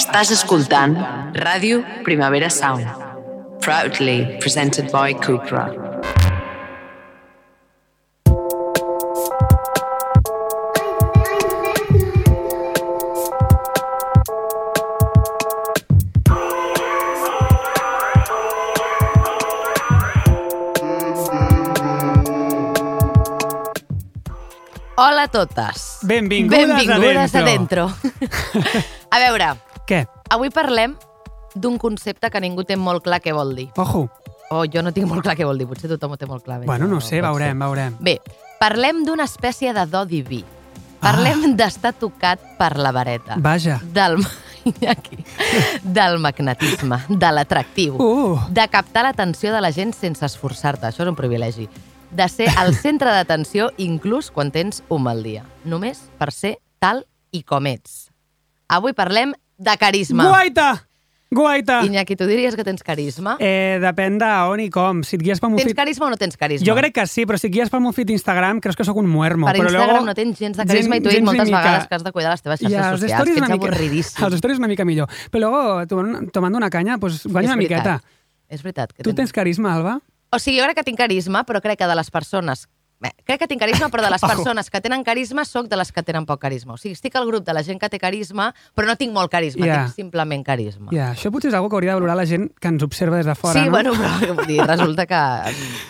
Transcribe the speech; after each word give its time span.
Estàs 0.00 0.30
escoltant 0.32 0.94
Ràdio 1.36 1.82
Primavera 2.06 2.48
Sound. 2.48 2.88
Proudly 3.60 4.38
presented 4.40 4.88
by 4.90 5.12
Cupra. 5.12 5.66
Hola 24.96 25.22
a 25.22 25.28
totes. 25.28 25.98
Benvingudes 26.02 26.66
Benvingudes 26.66 27.34
adentro. 27.34 27.90
adentro. 27.90 28.80
a 29.10 29.18
veure, 29.18 29.56
Què? 29.90 30.04
avui 30.30 30.50
parlem 30.54 30.92
d'un 31.58 31.76
concepte 31.82 32.30
que 32.30 32.40
ningú 32.40 32.62
té 32.62 32.76
molt 32.78 33.02
clar 33.02 33.18
què 33.20 33.32
vol 33.34 33.56
dir. 33.58 33.68
Ojo. 33.76 34.04
O 34.54 34.64
jo 34.70 34.82
no 34.82 34.92
tinc 34.94 35.08
molt 35.10 35.22
clar 35.26 35.34
què 35.38 35.46
vol 35.46 35.58
dir, 35.58 35.66
potser 35.66 35.90
tothom 35.90 36.14
ho 36.14 36.18
té 36.18 36.26
molt 36.30 36.44
clar. 36.46 36.60
bé, 36.60 36.66
Bueno, 36.66 36.86
no 36.86 36.98
però 37.00 37.06
sé, 37.08 37.20
veurem, 37.22 37.56
ser. 37.58 37.66
veurem. 37.66 37.96
Bé, 38.00 38.14
parlem 38.60 39.04
d'una 39.06 39.24
espècie 39.26 39.72
de 39.74 39.84
do 39.90 40.04
diví. 40.06 40.44
Parlem 41.00 41.56
d'estar 41.56 41.92
tocat 41.98 42.38
per 42.58 42.76
la 42.78 42.92
vareta. 42.92 43.36
Vaja. 43.38 43.80
Del, 43.82 44.18
Iñaki, 44.64 45.24
del 45.82 46.18
magnetisme, 46.20 46.98
de 47.08 47.30
l'atractiu, 47.32 47.96
Uh. 47.98 48.38
de 48.50 48.66
captar 48.68 49.02
l'atenció 49.06 49.52
de 49.54 49.60
la 49.60 49.72
gent 49.72 49.94
sense 49.94 50.24
esforçar-te. 50.26 50.86
Això 50.86 51.02
és 51.02 51.08
un 51.08 51.16
privilegi. 51.16 51.68
De 52.10 52.26
ser 52.28 52.48
el 52.62 52.74
centre 52.74 53.10
d'atenció 53.10 53.70
inclús 53.78 54.30
quan 54.30 54.50
tens 54.50 54.82
un 54.88 55.02
mal 55.02 55.22
dia. 55.22 55.44
Només 55.64 56.02
per 56.18 56.30
ser 56.34 56.58
tal 56.78 57.06
i 57.32 57.42
com 57.42 57.66
ets. 57.66 58.10
Avui 58.68 58.92
parlem 58.92 59.32
de 59.60 59.74
carisma. 59.76 60.24
Guaita! 60.30 60.70
Guaita! 61.30 61.84
Iñaki, 61.86 62.16
tu 62.18 62.26
diries 62.26 62.56
que 62.58 62.64
tens 62.66 62.82
carisma? 62.82 63.36
Eh, 63.38 63.78
depèn 63.78 64.16
d'on 64.18 64.58
i 64.64 64.66
com. 64.74 65.04
Si 65.06 65.14
et 65.14 65.22
guies 65.22 65.38
pel 65.38 65.52
meu 65.52 65.60
tens 65.62 65.76
carisma 65.78 66.08
o 66.08 66.10
no 66.10 66.16
tens 66.18 66.34
carisma? 66.40 66.66
Jo 66.66 66.74
crec 66.74 66.96
que 66.96 67.04
sí, 67.06 67.22
però 67.28 67.38
si 67.38 67.46
et 67.46 67.52
guies 67.54 67.70
pel 67.70 67.84
meu 67.84 67.92
feed 67.94 68.10
Instagram, 68.10 68.58
creus 68.64 68.74
que 68.74 68.82
sóc 68.88 68.98
un 68.98 69.06
muermo. 69.06 69.46
Per 69.46 69.54
però 69.60 69.68
Instagram 69.70 69.92
luego... 70.00 70.08
no 70.08 70.14
tens 70.18 70.40
gens 70.40 70.58
de 70.58 70.66
carisma 70.66 70.98
i 70.98 71.04
t'ho 71.04 71.12
he 71.12 71.12
dit 71.12 71.20
gens 71.20 71.28
ni 71.28 71.30
moltes 71.30 71.52
mica. 71.52 71.60
vegades 71.62 71.86
que 71.86 71.94
has 72.00 72.02
de 72.08 72.12
cuidar 72.16 72.32
les 72.34 72.42
teves 72.42 72.58
xarxes 72.64 72.74
Ja, 72.74 72.88
els 72.90 73.00
socials, 73.04 73.22
que 73.30 73.36
ets 73.36 73.46
mica... 73.46 73.54
avorridíssim. 73.60 74.24
Els 74.26 74.38
stories 74.42 74.58
una 74.58 74.72
mica 74.72 74.84
millor. 74.88 75.12
Però 75.30 75.44
luego, 75.46 75.86
tomant, 75.86 76.30
tomant 76.34 76.58
una 76.58 76.70
canya, 76.70 76.98
pues, 76.98 77.22
guanya 77.28 77.52
una 77.52 77.60
veritat. 77.62 77.78
miqueta. 77.78 78.26
És 78.50 78.64
veritat. 78.66 78.92
Que 78.96 79.06
Tu 79.06 79.14
tens 79.14 79.30
carisma, 79.30 79.76
Alba? 79.76 80.00
O 80.34 80.38
sigui, 80.42 80.58
jo 80.58 80.66
crec 80.66 80.80
que 80.82 80.88
tinc 80.90 80.98
carisma, 80.98 81.44
però 81.46 81.62
crec 81.62 81.78
que 81.78 81.86
de 81.86 81.94
les 81.94 82.10
persones... 82.10 82.66
Bé, 83.00 83.14
crec 83.24 83.38
que 83.40 83.46
tinc 83.48 83.60
carisma, 83.62 83.88
però 83.88 84.02
de 84.04 84.10
les 84.12 84.20
persones 84.32 84.68
que 84.68 84.80
tenen 84.84 85.02
carisma 85.02 85.46
sóc 85.48 85.68
de 85.72 85.76
les 85.80 85.90
que 85.90 86.02
tenen 86.04 86.26
poc 86.28 86.38
carisma. 86.42 86.74
O 86.74 86.76
sigui, 86.76 86.92
estic 86.92 87.14
al 87.16 87.24
grup 87.26 87.46
de 87.46 87.54
la 87.56 87.62
gent 87.64 87.80
que 87.80 87.88
té 87.88 87.98
carisma, 87.98 88.50
però 88.76 88.86
no 88.90 88.96
tinc 89.00 89.14
molt 89.14 89.30
carisma, 89.32 89.64
Ja. 89.66 89.78
tinc 89.86 89.94
simplement 89.96 90.44
carisma. 90.44 90.90
Ja, 90.92 91.14
això 91.14 91.32
potser 91.32 91.48
és 91.48 91.56
una 91.56 91.68
que 91.70 91.76
hauria 91.80 91.94
de 91.94 92.00
valorar 92.00 92.16
la 92.16 92.26
gent 92.26 92.50
que 92.60 92.68
ens 92.68 92.82
observa 92.84 93.16
des 93.16 93.24
de 93.24 93.34
fora, 93.34 93.54
sí, 93.58 93.64
no? 93.66 93.70
bueno, 93.72 93.94
però 93.94 94.34
vull 94.36 94.46
dir, 94.46 94.60
resulta 94.68 95.06
que 95.06 95.22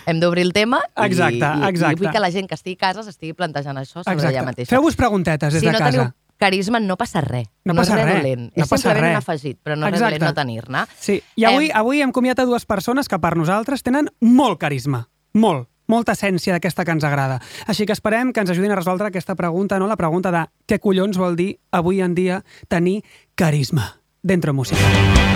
hem 0.06 0.20
d'obrir 0.20 0.42
el 0.47 0.53
tema 0.53 0.81
i, 0.86 1.06
Exacte, 1.06 1.34
i, 1.36 1.69
exacte. 1.69 1.92
i 1.92 1.98
vull 2.05 2.12
que 2.14 2.20
la 2.22 2.31
gent 2.31 2.47
que 2.48 2.55
estigui 2.55 2.78
a 2.78 2.86
casa 2.86 3.03
s'estigui 3.03 3.34
plantejant 3.34 3.77
això 3.83 4.05
sobre 4.05 4.14
Exacte. 4.14 4.36
ella 4.36 4.44
mateixa. 4.47 4.70
Feu-vos 4.77 4.94
preguntetes 4.97 5.53
des 5.55 5.61
si 5.61 5.66
de 5.66 5.72
no 5.72 5.78
casa. 5.78 5.91
teniu 5.91 6.12
carisma, 6.41 6.78
no 6.81 6.97
passa 6.97 7.20
res. 7.20 7.48
No 7.64 7.75
no 7.75 7.81
passa 7.83 7.98
és 7.98 8.05
res 8.05 8.14
res, 8.14 8.22
dolent. 8.22 8.47
no 8.56 8.62
és 8.64 8.69
passa 8.70 8.83
simplement 8.88 9.05
res. 9.05 9.12
un 9.12 9.19
afegit, 9.19 9.58
però 9.62 9.77
no 9.77 9.86
és 9.86 9.92
res 9.92 10.00
Exacte. 10.00 10.19
dolent 10.20 10.31
no 10.31 10.34
tenir-ne. 10.41 10.84
Sí, 10.98 11.22
i 11.36 11.44
avui, 11.44 11.66
Em- 11.70 11.77
avui 11.77 12.00
hem 12.00 12.12
comiat 12.12 12.38
a 12.38 12.47
dues 12.47 12.64
persones 12.64 13.08
que 13.08 13.19
per 13.19 13.36
nosaltres 13.36 13.83
tenen 13.83 14.08
molt 14.20 14.58
carisma. 14.58 15.08
Molt 15.34 15.69
molta 15.91 16.14
essència 16.16 16.55
d'aquesta 16.56 16.86
que 16.86 16.94
ens 16.96 17.06
agrada. 17.06 17.41
Així 17.66 17.86
que 17.86 17.96
esperem 17.96 18.33
que 18.33 18.44
ens 18.44 18.55
ajudin 18.55 18.72
a 18.72 18.78
resoldre 18.78 19.10
aquesta 19.10 19.36
pregunta, 19.38 19.78
no? 19.78 19.91
la 19.91 19.98
pregunta 20.00 20.32
de 20.34 20.47
què 20.66 20.80
collons 20.80 21.19
vol 21.19 21.36
dir 21.36 21.52
avui 21.70 22.00
en 22.00 22.14
dia 22.14 22.44
tenir 22.69 23.00
carisma. 23.34 23.97
Dentro 24.22 24.52
música. 24.52 25.29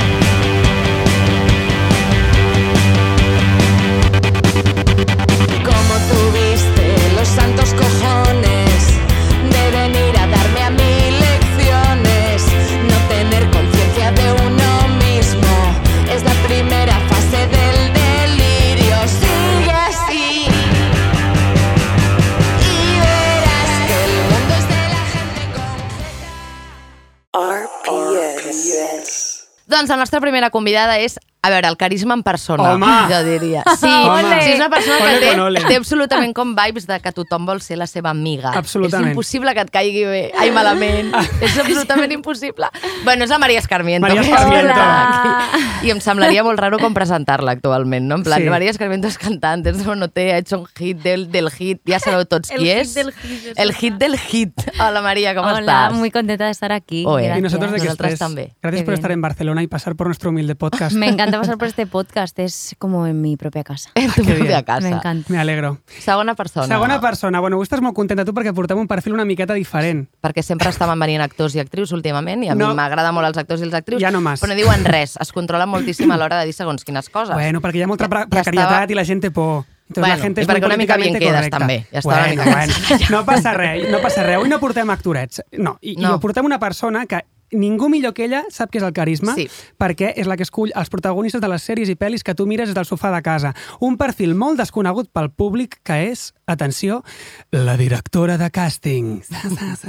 Doncs 29.84 29.92
la 29.92 30.00
nostra 30.00 30.18
primera 30.24 30.48
convidada 30.48 30.95
és, 30.96 31.18
a 31.44 31.50
veure, 31.52 31.68
el 31.68 31.77
carisma 31.77 32.14
en 32.14 32.22
persona, 32.24 32.72
Home! 32.72 32.86
jo 33.10 33.18
diria. 33.27 33.62
Sí, 33.78 33.86
Home! 33.86 34.40
sí, 34.42 34.50
és 34.52 34.56
una 34.56 34.70
persona 34.72 34.96
que 35.05 35.18
té, 35.20 35.40
ole. 35.40 35.60
té 35.68 35.77
absolutament 35.77 36.32
com 36.32 36.55
vibes 36.56 36.86
de 36.88 36.98
que 37.05 37.12
tothom 37.12 37.44
vol 37.46 37.60
ser 37.60 37.77
la 37.77 37.86
seva 37.86 38.10
amiga. 38.14 38.52
Absolutament. 38.56 39.10
És 39.10 39.14
impossible 39.14 39.52
que 39.54 39.60
et 39.66 39.70
caigui 39.74 40.04
bé. 40.08 40.22
Ai, 40.38 40.50
malament. 40.56 41.12
és 41.44 41.58
absolutament 41.60 42.12
impossible. 42.16 42.70
Bueno, 43.04 43.24
és 43.24 43.30
la 43.30 43.38
Maria 43.38 43.58
Escarmiento. 43.60 44.06
Maria 44.08 44.22
Escarmiento. 44.22 44.72
aquí. 44.74 45.88
I 45.88 45.90
em 45.92 46.00
semblaria 46.00 46.42
molt 46.46 46.58
raro 46.58 46.78
com 46.80 46.94
presentar-la 46.96 47.52
actualment, 47.52 48.06
no? 48.08 48.16
En 48.16 48.22
plan, 48.24 48.40
Sí. 48.42 48.48
Maria 48.48 48.70
Escarmiento 48.70 49.06
és 49.08 49.18
cantant, 49.18 49.66
és 49.66 49.84
no 49.84 50.08
té, 50.08 50.33
ha 50.33 50.38
hecho 50.38 50.60
un 50.60 50.66
hit 50.78 51.02
del, 51.02 51.30
del 51.30 51.50
hit, 51.50 51.80
ja 51.86 51.98
sabeu 52.00 52.24
tots 52.24 52.50
El 52.50 52.58
qui 52.62 52.70
hit 52.70 52.78
és. 52.78 52.94
del 52.94 53.12
hit. 53.12 53.52
El 53.56 53.74
hit 53.74 53.94
del 54.00 54.16
hit. 54.18 54.52
Hola, 54.80 55.02
Maria, 55.02 55.34
¿cómo 55.34 55.48
Hola, 55.48 55.60
estás? 55.60 55.92
muy 55.92 56.10
contenta 56.10 56.46
de 56.46 56.50
estar 56.50 56.72
aquí. 56.72 57.04
Oye. 57.06 57.27
gracias. 57.27 57.38
Y 57.38 57.42
nosotros 57.42 57.72
de 57.72 57.80
que 57.80 57.88
estés. 57.88 58.18
también. 58.18 58.52
Gracias 58.62 58.80
Qué 58.80 58.84
por 58.84 58.92
bien. 58.92 58.98
estar 58.98 59.10
en 59.12 59.20
Barcelona 59.20 59.62
y 59.62 59.66
pasar 59.66 59.94
por 59.96 60.06
nuestro 60.06 60.30
humilde 60.30 60.54
podcast. 60.54 60.96
Me 60.96 61.08
encanta 61.08 61.33
pasar 61.39 61.58
por 61.58 61.68
este 61.68 61.86
podcast, 61.86 62.39
es 62.39 62.74
como 62.78 63.06
en 63.06 63.20
mi 63.20 63.36
propia 63.36 63.62
casa. 63.64 63.90
En 63.95 64.11
tu 64.12 64.22
Que 64.24 64.34
pròpia 64.34 64.45
bien. 64.48 64.62
casa. 64.64 64.80
Me 64.89 64.89
encanta. 64.96 65.33
Me 65.33 65.39
alegro. 65.39 65.78
Segona 65.98 66.34
persona. 66.34 66.67
Segona 66.67 67.00
persona. 67.00 67.40
Bueno, 67.40 67.56
avui 67.56 67.64
estàs 67.67 67.80
molt 67.80 67.95
contenta 67.95 68.24
tu 68.24 68.33
perquè 68.33 68.52
portem 68.55 68.78
un 68.78 68.86
perfil 68.89 69.12
una 69.14 69.24
miqueta 69.24 69.55
diferent. 69.55 70.08
perquè 70.22 70.42
sempre 70.42 70.68
estaven 70.70 70.98
venint 70.98 71.22
actors 71.22 71.55
i 71.55 71.61
actrius 71.61 71.92
últimament 71.92 72.42
i 72.45 72.48
a 72.48 72.55
No. 72.55 72.68
mi 72.68 72.74
m'agrada 72.74 73.12
molt 73.12 73.27
els 73.28 73.36
actors 73.39 73.61
i 73.61 73.64
les 73.64 73.74
actrius, 73.74 74.00
Ja 74.02 74.11
no 74.11 74.20
mas. 74.20 74.40
però 74.42 74.48
no 74.48 74.55
diuen 74.55 74.84
res, 74.84 75.17
es 75.20 75.33
controlen 75.33 75.68
moltíssim 75.68 76.11
a 76.11 76.17
l'hora 76.17 76.39
de 76.40 76.46
dir 76.46 76.55
segons 76.55 76.84
quines 76.84 77.08
coses. 77.08 77.34
Bueno, 77.34 77.61
perquè 77.61 77.77
hi 77.77 77.83
ha 77.83 77.86
molta 77.86 78.08
pre 78.08 78.20
Ja 78.20 78.27
precarietat 78.28 78.70
estava- 78.70 78.92
i 78.92 78.95
la 78.95 79.05
gent 79.05 79.20
té 79.22 79.30
por. 79.30 79.64
Entonces 79.86 80.01
Bueno, 80.01 80.16
la 80.16 80.22
gente 80.22 80.40
i 80.40 80.45
és 80.45 80.48
perquè 80.48 80.64
una 80.64 80.77
mica 80.78 80.96
bien 80.96 81.12
quedes, 81.12 81.28
correcta. 81.34 81.58
també. 81.58 81.86
Ja 81.92 81.98
estava 81.98 82.16
una 82.16 82.27
bueno, 82.27 82.42
mica 82.45 82.56
bueno. 82.56 83.06
No 83.11 83.24
passa 83.27 83.52
res, 83.52 83.90
no 83.90 84.01
passa 84.01 84.22
res. 84.22 84.36
Avui 84.36 84.48
no 84.48 84.58
portem 84.58 84.89
actorets. 84.90 85.42
No, 85.52 85.77
i, 85.83 85.96
No. 85.96 86.14
i 86.16 86.18
portem 86.20 86.45
una 86.46 86.58
persona 86.58 87.05
que 87.05 87.20
ningú 87.54 87.88
millor 87.88 88.12
que 88.14 88.24
ella 88.26 88.42
sap 88.50 88.70
què 88.70 88.78
és 88.78 88.84
el 88.84 88.92
carisma, 88.92 89.34
Sí. 89.34 89.48
perquè 89.78 90.12
és 90.16 90.26
la 90.26 90.36
que 90.36 90.42
escull 90.42 90.72
els 90.74 90.90
protagonistes 90.90 91.40
de 91.40 91.48
les 91.48 91.62
sèries 91.62 91.88
i 91.88 91.94
pel·lis 91.96 92.22
que 92.22 92.34
tu 92.34 92.46
mires 92.46 92.68
des 92.68 92.74
del 92.74 92.84
sofà 92.84 93.14
de 93.14 93.22
casa. 93.22 93.54
Un 93.80 93.96
perfil 93.96 94.34
molt 94.34 94.58
desconegut 94.58 95.08
pel 95.12 95.30
públic 95.30 95.78
que 95.82 96.10
és, 96.10 96.34
atenció, 96.46 97.02
la 97.50 97.76
directora 97.76 98.36
de 98.38 98.50
càsting. 98.50 99.22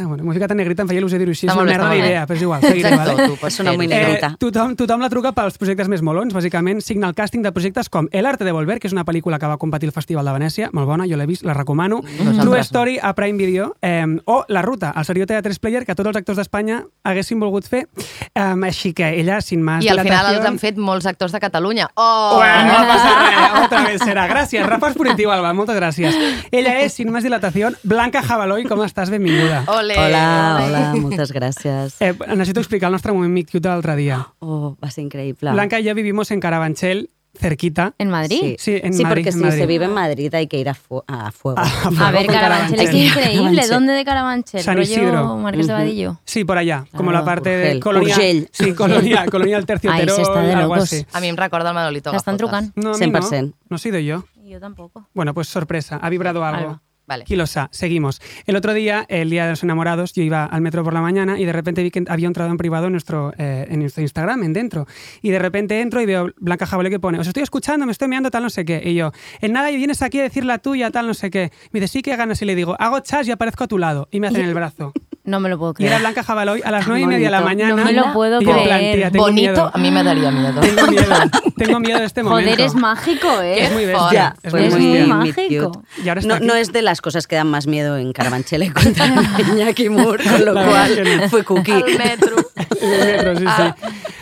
bueno, 0.08 0.24
M'ho 0.24 0.32
he 0.32 0.36
ficat 0.36 0.52
en 0.52 0.58
negrita, 0.58 0.84
em 0.84 0.88
feia 0.90 1.02
il·lusió 1.02 1.18
dir-ho 1.20 1.32
així, 1.32 1.48
és 1.48 1.54
molt 1.56 1.66
una 1.68 1.72
merda 1.72 1.90
molt 1.90 2.02
d'idea, 2.02 2.26
però 2.28 2.36
és 2.36 2.42
igual. 2.42 2.62
seguiré, 2.62 2.96
vale? 2.96 3.28
tu 3.28 3.36
pots 3.38 3.60
muy 3.76 3.86
Eh. 3.92 4.20
Eh, 4.22 4.30
tothom, 4.40 4.76
tothom 4.76 5.02
la 5.02 5.10
truca 5.10 5.32
pels 5.34 5.58
projectes 5.58 5.88
més 5.88 6.02
molons, 6.02 6.34
bàsicament 6.34 6.82
signa 6.82 7.08
el 7.08 7.16
càsting 7.16 7.42
de 7.44 7.52
projectes 7.52 7.90
com 7.90 8.08
El 8.12 8.26
arte 8.26 8.44
de 8.46 8.52
volver, 8.52 8.80
que 8.80 8.88
és 8.88 8.94
una 8.94 9.06
pel·lícula 9.06 9.40
que 9.40 9.48
va 9.48 9.58
competir 9.58 9.88
al 9.90 9.94
Festival 9.94 10.26
de 10.26 10.32
Venècia, 10.32 10.70
molt 10.74 10.88
bona, 10.88 11.06
jo 11.08 11.18
l'he 11.18 11.26
vist, 11.26 11.44
la 11.44 11.54
recomano, 11.54 12.02
Nosaltres 12.02 12.46
True. 12.46 12.60
Story 12.62 13.00
a 13.02 13.14
Prime 13.16 13.38
Video, 13.38 13.76
eh, 13.82 14.06
o 14.26 14.46
La 14.50 14.62
Ruta, 14.62 14.94
el 14.96 15.06
serió 15.06 15.26
de 15.26 15.42
3 15.42 15.60
player 15.60 15.86
que 15.86 15.96
tots 15.96 16.08
els 16.08 16.18
actors 16.18 16.38
d'Espanya 16.38 16.86
haguessin 17.04 17.40
volgut 17.40 17.55
fer, 17.64 17.88
eh, 18.34 18.42
així 18.68 18.94
que 18.94 19.08
ella, 19.22 19.40
sin 19.42 19.62
más 19.64 19.84
I 19.86 19.90
al 19.90 20.02
final 20.02 20.34
els 20.34 20.46
han 20.46 20.60
fet 20.60 20.76
molts 20.76 21.06
actors 21.06 21.32
de 21.32 21.40
Catalunya. 21.40 21.88
Oh! 21.96 22.36
Bueno, 22.36 22.74
no 22.74 22.88
passa 22.90 23.14
res, 23.22 23.64
otra 23.64 23.84
vez 23.86 24.02
serà. 24.02 24.28
Gràcies, 24.28 24.66
Rafa 24.68 24.90
és 24.92 24.98
positiu, 25.00 25.32
Alba, 25.32 25.54
moltes 25.54 25.80
gràcies. 25.80 26.20
Ella 26.52 26.80
és, 26.82 26.94
sin 26.94 27.12
más 27.12 27.24
dilatación, 27.24 27.78
Blanca 27.84 28.22
Jabaloi, 28.22 28.66
com 28.68 28.84
estàs? 28.84 29.10
Benvinguda. 29.10 29.64
Ole! 29.72 29.96
Hola, 29.96 30.26
hola, 30.66 30.86
moltes 31.00 31.32
gràcies. 31.32 31.96
Eh, 32.02 32.14
necessito 32.36 32.60
explicar 32.60 32.92
el 32.92 33.00
nostre 33.00 33.14
moment 33.16 33.32
mic 33.32 33.52
cute 33.52 33.64
de 33.68 33.72
l'altre 33.72 33.96
dia. 33.96 34.20
Oh, 34.40 34.76
va 34.84 34.92
ser 34.92 35.06
increïble. 35.06 35.52
Blanca 35.52 35.80
y 35.80 35.84
yo 35.84 35.96
vivimos 35.96 36.32
en 36.32 36.40
Carabanchel, 36.40 37.10
cerquita. 37.40 37.94
¿En 37.98 38.10
Madrid? 38.10 38.40
Sí, 38.42 38.56
Sí, 38.60 38.80
en 38.84 38.94
sí 38.94 39.04
Madrid, 39.04 39.24
porque 39.24 39.30
en 39.30 39.36
si 39.36 39.42
Madrid. 39.44 39.58
se 39.60 39.66
vive 39.66 39.86
en 39.86 39.94
Madrid 39.94 40.34
hay 40.34 40.48
que 40.48 40.58
ir 40.58 40.70
a, 40.70 40.74
fu- 40.74 41.04
a 41.08 41.32
fuego. 41.32 41.60
A 42.00 42.12
ver, 42.12 42.26
Con 42.26 42.36
Carabanchel, 42.36 42.80
es 42.80 42.86
Carabanchel. 42.86 43.06
increíble. 43.06 43.32
Carabanchel. 43.34 43.70
¿Dónde 43.70 43.94
de 43.94 44.06
Carabanchel? 44.06 44.62
San 44.64 44.76
¿Rollo 44.78 44.92
Isidro. 44.92 45.38
Marqués 45.38 45.68
de. 45.68 45.74
Vadillo? 45.74 46.20
Sí, 46.26 46.44
por 46.44 46.58
allá, 46.58 46.86
como 46.96 47.12
Claro, 47.12 47.26
la 47.26 47.26
parte 47.26 47.50
de 47.50 47.66
Urgell. 47.68 47.80
colonia, 47.82 48.16
Urgell. 48.16 48.50
sí, 48.52 48.74
colonia, 48.74 49.26
colonia 49.32 49.56
del 49.58 49.66
terciopelo, 49.66 50.12
Ahí 50.14 50.16
se 50.16 50.22
está 50.22 50.42
de 50.42 50.56
locos. 50.56 50.84
así. 50.84 51.06
A 51.14 51.20
mi 51.20 51.28
em 51.28 51.36
recorda 51.36 51.70
el 51.70 51.76
Manolito 51.76 52.12
estan 52.16 52.38
Gafotas. 52.38 52.72
trucant. 52.72 52.78
No, 52.78 52.94
a 52.94 52.98
mí 52.98 53.06
100%. 53.06 53.42
no, 53.50 53.54
no 53.70 53.76
he 53.76 53.80
sido 53.80 54.00
yo. 54.00 54.26
Yo 54.46 54.60
tampoco. 54.60 55.08
Bueno, 55.14 55.34
pues 55.34 55.48
sorpresa, 55.48 55.98
ha 56.02 56.10
vibrado 56.10 56.46
algo. 56.46 56.60
Algo. 56.60 56.82
Vale. 57.08 57.24
Kilosa, 57.24 57.70
seguimos. 57.72 58.22
El 58.46 58.56
otro 58.56 58.74
día, 58.74 59.06
el 59.10 59.30
día 59.30 59.44
de 59.44 59.52
los 59.52 59.64
enamorados, 59.64 60.14
yo 60.14 60.24
iba 60.24 60.46
al 60.46 60.62
metro 60.62 60.84
por 60.84 60.94
la 60.94 61.02
mañana 61.02 61.40
y 61.40 61.46
de 61.46 61.54
repente 61.54 61.84
vi 61.84 61.92
que 61.92 62.04
había 62.08 62.28
entrado 62.28 62.50
en 62.50 62.58
privado 62.58 62.88
en 62.88 62.94
nuestro, 62.94 63.34
eh, 63.38 63.68
en 63.70 63.80
nuestro 63.80 64.02
Instagram, 64.02 64.44
en 64.44 64.54
dentro. 64.54 64.88
Y 65.22 65.30
de 65.30 65.40
repente 65.40 65.82
entro 65.82 66.02
y 66.02 66.06
veo 66.06 66.32
Blanca 66.38 66.66
Jabalé 66.66 66.90
que 66.90 67.00
pone, 67.00 67.20
os 67.20 67.28
estoy 67.28 67.44
escuchando, 67.44 67.86
me 67.86 67.92
estoy 67.92 68.08
meando, 68.08 68.32
tal 68.32 68.44
no 68.44 68.50
sé 68.50 68.66
qué. 68.66 68.82
Y 68.84 68.96
yo, 68.96 69.12
en 69.42 69.54
nada, 69.54 69.72
y 69.72 69.78
vienes 69.78 70.02
aquí 70.02 70.20
a 70.20 70.24
decir 70.24 70.46
la 70.46 70.58
tuya, 70.58 70.90
tal 70.92 71.08
no 71.08 71.14
sé 71.14 71.30
qué. 71.30 71.52
Me 71.72 71.80
dice, 71.80 71.94
sí, 71.94 72.02
que 72.02 72.16
ganas. 72.16 72.42
Y 72.42 72.46
le 72.46 72.56
digo, 72.56 72.76
hago 72.80 73.00
chas 73.02 73.28
y 73.28 73.32
aparezco 73.32 73.66
a 73.66 73.68
tu 73.68 73.78
lado. 73.78 74.08
Y 74.12 74.20
me 74.20 74.28
hacen 74.28 74.46
el 74.46 74.54
brazo. 74.54 74.94
No 75.26 75.40
me 75.40 75.50
lo 75.50 75.58
puedo 75.58 75.74
Y 75.80 75.84
era 75.84 75.96
creer. 75.98 76.02
Blanca 76.02 76.24
Jabaloy 76.24 76.62
a 76.64 76.70
las 76.72 76.88
nueve 76.88 77.02
y 77.02 77.06
media 77.08 77.28
de 77.28 77.32
la 77.32 77.42
mañana. 77.42 77.76
No 77.76 77.84
me 77.84 77.94
lo 77.94 78.14
puedo 78.14 78.40
creer. 78.40 78.96
tía, 78.96 79.12
tengo 79.12 79.26
Bonito, 79.26 79.52
miedo. 79.52 79.72
a 79.74 79.78
mí 79.80 79.90
me 79.92 80.04
daría 80.04 80.30
miedo. 80.32 80.62
Tengo 80.62 80.88
miedo. 80.88 81.16
Tengo 81.58 81.80
miedo 81.80 82.00
de 82.00 82.06
este 82.06 82.22
momento. 82.22 82.52
Joder, 82.52 82.62
es 82.66 82.76
mágico, 82.76 83.42
¿eh? 83.42 83.64
Es 83.66 83.72
muy 83.74 83.86
bestia. 83.86 84.12
Ya, 84.12 84.36
es 84.44 84.52
fue 84.52 84.70
muy 84.70 84.98
es 84.98 85.08
mágico. 85.08 85.84
Y 86.04 86.10
ahora 86.10 86.22
no, 86.22 86.34
aquí. 86.36 86.46
no 86.46 86.54
es 86.56 86.72
de 86.72 86.82
las 86.84 87.02
cosas 87.02 87.26
que 87.28 87.36
dan 87.36 87.48
más 87.50 87.66
miedo 87.66 87.98
en 87.98 88.14
Carabanchel 88.14 88.62
encontrar 88.62 89.10
a 89.36 89.42
Iñaki 89.42 89.90
Moore, 89.90 90.24
con 90.24 90.46
lo 90.46 90.54
La 90.54 90.66
cual 90.66 91.20
no. 91.22 91.30
fue 91.30 91.44
cookie. 91.44 91.72
Al 91.72 91.98
metro. 91.98 92.36
El 92.82 93.00
metro, 93.00 93.36
sí, 93.36 93.42
sí. 93.42 93.46
Ah, 93.48 93.76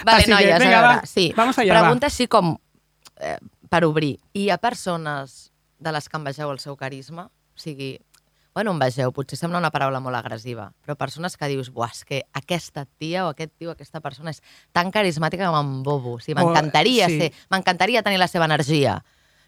vale, 0.06 0.18
Así 0.18 0.26
que, 0.26 0.32
noies, 0.32 0.60
venga, 0.60 0.78
a 0.80 0.82
veure, 0.82 0.96
va, 0.98 1.06
sí. 1.06 1.34
vamos 1.36 1.58
allá, 1.60 1.74
Pregunta 1.80 2.08
així 2.08 2.28
com, 2.28 2.56
eh, 3.20 3.38
per 3.70 3.84
obrir. 3.86 4.20
Hi 4.34 4.50
ha 4.52 4.58
persones 4.58 5.52
de 5.80 5.92
les 5.92 6.08
que 6.08 6.18
envegeu 6.18 6.52
el 6.54 6.60
seu 6.60 6.76
carisma? 6.80 7.26
O 7.28 7.60
sigui, 7.60 7.98
bueno, 8.54 8.72
envegeu, 8.76 9.12
potser 9.14 9.38
sembla 9.40 9.60
una 9.60 9.72
paraula 9.74 10.00
molt 10.04 10.18
agressiva, 10.20 10.70
però 10.86 10.96
persones 11.00 11.36
que 11.38 11.50
dius, 11.50 11.72
buah, 11.74 11.90
és 11.94 12.04
que 12.06 12.22
aquesta 12.38 12.86
tia 13.02 13.26
o 13.26 13.32
aquest 13.34 13.54
tio, 13.58 13.74
aquesta 13.74 14.02
persona 14.04 14.34
és 14.34 14.44
tan 14.72 14.92
carismàtica 14.94 15.48
que 15.48 15.56
m'embobo. 15.56 16.18
O 16.20 16.22
sigui, 16.22 16.38
m'encantaria 16.38 17.10
sí. 17.10 17.20
ser, 17.20 17.32
m'encantaria 17.54 18.04
tenir 18.06 18.22
la 18.22 18.30
seva 18.30 18.46
energia. 18.50 19.00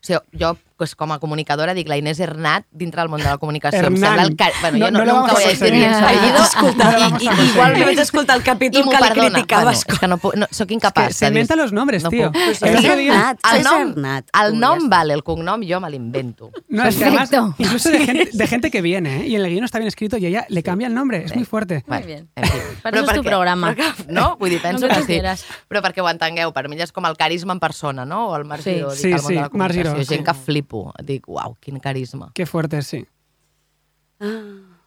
O 0.02 0.06
sigui, 0.06 0.42
jo, 0.42 0.56
pues, 0.77 0.95
com 0.95 1.12
a 1.12 1.19
comunicadora, 1.19 1.74
dic 1.74 1.88
la 1.88 1.98
Inés 1.98 2.19
Hernat 2.19 2.66
dintre 2.72 3.01
del 3.01 3.10
món 3.10 3.19
de 3.22 3.25
la 3.30 3.38
comunicació. 3.38 3.80
Em 3.80 3.86
Hernán. 3.95 4.01
sembla 4.01 4.24
el 4.24 4.36
car... 4.36 4.51
Bueno, 4.62 4.77
No- 4.77 4.86
jo 4.86 4.92
no, 4.92 5.06
no 5.06 5.19
nunca 5.22 5.33
voy 5.33 5.44
a 5.44 5.48
decir 5.48 5.72
bien 5.72 5.94
su 5.94 6.04
apellido. 6.06 6.44
Escolta, 6.44 7.00
I, 7.00 7.24
i, 7.25 7.50
igual 7.50 7.75
Jo 7.80 7.86
vaig 7.86 8.00
escoltar 8.00 8.36
el 8.38 8.42
i 8.42 8.45
capítol 8.45 8.83
que 8.83 8.89
li 8.89 9.01
perdona. 9.10 9.30
criticaves. 9.31 9.83
Bueno, 9.86 9.94
és 9.94 10.00
que 10.00 10.07
no, 10.07 10.18
puc- 10.18 10.36
no, 10.36 10.48
soc 10.51 10.72
incapaç 10.72 11.07
És 11.07 11.07
que 11.07 11.13
se 11.19 11.25
de 11.25 11.31
dir- 11.31 11.36
inventa 11.38 11.56
los 11.56 11.72
nombres, 11.74 12.04
no 12.04 12.10
tío. 12.10 12.31
puc. 12.31 12.42
Pues 12.44 12.62
El 12.63 12.69
és 12.69 12.80
otro 12.80 12.95
día- 12.98 13.13
Hernat, 13.13 13.39
El 13.51 13.57
és 13.60 13.63
nom, 13.63 13.81
Hernat. 13.89 14.25
el 14.44 14.60
nom 14.60 14.89
vale, 14.89 15.13
el 15.13 15.24
cognom 15.24 15.62
jo 15.68 15.80
me 15.80 15.89
l'invento. 15.89 16.51
No, 16.69 16.86
es 16.86 16.95
que 16.98 17.06
además, 17.06 17.30
incluso 17.57 17.89
de 17.89 18.00
gente, 18.06 18.30
de 18.33 18.48
gente 18.48 18.72
que 18.72 18.81
viene, 18.81 19.22
¿eh? 19.22 19.27
y 19.27 19.36
el 19.36 19.44
guión 19.48 19.60
no 19.62 19.66
está 19.66 19.77
bien 19.80 19.88
escrito 19.88 20.18
y 20.18 20.25
ella 20.25 20.45
le 20.50 20.62
cambia 20.63 20.88
el 20.88 20.94
nombre. 20.94 21.24
Es 21.25 21.36
muy 21.36 21.45
fuerte. 21.45 21.83
Muy 21.88 22.04
bien. 22.04 22.30
En 22.36 22.44
fi. 22.45 22.57
Per 22.83 22.94
això 22.94 23.10
és 23.10 23.16
tu 23.16 23.24
programa. 23.24 23.75
no? 24.10 24.36
Vull 24.38 24.50
dir, 24.50 24.62
penso 24.62 24.88
que 24.88 24.95
que 24.95 25.04
sí. 25.04 25.45
Però 25.69 25.81
perquè 25.81 26.01
ho 26.01 26.10
entengueu, 26.10 26.51
per 26.54 26.68
mi 26.69 26.75
és 26.81 26.92
com 26.92 27.06
el 27.06 27.16
carisma 27.18 27.54
en 27.54 27.60
persona, 27.60 28.06
no? 28.06 28.27
O 28.30 28.36
el 28.36 28.45
Marc 28.45 28.62
Sí. 28.63 28.74
Giró, 28.75 28.92
dic, 28.92 29.00
Sí, 29.00 29.12
al 29.13 29.22
món 29.22 29.27
sí, 29.27 29.33
de 29.36 29.42
la 29.42 29.50
Marc 29.54 29.74
Giró, 29.74 29.89
comunicació. 29.92 30.04
sí. 30.04 30.16
Gent 30.16 30.25
que 30.25 30.31
flipo. 30.65 30.94
Dic, 31.03 31.27
uau, 31.27 31.56
quin 31.59 31.79
carisma. 31.79 32.31
Qué 32.33 32.45
fuerte, 32.45 32.81
sí. 32.81 33.06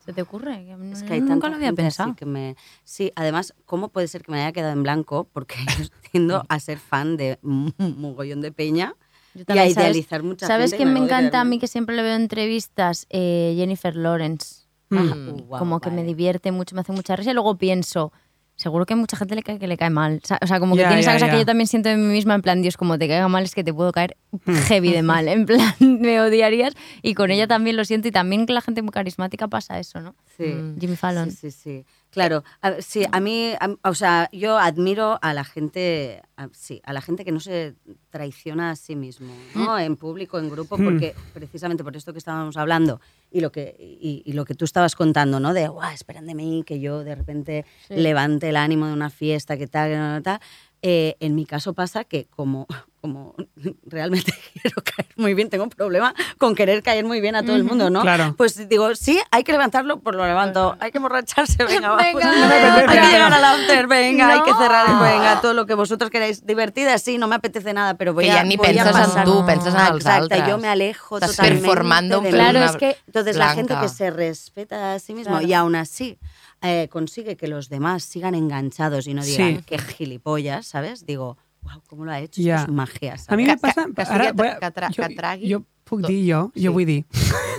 ¿Se 0.05 0.13
te 0.15 0.23
ocurre? 0.23 0.67
Es 0.93 1.03
que 1.03 1.15
hay 1.15 1.21
nunca 1.21 1.49
lo 1.49 1.57
había 1.57 1.73
pensado. 1.73 2.15
que 2.17 2.25
me... 2.25 2.57
Sí, 2.85 3.13
además, 3.15 3.55
¿cómo 3.67 3.91
puede 3.91 4.09
ser 4.09 4.23
que 4.23 4.33
me 4.33 4.41
haya 4.41 4.53
quedado 4.53 4.73
en 4.73 4.83
blanco? 4.83 5.29
Porque 5.33 5.57
yo 5.79 5.85
tiendo 6.11 6.43
a 6.49 6.61
ser 6.61 6.79
fan 6.79 7.17
de 7.17 7.39
un 7.43 7.75
mogollón 7.99 8.41
de 8.41 8.51
peña 8.51 8.95
Yo 9.35 9.41
y 9.47 9.53
a 9.53 9.55
¿sabes- 9.55 9.73
idealizar 9.77 10.23
mucha 10.23 10.47
¿Sabes 10.47 10.71
gente. 10.71 10.85
quién 10.85 10.95
me 10.95 11.01
voy 11.01 11.09
encanta 11.09 11.41
a 11.41 11.45
mí 11.45 11.59
que 11.59 11.67
siempre 11.67 11.95
le 11.95 12.03
veo 12.03 12.17
entrevistas? 12.17 13.07
Eh, 13.11 13.55
Jennifer 13.57 13.95
Lawrence. 13.95 14.67
Mm. 14.91 14.97
Uh, 14.97 15.33
guau, 15.43 15.59
como 15.59 15.81
que 15.81 15.91
me 15.91 16.03
divierte 16.03 16.51
mucho, 16.53 16.75
me 16.75 16.81
hace 16.81 16.93
mucha 16.93 17.15
risa 17.15 17.33
y 17.33 17.35
luego 17.35 17.59
pienso, 17.59 18.11
seguro 18.59 18.85
que 18.85 18.95
mucha 18.95 19.17
gente 19.17 19.35
le 19.35 19.43
cae 19.43 19.59
que 19.59 19.67
le 19.69 19.77
cae 19.79 19.89
mal. 19.89 20.21
O 20.43 20.47
sea, 20.47 20.61
como 20.61 20.75
que 20.75 20.83
Ya, 20.83 20.89
tiene 20.89 21.01
esa 21.01 21.13
ya, 21.13 21.17
cosa 21.17 21.27
ya. 21.29 21.33
que 21.33 21.39
yo 21.39 21.47
también 21.47 21.67
siento 21.69 21.89
en 21.89 22.07
mí 22.07 22.13
misma, 22.13 22.35
en 22.35 22.43
plan, 22.43 22.61
Dios, 22.61 22.77
como 22.77 22.99
te 22.99 23.09
caiga 23.09 23.27
mal 23.29 23.45
es 23.45 23.55
que 23.55 23.65
te 23.65 23.73
puedo 23.73 23.93
caer 23.93 24.17
Mm. 24.45 24.53
heavy 24.67 24.93
de 24.93 25.03
mal. 25.03 25.27
En 25.29 25.47
plan, 25.47 25.75
me 25.81 26.21
odiarías 26.21 26.75
y 27.03 27.15
con 27.15 27.31
ella 27.31 27.47
también 27.47 27.77
lo 27.77 27.85
siento 27.87 28.09
y 28.09 28.11
también 28.11 28.45
con 28.45 28.55
la 28.55 28.61
gente 28.61 28.83
muy 28.83 28.91
carismática 28.91 29.49
pasa 29.49 29.79
eso, 29.79 30.01
¿no? 30.03 30.15
Sí. 30.37 30.45
Mm. 30.45 30.79
Jimmy 30.79 30.97
Fallon. 30.97 31.31
Sí, 31.31 31.51
sí, 31.51 31.51
sí. 31.51 31.85
Claro, 32.11 32.43
a- 32.63 32.81
sí, 32.81 33.05
a 33.13 33.21
mí, 33.21 33.53
a- 33.61 33.77
o 33.89 33.95
sea, 33.95 34.31
yo 34.33 34.59
admiro 34.59 35.19
a 35.21 35.35
la 35.35 35.45
gente, 35.45 36.23
a- 36.39 36.49
sí, 36.53 36.81
a 36.85 36.95
la 36.95 37.03
gente 37.03 37.23
que 37.25 37.33
no 37.33 37.39
se 37.41 37.75
traiciona 38.09 38.71
a 38.71 38.77
sí 38.77 38.97
mismo, 38.97 39.35
¿no? 39.55 39.79
En 39.79 39.95
público, 39.97 40.39
en 40.39 40.49
grupo, 40.49 40.79
Mm. 40.79 40.85
porque 40.85 41.15
precisamente 41.35 41.85
por 41.85 41.95
esto 41.97 42.13
que 42.15 42.19
estábamos 42.19 42.57
hablando 42.57 43.01
y 43.31 43.41
lo 43.43 43.53
que, 43.53 43.77
y, 43.79 44.23
y 44.25 44.33
lo 44.33 44.47
que 44.47 44.55
tú 44.55 44.65
estabas 44.65 44.97
contando, 44.97 45.39
¿no? 45.39 45.53
De, 45.53 45.69
guau, 45.69 45.93
esperan 45.93 46.27
de 46.27 46.35
mí 46.35 46.63
que 46.67 46.81
yo 46.81 47.05
de 47.05 47.15
repente 47.15 47.67
Sí. 47.87 47.95
levante 47.97 48.49
el 48.49 48.57
ánimo 48.57 48.87
de 48.87 48.95
una 48.95 49.11
fiesta, 49.11 49.59
que 49.59 49.67
tal, 49.67 49.91
que 49.91 49.97
tal, 49.97 50.23
tal. 50.23 50.41
Eh, 50.81 51.17
en 51.19 51.35
mi 51.35 51.45
caso 51.45 51.73
pasa 51.73 52.05
que 52.05 52.27
como, 52.37 52.67
como 53.01 53.35
realmente 53.87 54.33
quiero 54.63 54.81
caer 54.83 55.09
muy 55.17 55.35
bien, 55.35 55.51
tengo 55.51 55.65
un 55.65 55.71
problema 55.71 56.15
con 56.39 56.55
querer 56.55 56.83
caer 56.85 57.05
muy 57.05 57.21
bien 57.21 57.35
a 57.35 57.43
todo 57.43 57.57
el 57.57 57.65
mundo, 57.65 57.91
¿no? 57.91 58.03
Claro. 58.03 58.35
Pues 58.39 58.69
digo, 58.69 58.95
sí, 58.95 59.21
hay 59.33 59.43
que 59.43 59.51
levantarlo, 59.51 59.99
pues 59.99 60.15
lo 60.15 60.25
levanto. 60.25 60.77
Hay 60.79 60.93
que 60.93 60.99
emborracharse, 60.99 61.65
venga, 61.65 61.91
va, 61.91 61.97
Venga, 61.97 62.25
no 62.33 62.45
apetece. 62.47 62.91
hay 62.99 63.01
que 63.01 63.13
llegar 63.13 63.33
al 63.33 63.45
after, 63.45 63.87
venga, 63.89 64.33
hay 64.35 64.43
que 64.43 64.51
No. 64.53 64.59
cerrar, 64.59 64.87
venga, 65.03 65.41
todo 65.41 65.53
lo 65.55 65.67
que 65.67 65.75
vosotros 65.75 66.11
queráis. 66.11 66.47
Divertida, 66.47 66.97
sí, 66.99 67.19
no 67.19 67.27
me 67.27 67.35
apetece 67.35 67.73
nada, 67.73 67.95
pero 67.95 68.15
voy 68.15 68.27
Que 68.27 68.31
a 68.31 68.37
ja 68.37 68.45
ni 68.45 68.57
voy 68.57 68.67
a 68.67 68.71
penses 68.85 68.87
en 68.87 68.93
pasar- 69.03 69.25
tu, 69.25 69.45
penses 69.47 69.75
en 69.75 69.81
els 69.81 69.97
Exacte, 69.97 70.11
altres. 70.35 70.49
yo 70.49 70.59
me 70.59 70.69
alejo 70.69 71.17
Estás 71.17 71.33
totalmente 71.33 71.67
performando 71.67 72.21
un. 72.21 72.27
Claro, 72.27 72.61
es 72.61 72.77
que- 72.77 72.97
Entonces 73.09 73.37
la 73.37 73.49
gente 73.55 73.73
blanca. 73.75 73.89
que 73.89 73.93
se 73.93 74.11
respeta 74.11 74.95
a 74.95 74.99
sí 75.01 75.13
mismo 75.15 75.33
Claro. 75.33 75.47
y 75.49 75.55
aún 75.55 75.75
así 75.75 76.19
eh, 76.63 76.89
consigue 76.91 77.37
que 77.37 77.49
los 77.49 77.69
demás 77.69 78.03
sigan 78.03 78.35
enganchados 78.35 79.07
y 79.07 79.15
no 79.15 79.25
digan 79.25 79.57
Sí. 79.59 79.63
que 79.65 79.79
gilipollas, 79.79 80.67
¿sabes? 80.67 81.07
Digo, 81.07 81.37
wow, 81.63 81.83
¿cómo 81.87 82.05
lo 82.05 82.13
ha 82.13 82.21
hecho? 82.21 82.41
Ya. 82.43 82.57
Esto 82.57 82.71
es 82.71 82.75
magia, 82.75 83.17
¿sabes? 83.19 83.29
A 83.29 83.37
mi 83.37 83.45
me 83.45 83.57
sigui 83.59 85.07
voy 85.07 85.09
a- 85.15 85.17
tragui 85.17 85.53
jo 85.53 85.65
puc 85.85 86.07
dir 86.07 86.35
jo, 86.35 86.53
Sí. 86.55 86.67
jo 86.67 86.73
vull 86.73 86.87
dir. 86.87 87.05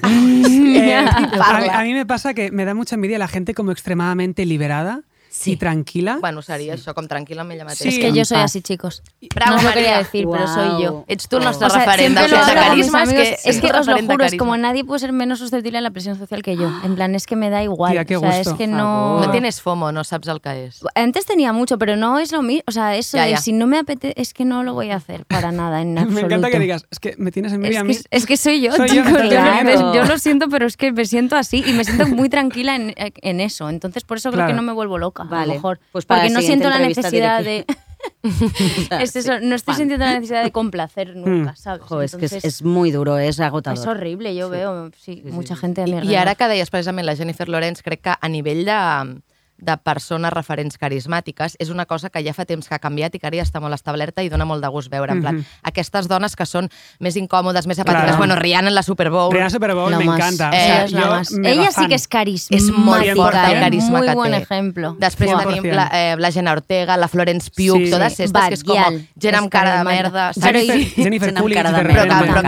Eh, 0.04 0.96
a, 0.96 1.80
a 1.80 1.84
mí 1.84 1.94
me 1.94 2.06
pasa 2.06 2.34
que 2.34 2.52
me 2.52 2.66
da 2.66 2.74
mucha 2.74 2.96
envidia 2.96 3.18
la 3.20 3.28
gente 3.28 3.54
como 3.54 3.72
extremadamente 3.72 4.46
liberada 4.46 5.04
Sí. 5.32 5.52
y 5.52 5.58
tranquila. 5.58 6.18
Bueno, 6.20 6.42
seria 6.42 6.74
això, 6.74 6.96
com 6.98 7.06
tranquil 7.08 7.38
amb 7.40 7.52
ella 7.54 7.64
mateixa. 7.64 7.84
Sí. 7.84 7.90
Es 7.90 8.00
que 8.00 8.12
yo 8.18 8.26
soy 8.26 8.40
así, 8.40 8.62
chicos. 8.62 9.04
Bravo, 9.36 9.52
no 9.52 9.58
os 9.58 9.64
lo 9.64 9.74
quería 9.74 9.98
decir, 10.00 10.26
pero 10.30 10.48
soy 10.48 10.82
yo. 10.84 11.06
Ets 11.08 11.28
tu 11.30 11.38
el 11.38 11.44
nostre 11.44 11.68
O 11.68 11.70
sea, 11.70 11.80
referent 11.86 12.18
siempre 12.18 12.22
del 12.24 12.32
lo 12.32 12.38
sense 12.38 12.52
hablo 12.52 12.68
con 12.70 12.78
mis 12.78 12.92
carisma. 12.92 13.02
Amigos. 13.04 13.24
que, 13.44 13.50
es 13.50 13.62
que 13.62 13.68
os 13.72 13.88
lo 13.88 13.98
juro, 14.02 14.26
es 14.26 14.36
como 14.38 14.58
nadie 14.58 14.84
puede 14.84 15.00
ser 15.00 15.14
menos 15.14 15.38
susceptible 15.40 15.78
a 15.78 15.82
la 15.82 15.92
presión 15.92 16.18
social 16.18 16.42
que 16.42 16.58
yo. 16.58 16.72
En 16.84 16.96
plan, 16.96 17.14
es 17.14 17.26
que 17.28 17.36
me 17.36 17.50
da 17.52 17.62
igual. 17.64 17.92
Tía, 17.92 18.06
qué 18.06 18.18
o 18.18 18.22
sea, 18.22 18.38
gusto. 18.38 18.52
es 18.52 18.58
que 18.58 18.68
no... 18.68 19.20
No 19.20 19.32
tienes 19.32 19.62
FOMO, 19.62 19.92
no 19.92 20.04
saps 20.04 20.28
el 20.28 20.42
que. 20.42 20.72
Antes 20.96 21.26
tenía 21.26 21.54
mucho, 21.54 21.78
pero 21.78 21.96
no 21.96 22.18
es 22.20 22.32
lo 22.32 22.42
mismo. 22.42 22.64
O 22.68 22.72
sea, 22.72 22.96
eso 22.96 23.18
Ya, 23.18 23.26
de 23.26 23.38
si 23.38 23.54
no 23.54 23.68
me 23.68 23.78
apetece, 23.78 24.20
es 24.20 24.34
que 24.34 24.46
no 24.46 24.64
lo 24.64 24.74
voy 24.74 24.90
a 24.90 24.96
hacer 24.96 25.26
para 25.26 25.52
nada, 25.52 25.82
en 25.82 25.94
me 25.96 26.02
absoluto. 26.02 26.26
encanta 26.26 26.50
que 26.50 26.60
digas, 26.60 26.86
es 26.90 27.00
que 27.00 27.16
me 27.20 27.32
tienes 27.32 27.54
envidia 27.54 27.78
Es 27.78 27.82
a 27.82 27.84
mí. 27.84 27.96
que, 27.96 28.02
es 28.10 28.26
que 28.26 28.36
soy 28.36 28.62
yo, 28.62 28.72
Soy 28.76 28.88
yo, 28.90 28.96
chicos, 28.96 29.12
me 29.12 29.18
estoy 29.20 29.30
claro. 29.30 29.68
viendo. 29.68 29.94
Yo 29.94 30.06
lo 30.06 30.18
siento, 30.18 30.50
pero 30.50 30.66
es 30.66 30.76
que 30.76 30.92
me 30.92 31.06
siento 31.06 31.36
así 31.36 31.64
y 31.66 31.74
me 31.74 31.84
siento 31.84 32.08
muy 32.08 32.30
tranquila 32.30 32.76
en, 32.76 32.94
en 32.98 33.40
eso. 33.42 33.70
Entonces, 33.70 34.04
por 34.04 34.18
eso 34.18 34.32
creo 34.32 34.48
que 34.48 34.54
no 34.54 34.62
me 34.64 34.74
vuelvo 34.74 34.98
loca, 34.98 35.19
a 35.22 35.26
Vale, 35.26 35.48
lo 35.48 35.54
mejor. 35.54 35.80
pues 35.92 36.06
para 36.06 36.22
Porque 36.22 36.34
la 36.34 36.40
no 36.40 36.46
siento 36.46 36.70
la 36.70 36.80
necesidad 36.80 37.44
de... 37.44 37.66
Es 39.02 39.16
eso, 39.16 39.40
no 39.42 39.56
estoy 39.56 39.74
fan. 39.74 39.80
sintiendo 39.82 40.06
la 40.06 40.14
necesidad 40.14 40.44
de 40.44 40.52
complacer 40.52 41.16
nunca, 41.16 41.56
¿sabes? 41.56 41.82
Jo, 41.84 42.02
es 42.02 42.16
que 42.16 42.26
es, 42.26 42.32
Entonces, 42.34 42.56
es 42.56 42.64
muy 42.64 42.92
duro, 42.92 43.18
es 43.18 43.40
agotador. 43.40 43.78
es 43.78 43.86
horrible, 43.86 44.34
yo 44.36 44.48
Sí. 44.48 44.52
veo, 44.52 44.88
sí, 44.92 45.16
Sí, 45.16 45.22
sí, 45.26 45.32
mucha 45.32 45.56
sí. 45.56 45.62
gente 45.62 45.82
a 45.82 45.86
mi 45.86 45.92
I, 45.92 46.12
I 46.12 46.16
ara 46.16 46.36
que 46.36 46.48
deies 46.48 46.70
precisament 46.70 47.06
la 47.06 47.16
Jennifer 47.16 47.50
Lawrence, 47.50 47.84
crec 47.84 48.02
que 48.02 48.14
a 48.20 48.30
nivell 48.30 48.64
de, 48.66 49.22
de 49.62 49.78
persones 49.78 50.32
referents 50.34 50.78
carismàtiques 50.78 51.56
és 51.60 51.70
una 51.70 51.86
cosa 51.86 52.10
que 52.10 52.24
ja 52.24 52.34
fa 52.34 52.46
temps 52.46 52.68
que 52.68 52.76
ha 52.76 52.80
canviat 52.80 53.16
i 53.16 53.20
que 53.20 53.28
ara 53.28 53.38
ja 53.38 53.44
està 53.44 53.60
molt 53.62 53.74
establerta 53.74 54.24
i 54.24 54.30
dona 54.30 54.46
molt 54.46 54.64
de 54.64 54.70
gust 54.70 54.90
veure. 54.92 55.12
En 55.14 55.22
plan, 55.22 55.36
Mhm. 55.36 55.46
aquestes 55.64 56.08
dones 56.08 56.36
que 56.36 56.46
són 56.46 56.70
més 57.00 57.16
incòmodes, 57.16 57.68
més 57.68 57.78
apàtiques. 57.80 58.04
Claro. 58.04 58.18
Bueno, 58.18 58.36
Rihanna 58.36 58.70
en 58.70 58.76
la 58.76 58.84
Super 58.84 59.10
Bowl. 59.10 59.32
Rihanna 59.34 59.50
Super 59.50 59.74
Bowl 59.76 59.92
Lo 59.92 60.00
me 60.00 60.06
más. 60.06 60.18
encanta. 60.20 60.52
Eh, 60.54 60.86
o 60.86 60.88
sea, 60.88 61.22
Ella 61.44 61.72
sí 61.72 61.88
que 61.88 61.96
es 61.96 62.08
carismática. 62.08 62.56
És 62.64 62.72
molt 62.78 63.06
fort 63.16 63.36
el 63.36 63.60
carisma 63.60 63.98
Muy 64.00 64.08
que 64.08 64.14
buen 64.16 64.32
té. 64.32 64.38
ejemplo. 64.38 64.96
Després 65.00 65.30
100%. 65.32 65.62
tenim 65.62 65.76
la, 65.76 65.90
eh, 65.94 66.16
la 66.18 66.32
Jenna 66.32 66.52
Ortega, 66.54 66.98
la 66.98 67.08
Florence 67.08 67.50
Pugh, 67.52 67.78
Sí. 67.86 67.90
totes 67.92 68.14
Sí. 68.16 68.24
aquestes, 68.24 68.48
que 68.50 68.54
és 68.54 68.64
com 68.64 69.00
gent 69.20 69.36
amb 69.36 69.46
És 69.46 69.52
cara 69.52 69.70
de 69.72 69.78
carismàtica. 69.78 70.04
merda. 70.04 70.32
Però? 70.32 70.44
Jennifer, 70.46 70.78
i- 70.80 70.86
Jennifer 71.04 71.34
Coolidge, 71.34 71.64
cara 71.64 71.72
de 71.72 71.78
de 71.84 71.90
però 71.90 72.04
que, 72.04 72.10
però 72.30 72.42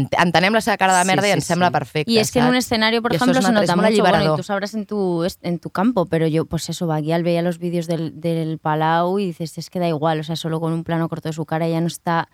que 0.00 0.16
entenem 0.22 0.52
la 0.54 0.60
seva 0.60 0.76
cara 0.76 0.96
de 0.98 1.02
Sí, 1.02 1.06
merda 1.06 1.26
i 1.26 1.30
sí, 1.30 1.34
ens 1.34 1.44
sembla 1.44 1.68
sí. 1.68 1.72
perfecte. 1.72 2.10
Y 2.12 2.18
es 2.18 2.30
que 2.30 2.38
en 2.38 2.46
un 2.46 2.52
saps? 2.54 2.64
escenario, 2.66 3.02
por 3.02 3.12
I 3.12 3.16
això 3.16 3.22
ejemplo, 3.22 3.38
és 3.40 3.46
se 3.46 3.52
nota 3.52 3.64
és 3.64 3.76
molt 3.76 3.90
mucho, 3.90 4.02
bueno, 4.02 4.34
y 4.34 4.36
tú 4.36 4.42
sabrás 4.42 4.74
en 4.74 4.86
tu, 4.86 5.26
en 5.42 5.58
tu 5.58 5.70
campo, 5.70 6.06
pero 6.06 6.26
yo, 6.26 6.45
pues 6.46 6.68
eso, 6.68 6.86
Baguial 6.86 7.22
veía 7.22 7.42
los 7.42 7.58
vídeos 7.58 7.86
del, 7.86 8.20
del 8.20 8.58
Palau 8.58 9.18
y 9.18 9.26
dices, 9.26 9.58
es 9.58 9.70
que 9.70 9.78
da 9.78 9.88
igual, 9.88 10.20
o 10.20 10.22
sea, 10.24 10.36
solo 10.36 10.60
con 10.60 10.72
un 10.72 10.84
plano 10.84 11.08
corto 11.08 11.28
de 11.28 11.32
su 11.32 11.44
cara 11.46 11.68
ya 11.68 11.80
no 11.80 11.86
está 11.86 12.28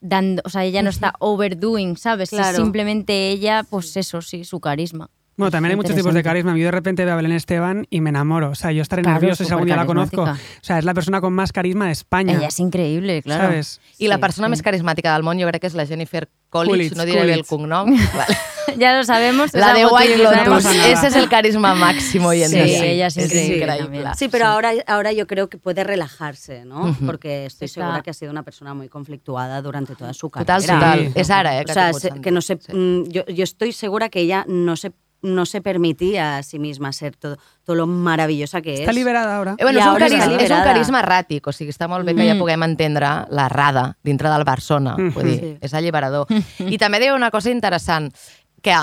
dando, 0.00 0.42
o 0.44 0.48
sea, 0.48 0.64
ella 0.64 0.82
no 0.82 0.90
está 0.90 1.14
overdoing, 1.18 1.96
¿sabes? 1.96 2.32
Es 2.32 2.38
Claro. 2.38 2.56
simplemente 2.56 3.30
ella, 3.30 3.64
pues 3.68 3.96
eso, 3.96 4.22
sí, 4.22 4.44
su 4.44 4.60
carisma. 4.60 5.10
Bueno, 5.38 5.50
también 5.52 5.70
hay 5.70 5.76
muchos 5.76 5.94
tipos 5.96 6.12
de 6.12 6.22
carisma. 6.22 6.56
Yo 6.58 6.64
de 6.66 6.70
repente 6.72 7.04
veo 7.04 7.14
a 7.14 7.16
Belén 7.16 7.32
Esteban 7.32 7.86
y 7.90 8.00
me 8.00 8.10
enamoro. 8.10 8.50
O 8.50 8.54
sea, 8.54 8.72
yo 8.72 8.82
estaré 8.82 9.02
Claro, 9.02 9.20
nervioso 9.20 9.44
si 9.44 9.50
algún 9.52 9.66
día 9.66 9.76
la 9.76 9.86
conozco. 9.86 10.22
O 10.24 10.36
sea, 10.60 10.78
es 10.78 10.84
la 10.84 10.94
persona 10.94 11.20
con 11.20 11.32
más 11.32 11.52
carisma 11.52 11.86
de 11.86 11.92
España. 11.92 12.34
Ella 12.36 12.48
es 12.48 12.58
increíble, 12.60 13.22
claro. 13.22 13.44
¿Sabes? 13.44 13.80
I 13.98 14.08
la 14.08 14.16
Sí, 14.16 14.20
persona 14.20 14.48
sí. 14.48 14.50
més 14.50 14.62
carismàtica 14.62 15.14
del 15.14 15.22
món 15.22 15.38
jo 15.40 15.46
crec 15.46 15.60
que 15.62 15.68
és 15.70 15.74
la 15.74 15.86
Jennifer 15.86 16.28
Coolidge, 16.50 16.90
Coolidge, 16.90 16.96
no 16.96 17.04
diré 17.06 17.24
bé 17.24 17.34
el 17.34 17.46
Coolidge. 17.46 17.48
cognom. 17.48 17.86
Vale. 18.18 18.36
ya 18.78 18.96
lo 18.96 19.04
sabemos. 19.04 19.54
es 19.54 19.60
La 19.60 19.72
de 19.74 19.86
White 19.86 20.18
Lotus, 20.18 20.64
ese 20.66 21.06
es 21.06 21.14
el 21.16 21.28
carisma 21.28 21.74
máximo 21.74 22.28
hoy 22.28 22.42
en 22.42 22.50
Sí, 22.50 22.60
día. 22.60 22.84
ella 22.86 23.06
es 23.06 23.16
increíble. 23.16 24.04
Sí, 24.16 24.28
pero 24.28 24.46
Ahora, 24.46 24.72
ahora 24.88 25.12
yo 25.12 25.26
creo 25.28 25.48
que 25.48 25.56
puede 25.58 25.84
relajarse, 25.84 26.64
¿no? 26.64 26.96
Porque 27.06 27.46
estoy 27.46 27.66
Está- 27.66 27.80
segura 27.82 28.02
que 28.02 28.10
ha 28.10 28.14
sido 28.14 28.32
una 28.32 28.42
persona 28.42 28.74
muy 28.74 28.88
conflictuada 28.88 29.62
durante 29.62 29.94
toda 29.94 30.12
su 30.14 30.28
Total, 30.30 30.44
carrera. 30.66 30.74
total. 30.74 31.06
Sí. 31.06 31.12
És 31.20 31.30
ara, 31.30 31.60
eh? 31.60 31.64
O 31.68 31.72
sea, 31.72 31.92
que 32.22 32.30
no 32.32 32.40
se, 32.40 32.58
Sí. 32.60 32.72
mm, 32.72 33.04
yo, 33.08 33.24
yo 33.26 33.44
estoy 33.44 33.72
segura 33.72 34.08
que 34.08 34.20
ella 34.20 34.44
no 34.48 34.74
se, 34.76 34.92
no 35.22 35.46
se 35.46 35.60
permitía 35.60 36.38
a 36.38 36.42
sí 36.42 36.58
misma 36.58 36.92
ser 36.92 37.16
todo, 37.16 37.36
todo 37.64 37.74
lo 37.76 37.86
maravillosa 37.86 38.60
que 38.62 38.74
Está 38.74 38.90
es. 38.92 38.96
liberada 38.96 39.36
ahora. 39.36 39.56
Eh, 39.58 39.64
bueno, 39.64 39.78
I 39.78 39.82
és, 39.82 39.86
un 39.88 39.96
ara 39.96 40.06
està 40.06 40.18
carisma, 40.18 40.42
és 40.42 40.50
un 40.50 40.62
carisma 40.62 41.02
erràtic, 41.02 41.46
o 41.48 41.52
sigui, 41.52 41.70
està 41.70 41.88
molt 41.88 42.06
bé 42.06 42.14
que 42.14 42.26
ja 42.26 42.34
Mm. 42.34 42.38
puguem 42.38 42.62
entendre 42.62 43.08
la 43.30 43.48
rada 43.48 43.96
dintre 44.04 44.28
del 44.30 44.44
Barcelona, 44.44 44.94
Mhm. 44.96 45.12
vull 45.12 45.24
dir, 45.24 45.40
Sí. 45.40 45.58
és 45.60 45.74
alliberador. 45.74 46.26
I 46.58 46.78
també 46.78 47.00
deia 47.00 47.14
una 47.14 47.30
cosa 47.30 47.50
interessant, 47.50 48.14
que 48.62 48.74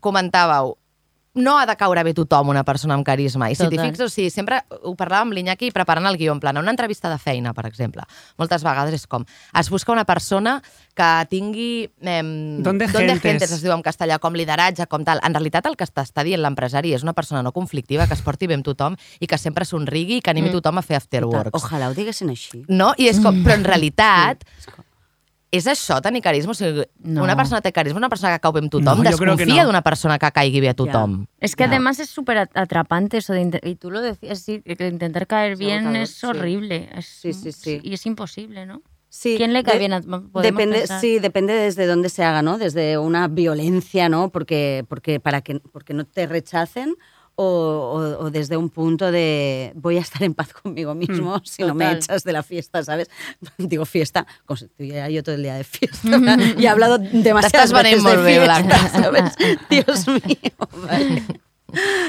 comentàveu, 0.00 0.76
no 1.34 1.58
ha 1.58 1.66
de 1.66 1.74
caure 1.76 2.02
bé 2.06 2.12
tothom 2.14 2.48
una 2.52 2.62
persona 2.64 2.94
amb 2.94 3.04
carisma. 3.04 3.50
I 3.50 3.56
si 3.58 3.66
t'hi 3.68 3.78
fixes, 3.78 4.06
o 4.06 4.08
sigui, 4.12 4.30
sempre 4.30 4.60
ho 4.82 4.92
parlàvem 4.94 5.28
amb 5.28 5.34
l'Iñaki 5.34 5.72
preparant 5.74 6.06
el 6.06 6.16
guió, 6.16 6.32
en 6.32 6.40
plan, 6.40 6.56
una 6.56 6.70
entrevista 6.70 7.10
de 7.10 7.18
feina, 7.18 7.52
per 7.54 7.66
exemple. 7.66 8.02
Moltes 8.38 8.62
vegades 8.62 8.94
és 8.94 9.06
com, 9.10 9.24
es 9.58 9.70
busca 9.70 9.92
una 9.92 10.04
persona 10.04 10.60
que 10.94 11.08
tingui... 11.28 11.90
Eh, 12.00 12.22
Donde 12.22 12.86
donde 12.86 12.86
gentes. 12.88 13.22
gentes, 13.22 13.52
es 13.52 13.62
diu 13.62 13.72
en 13.74 13.82
castellà, 13.82 14.20
com 14.22 14.32
lideratge, 14.34 14.86
com 14.86 15.02
tal. 15.04 15.18
En 15.26 15.34
realitat 15.34 15.66
el 15.66 15.74
que 15.76 15.84
t'està 15.90 16.22
dient 16.22 16.40
l'empresari 16.40 16.94
és 16.94 17.02
una 17.02 17.12
persona 17.14 17.42
no 17.42 17.50
conflictiva, 17.52 18.06
que 18.06 18.14
es 18.14 18.22
porti 18.22 18.46
bé 18.46 18.54
amb 18.54 18.64
tothom 18.64 18.94
i 19.18 19.26
que 19.26 19.38
sempre 19.38 19.64
somrigui 19.64 20.18
i 20.18 20.22
que 20.22 20.30
animi 20.30 20.48
Mm. 20.50 20.60
tothom 20.60 20.78
a 20.78 20.82
fer 20.82 20.96
afterworks. 20.96 21.50
Ojalà 21.58 21.88
ho 21.90 21.94
diguessin 21.94 22.30
així. 22.30 22.64
No? 22.68 22.92
I 22.96 23.08
és 23.08 23.18
com, 23.18 23.42
però 23.42 23.54
en 23.58 23.64
realitat 23.64 24.44
és 25.56 25.66
això, 25.70 26.00
tenir 26.02 26.20
carisma? 26.22 26.52
O 26.52 26.54
sigui, 26.54 26.84
No. 27.02 27.22
una 27.22 27.36
persona 27.36 27.60
té 27.60 27.72
carisma, 27.72 27.98
una 27.98 28.08
persona 28.08 28.32
que 28.34 28.40
cau 28.40 28.52
bé 28.52 28.60
amb 28.60 28.70
tothom, 28.70 28.98
No, 28.98 29.02
desconfia 29.04 29.62
no. 29.62 29.66
d'una 29.68 29.82
persona 29.82 30.18
que 30.18 30.30
caigui 30.32 30.60
bé 30.60 30.68
a 30.70 30.74
tothom. 30.74 31.26
Es 31.40 31.54
que 31.56 31.64
No. 31.66 31.70
además 31.72 31.98
es 32.00 32.10
súper 32.10 32.38
at- 32.38 32.56
atrapante 32.56 33.18
eso 33.18 33.32
de 33.32 33.60
y 33.62 33.74
tú 33.76 33.90
lo 33.90 34.00
decías, 34.00 34.38
sí, 34.40 34.60
que 34.62 34.88
intentar 34.88 35.26
caer 35.26 35.56
bien 35.56 35.94
es 35.96 36.10
sí. 36.10 36.26
horrible. 36.26 36.88
Es, 36.94 37.06
Sí, 37.06 37.32
sí, 37.32 37.52
sí. 37.52 37.80
Y 37.82 37.94
es 37.94 38.04
imposible, 38.06 38.66
¿no? 38.66 38.82
Sí, 39.08 39.34
¿Quién 39.36 39.52
le 39.52 39.62
cae 39.62 39.74
de- 39.74 39.78
bien 39.78 39.92
a 39.92 40.00
Depende, 40.00 40.78
pensar? 40.78 41.00
sí, 41.00 41.20
depende 41.20 41.52
desde 41.52 41.86
dónde 41.86 42.08
se 42.08 42.24
haga, 42.24 42.42
¿no? 42.42 42.58
Desde 42.58 42.98
una 42.98 43.28
violencia, 43.28 44.08
¿no? 44.08 44.30
Porque, 44.30 44.84
porque 44.88 45.20
para 45.20 45.40
que 45.40 45.60
porque 45.72 45.94
no 45.94 46.04
te 46.04 46.26
rechacen 46.26 46.96
o, 47.36 47.44
o- 47.44 48.24
o 48.26 48.30
desde 48.30 48.56
un 48.56 48.68
punto 48.70 49.10
de 49.10 49.72
voy 49.74 49.96
a 49.98 50.00
estar 50.00 50.22
en 50.22 50.34
paz 50.34 50.52
conmigo 50.52 50.94
mismo 50.94 51.40
si 51.44 51.62
no 51.62 51.74
me 51.74 51.84
echas 51.98 52.24
de 52.24 52.32
la 52.32 52.42
fiesta, 52.42 52.82
¿sabes? 52.84 53.10
Digo 53.58 53.84
fiesta, 53.84 54.26
como 54.46 54.56
si 54.56 54.66
yo 55.10 55.22
todo 55.22 55.34
el 55.34 55.42
día 55.42 55.54
de 55.54 55.64
fiesta. 55.64 56.08
y 56.58 56.64
he 56.64 56.68
hablado 56.68 56.98
demasiadas 56.98 57.72
veces 57.72 58.02
de 58.04 58.10
fiesta. 58.62 58.88
¿sabes? 58.88 59.32
Dios 59.70 60.06
mío. 60.08 60.68
vale. 60.86 61.22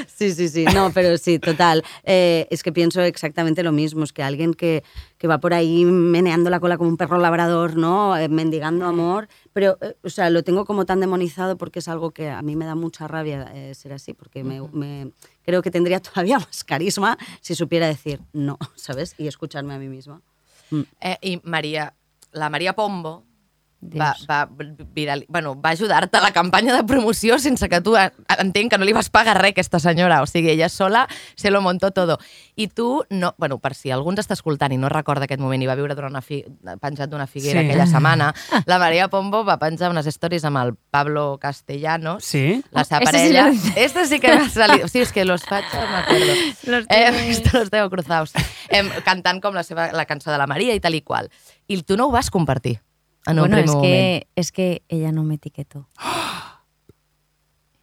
Sí, 0.06 0.32
sí, 0.32 0.48
sí, 0.48 0.64
no, 0.64 0.90
pero 0.92 1.16
sí, 1.18 1.38
total. 1.38 1.82
Eh, 2.04 2.46
es 2.50 2.62
que 2.62 2.72
pienso 2.72 3.02
exactamente 3.02 3.62
lo 3.62 3.72
mismo, 3.72 4.04
es 4.04 4.12
que 4.12 4.22
alguien 4.22 4.54
que, 4.54 4.82
que 5.18 5.26
va 5.28 5.38
por 5.38 5.52
ahí 5.52 5.84
meneando 5.84 6.48
la 6.48 6.60
cola 6.60 6.78
como 6.78 6.88
un 6.88 6.96
perro 6.96 7.18
labrador, 7.18 7.76
¿no? 7.76 8.16
Eh, 8.16 8.28
mendigando 8.28 8.86
amor, 8.86 9.28
pero, 9.52 9.76
eh, 9.80 9.94
o 10.02 10.08
sea, 10.08 10.30
lo 10.30 10.42
tengo 10.42 10.64
como 10.64 10.86
tan 10.86 11.00
demonizado 11.00 11.56
porque 11.58 11.80
es 11.80 11.88
algo 11.88 12.12
que 12.12 12.30
a 12.30 12.40
mí 12.42 12.56
me 12.56 12.64
da 12.64 12.74
mucha 12.74 13.06
rabia 13.08 13.50
eh, 13.54 13.74
ser 13.74 13.92
así, 13.92 14.14
porque 14.14 14.42
me, 14.44 14.60
me- 14.72 15.10
creo 15.44 15.60
que 15.62 15.70
tendría 15.70 16.00
todavía 16.00 16.38
más 16.38 16.64
carisma 16.64 17.18
si 17.40 17.54
supiera 17.54 17.86
decir 17.86 18.20
no, 18.32 18.58
¿sabes? 18.74 19.14
Y 19.18 19.26
escucharme 19.26 19.74
a 19.74 19.78
mí 19.78 19.88
misma. 19.88 20.22
Eh, 21.00 21.16
I 21.20 21.40
Maria, 21.44 21.94
la 22.32 22.48
Maria 22.50 22.74
Pombo. 22.74 23.25
Va, 23.82 24.14
va, 24.28 24.48
viral, 24.94 25.24
bueno, 25.28 25.54
va 25.60 25.70
ajudar-te 25.70 26.16
a 26.16 26.20
la 26.20 26.32
campanya 26.32 26.74
de 26.74 26.82
promoció 26.84 27.38
sense 27.38 27.68
que 27.68 27.80
tu 27.80 27.94
entenc 27.96 28.70
que 28.72 28.78
no 28.78 28.84
li 28.84 28.92
vas 28.96 29.10
pagar 29.10 29.36
res 29.38 29.50
a 29.50 29.54
aquesta 29.54 29.78
senyora, 29.78 30.22
o 30.22 30.26
sigui, 30.26 30.50
ella 30.50 30.68
sola 30.68 31.06
se 31.36 31.50
lo 31.50 31.60
montó 31.60 31.90
todo. 31.92 32.18
I 32.56 32.68
tu, 32.68 33.04
no, 33.10 33.34
bueno, 33.38 33.58
per 33.58 33.74
si 33.74 33.90
algú 33.90 34.10
ens 34.10 34.20
està 34.24 34.34
escoltant 34.34 34.72
i 34.72 34.78
no 34.80 34.88
recorda 34.88 35.24
aquest 35.28 35.40
moment 35.40 35.62
i 35.62 35.66
va 35.68 35.76
viure 35.76 35.94
durant 35.94 36.10
una 36.12 36.22
fi, 36.22 36.42
penjat 36.80 37.10
d'una 37.10 37.26
figuera 37.26 37.60
Sí. 37.60 37.66
aquella 37.66 37.86
setmana, 37.86 38.34
la 38.66 38.78
Maria 38.78 39.08
Pombo 39.08 39.44
va 39.44 39.58
penjar 39.58 39.90
unes 39.90 40.06
stories 40.06 40.44
amb 40.44 40.56
el 40.64 40.74
Pablo 40.90 41.38
Castellanos, 41.40 42.24
Sí? 42.24 42.62
la 42.72 42.84
seva 42.84 43.00
Ese 43.02 43.12
sí 43.12 43.34
parella. 43.34 43.52
este 43.76 44.06
sí 44.06 44.20
que 44.20 44.34
va 44.36 44.48
salir. 44.48 44.88
Sí, 44.88 45.00
és 45.00 45.12
que 45.12 45.24
los 45.24 45.42
faig, 45.44 45.64
no 45.74 45.86
m'acordo. 45.92 46.32
Los 46.66 46.86
Eh, 46.88 47.42
los 47.52 47.70
tengo 47.70 47.90
cruzados. 47.90 48.32
Em, 48.68 48.88
cantant 49.04 49.40
com 49.42 49.54
la, 49.54 49.62
seva, 49.62 49.92
la 49.92 50.06
cançó 50.06 50.30
de 50.32 50.38
la 50.38 50.46
Maria 50.46 50.74
i 50.74 50.80
tal 50.80 50.94
i 50.94 51.02
qual. 51.02 51.30
I 51.68 51.82
tu 51.82 51.96
no 51.96 52.06
ho 52.06 52.10
vas 52.10 52.30
compartir 52.30 52.80
en 53.26 53.38
un 53.40 53.48
bueno, 53.48 53.58
es 53.58 53.74
que, 53.76 54.26
es 54.36 54.52
que 54.52 54.82
ella 54.88 55.12
no 55.12 55.24
me 55.24 55.34
etiquetó. 55.34 55.88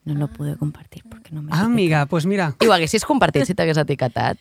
No 0.05 0.15
lo 0.15 0.27
pude 0.27 0.57
compartir 0.57 1.03
porque 1.09 1.31
no 1.31 1.41
me 1.41 1.51
Ah, 1.53 1.61
amiga, 1.61 2.05
pues 2.07 2.25
mira, 2.25 2.55
I 2.61 2.67
ho 2.67 2.73
haguessis 2.73 3.05
compartit 3.05 3.45
si 3.45 3.55
t'hagués 3.55 3.77
etiquetat? 3.77 4.37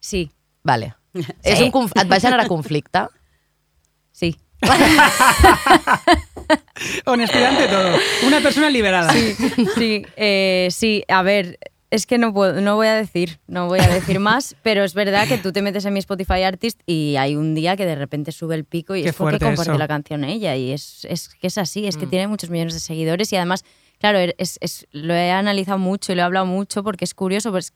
Sí, 0.00 0.30
Vale. 0.64 0.94
És 1.44 1.60
un 1.60 1.70
conf... 1.74 1.92
Et 1.98 2.08
va 2.08 2.20
generar 2.22 2.48
conflicte? 2.48 3.06
sí. 4.12 4.36
honestidad 7.06 7.50
ante 7.50 7.66
todo. 7.66 7.96
Una 8.28 8.40
persona 8.40 8.70
liberada. 8.70 9.12
Sí, 9.12 10.04
eh, 10.16 10.68
sí, 10.70 11.02
a 11.08 11.22
ver, 11.22 11.58
es 11.92 12.06
que 12.06 12.16
no 12.18 12.32
puedo, 12.32 12.60
no 12.60 12.74
voy 12.76 12.86
a 12.86 12.94
decir, 12.94 13.38
no 13.46 13.68
voy 13.68 13.78
a 13.80 13.86
decir 13.88 14.18
más, 14.30 14.56
pero 14.62 14.82
es 14.82 14.94
verdad 14.94 15.28
que 15.28 15.36
tú 15.38 15.52
te 15.52 15.60
metes 15.62 15.84
en 15.84 15.92
mi 15.92 15.98
Spotify 16.00 16.42
Artist 16.42 16.80
y 16.86 17.16
hay 17.16 17.36
un 17.36 17.54
día 17.54 17.76
que 17.76 17.84
de 17.86 17.94
repente 17.94 18.32
sube 18.32 18.54
el 18.54 18.64
pico 18.64 18.96
y 18.96 19.02
Qué 19.02 19.10
es 19.10 19.14
porque 19.16 19.38
compartió 19.38 19.74
la 19.78 19.86
canción 19.88 20.24
ella 20.24 20.56
y 20.56 20.72
es, 20.72 21.04
es 21.08 21.28
que 21.28 21.46
es 21.48 21.58
así, 21.58 21.82
Mm. 21.82 21.88
es 21.88 21.96
que 21.98 22.06
tiene 22.06 22.26
muchos 22.28 22.48
millones 22.50 22.74
de 22.74 22.80
seguidores 22.80 23.32
y 23.32 23.36
además, 23.36 23.64
claro, 23.98 24.18
er, 24.18 24.34
es, 24.38 24.58
es- 24.62 24.86
lo 24.90 25.14
he 25.14 25.30
analizado 25.30 25.78
mucho 25.78 26.12
y 26.12 26.14
lo 26.16 26.22
he 26.22 26.24
hablado 26.24 26.46
mucho 26.46 26.82
porque 26.82 27.04
es 27.04 27.14
curioso, 27.14 27.50
pues 27.50 27.72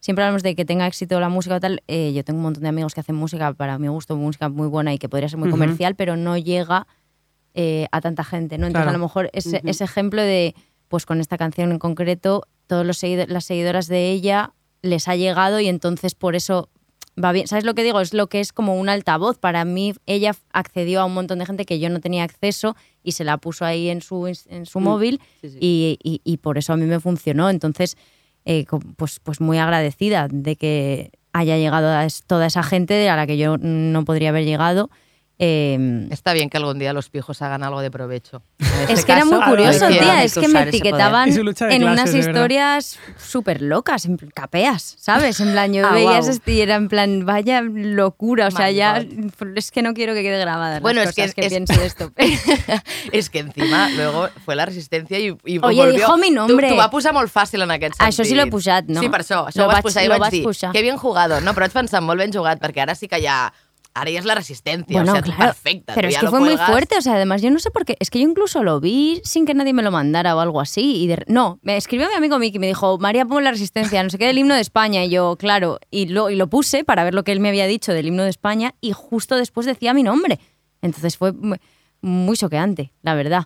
siempre 0.00 0.24
hablamos 0.24 0.42
de 0.42 0.54
que 0.56 0.64
tenga 0.64 0.86
éxito 0.86 1.20
la 1.20 1.28
música 1.28 1.56
o 1.56 1.60
tal. 1.60 1.82
eh, 1.88 2.12
yo 2.14 2.24
tengo 2.24 2.38
un 2.38 2.44
montón 2.44 2.62
de 2.64 2.68
amigos 2.70 2.94
que 2.94 3.00
hacen 3.00 3.14
música, 3.14 3.52
para 3.52 3.78
mi 3.78 3.86
gusto, 3.88 4.16
música 4.16 4.48
muy 4.48 4.66
buena 4.66 4.92
y 4.94 4.98
que 4.98 5.08
podría 5.08 5.28
ser 5.28 5.38
muy 5.38 5.50
comercial, 5.50 5.94
pero 5.94 6.16
no 6.16 6.36
llega 6.38 6.86
eh, 7.54 7.86
a 7.92 8.00
tanta 8.00 8.24
gente, 8.24 8.56
¿no? 8.56 8.66
Entonces 8.66 8.84
Claro. 8.86 8.96
a 8.96 8.98
lo 8.98 9.04
mejor 9.04 9.28
ese, 9.34 9.60
ese 9.64 9.84
ejemplo 9.84 10.22
de, 10.22 10.54
pues 10.92 11.06
con 11.06 11.20
esta 11.22 11.38
canción 11.38 11.72
en 11.72 11.78
concreto, 11.78 12.46
todos 12.66 12.84
los 12.84 12.98
seguido- 12.98 13.24
las 13.26 13.46
seguidoras 13.46 13.86
de 13.88 14.10
ella 14.10 14.52
les 14.82 15.08
ha 15.08 15.16
llegado 15.16 15.58
y 15.58 15.66
entonces 15.66 16.14
por 16.14 16.36
eso 16.36 16.68
va 17.22 17.32
bien. 17.32 17.46
¿Sabes 17.48 17.64
lo 17.64 17.72
que 17.72 17.82
digo? 17.82 17.98
Es 18.02 18.12
lo 18.12 18.26
que 18.26 18.40
es 18.40 18.52
como 18.52 18.78
un 18.78 18.90
altavoz. 18.90 19.38
Para 19.38 19.64
mí, 19.64 19.94
ella 20.04 20.34
accedió 20.52 21.00
a 21.00 21.06
un 21.06 21.14
montón 21.14 21.38
de 21.38 21.46
gente 21.46 21.64
que 21.64 21.78
yo 21.78 21.88
no 21.88 22.00
tenía 22.00 22.24
acceso 22.24 22.76
y 23.02 23.12
se 23.12 23.24
la 23.24 23.38
puso 23.38 23.64
ahí 23.64 23.88
en 23.88 24.02
su, 24.02 24.26
en 24.26 24.66
su 24.66 24.80
Mm, 24.80 24.84
móvil 24.84 25.20
sí, 25.40 25.48
sí. 25.48 25.58
y, 25.62 25.98
y- 26.02 26.20
y 26.24 26.36
por 26.36 26.58
eso 26.58 26.74
a 26.74 26.76
mí 26.76 26.84
me 26.84 27.00
funcionó. 27.00 27.48
Entonces, 27.48 27.96
eh, 28.44 28.66
pues, 28.96 29.18
pues 29.20 29.40
muy 29.40 29.56
agradecida 29.56 30.28
de 30.30 30.56
que 30.56 31.10
haya 31.32 31.56
llegado 31.56 31.88
a 31.88 32.06
toda 32.26 32.44
esa 32.48 32.62
gente 32.62 33.08
a 33.08 33.16
la 33.16 33.26
que 33.26 33.38
yo 33.38 33.56
no 33.56 34.04
podría 34.04 34.28
haber 34.28 34.44
llegado. 34.44 34.90
Eh, 35.44 36.06
Está 36.12 36.32
bien 36.34 36.48
que 36.48 36.56
algún 36.56 36.78
día 36.78 36.92
los 36.92 37.08
pijos 37.10 37.42
hagan 37.42 37.64
algo 37.64 37.80
de 37.80 37.90
provecho. 37.90 38.42
En 38.60 38.66
es 38.66 38.90
este 38.90 39.06
que 39.06 39.12
era 39.12 39.24
muy 39.24 39.38
caso, 39.40 39.50
curioso, 39.50 39.88
que- 39.88 39.98
tía. 39.98 40.22
Es 40.22 40.34
que 40.34 40.40
que 40.42 40.48
me 40.48 40.62
etiquetaban. 40.62 41.28
Y 41.30 41.32
en 41.36 41.42
clases, 41.52 41.82
unas 41.82 42.14
historias 42.14 42.98
súper 43.18 43.60
locas, 43.60 44.04
en 44.04 44.16
capeas, 44.18 44.94
¿sabes? 45.00 45.40
En 45.40 45.50
plan, 45.50 45.72
yo 45.72 45.84
Ah, 45.84 45.92
veía 45.92 46.10
guau. 46.10 46.20
esas 46.20 46.40
y 46.46 46.60
era 46.60 46.76
en 46.76 46.88
plan, 46.88 47.26
vaya 47.26 47.60
locura. 47.60 48.46
O 48.46 48.50
sea, 48.52 48.68
My 48.68 48.74
ya. 48.74 49.00
God. 49.02 49.56
Es 49.56 49.72
que 49.72 49.82
no 49.82 49.94
quiero 49.94 50.14
que 50.14 50.22
quede 50.22 50.38
grabada. 50.38 50.78
Bueno, 50.78 51.00
las 51.00 51.08
es 51.10 51.14
que 51.16 51.22
cosas 51.22 51.34
que, 51.34 51.40
es- 51.46 51.48
pienso 51.48 51.74
de 51.80 51.86
esto. 51.86 52.12
és 53.12 53.28
que 53.30 53.40
encima 53.40 53.90
luego 53.90 54.28
fue 54.44 54.54
la 54.54 54.64
resistencia 54.66 55.18
i, 55.18 55.26
i 55.44 55.58
Oye, 55.58 55.58
volvió. 55.60 55.92
dijo 55.92 56.16
mi 56.18 56.30
nombre. 56.30 56.68
Tu, 56.68 56.74
tu 56.74 56.78
va 56.80 56.88
posar 56.90 57.12
molt 57.12 57.32
fàcil 57.32 57.62
en 57.64 57.70
aquest 57.72 57.94
Ah, 57.98 58.12
sentit. 58.12 58.20
això 58.20 58.28
sí 58.28 58.34
l'he 58.38 58.46
posat, 58.46 58.84
no? 58.86 59.00
Sí, 59.00 59.08
per 59.08 59.22
això. 59.24 59.46
Això 59.48 59.58
Lo 59.58 59.64
ho 59.64 59.72
vas 59.72 59.82
posar 59.82 60.04
i 60.04 60.06
lo 60.06 60.14
vaig 60.14 60.20
vaig 60.28 60.32
dir, 60.38 60.44
posar. 60.44 60.70
que 60.72 60.82
bien 60.82 60.96
jugado. 60.96 61.40
No, 61.40 61.50
però 61.52 61.66
vaig 61.66 61.72
pensar 61.72 62.00
molt 62.00 62.18
ben 62.20 62.32
jugat, 62.32 62.60
perquè 62.62 62.82
ara 62.86 62.94
sí 62.94 63.08
que 63.08 63.20
ja... 63.20 63.52
Ja 63.94 64.04
és 64.08 64.24
la 64.24 64.34
resistència, 64.34 64.92
Bueno, 64.96 65.12
o 65.12 65.14
sea, 65.16 65.22
claro, 65.22 65.42
perfecta. 65.52 65.94
pero 65.94 66.08
es 66.08 66.16
que 66.18 66.26
fue 66.28 66.40
muy 66.40 66.56
fuerte, 66.66 66.96
o 66.96 67.00
sea, 67.02 67.14
además 67.14 67.42
yo 67.42 67.50
no 67.50 67.58
sé 67.58 67.70
por 67.70 67.84
qué, 67.84 67.96
es 68.00 68.08
que 68.10 68.20
yo 68.20 68.28
incluso 68.28 68.62
lo 68.62 68.80
vi 68.80 69.20
sin 69.24 69.44
que 69.44 69.52
nadie 69.54 69.72
me 69.74 69.82
lo 69.82 69.90
mandara 69.90 70.34
o 70.34 70.40
algo 70.40 70.60
así, 70.60 71.02
y 71.02 71.06
de- 71.08 71.24
no, 71.28 71.58
me 71.62 71.76
escribió 71.76 72.08
mi 72.08 72.14
amigo 72.14 72.38
Miki 72.38 72.56
y 72.56 72.60
me 72.60 72.66
dijo, 72.68 72.96
María, 72.98 73.26
pon 73.26 73.44
la 73.44 73.50
resistencia, 73.50 74.02
no 74.02 74.08
sé 74.10 74.16
qué, 74.18 74.26
del 74.26 74.38
himno 74.38 74.54
de 74.54 74.60
España, 74.62 75.04
y 75.04 75.10
yo, 75.10 75.36
claro, 75.36 75.78
y 75.90 76.06
lo, 76.06 76.30
y 76.30 76.36
lo 76.36 76.48
puse 76.48 76.84
para 76.84 77.04
ver 77.04 77.12
lo 77.14 77.22
que 77.22 77.32
él 77.32 77.40
me 77.40 77.48
había 77.50 77.66
dicho 77.66 77.92
del 77.92 78.06
himno 78.06 78.22
de 78.24 78.30
España, 78.30 78.74
y 78.80 78.92
justo 78.92 79.36
después 79.36 79.66
decía 79.66 79.92
mi 79.92 80.02
nombre, 80.02 80.40
entonces 80.80 81.16
fue 81.18 81.32
muy 82.00 82.36
choqueante, 82.36 82.92
la 83.02 83.14
verdad. 83.14 83.44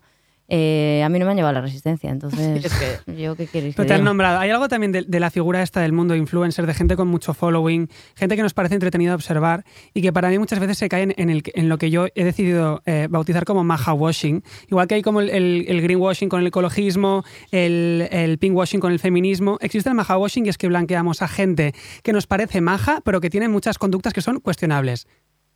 Eh, 0.49 1.03
a 1.05 1.09
mí 1.09 1.19
no 1.19 1.25
me 1.25 1.33
han 1.33 1.37
llevado 1.37 1.51
a 1.57 1.61
la 1.61 1.61
resistencia, 1.61 2.09
entonces, 2.13 2.65
Es 2.65 2.73
que- 3.05 3.21
yo 3.21 3.35
qué 3.37 3.47
queréis 3.47 3.75
que 3.75 3.79
Pero 3.79 3.87
te 3.89 3.95
han 3.95 4.01
diga? 4.01 4.11
nombrado. 4.11 4.39
Hay 4.39 4.51
algo 4.51 4.69
también 4.69 4.93
de, 4.93 5.03
de 5.03 5.21
la 5.21 5.31
figura 5.31 5.63
esta 5.63 5.81
del 5.81 5.93
mundo 5.93 6.15
influencer, 6.15 6.67
de 6.67 6.75
gente 6.75 6.95
con 6.97 7.09
mucho 7.09 7.35
following, 7.35 7.89
gente 8.15 8.37
que 8.37 8.43
nos 8.43 8.55
parece 8.55 8.75
entretenida 8.75 9.11
de 9.11 9.15
observar 9.17 9.65
y 9.93 10.03
que 10.03 10.13
para 10.13 10.29
mí 10.29 10.39
muchas 10.39 10.61
veces 10.61 10.79
se 10.79 10.89
caen 10.89 11.15
en, 11.17 11.31
el, 11.31 11.43
en 11.55 11.69
lo 11.69 11.79
que 11.79 11.91
yo 11.91 12.07
he 12.15 12.25
decidido 12.25 12.83
eh, 12.87 13.09
bautizar 13.11 13.45
como 13.45 13.65
maja 13.65 13.93
washing. 13.93 14.43
Igual 14.69 14.87
que 14.87 14.95
hay 14.95 15.03
como 15.03 15.21
el, 15.21 15.31
el, 15.31 15.65
el 15.69 15.83
greenwashing 15.83 16.29
con 16.29 16.41
el 16.41 16.47
ecologismo, 16.47 17.25
el, 17.51 18.09
el 18.13 18.39
pinkwashing 18.39 18.79
con 18.81 18.93
el 18.93 18.99
feminismo, 19.01 19.59
existe 19.61 19.89
el 19.89 19.95
maja 19.97 20.17
washing 20.17 20.47
y 20.47 20.51
es 20.51 20.59
que 20.59 20.69
blanqueamos 20.69 21.23
a 21.23 21.29
gente 21.29 21.75
que 22.05 22.13
nos 22.13 22.27
parece 22.29 22.61
maja, 22.61 23.01
pero 23.05 23.21
que 23.21 23.31
tiene 23.31 23.49
muchas 23.49 23.79
conductas 23.79 24.13
que 24.13 24.21
son 24.23 24.39
cuestionables. 24.41 25.09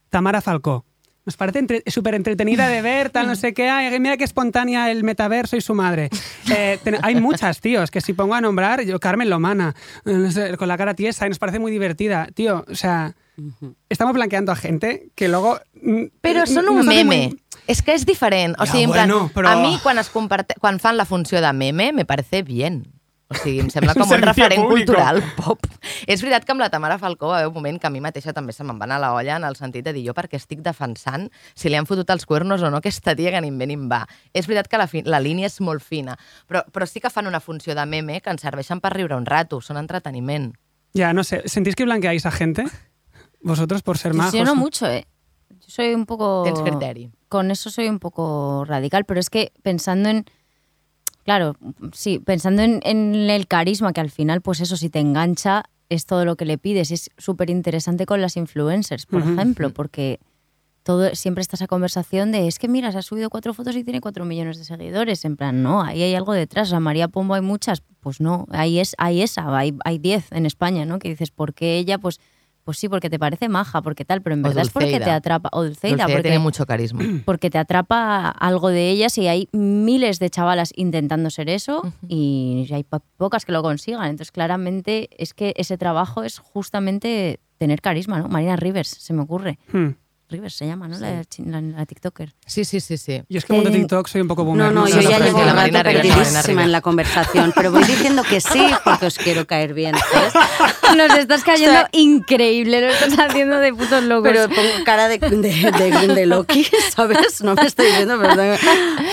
Tamara 0.08 0.40
Falcó. 0.40 0.84
Nos 1.26 1.36
parece 1.36 1.58
entre- 1.58 1.82
súper 1.86 2.14
entretenida 2.14 2.66
de 2.68 2.80
ver, 2.82 3.10
tal, 3.10 3.26
no 3.26 3.34
sé 3.36 3.52
qué. 3.52 3.68
Ay, 3.68 3.98
mira 4.00 4.16
qué 4.16 4.24
espontánea 4.24 4.90
el 4.90 5.04
metaverso 5.04 5.56
y 5.56 5.60
su 5.60 5.74
madre. 5.74 6.08
Eh, 6.50 6.78
ten- 6.82 6.96
hay 7.02 7.14
muchas, 7.14 7.60
tíos, 7.60 7.90
que 7.90 8.00
si 8.00 8.12
pongo 8.14 8.34
a 8.34 8.40
nombrar, 8.40 8.82
yo, 8.84 8.98
Carmen 8.98 9.28
Lomana, 9.28 9.74
eh, 10.06 10.12
no 10.12 10.30
sé, 10.30 10.56
con 10.56 10.68
la 10.68 10.76
cara 10.78 10.94
tiesa, 10.94 11.26
y 11.26 11.28
nos 11.28 11.38
parece 11.38 11.58
muy 11.58 11.70
divertida. 11.70 12.26
Tío, 12.34 12.64
o 12.70 12.74
sea, 12.74 13.14
estamos 13.88 14.14
blanqueando 14.14 14.50
a 14.52 14.56
gente 14.56 15.08
que 15.14 15.28
luego... 15.28 15.60
mm, 15.82 16.04
Però 16.20 16.44
són 16.46 16.64
no 16.64 16.72
un 16.72 16.86
meme. 16.86 17.04
muy- 17.28 17.40
És 17.70 17.82
que 17.82 17.92
és 17.94 18.04
diferent. 18.04 18.56
O 18.58 18.64
Ja, 18.66 18.72
plan, 18.72 19.08
però- 19.32 19.48
a 19.52 19.56
mi 19.62 19.78
quan, 19.82 19.98
es 19.98 20.08
comparte... 20.10 20.54
quan 20.60 20.80
fan 20.80 20.96
la 20.96 21.04
funció 21.04 21.40
de 21.40 21.52
meme 21.52 21.92
me 21.92 22.04
parece 22.04 22.42
bien. 22.42 22.88
O 23.30 23.36
sigui, 23.38 23.60
em 23.62 23.68
sembla 23.70 23.94
com 23.94 24.10
un 24.10 24.24
referent 24.24 24.58
público. 24.58 24.90
cultural 24.90 25.20
pop. 25.36 25.66
És 26.10 26.18
veritat 26.18 26.42
que 26.44 26.50
amb 26.50 26.64
la 26.64 26.66
Tamara 26.72 26.96
Falcó 26.98 27.28
va 27.30 27.36
haver 27.38 27.50
un 27.52 27.54
moment 27.54 27.78
que 27.78 27.86
a 27.86 27.90
mi 27.94 28.00
mateixa 28.02 28.34
també 28.34 28.50
se 28.52 28.64
me'n 28.66 28.80
va 28.80 28.88
anar 28.88 28.98
la 28.98 29.12
olla 29.14 29.36
en 29.38 29.46
el 29.46 29.54
sentit 29.54 29.86
de 29.86 29.92
dir 29.94 30.02
jo 30.08 30.14
perquè 30.16 30.40
estic 30.40 30.64
defensant 30.66 31.28
si 31.54 31.70
li 31.70 31.78
han 31.78 31.86
fotut 31.86 32.10
els 32.10 32.26
cuernos 32.26 32.64
o 32.66 32.70
no 32.74 32.80
aquesta 32.82 33.14
tia 33.14 33.30
que 33.30 33.40
ni 33.40 33.52
en 33.52 33.60
ve 33.60 33.68
ni 33.70 33.78
en 33.78 33.86
va. 33.92 34.02
És 34.34 34.50
veritat 34.50 34.66
que 34.66 34.80
la, 34.82 34.88
fi, 34.90 35.04
la 35.06 35.22
línia 35.22 35.46
és 35.46 35.60
molt 35.62 35.84
fina, 35.84 36.18
però, 36.50 36.64
però 36.74 36.90
sí 36.90 36.98
que 36.98 37.10
fan 37.10 37.30
una 37.30 37.38
funció 37.38 37.78
de 37.78 37.86
meme 37.86 38.18
que 38.20 38.34
ens 38.34 38.42
serveixen 38.42 38.82
per 38.82 38.96
riure 38.96 39.14
un 39.14 39.26
rato, 39.30 39.60
són 39.62 39.78
entreteniment. 39.78 40.50
Ya, 40.92 41.12
no 41.12 41.22
sé. 41.22 41.44
¿Sentís 41.46 41.76
que 41.76 41.84
blanqueáis 41.86 42.26
a 42.26 42.32
gente? 42.32 42.64
Vosotros 43.42 43.82
por 43.82 43.96
ser 43.96 44.12
majos. 44.12 44.34
Yo 44.34 44.44
no 44.44 44.56
mucho, 44.56 44.88
¿eh? 44.90 45.06
Yo 45.50 45.68
soy 45.68 45.94
un 45.94 46.06
poco... 46.06 46.42
Tens 46.44 46.60
criteri. 46.62 47.10
Con 47.28 47.52
eso 47.52 47.70
soy 47.70 47.88
un 47.88 48.00
poco 48.00 48.64
radical, 48.66 49.04
pero 49.04 49.20
es 49.20 49.30
que 49.30 49.52
pensando 49.62 50.08
en... 50.08 50.26
Claro, 51.30 51.54
sí, 51.92 52.18
pensando 52.18 52.62
en, 52.62 52.80
en 52.82 53.14
el 53.14 53.46
carisma, 53.46 53.92
que 53.92 54.00
al 54.00 54.10
final, 54.10 54.40
pues 54.40 54.60
eso, 54.60 54.76
si 54.76 54.90
te 54.90 54.98
engancha, 54.98 55.62
es 55.88 56.04
todo 56.04 56.24
lo 56.24 56.34
que 56.34 56.44
le 56.44 56.58
pides. 56.58 56.90
Es 56.90 57.08
súper 57.18 57.50
interesante 57.50 58.04
con 58.04 58.20
las 58.20 58.36
influencers, 58.36 59.06
por 59.06 59.22
ejemplo, 59.22 59.70
porque 59.70 60.18
todo 60.82 61.14
siempre 61.14 61.42
está 61.42 61.54
esa 61.54 61.68
conversación 61.68 62.32
de 62.32 62.48
es 62.48 62.58
que 62.58 62.66
mira, 62.66 62.90
se 62.90 62.98
ha 62.98 63.02
subido 63.02 63.30
cuatro 63.30 63.54
fotos 63.54 63.76
y 63.76 63.84
tiene 63.84 64.00
cuatro 64.00 64.24
millones 64.24 64.58
de 64.58 64.64
seguidores. 64.64 65.24
En 65.24 65.36
plan, 65.36 65.62
no, 65.62 65.82
ahí 65.82 66.02
hay 66.02 66.16
algo 66.16 66.32
detrás. 66.32 66.66
O 66.66 66.70
sea, 66.70 66.80
María 66.80 67.06
Pombo 67.06 67.34
hay 67.34 67.42
muchas, 67.42 67.84
pues 68.00 68.20
no, 68.20 68.48
ahí 68.50 68.80
es, 68.80 68.96
hay 68.98 69.22
esa, 69.22 69.56
hay, 69.56 69.78
hay 69.84 69.98
diez 69.98 70.32
en 70.32 70.46
España, 70.46 70.84
¿no? 70.84 70.98
Que 70.98 71.10
dices, 71.10 71.30
¿por 71.30 71.54
qué 71.54 71.78
ella? 71.78 71.98
Pues, 71.98 72.18
pues 72.64 72.78
sí, 72.78 72.88
porque 72.88 73.08
te 73.10 73.18
parece 73.18 73.48
maja, 73.48 73.82
porque 73.82 74.04
tal, 74.04 74.22
pero 74.22 74.34
en 74.34 74.40
O 74.44 74.48
verdad 74.48 74.62
es 74.62 74.70
porque 74.70 74.98
te 75.00 75.10
atrapa. 75.10 75.48
O 75.52 75.62
Dulceida, 75.64 75.90
Dulceida 75.96 76.06
porque 76.14 76.22
tiene 76.22 76.38
mucho 76.38 76.66
carisma. 76.66 77.00
porque 77.24 77.50
te 77.50 77.58
atrapa 77.58 78.28
algo 78.28 78.68
de 78.68 78.90
ellas 78.90 79.16
y 79.18 79.28
hay 79.28 79.48
miles 79.52 80.18
de 80.18 80.30
chavalas 80.30 80.72
intentando 80.76 81.30
ser 81.30 81.48
eso 81.48 81.82
y 82.08 82.68
hay 82.72 82.84
po- 82.84 83.02
pocas 83.16 83.44
que 83.44 83.52
lo 83.52 83.62
consigan. 83.62 84.04
Entonces, 84.04 84.30
claramente 84.32 85.08
es 85.16 85.34
que 85.34 85.54
ese 85.56 85.78
trabajo 85.78 86.22
es 86.22 86.38
justamente 86.38 87.40
tener 87.58 87.80
carisma, 87.80 88.18
¿no? 88.20 88.28
Marina 88.28 88.56
Rivers, 88.56 88.88
se 88.88 89.12
me 89.12 89.22
ocurre. 89.22 89.58
Hmm. 89.72 89.90
Rivers 90.30 90.54
se 90.54 90.66
llama, 90.66 90.88
¿no? 90.88 90.98
La, 90.98 91.24
chi- 91.24 91.42
la- 91.44 91.60
la 91.60 91.84
TikToker. 91.86 92.32
Sí, 92.46 92.64
sí, 92.64 92.80
sí, 92.80 92.96
sí. 92.96 93.22
Yo 93.28 93.38
es 93.38 93.44
que 93.44 93.52
mundo 93.52 93.68
Eh, 93.70 93.72
TikTok 93.72 94.06
soy 94.08 94.20
un 94.22 94.28
poco 94.28 94.44
boomer. 94.44 94.72
No, 94.72 94.80
no, 94.82 94.86
sé 94.86 95.02
yo 95.02 95.10
ya 95.10 95.18
llevo 95.18 95.44
la 95.44 95.52
rato 95.52 95.72
perdidísima 95.82 96.62
en 96.64 96.72
la 96.72 96.80
conversación, 96.80 97.52
pero 97.54 97.70
voy 97.72 97.84
diciendo 97.84 98.22
que 98.28 98.40
sí 98.40 98.66
porque 98.84 99.06
os 99.06 99.18
quiero 99.18 99.46
caer 99.46 99.74
bien, 99.74 99.94
¿sabes? 100.12 100.32
Nos 100.96 101.18
estás 101.18 101.44
cayendo 101.44 101.80
increíble, 101.92 102.80
lo 102.80 102.88
estás 102.88 103.18
haciendo 103.18 103.58
de 103.58 103.72
putos 103.74 104.02
locos. 104.04 104.30
Pero 104.32 104.48
pongo 104.48 104.84
cara 104.84 105.08
de, 105.08 105.18
de, 105.18 105.38
de- 105.72 106.14
de 106.14 106.26
Loki, 106.26 106.64
¿sabes? 106.94 107.42
No 107.42 107.54
me 107.54 107.66
estoy 107.66 107.86
diciendo, 107.86 108.18
perdón. 108.20 108.56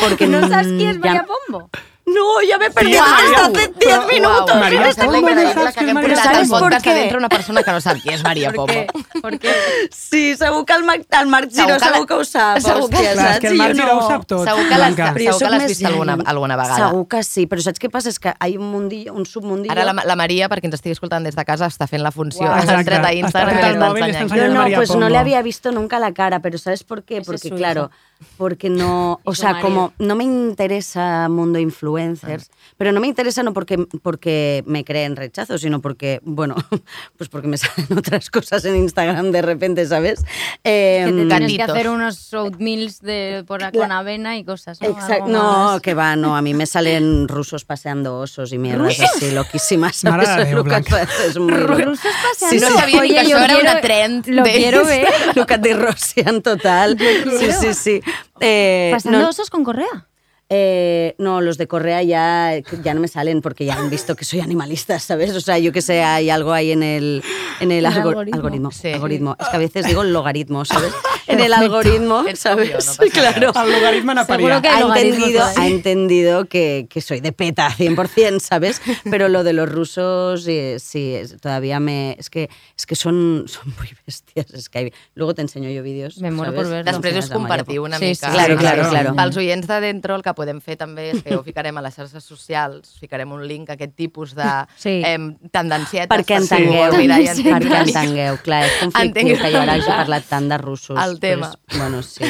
Porque 0.02 0.28
¿No 0.28 0.48
sabes 0.48 0.68
quién 0.68 0.90
es 0.90 1.00
María 1.00 1.26
Pombo? 1.26 1.70
No, 2.08 2.42
ya 2.42 2.58
me 2.58 2.68
he 2.68 2.72
perdido 2.72 3.04
¡Guau! 3.04 3.52
desde 3.52 3.62
hace 3.64 3.74
10 3.80 3.96
Guau. 3.98 4.08
minutos. 4.08 4.56
María 4.56 4.80
no 4.80 4.86
es 4.88 4.98
María 4.98 5.12
Pero 5.26 5.54
Pombo. 5.54 6.16
¿sabes 6.24 6.50
por 6.50 6.82
qué? 6.82 6.94
dentro 6.94 7.18
una 7.20 7.28
persona 7.30 7.64
que 7.64 7.72
no 7.72 7.82
sap 7.82 7.98
qui 8.02 8.10
és 8.10 8.24
Maria. 8.24 8.54
¿Por 8.54 9.38
qué? 9.40 9.52
Sí, 9.92 10.36
segur 10.38 10.66
que 10.66 10.74
el 10.74 10.84
Marc, 10.86 11.04
el 11.20 11.28
Marc 11.28 11.50
Segur 11.52 11.74
Giró 11.74 11.78
la- 11.80 11.92
segur 11.94 12.08
que 12.08 12.14
ho 12.14 12.24
sap. 12.24 12.60
segur 12.60 12.90
que- 12.90 12.96
hòstia, 12.96 13.12
Clar, 13.14 13.26
és 13.26 13.32
saps? 13.34 13.40
que 13.42 13.48
el 13.48 13.56
Marc 13.58 13.74
Giró 13.76 13.88
no. 13.88 13.98
ho 14.00 14.08
sap 14.08 14.26
tot. 14.26 14.48
Segur 14.48 14.68
que 14.70 14.78
l'has 14.78 14.96
segur 14.96 15.58
més 15.58 15.68
vist 15.68 15.86
alguna, 15.86 16.18
alguna 16.26 16.56
vegada. 16.56 16.90
Segur 16.90 17.08
que 17.10 17.24
sí, 17.24 17.46
però 17.46 17.62
saps 17.62 17.80
què 17.80 17.90
passa? 17.92 18.08
És 18.10 18.20
que 18.20 18.30
hi 18.30 18.56
ha 18.56 18.60
un 18.60 18.72
mundillo, 18.72 19.14
un 19.14 19.26
submundillo... 19.26 19.72
Ara 19.74 19.84
la, 19.84 19.94
la 20.06 20.16
Maria, 20.16 20.48
perquè 20.48 20.66
ens 20.72 20.76
estigui 20.80 20.94
escoltant 20.96 21.24
des 21.28 21.36
de 21.36 21.44
casa, 21.46 21.68
està 21.68 21.88
fent 21.88 22.02
la 22.04 22.12
funció. 22.12 22.46
Guau. 22.46 22.54
Ha 22.56 22.60
Exacte. 22.62 22.80
entrat 22.88 23.06
a 23.06 23.14
Instagram 23.14 23.52
i 23.52 23.62
l'està 24.02 24.22
ensenyant. 24.24 24.54
no, 24.54 24.62
María 24.62 24.78
pues 24.78 24.96
no 24.96 25.10
le 25.10 25.18
había 25.18 25.42
visto 25.42 25.72
nunca 25.74 26.00
la 26.00 26.14
cara, 26.14 26.40
pero 26.40 26.58
¿sabes 26.58 26.84
por 26.86 27.04
qué? 27.04 27.22
Porque 27.22 27.50
claro, 27.52 27.92
porque 28.38 28.70
no, 28.70 29.20
o 29.26 29.36
sea, 29.36 29.60
como 29.60 29.92
no 30.00 30.16
me 30.16 30.24
interesa 30.24 31.28
mundo 31.30 31.60
influencers, 32.00 32.50
pero 32.78 32.92
no 32.92 33.00
me 33.00 33.08
interesa 33.08 33.44
no 33.44 33.54
porque 33.54 33.78
porque 34.02 34.64
me 34.66 34.84
creen 34.84 35.16
rechazo, 35.16 35.58
sino 35.58 35.82
porque, 35.82 36.20
bueno, 36.24 36.56
pues 37.18 37.30
porque 37.30 37.48
me 37.48 37.58
salen 37.58 37.98
otras 37.98 38.30
cosas 38.30 38.64
en 38.66 38.76
Instagram 38.76 39.32
de 39.32 39.42
repente, 39.42 39.86
¿sabes? 39.86 40.24
Que 40.24 40.28
te 40.64 41.04
Em, 41.04 41.28
tienes 41.30 41.54
que 41.56 41.62
hacer 41.64 41.90
unos 41.90 42.34
oatmeals 42.34 43.02
de, 43.02 43.44
por, 43.48 43.72
con 43.72 43.92
avena 43.92 44.38
y 44.38 44.44
cosas, 44.44 44.82
¿no? 44.82 44.90
Exacto. 44.90 45.28
No, 45.28 45.80
que 45.82 45.94
va, 45.94 46.16
no. 46.16 46.36
A 46.36 46.42
mí 46.42 46.54
me 46.54 46.66
salen 46.66 47.28
rusos 47.28 47.66
paseando 47.66 48.20
osos 48.20 48.52
y 48.54 48.58
mierdas 48.58 49.00
así, 49.00 49.32
loquísimas. 49.32 49.96
¿sabes? 49.98 50.28
de 50.36 50.44
Es 50.44 51.34
que 51.34 51.40
muy. 51.40 51.52
Rusos 51.54 52.12
paseando. 52.30 52.68
Sí, 52.68 52.74
No 52.74 52.80
sí. 52.80 52.86
ni 52.86 52.92
que 52.92 53.00
Oye, 53.00 53.14
yo 53.30 53.38
això 53.38 53.44
era 53.44 53.48
quiero- 53.48 53.62
una 53.72 53.82
trend. 53.82 54.28
Lo 54.28 54.44
de- 54.44 54.52
quiero 54.52 54.86
ver. 54.86 55.08
Lo 55.36 55.46
que 55.46 55.58
te 55.58 55.74
rocian 55.74 56.42
total. 56.42 56.98
Sí, 57.00 57.52
sí, 57.62 57.74
sí. 57.74 58.02
Eh, 58.40 58.90
Pasando 58.94 59.20
no, 59.22 59.30
osos 59.30 59.50
con 59.50 59.64
correa. 59.64 60.07
Eh, 60.50 61.16
no, 61.18 61.42
los 61.42 61.58
de 61.58 61.68
Correa 61.68 62.02
ya, 62.04 62.54
ya 62.84 62.94
no 62.94 63.02
me 63.02 63.08
salen 63.08 63.42
porque 63.42 63.66
ya 63.66 63.76
han 63.78 63.90
visto 63.90 64.16
que 64.16 64.24
soy 64.24 64.40
animalista, 64.40 64.98
¿sabes? 65.00 65.36
O 65.36 65.42
sea, 65.42 65.58
yo 65.60 65.72
que 65.74 65.82
sé, 65.82 66.04
hay 66.04 66.30
algo 66.30 66.54
ahí 66.54 66.72
en 66.72 66.84
el, 66.84 67.22
en 67.60 67.72
el 67.72 67.80
El 67.80 67.86
algo- 67.86 68.10
algoritmo. 68.10 68.36
algoritmo. 68.38 68.72
Sí. 68.72 68.88
algoritmo. 68.94 69.36
Es 69.40 69.48
que 69.50 69.56
a 69.56 69.60
veces 69.60 69.86
digo 69.86 70.04
logaritmo, 70.04 70.64
¿sabes? 70.66 70.94
En 71.28 71.42
el 71.42 71.52
algoritmo, 71.52 72.24
Es 72.26 72.46
obvio, 72.46 72.76
no 72.76 72.80
¿sabes? 72.82 73.12
claro. 73.12 73.52
Al 73.54 73.70
logaritmo 73.70 74.14
no 74.14 74.24
Seguro 74.24 74.62
que- 74.62 74.70
ha 74.70 74.80
entendido, 74.80 75.44
ha 75.58 75.68
entendido 75.68 76.46
que, 76.46 76.88
que 76.90 77.02
soy 77.02 77.20
de 77.20 77.34
peta 77.34 77.70
100%, 77.70 78.40
¿sabes? 78.40 78.82
Pero 79.12 79.28
lo 79.28 79.44
de 79.44 79.52
los 79.52 79.68
rusos, 79.70 80.46
eh, 80.48 80.78
sí, 80.80 81.14
es- 81.16 81.36
todavía 81.42 81.82
me... 81.82 82.16
Es 82.18 82.30
que, 82.30 82.50
es 82.78 82.86
que 82.86 82.96
son, 82.96 83.44
son 83.48 83.74
muy 83.78 83.90
bestias. 84.06 84.52
Es 84.54 84.70
que 84.70 84.78
hay- 84.80 84.94
luego 85.16 85.34
te 85.36 85.42
enseño 85.42 85.70
yo 85.70 85.84
vídeos. 85.84 86.18
Me 86.20 86.32
muero 86.32 86.54
¿sabes? 86.54 86.64
por 86.68 86.72
verlos. 86.72 86.96
Després 87.02 87.26
us 87.26 87.30
compartiu 87.30 87.84
una 87.84 88.00
Sí, 88.00 88.06
mica. 88.06 88.28
sí, 88.28 88.34
Claro, 88.34 88.54
sí, 88.54 88.60
claro, 88.62 88.90
claro. 88.90 89.16
Pels 89.16 89.36
oients 89.38 89.68
de 89.68 89.82
dentro 89.82 90.16
el 90.16 90.22
que 90.24 90.30
podem 90.38 90.62
fer 90.62 90.78
també 90.78 91.10
és 91.16 91.24
que 91.26 91.36
ho 91.36 91.42
ficarem 91.46 91.78
a 91.78 91.84
les 91.88 91.98
xarxes 91.98 92.24
socials, 92.30 92.94
ficarem 93.02 93.32
un 93.34 93.44
link 93.50 93.72
a 93.72 93.78
aquest 93.78 93.96
tipus 93.98 94.36
de 94.38 94.48
Sí. 94.78 95.02
em, 95.06 95.32
tendencietes. 95.52 96.12
Perquè 96.14 96.38
entengueu, 96.44 96.86
voleu 96.92 97.02
mirar 97.02 97.20
i 97.26 97.28
perquè 97.28 97.82
entengueu, 97.88 98.38
clar, 98.46 98.64
és 98.70 98.80
conflictiu 98.84 99.08
Entengueu 99.10 99.38
que 99.42 99.52
jo 99.52 99.62
ara 99.66 99.74
hagi 99.80 99.90
parlat 99.92 100.30
tant 100.30 100.50
de 100.54 100.58
russos. 100.62 100.98
el 101.04 101.20
tema. 101.20 101.50
Però 101.52 101.74
és, 101.74 101.78
bueno, 101.80 102.04
sí, 102.04 102.24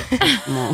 como 0.45 0.69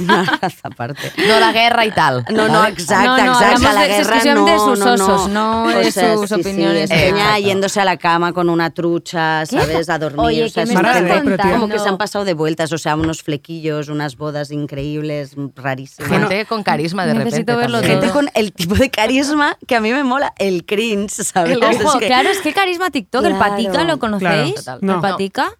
una 0.00 0.24
raza 0.24 0.68
aparte. 0.68 1.12
No 1.28 1.40
la 1.40 1.52
guerra 1.52 1.84
i 1.84 1.90
tal. 1.92 2.24
No, 2.30 2.48
no, 2.48 2.60
¿vale? 2.60 2.72
exacto, 2.74 3.04
No, 3.04 3.16
no, 3.16 3.32
exacto. 3.32 3.44
hablamos 3.56 3.74
la 3.74 3.80
de- 3.82 3.88
guerra 3.88 4.14
de 4.16 4.58
sus 4.58 4.78
no. 4.78 4.92
osos, 4.94 5.28
no 5.30 5.68
de 5.68 5.92
sus 5.92 6.32
opiniones. 6.32 6.90
Sí, 6.90 6.96
peña 6.96 7.38
yéndose 7.38 7.80
a 7.80 7.84
la 7.84 7.96
cama 7.96 8.32
con 8.32 8.48
una 8.48 8.70
trucha, 8.70 9.44
¿sabes? 9.46 9.88
A 9.88 9.98
dormir. 9.98 10.20
Oye, 10.20 10.44
o 10.44 10.48
sea. 10.48 10.64
Como 10.66 11.68
que 11.68 11.78
se 11.78 11.88
han 11.88 11.98
pasado 11.98 12.24
de 12.24 12.34
vueltas, 12.34 12.72
o 12.72 12.78
sea, 12.78 12.96
unos 12.96 13.22
flequillos, 13.22 13.88
unas 13.88 14.16
bodas 14.16 14.50
increíbles, 14.50 15.34
rarísimas. 15.54 16.10
Gente 16.10 16.46
con 16.46 16.62
carisma 16.62 17.06
de 17.06 17.14
Necesito 17.14 17.52
repente. 17.54 17.72
verlo. 17.72 17.78
Gente 17.80 18.06
todo. 18.06 18.14
con 18.14 18.30
el 18.34 18.52
tipo 18.52 18.74
de 18.74 18.90
carisma 18.90 19.56
que 19.66 19.76
a 19.76 19.80
mí 19.80 19.92
me 19.92 20.04
mola, 20.04 20.32
el 20.38 20.64
cringe, 20.64 21.10
¿sabes? 21.24 21.52
El- 21.56 21.62
Es 21.62 21.84
Ojo, 21.84 21.98
que- 21.98 22.06
claro, 22.06 22.28
es 22.28 22.38
que 22.40 22.52
carisma 22.52 22.90
TikTok, 22.90 23.24
el 23.24 23.34
patica, 23.36 23.84
¿lo 23.84 23.98
conocéis? 23.98 24.62
Claro, 24.62 24.78
total. 24.78 24.78
No. 24.82 24.94
El 24.94 25.00
patica, 25.00 25.50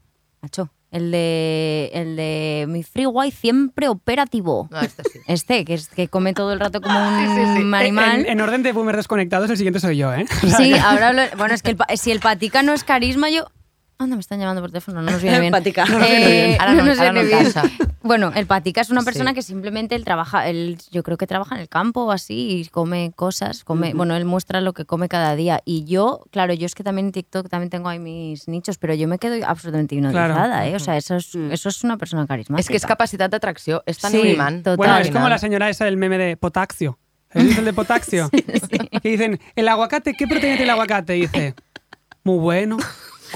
macho, 0.40 0.68
el 0.96 1.10
de, 1.10 1.90
el 1.94 2.16
de 2.16 2.66
mi 2.68 2.82
free 2.82 3.06
wifi 3.06 3.36
siempre 3.36 3.88
operativo. 3.88 4.68
No, 4.70 4.80
este 4.80 5.02
sí. 5.04 5.18
Este, 5.26 5.64
que, 5.64 5.74
es, 5.74 5.88
que 5.88 6.08
come 6.08 6.32
todo 6.32 6.52
el 6.52 6.60
rato 6.60 6.80
como 6.80 6.98
un 7.08 7.18
sí, 7.18 7.26
sí. 7.26 7.74
animal. 7.74 8.20
En, 8.20 8.26
en 8.26 8.40
orden 8.40 8.62
de 8.62 8.72
boomers 8.72 8.96
desconectados, 8.98 9.50
el 9.50 9.56
siguiente 9.56 9.80
soy 9.80 9.96
yo, 9.98 10.12
¿eh? 10.14 10.26
Sí, 10.56 10.72
ahora 10.84 11.08
hablo- 11.08 11.36
bueno, 11.36 11.54
es 11.54 11.62
que 11.62 11.70
el 11.70 11.76
pa- 11.76 11.86
si 11.96 12.10
el 12.10 12.20
patica 12.20 12.62
no 12.62 12.72
es 12.72 12.84
carisma, 12.84 13.30
yo... 13.30 13.46
Anda, 13.98 14.14
me 14.16 14.20
están 14.20 14.38
llamando 14.38 14.60
por 14.60 14.70
teléfono, 14.70 15.00
no 15.00 15.10
nos 15.10 15.22
viene 15.22 15.40
bien. 15.40 15.50
Patica. 15.50 15.86
No 15.86 15.98
nos 15.98 16.08
viene 16.08 16.26
Eh, 16.26 16.46
bien. 16.48 16.60
Ahora 16.60 16.74
no- 16.74 16.84
nos 16.84 16.98
ahora 16.98 17.12
no 17.12 17.20
viene 17.22 17.28
bien. 17.40 17.52
casa. 17.52 17.70
Bueno, 18.02 18.30
el 18.36 18.46
patica 18.46 18.82
es 18.82 18.90
una 18.90 19.02
persona 19.02 19.30
Sí. 19.30 19.36
que 19.36 19.42
simplemente 19.42 19.94
él 19.96 20.04
trabaja, 20.04 20.46
él, 20.48 20.78
yo 20.92 21.02
creo 21.02 21.16
que 21.16 21.26
trabaja 21.26 21.56
en 21.56 21.62
el 21.62 21.68
campo 21.68 22.02
o 22.04 22.12
así 22.12 22.60
y 22.60 22.66
come 22.68 23.10
cosas, 23.16 23.64
come, 23.64 23.94
bueno, 23.94 24.14
él 24.14 24.24
muestra 24.24 24.60
lo 24.60 24.74
que 24.74 24.84
come 24.84 25.08
cada 25.08 25.34
día. 25.34 25.60
Y 25.64 25.84
yo, 25.86 26.24
claro, 26.30 26.52
yo 26.54 26.66
es 26.66 26.74
que 26.76 26.84
también 26.84 27.06
en 27.06 27.12
TikTok 27.12 27.48
también 27.48 27.70
tengo 27.70 27.88
ahí 27.88 27.98
mis 27.98 28.46
nichos, 28.48 28.78
pero 28.78 28.94
yo 28.94 29.08
me 29.08 29.18
quedo 29.18 29.34
absolutamente 29.46 29.94
hipnotizada, 29.96 30.68
¿eh? 30.68 30.76
O 30.76 30.78
sea, 30.78 30.96
eso 30.96 31.16
es, 31.16 31.34
eso 31.34 31.68
es 31.68 31.82
una 31.82 31.96
persona 31.96 32.26
carismática. 32.28 32.60
És 32.62 32.68
que 32.68 32.76
és 32.76 32.86
capacitat 32.86 33.30
d'atracció, 33.32 33.82
és 33.86 33.98
tan 33.98 34.12
Sí, 34.12 34.36
total. 34.36 34.76
Bueno, 34.76 34.98
es 34.98 35.10
como 35.10 35.28
la 35.28 35.38
señora 35.38 35.68
esa 35.68 35.84
del 35.86 35.96
meme 35.96 36.16
de 36.18 36.36
potaxio. 36.36 36.98
¿Sabéis 37.32 37.48
visto 37.48 37.60
el 37.62 37.66
de 37.66 37.72
potaxio? 37.72 38.30
Que 39.02 39.08
dicen, 39.10 39.40
el 39.56 39.66
aguacate, 39.68 40.12
¿qué 40.14 40.28
proteína 40.28 40.56
tiene 40.56 40.64
el 40.64 40.70
aguacate? 40.70 41.16
Y 41.16 41.20
dice, 41.22 41.54
muy 42.22 42.38
bueno, 42.38 42.76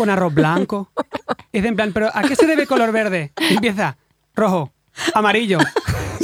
con 0.00 0.08
arroz 0.08 0.32
blanco. 0.32 0.90
Y 1.52 1.58
dice 1.58 1.68
en 1.68 1.76
plan, 1.76 1.92
¿pero 1.92 2.10
a 2.14 2.22
qué 2.22 2.34
se 2.34 2.46
debe 2.46 2.66
color 2.66 2.90
verde? 2.90 3.32
Empieza, 3.36 3.98
rojo, 4.34 4.72
amarillo. 5.12 5.58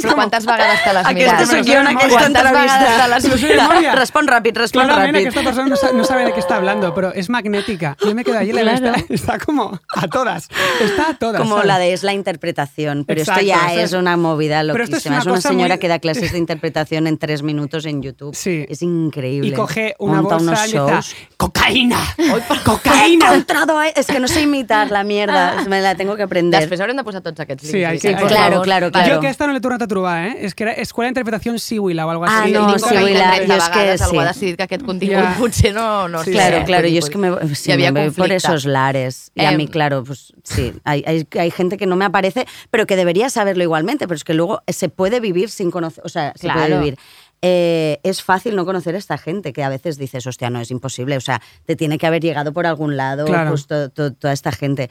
Però 0.01 0.15
quantes 0.15 0.45
vegades 0.45 0.83
te 0.83 0.93
l'has 0.93 1.05
Aquesta 1.07 1.13
mirat? 1.13 1.67
jo 1.67 1.79
aquesta 1.79 2.19
Quantes 2.19 2.43
vegades 2.43 2.71
te 2.71 2.77
entrevista. 2.77 3.07
l'has. 3.07 3.95
Respon 3.95 4.27
ràpid, 4.27 4.55
respon 4.57 4.83
Claramente 4.85 5.19
ràpid. 5.19 5.27
esta 5.29 5.41
persona 5.43 5.67
no 5.69 5.75
sabe, 5.75 5.93
no 5.97 6.03
sabe 6.03 6.25
de 6.25 6.33
qué 6.33 6.39
está 6.39 6.55
hablando, 6.57 6.93
pero 6.93 7.13
es 7.13 7.29
magnética. 7.29 7.97
Yo 8.05 8.13
me 8.15 8.23
quedo 8.23 8.37
allí 8.37 8.51
la 8.53 8.73
está, 8.73 8.93
está 9.09 9.39
como 9.39 9.79
a 9.95 10.07
todas. 10.07 10.47
Está 10.81 11.09
a 11.11 11.13
todas. 11.17 11.41
Como 11.41 11.55
¿sabes? 11.55 11.67
la 11.67 11.79
de 11.79 11.93
es 11.93 12.03
la 12.03 12.13
interpretación, 12.13 13.05
pero 13.05 13.21
Exacto, 13.21 13.41
esto 13.41 13.53
ya 13.55 13.73
es 13.73 13.91
es- 13.91 13.93
una 13.93 14.17
movida 14.17 14.63
loquísima. 14.63 14.97
esto 14.97 14.97
es 14.97 15.05
una 15.07 15.17
es 15.19 15.25
una 15.25 15.41
señora 15.41 15.75
muy- 15.75 15.79
que 15.79 15.87
da 15.87 15.99
clases 15.99 16.31
de 16.33 16.37
interpretación 16.37 17.07
en 17.07 17.17
tres 17.17 17.41
minutos 17.43 17.85
en 17.85 18.01
YouTube. 18.01 18.35
Sí. 18.35 18.65
Es 18.69 18.81
increíble. 18.81 19.49
Y 19.49 19.53
coge 19.53 19.95
una 19.99 20.21
Monta 20.21 20.37
bolsa 20.37 20.67
y 20.67 20.71
shows. 20.71 20.89
empieza, 20.91 21.15
¡cocaína! 21.37 21.99
He 22.17 22.63
¡Cocaína! 22.63 23.25
encontrado, 23.27 23.81
eh, 23.83 23.93
es 23.95 24.05
que 24.07 24.19
no 24.19 24.27
sé 24.27 24.41
imitar 24.41 24.91
la 24.91 25.03
mierda, 25.03 25.63
me 25.67 25.81
la 25.81 25.95
tengo 25.95 26.15
que 26.15 26.23
aprender. 26.23 26.61
Després 26.61 26.79
haurem 26.81 26.97
de 26.97 27.03
posar 27.03 27.21
tots 27.21 27.39
aquests 27.39 27.63
links. 27.71 28.01
Sí, 28.01 28.07
per 28.09 28.17
que- 28.17 28.27
Claro, 28.27 28.61
claro, 28.61 28.91
claro. 28.91 29.15
Yo 29.15 29.19
que 29.21 29.29
esta 29.29 29.47
no 29.47 29.53
le 29.53 29.59
he 29.59 29.61
tornado 29.61 29.83
a 29.83 29.86
a 29.87 29.89
trobar, 29.89 30.19
eh? 30.27 30.45
És 30.45 30.53
que 30.53 30.63
era 30.67 30.73
Escuela 30.73 31.07
de 31.07 31.11
Interpretación 31.17 31.57
Siwila 31.57 32.05
o 32.05 32.09
algo 32.11 32.25
Ah, 32.27 32.43
así. 32.43 32.51
no, 32.51 32.67
Dic 32.67 32.79
com 32.83 32.89
sí, 32.89 32.95
jo 32.95 33.07
és 33.07 33.69
que 33.69 33.97
sí. 33.97 34.03
algú 34.03 34.19
ha 34.21 34.25
decidit 34.27 34.57
que 34.57 34.63
aquest 34.67 34.83
contingut 34.85 35.23
Ja. 35.23 35.35
potser 35.39 35.73
no, 35.73 36.07
no 36.07 36.23
Sí. 36.23 36.31
Claro, 36.31 36.59
sí. 36.59 36.65
claro, 36.65 36.87
yo 36.87 36.99
es 36.99 37.09
que 37.09 37.17
me, 37.17 37.55
sí, 37.55 37.71
havia 37.71 37.91
me 37.91 38.07
voy 38.07 38.11
por 38.15 38.31
esos 38.31 38.65
lares. 38.65 39.31
Y 39.33 39.43
a 39.45 39.51
mí, 39.57 39.63
Em, 39.63 39.69
claro, 39.69 40.03
pues 40.03 40.33
sí, 40.43 40.73
hay, 40.83 41.03
hay, 41.07 41.25
hay 41.39 41.51
gente 41.51 41.77
que 41.77 41.85
no 41.87 41.95
me 41.95 42.05
aparece, 42.05 42.45
pero 42.69 42.85
que 42.85 42.95
debería 42.95 43.29
saberlo 43.29 43.63
igualmente, 43.63 44.07
pero 44.07 44.15
es 44.17 44.23
que 44.23 44.33
luego 44.35 44.61
se 44.67 44.89
puede 44.89 45.19
vivir 45.19 45.49
sin 45.49 45.71
conocer, 45.71 46.03
o 46.05 46.09
sea, 46.09 46.33
se 46.35 46.47
puede 46.47 46.67
Claro. 46.67 46.79
vivir. 46.83 46.97
Eh, 47.43 47.99
es 48.03 48.23
fácil 48.23 48.55
no 48.55 48.65
conocer 48.65 48.95
a 48.95 48.97
esta 48.97 49.17
gente, 49.17 49.53
que 49.53 49.63
a 49.63 49.69
veces 49.69 49.97
dices, 49.99 50.25
hostia, 50.25 50.49
no, 50.49 50.59
es 50.59 50.71
imposible, 50.71 51.15
o 51.17 51.21
sea, 51.21 51.39
te 51.65 51.75
tiene 51.75 51.99
que 51.99 52.07
haber 52.07 52.21
llegado 52.21 52.51
por 52.51 52.65
algún 52.65 52.97
lado 52.97 53.25
Claro. 53.25 53.51
pues, 53.51 53.67
to- 53.67 53.89
to- 53.89 54.11
toda 54.13 54.33
esta 54.33 54.51
gente. 54.51 54.89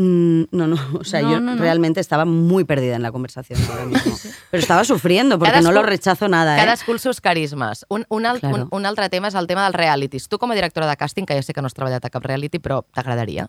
Mm, 0.00 0.44
No, 0.52 0.68
no, 0.68 0.76
o 1.00 1.02
sea, 1.02 1.22
No, 1.22 1.30
yo 1.32 1.40
no, 1.40 1.56
no. 1.56 1.60
realmente 1.60 1.98
estaba 2.00 2.24
muy 2.24 2.62
perdida 2.64 2.94
en 2.94 3.02
la 3.02 3.10
conversación 3.10 3.58
ahora 3.68 3.84
mismo. 3.84 4.14
Pero 4.48 4.60
estaba 4.60 4.84
sufriendo 4.84 5.38
porque 5.40 5.60
no 5.60 5.70
Cadascú- 5.70 5.74
lo 5.74 5.82
rechazo 5.82 6.28
nada, 6.28 6.54
¿eh? 6.56 6.60
Cadascú 6.60 6.92
els 6.92 7.02
seus 7.02 7.20
carismes. 7.20 7.84
Un, 7.88 8.06
un, 8.08 8.24
al, 8.24 8.38
Claro. 8.38 8.54
un, 8.54 8.68
un 8.70 8.86
altre 8.86 9.08
tema 9.10 9.26
és 9.26 9.34
el 9.34 9.48
tema 9.48 9.64
dels 9.66 9.74
realities. 9.74 10.28
Tu 10.28 10.38
com 10.38 10.52
a 10.52 10.54
directora 10.54 10.86
de 10.86 10.94
càsting, 10.96 11.26
que 11.26 11.34
ja 11.34 11.42
sé 11.42 11.52
que 11.52 11.60
no 11.60 11.66
has 11.66 11.74
treballat 11.74 12.04
a 12.04 12.10
cap 12.10 12.22
reality, 12.24 12.60
però 12.62 12.84
t'agradaria? 12.94 13.48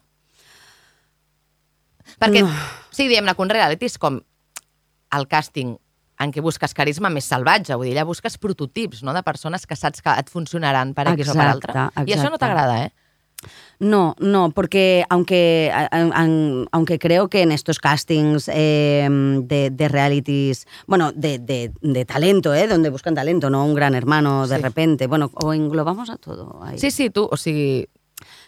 Perquè, 2.19 2.41
No. 2.41 2.49
sí, 2.89 3.07
diguem-ne 3.07 3.35
que 3.35 3.41
un 3.45 3.49
reality 3.53 3.85
és 3.85 3.97
com 4.01 4.17
el 5.13 5.27
càsting 5.29 5.77
en 6.19 6.33
què 6.33 6.41
busques 6.41 6.73
carisma 6.73 7.09
més 7.13 7.25
salvatge, 7.29 7.75
vull 7.77 7.85
dir, 7.87 7.93
allà 7.95 8.05
busques 8.09 8.37
prototips, 8.41 9.03
no?, 9.03 9.13
de 9.13 9.21
persones 9.23 9.65
que 9.67 9.75
saps 9.77 10.01
que 10.01 10.09
et 10.19 10.29
funcionaran 10.29 10.93
per 10.93 11.07
X 11.13 11.29
o 11.29 11.33
per 11.37 11.45
altre. 11.47 11.71
Exacte, 11.71 12.09
I 12.09 12.15
això 12.17 12.29
no 12.33 12.37
t'agrada, 12.41 12.85
eh? 12.87 12.91
No, 13.79 14.13
no, 14.19 14.51
porque 14.51 15.05
aunque, 15.09 15.71
aunque 16.71 16.99
creo 16.99 17.29
que 17.29 17.41
en 17.43 17.53
estos 17.53 17.79
castings 17.79 18.49
eh, 18.53 19.07
de, 19.09 19.69
de 19.69 19.87
realities, 19.87 20.67
bueno, 20.85 21.13
de, 21.13 21.39
de- 21.39 21.71
de 21.81 22.05
talento, 22.05 22.53
¿eh? 22.53 22.67
donde 22.67 22.89
buscan 22.89 23.15
talento, 23.15 23.49
no 23.49 23.63
un 23.65 23.73
gran 23.73 23.95
hermano 23.95 24.47
de 24.47 24.57
Sí. 24.57 24.61
repente, 24.61 25.07
bueno, 25.07 25.31
o 25.33 25.53
englobamos 25.53 26.09
a 26.09 26.17
todo. 26.17 26.59
ahí. 26.61 26.77
Sí, 26.77 26.91
sí, 26.91 27.09
tu, 27.09 27.29
o 27.31 27.37
sigui, 27.37 27.87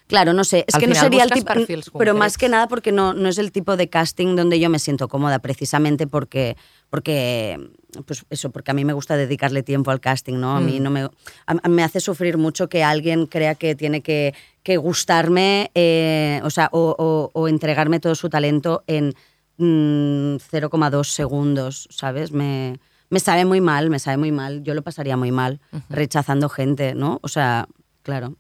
Claro, 0.08 0.34
no 0.34 0.44
sé, 0.44 0.66
es 0.68 0.76
Al 0.76 0.82
que 0.82 0.88
no 0.88 0.96
sería 0.96 1.24
el 1.24 1.30
tipo, 1.32 1.54
pero 1.98 2.14
más 2.14 2.38
que 2.38 2.50
nada 2.50 2.68
porque 2.68 2.92
no, 2.92 3.14
no 3.14 3.30
es 3.30 3.38
el 3.38 3.54
tipo 3.54 3.78
de 3.78 3.88
casting 3.88 4.36
donde 4.36 4.60
yo 4.60 4.70
me 4.70 4.78
siento 4.80 5.08
cómoda, 5.08 5.40
precisamente 5.40 6.06
porque, 6.08 6.58
porque, 6.90 7.70
pues 8.06 8.26
eso, 8.30 8.50
porque 8.50 8.72
a 8.72 8.74
mí 8.74 8.84
me 8.84 8.92
gusta 8.92 9.16
dedicarle 9.16 9.64
tiempo 9.64 9.90
al 9.90 10.02
casting, 10.02 10.34
¿no? 10.34 10.58
A 10.58 10.60
mí 10.60 10.82
Mm. 10.82 10.84
no 10.84 10.90
me, 10.90 11.10
a- 11.46 11.70
me 11.70 11.84
hace 11.84 12.02
sufrir 12.02 12.38
mucho 12.38 12.68
que 12.68 12.84
alguien 12.84 13.26
crea 13.28 13.56
que 13.56 13.74
tiene 13.76 14.02
que, 14.02 14.34
que 14.64 14.78
gustarme, 14.78 15.72
eh, 15.76 16.40
o 16.44 16.50
sea, 16.50 16.70
o, 16.72 16.96
o- 16.98 17.32
o 17.34 17.48
entregarme 17.48 18.00
todo 18.00 18.16
su 18.16 18.30
talento 18.30 18.84
en 18.88 19.14
mm, 19.58 20.36
0,2 20.38 21.04
segundos, 21.08 21.88
¿sabes? 21.92 22.32
Me, 22.32 22.80
me 23.10 23.20
sabe 23.20 23.46
muy 23.46 23.62
mal, 23.62 23.90
me 23.90 24.00
sabe 24.00 24.18
muy 24.18 24.32
mal. 24.32 24.64
Yo 24.64 24.74
lo 24.74 24.82
pasaría 24.84 25.18
muy 25.18 25.32
mal 25.32 25.60
rechazando 25.90 26.50
gente, 26.50 26.96
¿no? 26.96 27.20
O 27.24 27.28
sea, 27.28 27.68
claro. 28.04 28.36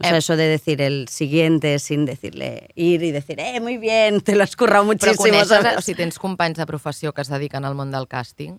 O 0.00 0.02
sea, 0.04 0.14
Eh, 0.16 0.18
eso 0.18 0.36
de 0.36 0.48
decir 0.48 0.80
el 0.82 1.06
siguiente 1.08 1.78
sin 1.78 2.04
decirle 2.04 2.68
ir 2.74 3.02
y 3.04 3.12
decir, 3.12 3.38
eh, 3.38 3.60
muy 3.60 3.78
bien, 3.78 4.20
te 4.20 4.34
lo 4.34 4.42
has 4.42 4.56
currado 4.56 4.84
però 4.84 4.86
muchísimo, 4.92 5.38
coneixes, 5.38 5.78
o 5.78 5.80
sigui, 5.80 5.96
tens 5.96 6.18
companys 6.18 6.58
de 6.58 6.66
professió 6.66 7.12
que 7.14 7.22
es 7.22 7.28
dediquen 7.28 7.64
al 7.64 7.74
món 7.76 7.92
del 7.92 8.08
càsting? 8.08 8.58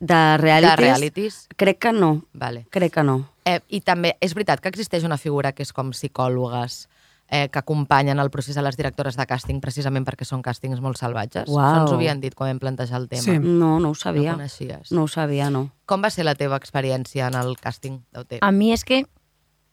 De 0.00 0.36
realities? 0.38 0.76
De 0.76 0.82
realities? 0.82 1.48
Crec 1.56 1.78
que 1.78 1.92
no, 1.92 2.24
Vale. 2.32 2.66
crec 2.70 2.94
que 2.94 3.02
no. 3.04 3.28
Eh, 3.44 3.60
I 3.68 3.80
també 3.80 4.16
és 4.20 4.34
veritat 4.34 4.60
que 4.60 4.68
existeix 4.68 5.04
una 5.04 5.16
figura 5.18 5.52
que 5.52 5.62
és 5.62 5.72
com 5.72 5.90
psicòlogues 5.94 6.88
eh, 7.32 7.48
que 7.48 7.58
acompanyen 7.60 8.18
el 8.18 8.28
procés 8.30 8.56
a 8.58 8.62
les 8.62 8.76
directores 8.76 9.16
de 9.16 9.22
càsting 9.26 9.60
precisament 9.62 10.04
perquè 10.04 10.26
són 10.26 10.42
càstings 10.42 10.80
molt 10.82 10.98
salvatges. 10.98 11.48
Uau. 11.48 11.62
Això 11.62 11.82
ens 11.84 11.92
ho 11.92 11.94
havien 11.94 12.20
dit 12.20 12.34
quan 12.34 12.50
vam 12.50 12.58
plantejar 12.58 13.00
el 13.00 13.08
tema. 13.08 13.22
Sí. 13.22 13.38
No, 13.38 13.76
no 13.76 13.76
ho 13.76 13.78
No 13.80 13.94
sabia. 13.94 14.32
coneixies. 14.32 14.90
No 14.92 15.04
ho 15.04 15.08
sabia, 15.08 15.48
no. 15.50 15.70
Com 15.86 16.02
va 16.02 16.10
ser 16.10 16.24
la 16.24 16.34
teva 16.34 16.56
experiència 16.58 17.28
en 17.28 17.34
el 17.38 17.56
càsting 17.56 18.00
d'OT? 18.12 18.38
A 18.42 18.50
mí 18.52 18.72
es 18.72 18.84
que 18.84 19.06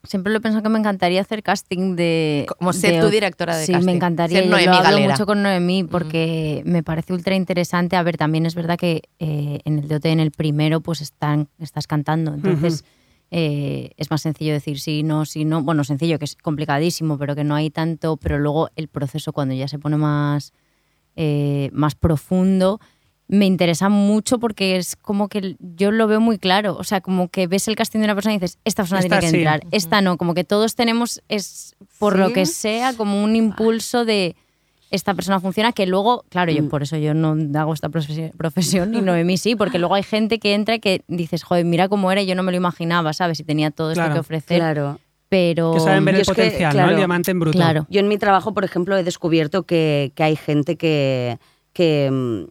siempre 0.03 0.32
lo 0.32 0.38
he 0.38 0.41
pensado 0.41 0.62
que 0.63 0.69
me 0.69 0.80
encantaría 0.80 1.19
hacer 1.19 1.41
casting 1.43 1.95
de... 1.97 2.45
Como 2.60 2.71
ser 2.71 2.93
de- 2.93 3.01
tú 3.01 3.10
directora 3.10 3.58
de 3.58 3.65
sí, 3.65 3.71
casting. 3.73 3.86
me 3.88 3.91
encantaría. 3.95 4.38
Ser 4.38 4.45
Yo 4.45 4.51
Noemí 4.51 4.65
lo 4.67 4.73
hablo 4.73 4.89
Galera. 4.91 5.12
mucho 5.13 5.25
con 5.25 5.41
Noemí 5.43 5.84
porque 5.84 6.62
me 6.65 6.84
parece 6.84 7.12
ultra 7.12 7.36
interesante. 7.36 7.95
A 7.97 8.03
ver, 8.03 8.15
también 8.17 8.45
es 8.45 8.56
verdad 8.56 8.77
que 8.77 9.01
eh, 9.19 9.60
en 9.65 9.80
el 9.80 9.88
DOT, 9.89 10.06
en 10.06 10.19
el 10.21 10.32
primero, 10.32 10.80
pues 10.80 11.01
están, 11.01 11.49
estás 11.60 11.88
cantando. 11.88 12.36
Entonces 12.36 12.86
eh, 13.32 13.92
es 13.98 14.10
más 14.10 14.22
sencillo 14.22 14.54
decir 14.54 14.80
sí, 14.80 15.04
no, 15.04 15.26
sí, 15.26 15.46
no. 15.46 15.62
Bueno, 15.62 15.84
sencillo, 15.84 16.20
que 16.20 16.26
es 16.26 16.36
complicadísimo, 16.36 17.18
pero 17.18 17.36
que 17.36 17.44
no 17.44 17.56
hay 17.56 17.70
tanto. 17.70 18.18
Pero 18.18 18.40
luego 18.40 18.70
el 18.76 18.88
proceso, 18.88 19.34
cuando 19.34 19.54
ya 19.54 19.68
se 19.68 19.80
pone 19.80 19.98
más, 19.98 20.54
eh, 21.16 21.70
más 21.74 21.96
profundo, 21.96 22.80
me 23.28 23.46
interesa 23.46 23.90
mucho 23.90 24.40
porque 24.40 24.78
es 24.78 24.96
como 24.96 25.28
que 25.28 25.58
yo 25.60 25.92
lo 25.92 26.08
veo 26.08 26.22
muy 26.22 26.38
claro. 26.38 26.78
O 26.78 26.84
sea, 26.84 27.02
como 27.02 27.28
que 27.28 27.48
ves 27.48 27.68
el 27.68 27.76
casting 27.76 28.00
de 28.00 28.06
una 28.06 28.16
persona 28.16 28.34
y 28.36 28.38
dices, 28.40 28.60
esta 28.63 28.84
persona 28.84 29.02
Esta 29.02 29.20
tiene 29.20 29.22
que 29.22 29.30
sí. 29.32 29.36
entrar, 29.38 29.62
esta 29.72 30.02
no. 30.02 30.18
Como 30.18 30.34
que 30.34 30.46
todos 30.46 30.76
tenemos, 30.76 31.22
es 31.28 31.76
por 32.00 32.13
¿Sí? 32.13 32.20
lo 32.20 32.32
que 32.32 32.46
sea, 32.46 32.94
como 32.94 33.22
un 33.24 33.36
impulso 33.36 34.06
de 34.06 34.36
esta 34.91 35.13
persona 35.13 35.39
funciona, 35.39 35.71
que 35.73 35.86
luego, 35.86 36.23
claro, 36.30 36.52
yo 36.52 36.67
por 36.69 36.84
eso 36.84 36.95
yo 36.97 37.13
no 37.13 37.36
hago 37.60 37.73
esta 37.73 37.89
profesi- 37.89 38.32
profesión 38.38 38.93
y 38.95 39.02
Noemí 39.02 39.38
sí, 39.38 39.56
porque 39.56 39.80
luego 39.80 39.95
hay 39.95 40.04
gente 40.04 40.39
que 40.39 40.54
entra 40.54 40.76
y 40.76 40.80
que 40.80 41.04
dices, 41.08 41.43
joder, 41.43 41.65
mira 41.65 41.89
cómo 41.89 42.12
era, 42.12 42.21
y 42.21 42.26
yo 42.26 42.36
no 42.36 42.43
me 42.43 42.52
lo 42.52 42.58
imaginaba, 42.58 43.12
¿sabes? 43.13 43.39
Y 43.39 43.43
tenía 43.43 43.71
todo 43.71 43.91
esto 43.91 44.02
Claro, 44.02 44.13
que 44.13 44.19
ofrecer, 44.21 44.60
Claro. 44.60 45.00
pero... 45.30 45.73
Que 45.73 45.80
saben 45.82 46.06
ver 46.06 46.15
Yo 46.15 46.19
el 46.21 46.26
que, 46.28 46.32
potencial, 46.32 46.69
¿no? 46.69 46.73
claro, 46.73 46.89
El 46.91 46.97
diamante 46.97 47.32
en 47.32 47.39
bruto. 47.39 47.58
Claro. 47.58 47.86
Yo 47.89 48.00
en 48.00 48.08
mi 48.08 48.17
trabajo, 48.17 48.54
por 48.54 48.63
ejemplo, 48.63 48.95
he 48.97 49.04
descubierto 49.04 49.63
que, 49.63 50.12
que 50.15 50.23
hay 50.23 50.36
gente 50.36 50.78
que, 50.78 51.38
que, 51.73 52.10
mm, 52.12 52.43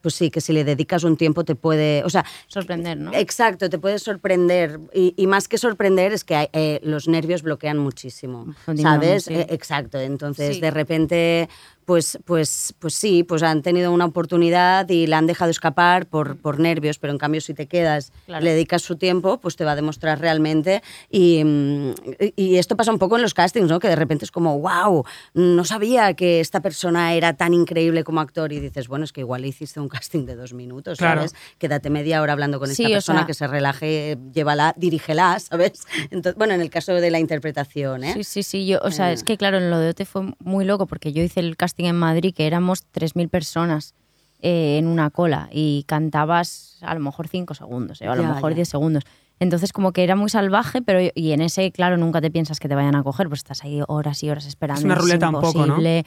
pues 0.00 0.14
sí, 0.14 0.30
que 0.30 0.40
si 0.40 0.52
le 0.52 0.64
dedicas 0.64 1.04
un 1.04 1.16
tiempo 1.16 1.44
te 1.44 1.54
puede, 1.54 2.02
o 2.04 2.10
sea, 2.10 2.24
Sorprender, 2.46 2.96
¿no? 2.98 3.12
Exacto, 3.14 3.68
te 3.68 3.78
puede 3.78 3.98
sorprender. 3.98 4.80
Y, 4.94 5.14
y 5.16 5.26
más 5.26 5.46
que 5.48 5.58
sorprender 5.58 6.12
es 6.12 6.24
que 6.24 6.34
hay- 6.36 6.48
eh, 6.52 6.80
los 6.82 7.08
nervios 7.08 7.42
bloquean 7.42 7.78
muchísimo. 7.78 8.54
¿Sabes? 8.80 9.24
sí. 9.24 9.34
Eh, 9.34 9.46
exacto. 9.50 9.98
Entonces, 10.00 10.56
Sí. 10.56 10.60
de 10.60 10.70
repente, 10.70 11.48
pues, 11.84 12.18
pues, 12.24 12.74
pues 12.78 12.94
sí, 12.94 13.24
pues 13.24 13.42
han 13.42 13.62
tenido 13.62 13.92
una 13.92 14.04
oportunidad 14.04 14.88
y 14.88 15.06
la 15.06 15.18
han 15.18 15.26
dejado 15.26 15.50
escapar 15.50 16.06
por, 16.06 16.36
por 16.36 16.60
nervios, 16.60 16.98
pero 16.98 17.12
en 17.12 17.18
cambio, 17.18 17.40
si 17.40 17.54
te 17.54 17.66
quedas, 17.66 18.12
Claro. 18.26 18.44
le 18.44 18.52
dedicas 18.52 18.82
su 18.82 18.96
tiempo, 18.96 19.38
pues 19.40 19.56
te 19.56 19.64
va 19.64 19.72
a 19.72 19.76
demostrar 19.76 20.20
realmente. 20.20 20.82
Y, 21.10 21.42
mm, 21.44 21.94
y 22.36 22.56
esto 22.56 22.76
pasa 22.76 22.92
un 22.92 22.98
poco 22.98 23.16
en 23.16 23.22
los 23.22 23.34
castings, 23.34 23.68
¿no? 23.68 23.80
Que 23.80 23.88
de 23.88 23.96
repente 23.96 24.24
es 24.24 24.30
como, 24.30 24.58
wow, 24.60 25.04
no 25.34 25.64
sabía 25.64 26.14
que 26.14 26.40
esta 26.40 26.60
persona 26.60 27.14
era 27.14 27.36
tan 27.36 27.54
increíble 27.54 28.04
como 28.04 28.20
actor. 28.20 28.52
Y 28.52 28.60
dices, 28.60 28.86
bueno, 28.88 29.04
es 29.04 29.12
que 29.12 29.20
igual 29.22 29.44
hiciste 29.44 29.80
un 29.80 29.88
casting 29.88 30.26
de 30.26 30.36
dos 30.36 30.52
minutos, 30.52 30.98
Claro. 30.98 31.22
¿sabes? 31.22 31.34
Quédate 31.58 31.90
media 31.90 32.22
hora 32.22 32.34
hablando 32.34 32.58
con 32.60 32.68
Sí, 32.68 32.82
esta 32.84 32.88
o 32.88 32.96
persona 32.96 33.18
sea- 33.20 33.26
que 33.26 33.34
se 33.34 33.46
relaje, 33.48 34.16
llévala, 34.32 34.74
dirígela, 34.76 35.38
¿sabes? 35.40 35.86
Entonces, 36.10 36.36
bueno, 36.36 36.54
en 36.54 36.60
el 36.60 36.70
caso 36.70 36.92
de 36.92 37.10
la 37.10 37.18
interpretación, 37.18 38.04
¿eh? 38.04 38.12
Sí, 38.14 38.24
sí, 38.24 38.42
sí. 38.42 38.66
Yo, 38.66 38.78
o 38.82 38.90
sea, 38.90 39.10
Eh. 39.10 39.14
es 39.14 39.24
que 39.24 39.36
claro, 39.36 39.56
en 39.58 39.70
lo 39.70 39.78
de 39.78 39.88
OT 39.90 40.04
fue 40.04 40.34
muy 40.38 40.64
loco 40.64 40.86
porque 40.86 41.12
yo 41.12 41.22
hice 41.22 41.40
el 41.40 41.56
casting 41.56 41.69
en 41.78 41.96
Madrid, 41.96 42.34
que 42.34 42.46
éramos 42.46 42.84
3.000 42.92 43.28
personas 43.28 43.94
eh, 44.40 44.78
en 44.78 44.86
una 44.86 45.10
cola 45.10 45.48
y 45.52 45.84
cantabas 45.86 46.78
a 46.82 46.94
lo 46.94 47.00
mejor 47.00 47.28
5 47.28 47.54
segundos, 47.54 48.00
eh, 48.00 48.08
o 48.08 48.12
a 48.12 48.16
lo 48.16 48.22
Ya, 48.22 48.28
mejor 48.34 48.52
ya. 48.52 48.56
10 48.56 48.68
segundos. 48.68 49.04
Entonces, 49.38 49.72
como 49.72 49.92
que 49.92 50.04
era 50.04 50.16
muy 50.16 50.28
salvaje, 50.28 50.82
pero 50.82 51.00
y 51.14 51.32
en 51.32 51.40
ese, 51.40 51.72
claro, 51.72 51.96
nunca 51.96 52.20
te 52.20 52.30
piensas 52.30 52.60
que 52.60 52.68
te 52.68 52.74
vayan 52.74 52.94
a 52.94 53.02
coger, 53.02 53.28
pues 53.28 53.40
estás 53.40 53.64
ahí 53.64 53.80
horas 53.88 54.22
y 54.22 54.28
horas 54.30 54.46
esperando. 54.46 54.80
Es 54.80 54.84
una 54.84 54.94
ruleta 54.96 55.28
un 55.30 55.40
poco, 55.40 55.58
¿no? 55.66 55.78
imposible, 55.78 56.04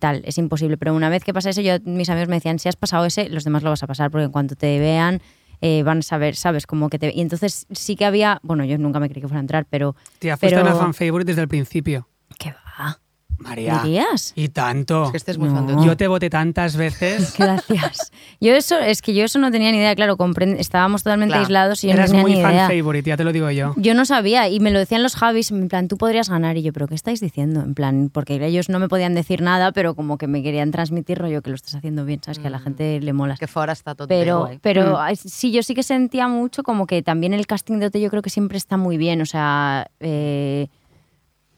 Tal, 0.00 0.22
es 0.24 0.38
imposible. 0.38 0.76
Pero 0.76 0.94
una 0.94 1.08
vez 1.08 1.24
que 1.24 1.32
pasa 1.32 1.50
ese, 1.50 1.62
yo, 1.64 1.74
mis 1.84 2.08
amigos 2.08 2.28
me 2.28 2.36
decían, 2.36 2.58
si 2.58 2.68
has 2.68 2.76
pasado 2.76 3.04
ese, 3.04 3.28
los 3.28 3.44
demás 3.44 3.62
lo 3.62 3.70
vas 3.70 3.82
a 3.82 3.86
pasar, 3.86 4.10
porque 4.10 4.24
en 4.24 4.32
cuanto 4.32 4.54
te 4.56 4.78
vean, 4.78 5.20
eh, 5.60 5.82
van 5.84 5.98
a 5.98 6.02
saber, 6.02 6.36
¿sabes? 6.36 6.66
Como 6.66 6.88
que 6.88 6.98
te... 6.98 7.12
Y 7.14 7.20
entonces 7.20 7.66
sí 7.70 7.96
que 7.96 8.04
había, 8.04 8.40
bueno, 8.42 8.64
yo 8.64 8.78
nunca 8.78 9.00
me 9.00 9.08
creí 9.08 9.22
que 9.22 9.28
fuera 9.28 9.38
a 9.38 9.42
entrar, 9.42 9.66
pero... 9.68 9.94
Tía, 10.20 10.36
fuiste 10.36 10.56
pero... 10.56 10.68
una 10.68 10.76
fan 10.80 10.94
favorite 10.94 11.30
desde 11.30 11.42
el 11.42 11.48
principio. 11.48 12.08
¿Qué 12.38 12.52
va? 12.78 13.00
María. 13.38 13.80
¿Dirías? 13.84 14.32
Y 14.36 14.48
tanto. 14.48 15.04
És 15.06 15.10
que 15.12 15.16
este 15.18 15.38
muy 15.38 15.48
No. 15.48 15.66
fan. 15.66 15.84
Yo 15.84 15.96
te 15.96 16.08
voté 16.08 16.28
tantas 16.28 16.76
veces. 16.76 17.34
Gracias. 17.38 18.10
Yo 18.40 18.52
eso, 18.54 18.78
es 18.78 19.00
que 19.02 19.14
yo 19.14 19.24
eso 19.24 19.38
no 19.38 19.50
tenía 19.50 19.70
ni 19.70 19.78
idea, 19.78 19.94
claro, 19.94 20.16
estábamos 20.58 21.02
totalmente 21.02 21.32
Claro. 21.32 21.42
aislados 21.44 21.84
y 21.84 21.88
yo 21.88 21.94
no 21.94 21.98
Eras 22.00 22.10
tenía 22.10 22.22
muy 22.22 22.34
ni 22.34 22.42
fan 22.42 22.52
idea. 22.54 22.68
favorite, 22.68 23.08
ya 23.08 23.16
te 23.16 23.24
lo 23.24 23.32
digo 23.32 23.50
yo. 23.50 23.74
Yo 23.76 23.94
no 23.94 24.04
sabía 24.04 24.48
y 24.48 24.60
me 24.60 24.70
lo 24.70 24.78
decían 24.78 25.02
los 25.02 25.14
Javis, 25.16 25.50
en 25.50 25.68
plan, 25.68 25.88
tú 25.88 25.96
podrías 25.96 26.28
ganar. 26.28 26.56
Y 26.56 26.62
yo, 26.62 26.72
¿pero 26.72 26.88
qué 26.88 26.94
estáis 26.94 27.20
diciendo? 27.20 27.60
En 27.60 27.74
plan, 27.74 28.10
porque 28.12 28.44
ellos 28.44 28.68
no 28.68 28.78
me 28.78 28.88
podían 28.88 29.14
decir 29.14 29.40
nada, 29.40 29.72
pero 29.72 29.94
como 29.94 30.18
que 30.18 30.26
me 30.26 30.42
querían 30.42 30.70
transmitir 30.70 31.18
rollo 31.18 31.40
que 31.42 31.50
lo 31.50 31.56
estás 31.56 31.74
haciendo 31.76 32.04
bien, 32.04 32.20
¿sabes? 32.22 32.38
Que 32.40 32.48
a 32.48 32.50
la 32.50 32.58
gente 32.58 33.00
le 33.00 33.12
mola. 33.12 33.36
Que 33.38 33.46
fora 33.46 33.72
està 33.72 33.94
tot 33.94 34.08
bé, 34.08 34.18
Pero, 34.20 34.48
pero 34.62 34.98
ay, 35.00 35.16
sí, 35.16 35.52
yo 35.52 35.62
sí 35.62 35.74
que 35.74 35.82
sentía 35.82 36.26
mucho 36.28 36.62
como 36.62 36.86
que 36.86 37.02
también 37.02 37.32
el 37.34 37.46
casting 37.46 37.78
de 37.78 37.86
OT 37.86 37.96
yo 38.00 38.10
creo 38.10 38.22
que 38.22 38.30
siempre 38.30 38.58
está 38.58 38.76
muy 38.76 38.96
bien, 38.96 39.20
o 39.22 39.26
sea, 39.26 39.90
eh, 40.00 40.68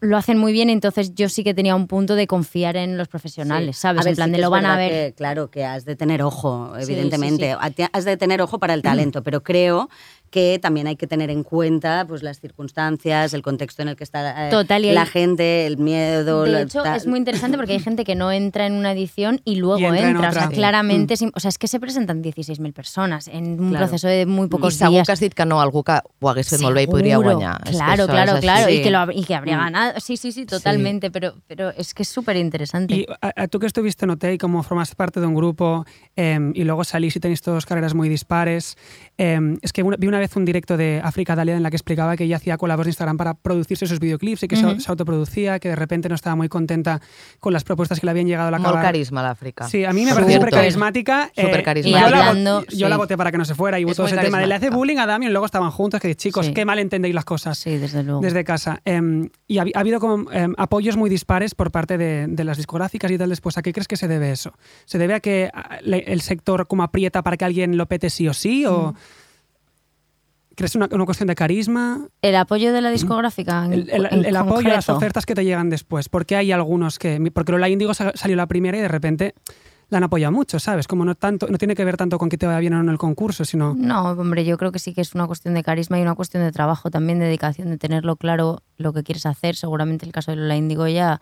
lo 0.01 0.17
hacen 0.17 0.37
muy 0.37 0.51
bien, 0.51 0.69
entonces 0.69 1.13
yo 1.15 1.29
sí 1.29 1.43
que 1.43 1.53
tenía 1.53 1.75
un 1.75 1.87
punto 1.87 2.15
de 2.15 2.25
confiar 2.27 2.75
en 2.75 2.97
los 2.97 3.07
profesionales, 3.07 3.77
Sí. 3.77 3.81
¿sabes? 3.83 4.03
Ver, 4.03 4.11
en 4.11 4.15
plan 4.15 4.29
sí 4.29 4.35
de 4.35 4.41
lo 4.41 4.49
van 4.49 4.65
a 4.65 4.75
ver. 4.75 4.89
que, 4.91 5.13
claro, 5.15 5.49
que 5.51 5.63
has 5.63 5.85
de 5.85 5.95
tener 5.95 6.21
ojo, 6.23 6.73
evidentemente. 6.77 7.55
sí, 7.77 7.83
Has 7.93 8.05
de 8.05 8.17
tener 8.17 8.41
ojo 8.41 8.59
para 8.59 8.73
el 8.73 8.81
talento, 8.81 9.21
pero 9.23 9.43
creo 9.43 9.89
que 10.31 10.57
también 10.59 10.87
hay 10.87 10.95
que 10.95 11.05
tener 11.07 11.29
en 11.29 11.43
cuenta 11.43 12.05
pues 12.07 12.23
las 12.23 12.39
circunstancias, 12.39 13.33
el 13.33 13.41
contexto 13.41 13.81
en 13.81 13.89
el 13.89 13.95
que 13.97 14.03
está 14.05 14.47
eh, 14.47 14.49
Total, 14.49 14.83
y 14.85 14.89
hay- 14.89 14.95
la 14.95 15.05
gente, 15.05 15.67
el 15.67 15.77
miedo. 15.77 16.43
De 16.45 16.61
hecho, 16.63 16.81
tal. 16.83 16.95
es 16.97 17.05
muy 17.05 17.19
interesante 17.19 17.57
porque 17.57 17.73
hay 17.73 17.79
gente 17.79 18.03
que 18.05 18.15
no 18.15 18.31
entra 18.31 18.65
en 18.65 18.73
una 18.73 18.93
edición 18.93 19.41
y 19.43 19.55
luego 19.57 19.79
Y 19.79 19.85
entra 19.85 19.99
en 20.09 20.15
entra. 20.15 20.29
O 20.29 20.33
sea, 20.33 20.47
claramente, 20.49 21.13
es 21.15 21.21
im- 21.21 21.31
o 21.35 21.39
sea, 21.39 21.49
es 21.49 21.57
que 21.57 21.67
se 21.67 21.79
presentan 21.79 22.21
16.000 22.23 22.73
personas 22.73 23.27
en 23.27 23.59
un 23.59 23.69
Claro. 23.71 23.85
proceso 23.87 24.07
de 24.07 24.25
muy 24.25 24.47
pocos 24.47 24.79
días. 24.79 25.05
que 25.05 25.11
has 25.11 25.19
dit 25.19 25.33
que 25.33 25.45
no 25.45 25.59
a 25.59 25.63
algú 25.63 25.83
que 25.83 25.99
ho 26.21 26.29
hagués 26.29 26.47
fet 26.49 26.61
molt 26.61 26.75
bé 26.75 26.83
i 26.83 26.87
podria 26.87 27.15
Seguro. 27.17 27.35
guanyar. 27.35 27.61
És 27.65 27.71
que 27.71 27.75
Claro, 27.77 28.07
claro, 28.07 28.39
claro. 28.39 28.69
Y, 28.69 28.77
Sí. 28.77 28.83
que 28.83 28.89
lo, 28.91 29.11
y 29.11 29.23
que 29.25 29.35
habría 29.35 29.57
Mm. 29.57 29.59
ganado. 29.65 29.99
Sí, 29.99 30.15
sí, 30.17 30.31
sí, 30.31 30.45
totalmente. 30.45 31.11
Pero, 31.11 31.35
pero 31.47 31.71
es 31.71 31.93
que 31.93 32.03
es 32.03 32.09
súper 32.09 32.37
interesante. 32.37 32.93
Y 32.95 33.05
a, 33.21 33.33
a 33.43 33.47
tú 33.47 33.59
que 33.59 33.67
estuviste 33.67 34.05
en 34.05 34.11
OT 34.11 34.33
y 34.33 34.37
como 34.37 34.63
formaste 34.63 34.95
parte 34.95 35.19
de 35.19 35.25
un 35.27 35.35
grupo 35.35 35.85
eh, 36.15 36.39
y 36.53 36.63
luego 36.63 36.83
salís 36.85 37.15
y 37.15 37.19
tenéis 37.19 37.41
todas 37.41 37.65
carreras 37.65 37.93
muy 37.93 38.07
dispares, 38.07 38.77
eh, 39.17 39.39
es 39.61 39.73
que 39.73 39.83
una- 39.83 39.97
vi 39.97 40.07
una 40.07 40.20
vez 40.21 40.35
un 40.37 40.45
directo 40.45 40.77
de 40.77 41.01
África 41.03 41.35
Dalia 41.35 41.55
en 41.57 41.63
la 41.63 41.69
que 41.69 41.75
explicaba 41.75 42.15
que 42.15 42.23
ella 42.23 42.37
hacía 42.37 42.57
colabos 42.57 42.85
de 42.85 42.91
Instagram 42.91 43.17
para 43.17 43.33
producirse 43.33 43.85
sus 43.87 43.99
videoclips 43.99 44.43
y 44.43 44.47
que 44.47 44.55
se- 44.55 44.65
Ujú. 44.65 44.79
se, 44.79 44.89
autoproducía, 44.89 45.59
que 45.59 45.67
de 45.69 45.75
repente 45.75 46.07
no 46.09 46.15
estaba 46.15 46.35
muy 46.35 46.47
contenta 46.47 47.01
con 47.39 47.51
las 47.53 47.63
propuestas 47.63 47.99
que 47.99 48.05
le 48.07 48.11
habían 48.11 48.27
llegado 48.27 48.47
a 48.47 48.51
la 48.51 48.57
Molt 48.57 48.69
acabar. 48.69 48.85
carisma, 48.85 49.21
l'Àfrica. 49.21 49.67
Sí, 49.67 49.83
a 49.83 49.91
mí 49.91 50.05
me 50.05 50.13
parece 50.13 50.33
súper 50.35 50.49
carismática. 50.51 51.31
eh, 51.35 51.41
Supercarismática. 51.41 51.99
yo, 52.01 52.07
Y 52.07 52.11
la, 52.11 52.27
hablando- 52.29 52.61
vo- 52.61 52.67
yo 52.75 52.87
la 52.89 52.95
sí. 52.95 52.99
voté 52.99 53.17
para 53.17 53.31
que 53.31 53.37
no 53.37 53.45
se 53.45 53.55
fuera 53.55 53.79
y 53.79 53.83
hubo 53.83 53.91
Es 53.91 53.97
todo 53.97 54.07
muy 54.07 54.13
ese 54.13 54.21
tema 54.23 54.39
de 54.39 54.47
le 54.47 54.55
hace 54.55 54.67
carismática. 54.67 54.77
bullying 54.77 54.97
a 54.97 55.05
Dami 55.07 55.25
y 55.25 55.29
luego 55.29 55.45
estaban 55.45 55.71
juntos, 55.71 55.99
que 55.99 56.15
chicos, 56.15 56.45
Sí. 56.45 56.53
qué 56.53 56.63
mal 56.65 56.79
entendéis 56.79 57.13
las 57.15 57.25
cosas 57.25 57.57
Sí, 57.57 57.77
desde 57.77 58.03
luego. 58.03 58.21
desde 58.21 58.43
casa. 58.43 58.81
Eh, 58.85 59.29
y 59.47 59.57
ha, 59.57 59.65
ha 59.73 59.79
habido 59.79 59.99
como 59.99 60.31
eh, 60.31 60.47
apoyos 60.57 60.95
muy 60.97 61.09
dispares 61.09 61.55
por 61.55 61.71
parte 61.71 61.97
de, 61.97 62.27
de 62.27 62.43
las 62.43 62.57
discográficas 62.57 63.09
y 63.11 63.17
tal 63.17 63.29
después. 63.29 63.57
¿A 63.57 63.61
qué 63.61 63.73
crees 63.73 63.87
que 63.87 63.97
se 63.97 64.07
debe 64.07 64.31
eso? 64.31 64.53
¿Se 64.85 64.97
debe 64.97 65.13
a 65.15 65.19
que 65.19 65.49
le- 65.83 66.03
el 66.11 66.21
sector 66.21 66.67
como 66.67 66.83
aprieta 66.83 67.21
para 67.23 67.37
que 67.37 67.45
alguien 67.45 67.77
lo 67.77 67.85
pete 67.87 68.09
sí 68.09 68.27
o 68.27 68.33
sí? 68.33 68.65
¿O 68.65 68.93
crees 70.55 70.75
una, 70.75 70.87
una 70.91 71.05
cuestión 71.05 71.27
de 71.27 71.35
carisma? 71.35 72.07
El 72.21 72.35
apoyo 72.35 72.73
de 72.73 72.81
la 72.81 72.89
discográfica. 72.91 73.65
en- 73.65 73.73
El, 73.73 73.89
el- 73.89 74.05
en 74.11 74.25
el 74.25 74.35
apoyo 74.35 74.69
a 74.69 74.73
las 74.75 74.89
ofertas 74.89 75.25
que 75.25 75.35
te 75.35 75.43
llegan 75.45 75.69
después. 75.69 76.09
Porque 76.09 76.35
hay 76.35 76.51
algunos 76.51 76.99
que... 76.99 77.19
Porque 77.33 77.51
Lola 77.51 77.69
Índigo 77.69 77.93
sa- 77.93 78.11
salió 78.15 78.35
la 78.35 78.47
primera 78.47 78.77
y 78.77 78.81
de 78.81 78.87
repente 78.87 79.33
la 79.89 79.97
han 79.97 80.03
apoyado 80.05 80.31
mucho, 80.31 80.57
¿sabes? 80.57 80.87
Como 80.87 81.03
no, 81.03 81.15
tanto, 81.15 81.47
no 81.49 81.57
tiene 81.57 81.75
que 81.75 81.83
ver 81.83 81.97
tanto 81.97 82.17
con 82.17 82.29
que 82.29 82.37
te 82.37 82.45
vaya 82.47 82.59
bien 82.59 82.73
o 82.73 82.77
no 82.77 82.83
en 82.83 82.89
el 82.89 82.97
concurso, 82.97 83.43
sino... 83.43 83.73
No, 83.75 84.11
hombre, 84.11 84.45
yo 84.45 84.57
creo 84.57 84.71
que 84.71 84.79
sí 84.79 84.93
que 84.93 85.01
es 85.01 85.13
una 85.15 85.27
cuestión 85.27 85.53
de 85.53 85.63
carisma 85.63 85.99
y 85.99 86.01
una 86.01 86.15
cuestión 86.15 86.43
de 86.43 86.51
trabajo 86.53 86.89
también, 86.89 87.19
de 87.19 87.25
dedicación, 87.25 87.69
de 87.69 87.77
tenerlo 87.77 88.15
claro 88.15 88.63
lo 88.77 88.93
que 88.93 89.03
quieres 89.03 89.25
hacer. 89.25 89.57
Seguramente 89.57 90.05
el 90.05 90.13
caso 90.13 90.31
de 90.31 90.37
Lola 90.37 90.55
Índigo 90.55 90.87
ya 90.87 91.19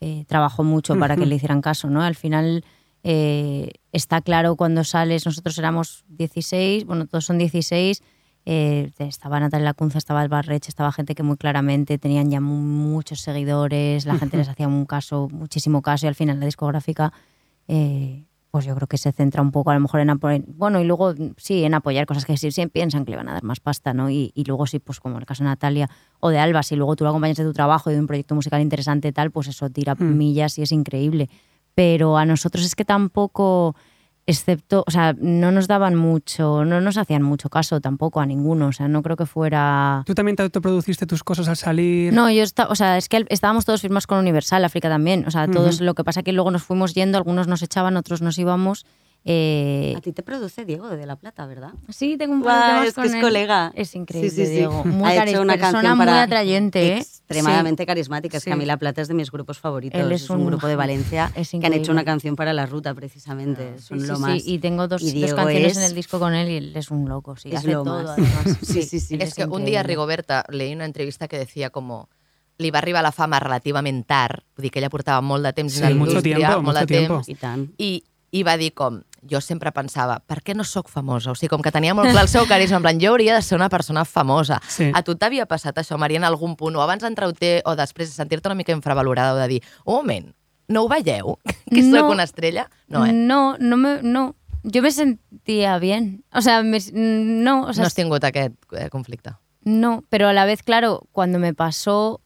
eh, 0.00 0.24
trabajó 0.26 0.64
mucho 0.64 0.98
para 0.98 1.16
que 1.16 1.26
le 1.26 1.34
hicieran 1.36 1.60
caso, 1.60 1.90
¿no? 1.90 2.02
Al 2.02 2.16
final 2.16 2.64
eh, 3.04 3.70
está 3.92 4.20
claro 4.20 4.56
cuando 4.56 4.82
sales, 4.82 5.24
nosotros 5.24 5.56
éramos 5.58 6.04
16, 6.08 6.84
bueno, 6.86 7.06
todos 7.06 7.24
son 7.24 7.38
16, 7.38 8.02
eh, 8.50 8.90
estaba 8.98 9.38
Natalia 9.40 9.66
Lacunza, 9.66 9.98
estaba 9.98 10.22
el 10.22 10.30
Barreche, 10.30 10.70
estaba 10.70 10.90
gente 10.90 11.14
que 11.14 11.22
muy 11.22 11.36
claramente 11.36 11.98
tenían 11.98 12.30
ya 12.30 12.40
mu- 12.40 12.62
muchos 12.62 13.20
seguidores, 13.20 14.06
la 14.06 14.14
gente 14.16 14.38
les 14.38 14.48
hacía 14.52 14.66
un 14.68 14.86
caso, 14.86 15.28
muchísimo 15.30 15.82
caso 15.82 16.06
y 16.06 16.08
al 16.08 16.14
final 16.14 16.40
la 16.40 16.46
discográfica 16.46 17.12
eh, 17.68 18.24
pues 18.50 18.64
yo 18.64 18.74
creo 18.74 18.88
que 18.88 18.96
se 18.96 19.12
centra 19.12 19.42
un 19.42 19.50
poco 19.52 19.70
a 19.70 19.74
lo 19.74 19.80
mejor 19.80 20.00
en 20.00 20.08
apoyar, 20.08 20.40
bueno, 20.46 20.80
y 20.80 20.84
luego 20.84 21.12
sí, 21.36 21.64
en 21.64 21.74
apoyar 21.74 22.06
cosas 22.06 22.24
que 22.24 22.38
sí, 22.38 22.50
sí 22.50 22.66
piensan 22.68 23.04
que 23.04 23.10
le 23.10 23.18
van 23.18 23.28
a 23.28 23.34
dar 23.34 23.42
más 23.44 23.60
pasta, 23.60 23.92
¿no? 23.92 24.08
Y, 24.08 24.32
y 24.34 24.44
luego 24.44 24.66
sí, 24.66 24.78
pues 24.78 25.00
como 25.00 25.18
el 25.18 25.26
caso 25.26 25.44
de 25.44 25.50
Natalia 25.50 25.90
o 26.20 26.30
de 26.30 26.38
Alba, 26.38 26.62
si 26.62 26.74
luego 26.74 26.96
tú 26.96 27.04
lo 27.04 27.10
acompañas 27.10 27.36
de 27.36 27.44
tu 27.44 27.52
trabajo 27.52 27.90
y 27.90 27.94
de 27.94 28.00
un 28.00 28.06
proyecto 28.06 28.34
musical 28.34 28.62
interesante 28.62 29.12
tal, 29.12 29.30
pues 29.30 29.48
eso 29.48 29.68
tira 29.68 29.94
Mm. 29.94 30.16
millas 30.16 30.56
y 30.58 30.62
es 30.62 30.72
increíble. 30.72 31.28
Pero 31.74 32.16
a 32.16 32.24
nosotros 32.24 32.64
es 32.64 32.74
que 32.74 32.86
tampoco, 32.86 33.76
excepto, 34.28 34.84
o 34.86 34.90
sea, 34.90 35.14
no 35.18 35.50
nos 35.52 35.68
daban 35.68 35.94
mucho, 35.94 36.66
no 36.66 36.82
nos 36.82 36.98
hacían 36.98 37.22
mucho 37.22 37.48
caso 37.48 37.80
tampoco 37.80 38.20
a 38.20 38.26
ninguno, 38.26 38.66
o 38.66 38.72
sea, 38.72 38.86
no 38.86 39.02
creo 39.02 39.16
que 39.16 39.24
fuera... 39.24 40.02
¿Tú 40.04 40.14
también 40.14 40.36
te 40.36 40.42
autoproduciste 40.42 41.06
tus 41.06 41.24
cosas 41.24 41.48
al 41.48 41.56
salir? 41.56 42.12
No, 42.12 42.30
yo 42.30 42.42
estaba, 42.42 42.70
o 42.70 42.74
sea, 42.74 42.98
es 42.98 43.08
que 43.08 43.24
estábamos 43.30 43.64
todos 43.64 43.80
firmados 43.80 44.06
con 44.06 44.18
Universal, 44.18 44.62
África 44.66 44.90
también. 44.90 45.24
O 45.26 45.30
sea, 45.30 45.48
todos, 45.48 45.76
Ujú. 45.76 45.84
lo 45.84 45.94
que 45.94 46.04
pasa 46.04 46.22
que 46.22 46.32
luego 46.32 46.50
nos 46.50 46.62
fuimos 46.62 46.92
yendo, 46.92 47.16
algunos 47.16 47.48
nos 47.48 47.62
echaban, 47.62 47.96
otros 47.96 48.20
nos 48.20 48.38
íbamos. 48.38 48.84
Eh, 49.24 49.94
A 49.96 50.00
ti 50.00 50.12
te 50.12 50.22
produce 50.22 50.64
Diego 50.64 50.88
de 50.88 51.04
La 51.04 51.16
Plata, 51.16 51.46
¿verdad? 51.46 51.72
sí, 51.90 52.16
tengo 52.16 52.34
un 52.34 52.42
par 52.42 52.56
Guau, 52.56 52.62
de 52.62 52.68
temas 52.68 52.86
es 52.88 52.94
que 52.94 53.00
con 53.00 53.06
es 53.06 53.14
él. 53.14 53.20
colega. 53.20 53.72
Es 53.74 53.94
increíble, 53.94 54.30
Sí, 54.30 54.36
sí, 54.36 54.46
sí. 54.46 54.52
Diego. 54.52 54.84
Muy 54.84 55.08
Ha 55.10 55.24
hecho 55.26 55.42
una 55.42 55.54
persona 55.54 55.72
canción 55.72 55.96
muy 55.98 56.06
para 56.06 56.22
atrayente, 56.22 56.88
¿eh? 56.94 56.98
extremadamente 56.98 57.84
carismática. 57.84 58.38
Es 58.38 58.42
Sí. 58.44 58.48
que 58.50 58.54
a 58.54 58.56
mí 58.56 58.64
La 58.64 58.76
Plata 58.78 59.02
es 59.02 59.08
de 59.08 59.14
mis 59.14 59.30
grupos 59.30 59.58
favoritos. 59.58 60.00
Él 60.00 60.10
es, 60.12 60.22
es 60.22 60.30
un, 60.30 60.40
un- 60.40 60.46
grupo 60.46 60.66
de 60.66 60.76
Valencia 60.76 61.30
es 61.34 61.50
que 61.50 61.56
han 61.56 61.64
hecho 61.64 61.66
increíble. 61.66 61.92
una 61.92 62.04
canción 62.04 62.36
para 62.36 62.52
la 62.54 62.64
ruta 62.64 62.94
precisamente. 62.94 63.74
Sí, 63.78 63.84
Son 63.84 64.00
sí, 64.00 64.06
lo 64.06 64.16
sí, 64.16 64.22
más. 64.22 64.42
Y 64.46 64.58
tengo 64.60 64.88
dos, 64.88 65.02
Y 65.02 65.20
dos 65.20 65.34
canciones 65.34 65.72
es- 65.72 65.76
en 65.78 65.82
el 65.84 65.94
disco 65.94 66.18
con 66.18 66.34
él 66.34 66.48
y 66.48 66.56
él 66.56 66.72
es 66.76 66.90
un 66.90 67.06
loco. 67.08 67.36
Sí, 67.36 67.50
Es 67.50 67.58
hace 67.58 67.72
lo 67.72 67.82
todo, 67.84 68.02
más. 68.04 68.10
además. 68.12 68.58
Sí, 68.62 68.82
sí, 68.82 68.98
sí. 69.00 69.16
És 69.20 69.34
que 69.34 69.44
un 69.44 69.50
increïble. 69.50 69.64
dia 69.66 69.82
Rigoberta 69.82 70.44
leí 70.48 70.72
una 70.72 70.86
entrevista 70.86 71.28
que 71.28 71.36
decía 71.38 71.68
como 71.70 72.08
li 72.56 72.70
va 72.72 72.78
arribar 72.80 73.02
la 73.04 73.12
fama 73.12 73.38
relativament 73.38 74.04
tard, 74.06 74.40
vull 74.56 74.62
dir 74.64 74.70
que 74.72 74.80
ella 74.80 74.90
portava 74.90 75.20
molt 75.20 75.44
de 75.44 75.52
temps 75.52 75.74
Sí, 75.74 75.78
en 75.78 75.90
la 75.90 75.94
mucho 75.94 76.10
indústria, 76.18 76.36
tiempo, 76.38 76.54
molt 76.62 76.64
mucho 76.66 76.80
de 76.80 76.86
tiempo. 76.86 77.14
temps, 77.14 77.28
I 77.28 77.34
tant. 77.36 77.70
i, 77.78 78.04
i 78.30 78.42
va 78.44 78.56
dir 78.60 78.74
com, 78.74 79.00
jo 79.30 79.40
sempre 79.40 79.72
pensava, 79.72 80.18
per 80.20 80.42
què 80.44 80.54
no 80.54 80.64
sóc 80.64 80.88
famosa? 80.88 81.30
O 81.32 81.34
sigui, 81.34 81.48
com 81.48 81.62
que 81.64 81.72
tenia 81.72 81.94
molt 81.94 82.10
clar 82.12 82.22
el 82.26 82.28
seu 82.28 82.44
carisma, 82.46 82.76
en 82.76 82.82
plan, 82.82 82.98
jo 83.00 83.10
hauria 83.14 83.34
de 83.34 83.42
ser 83.42 83.56
una 83.56 83.68
persona 83.68 84.04
famosa. 84.04 84.60
Sí. 84.68 84.90
A 84.94 85.02
tu 85.02 85.14
t'havia 85.16 85.46
passat 85.46 85.78
això, 85.78 85.96
Maria, 85.98 86.18
en 86.20 86.24
algun 86.28 86.54
punt, 86.56 86.76
o 86.76 86.82
abans 86.82 87.02
d'entrar 87.02 87.28
o 87.30 87.76
després 87.76 88.08
de 88.10 88.14
sentir-te 88.14 88.48
una 88.48 88.54
mica 88.54 88.72
infravalorada, 88.72 89.32
o 89.34 89.36
de 89.40 89.48
dir, 89.48 89.62
un 89.84 89.94
moment, 89.94 90.34
no 90.68 90.82
ho 90.84 90.88
veieu? 90.88 91.38
Que 91.72 91.82
No. 91.82 92.00
sóc 92.00 92.10
una 92.10 92.24
estrella? 92.24 92.68
No, 92.88 93.06
eh? 93.06 93.12
No, 93.12 93.56
no 93.58 93.76
me, 93.76 94.02
no. 94.02 94.34
Yo 94.62 94.82
me 94.82 94.90
sentía 94.90 95.78
bien. 95.78 96.24
O 96.34 96.42
sea, 96.42 96.62
me- 96.62 96.78
no, 96.92 97.62
o 97.66 97.72
sea, 97.72 97.82
no 97.82 97.86
has 97.86 97.94
tingut 97.94 98.24
aquest 98.24 98.54
eh, 98.72 98.90
conflicte. 98.90 99.30
no, 99.64 100.04
pero 100.10 100.28
a 100.28 100.32
la 100.34 100.44
vez, 100.44 100.62
claro, 100.62 101.06
cuando 101.12 101.38
me 101.38 101.54
pasó, 101.54 102.20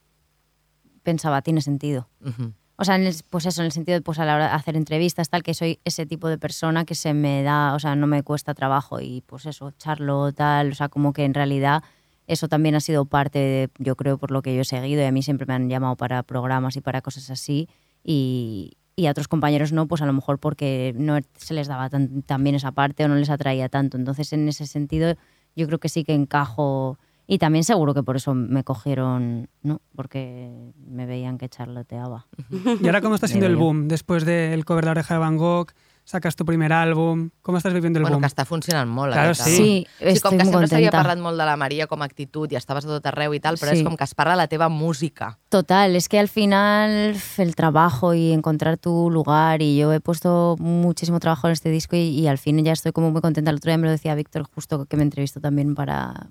pensaba, 1.03 1.41
tiene 1.41 1.61
sentido. 1.61 2.09
Mhm. 2.19 2.53
O 2.75 2.85
sea, 2.85 2.95
en 2.95 3.03
el- 3.05 3.15
pues 3.29 3.45
eso, 3.45 3.61
en 3.61 3.67
el 3.67 3.71
sentido 3.71 3.97
de 3.97 4.01
pues 4.01 4.19
a 4.19 4.25
la 4.25 4.35
hora 4.35 4.45
de 4.47 4.53
hacer 4.53 4.75
entrevistas, 4.75 5.29
tal, 5.29 5.43
que 5.43 5.53
soy 5.53 5.79
ese 5.85 6.05
tipo 6.05 6.27
de 6.27 6.37
persona 6.37 6.85
que 6.85 6.95
se 6.95 7.13
me 7.13 7.43
da, 7.43 7.73
o 7.75 7.79
sea, 7.79 7.95
no 7.95 8.07
me 8.07 8.23
cuesta 8.23 8.53
trabajo 8.53 8.99
y 8.99 9.21
pues 9.27 9.45
eso, 9.45 9.71
charlo, 9.77 10.31
tal, 10.33 10.71
o 10.71 10.75
sea, 10.75 10.89
como 10.89 11.13
que 11.13 11.23
en 11.25 11.33
realidad 11.35 11.83
eso 12.27 12.47
también 12.47 12.73
ha 12.75 12.79
sido 12.79 13.05
parte, 13.05 13.37
de, 13.39 13.69
yo 13.79 13.95
creo, 13.95 14.17
por 14.17 14.31
lo 14.31 14.41
que 14.41 14.55
yo 14.55 14.61
he 14.61 14.65
seguido 14.65 15.01
y 15.01 15.05
a 15.05 15.11
mí 15.11 15.21
siempre 15.21 15.45
me 15.45 15.53
han 15.53 15.69
llamado 15.69 15.95
para 15.97 16.23
programas 16.23 16.75
y 16.75 16.81
para 16.81 17.01
cosas 17.01 17.29
así 17.29 17.67
y, 18.03 18.73
y 18.95 19.05
a 19.07 19.11
otros 19.11 19.27
compañeros 19.27 19.71
no, 19.71 19.87
pues 19.87 20.01
a 20.01 20.05
lo 20.05 20.13
mejor 20.13 20.39
porque 20.39 20.93
no 20.97 21.19
se 21.37 21.53
les 21.53 21.67
daba 21.67 21.89
tan, 21.89 22.21
tan 22.23 22.43
bien 22.43 22.55
esa 22.55 22.71
parte 22.71 23.03
o 23.05 23.07
no 23.07 23.15
les 23.15 23.29
atraía 23.29 23.69
tanto. 23.69 23.97
Entonces, 23.97 24.31
en 24.33 24.47
ese 24.47 24.65
sentido, 24.67 25.15
yo 25.55 25.67
creo 25.67 25.79
que 25.79 25.89
sí 25.89 26.03
que 26.03 26.13
encajo 26.13 26.97
y 27.25 27.37
también 27.37 27.63
seguro 27.63 27.93
que 27.93 28.03
por 28.03 28.15
eso 28.15 28.33
me 28.33 28.63
cogieron, 28.63 29.49
¿no? 29.61 29.81
Porque 29.95 30.73
me 30.87 31.05
veían 31.05 31.37
que 31.37 31.49
charloteaba. 31.49 32.27
¿Y 32.81 32.85
ahora 32.85 33.01
cómo 33.01 33.15
está 33.15 33.27
siendo 33.27 33.47
el 33.47 33.55
boom? 33.55 33.87
Después 33.87 34.25
del 34.25 34.65
cover 34.65 34.83
de 34.83 34.87
La 34.87 34.91
Oreja 34.91 35.13
de 35.13 35.19
Van 35.19 35.37
Gogh, 35.37 35.71
sacas 36.05 36.35
tu 36.35 36.45
primer 36.45 36.71
álbum. 36.73 37.29
¿Cómo 37.41 37.57
estás 37.57 37.73
viviendo 37.73 37.99
el 37.99 38.03
Bueno, 38.03 38.17
boom? 38.17 38.21
que 38.23 38.27
està 38.27 38.45
funcionant 38.45 38.89
molt. 38.89 39.13
Claro, 39.13 39.31
aquest 39.31 39.47
sí. 39.47 39.53
àlbum. 39.53 39.65
Sí, 39.65 39.87
Sí, 40.15 40.21
com 40.21 40.37
que 40.37 40.45
sempre 40.45 40.67
s'havia 40.67 40.91
parlat 40.91 41.17
molt 41.19 41.39
de 41.39 41.45
la 41.45 41.55
Maria 41.57 41.87
com 41.87 42.01
a 42.01 42.05
actitud 42.05 42.51
i 42.51 42.55
estaves 42.55 42.85
a 42.85 42.87
tot 42.89 43.05
arreu 43.07 43.33
i 43.33 43.39
tal, 43.39 43.55
però 43.57 43.71
Sí. 43.71 43.79
és 43.79 43.83
com 43.87 43.95
que 43.97 44.03
es 44.03 44.13
parla 44.15 44.33
de 44.33 44.37
la 44.43 44.47
teva 44.47 44.69
música. 44.69 45.37
Total, 45.49 45.95
es 45.95 46.09
que 46.09 46.19
al 46.19 46.27
final 46.27 47.15
el 47.37 47.55
trabajo 47.55 48.13
y 48.13 48.31
encontrar 48.31 48.77
tu 48.77 49.09
lugar 49.11 49.61
y 49.61 49.77
yo 49.77 49.93
he 49.93 49.99
puesto 49.99 50.55
muchísimo 50.59 51.19
trabajo 51.19 51.47
en 51.47 51.53
este 51.53 51.69
disco 51.69 51.95
y, 51.95 52.09
y 52.09 52.27
al 52.27 52.37
fin 52.37 52.63
ya 52.63 52.71
estoy 52.73 52.91
como 52.91 53.11
muy 53.11 53.21
contenta. 53.21 53.51
El 53.51 53.57
otro 53.57 53.69
día 53.69 53.77
me 53.77 53.85
lo 53.85 53.91
decía 53.91 54.13
Víctor 54.15 54.43
justo 54.53 54.85
que 54.85 54.97
me 54.97 55.03
entrevistó 55.03 55.39
también 55.39 55.75
para... 55.75 56.27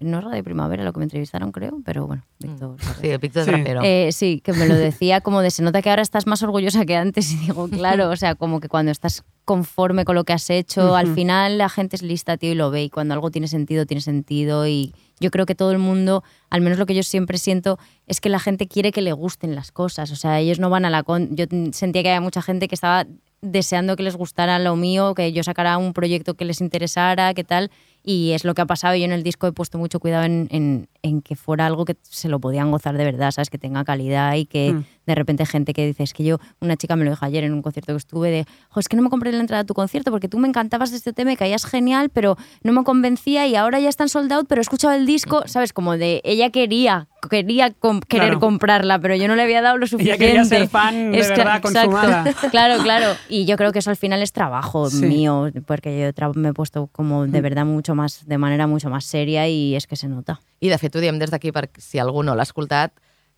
no 0.00 0.18
es 0.18 0.24
Radio 0.24 0.44
Primavera 0.44 0.84
lo 0.84 0.92
que 0.92 0.98
me 1.00 1.04
entrevistaron 1.04 1.52
creo, 1.52 1.80
pero 1.84 2.06
bueno, 2.06 2.22
Víctor... 2.38 2.76
Sí, 3.00 3.08
el 3.08 3.18
Víctor 3.18 3.44
Sí. 3.44 3.50
Trapero. 3.50 3.80
Eh, 3.84 4.10
sí, 4.12 4.40
que 4.44 4.52
me 4.52 4.66
lo 4.66 4.74
decía 4.74 5.20
como 5.20 5.40
de 5.40 5.50
se 5.50 5.62
nota 5.62 5.82
que 5.82 5.90
ahora 5.90 6.02
estás 6.02 6.26
más 6.26 6.42
orgullosa 6.42 6.84
que 6.86 6.96
antes 6.96 7.30
y 7.32 7.36
digo, 7.36 7.68
claro, 7.68 8.10
o 8.10 8.16
sea, 8.16 8.34
como 8.36 8.60
que 8.60 8.68
cuando 8.68 8.90
estás 9.02 9.24
conforme 9.44 10.04
con 10.04 10.14
lo 10.14 10.22
que 10.22 10.32
has 10.32 10.48
hecho, 10.50 10.94
al 10.94 11.06
final 11.14 11.58
la 11.58 11.68
gente 11.68 11.96
es 11.96 12.02
lista, 12.02 12.36
tío, 12.36 12.52
y 12.52 12.54
lo 12.54 12.70
ve 12.70 12.84
y 12.84 12.90
cuando 12.90 13.12
algo 13.14 13.32
tiene 13.32 13.48
sentido, 13.48 13.86
tiene 13.86 14.00
sentido 14.00 14.68
y 14.68 14.94
yo 15.18 15.32
creo 15.32 15.46
que 15.46 15.56
todo 15.56 15.72
el 15.72 15.78
mundo, 15.78 16.22
al 16.48 16.60
menos 16.60 16.78
lo 16.78 16.86
que 16.86 16.94
yo 16.94 17.02
siempre 17.02 17.38
siento, 17.38 17.76
es 18.06 18.20
que 18.20 18.28
la 18.28 18.38
gente 18.38 18.68
quiere 18.68 18.92
que 18.92 19.02
le 19.02 19.12
gusten 19.12 19.56
las 19.56 19.72
cosas, 19.72 20.12
o 20.12 20.16
sea, 20.16 20.38
ellos 20.38 20.60
no 20.60 20.70
van 20.70 20.84
a 20.84 20.90
la... 20.90 21.02
Con 21.02 21.34
yo 21.34 21.46
sentía 21.72 22.02
que 22.04 22.10
había 22.10 22.20
mucha 22.20 22.40
gente 22.40 22.68
que 22.68 22.76
estaba 22.76 23.04
deseando 23.40 23.96
que 23.96 24.04
les 24.04 24.14
gustara 24.14 24.60
lo 24.60 24.76
mío, 24.76 25.14
que 25.14 25.32
yo 25.32 25.42
sacara 25.42 25.76
un 25.76 25.92
proyecto 25.92 26.34
que 26.34 26.44
les 26.44 26.60
interesara, 26.60 27.34
qué 27.34 27.42
tal, 27.42 27.72
y 28.04 28.30
es 28.32 28.44
lo 28.44 28.54
que 28.54 28.62
ha 28.62 28.66
pasado. 28.66 28.94
Yo 28.94 29.04
en 29.04 29.12
el 29.12 29.24
disco 29.24 29.48
he 29.48 29.52
puesto 29.52 29.76
mucho 29.78 29.98
cuidado 29.98 30.22
en, 30.24 30.46
en- 30.52 30.88
en 31.02 31.20
que 31.20 31.34
fuera 31.36 31.66
algo 31.66 31.84
que 31.84 31.96
se 32.02 32.28
lo 32.28 32.38
podían 32.38 32.70
gozar 32.70 32.96
de 32.96 33.04
verdad, 33.04 33.30
¿sabes? 33.32 33.50
Que 33.50 33.58
tenga 33.58 33.84
calidad 33.84 34.34
y 34.36 34.46
que 34.46 34.72
Mm. 34.72 34.84
de 35.06 35.14
repente 35.16 35.44
gente 35.46 35.72
que 35.74 35.84
dice, 35.86 36.04
es 36.04 36.12
que 36.14 36.22
yo, 36.22 36.38
una 36.60 36.76
chica 36.76 36.94
me 36.94 37.04
lo 37.04 37.10
dijo 37.10 37.24
ayer 37.24 37.42
en 37.44 37.52
un 37.54 37.60
concierto 37.62 37.92
que 37.92 37.96
estuve 37.98 38.30
de, 38.30 38.46
jo, 38.68 38.78
es 38.80 38.88
que 38.88 38.96
no 38.96 39.02
me 39.02 39.10
compré 39.10 39.32
la 39.32 39.40
entrada 39.40 39.62
a 39.62 39.64
tu 39.66 39.74
concierto 39.74 40.10
porque 40.12 40.28
tú 40.28 40.38
me 40.38 40.46
encantabas 40.46 40.90
de 40.92 40.96
este 40.98 41.12
tema, 41.12 41.32
me 41.32 41.36
caías 41.36 41.64
genial, 41.66 42.08
pero 42.10 42.36
no 42.62 42.72
me 42.72 42.84
convencía 42.84 43.46
y 43.48 43.56
ahora 43.56 43.80
ya 43.80 43.88
están 43.88 44.08
sold 44.08 44.32
out, 44.32 44.46
pero 44.48 44.60
he 44.60 44.62
escuchado 44.62 44.94
el 44.94 45.04
disco, 45.06 45.42
¿sabes? 45.46 45.72
Como 45.72 45.96
de, 45.96 46.20
ella 46.24 46.50
quería, 46.50 47.08
quería 47.28 47.72
com- 47.72 48.00
querer 48.00 48.26
Claro. 48.28 48.40
comprarla, 48.40 48.98
pero 49.00 49.16
yo 49.16 49.26
no 49.26 49.34
le 49.34 49.42
había 49.42 49.60
dado 49.60 49.78
lo 49.78 49.86
Ella 49.86 49.90
suficiente. 49.90 50.24
quería 50.24 50.44
ser 50.44 50.68
fan 50.68 51.10
de 51.10 51.18
Es 51.18 51.30
exacto. 51.30 51.62
consumada. 51.68 52.24
Claro, 52.52 52.80
claro. 52.82 53.16
Y 53.28 53.44
yo 53.44 53.56
creo 53.56 53.72
que 53.72 53.80
eso 53.80 53.90
al 53.90 53.96
final 53.96 54.22
es 54.22 54.32
trabajo 54.32 54.88
Sí. 54.88 55.04
mío, 55.04 55.50
porque 55.66 56.12
yo 56.16 56.32
me 56.34 56.50
he 56.50 56.52
puesto 56.52 56.88
como 56.92 57.26
de 57.26 57.40
verdad 57.40 57.64
mucho 57.64 57.94
más, 57.96 58.24
de 58.26 58.38
manera 58.38 58.66
mucho 58.68 58.88
más 58.88 59.04
seria 59.04 59.48
y 59.48 59.74
es 59.74 59.86
que 59.88 59.96
se 59.96 60.06
nota. 60.06 60.40
De 60.60 60.78
fet 60.92 61.00
ho 61.00 61.00
diem 61.08 61.18
des 61.18 61.32
d'aquí 61.32 61.50
per 61.56 61.70
si 61.80 61.98
algú 61.98 62.22
no 62.22 62.36
l'ha 62.36 62.44
escoltat, 62.44 62.92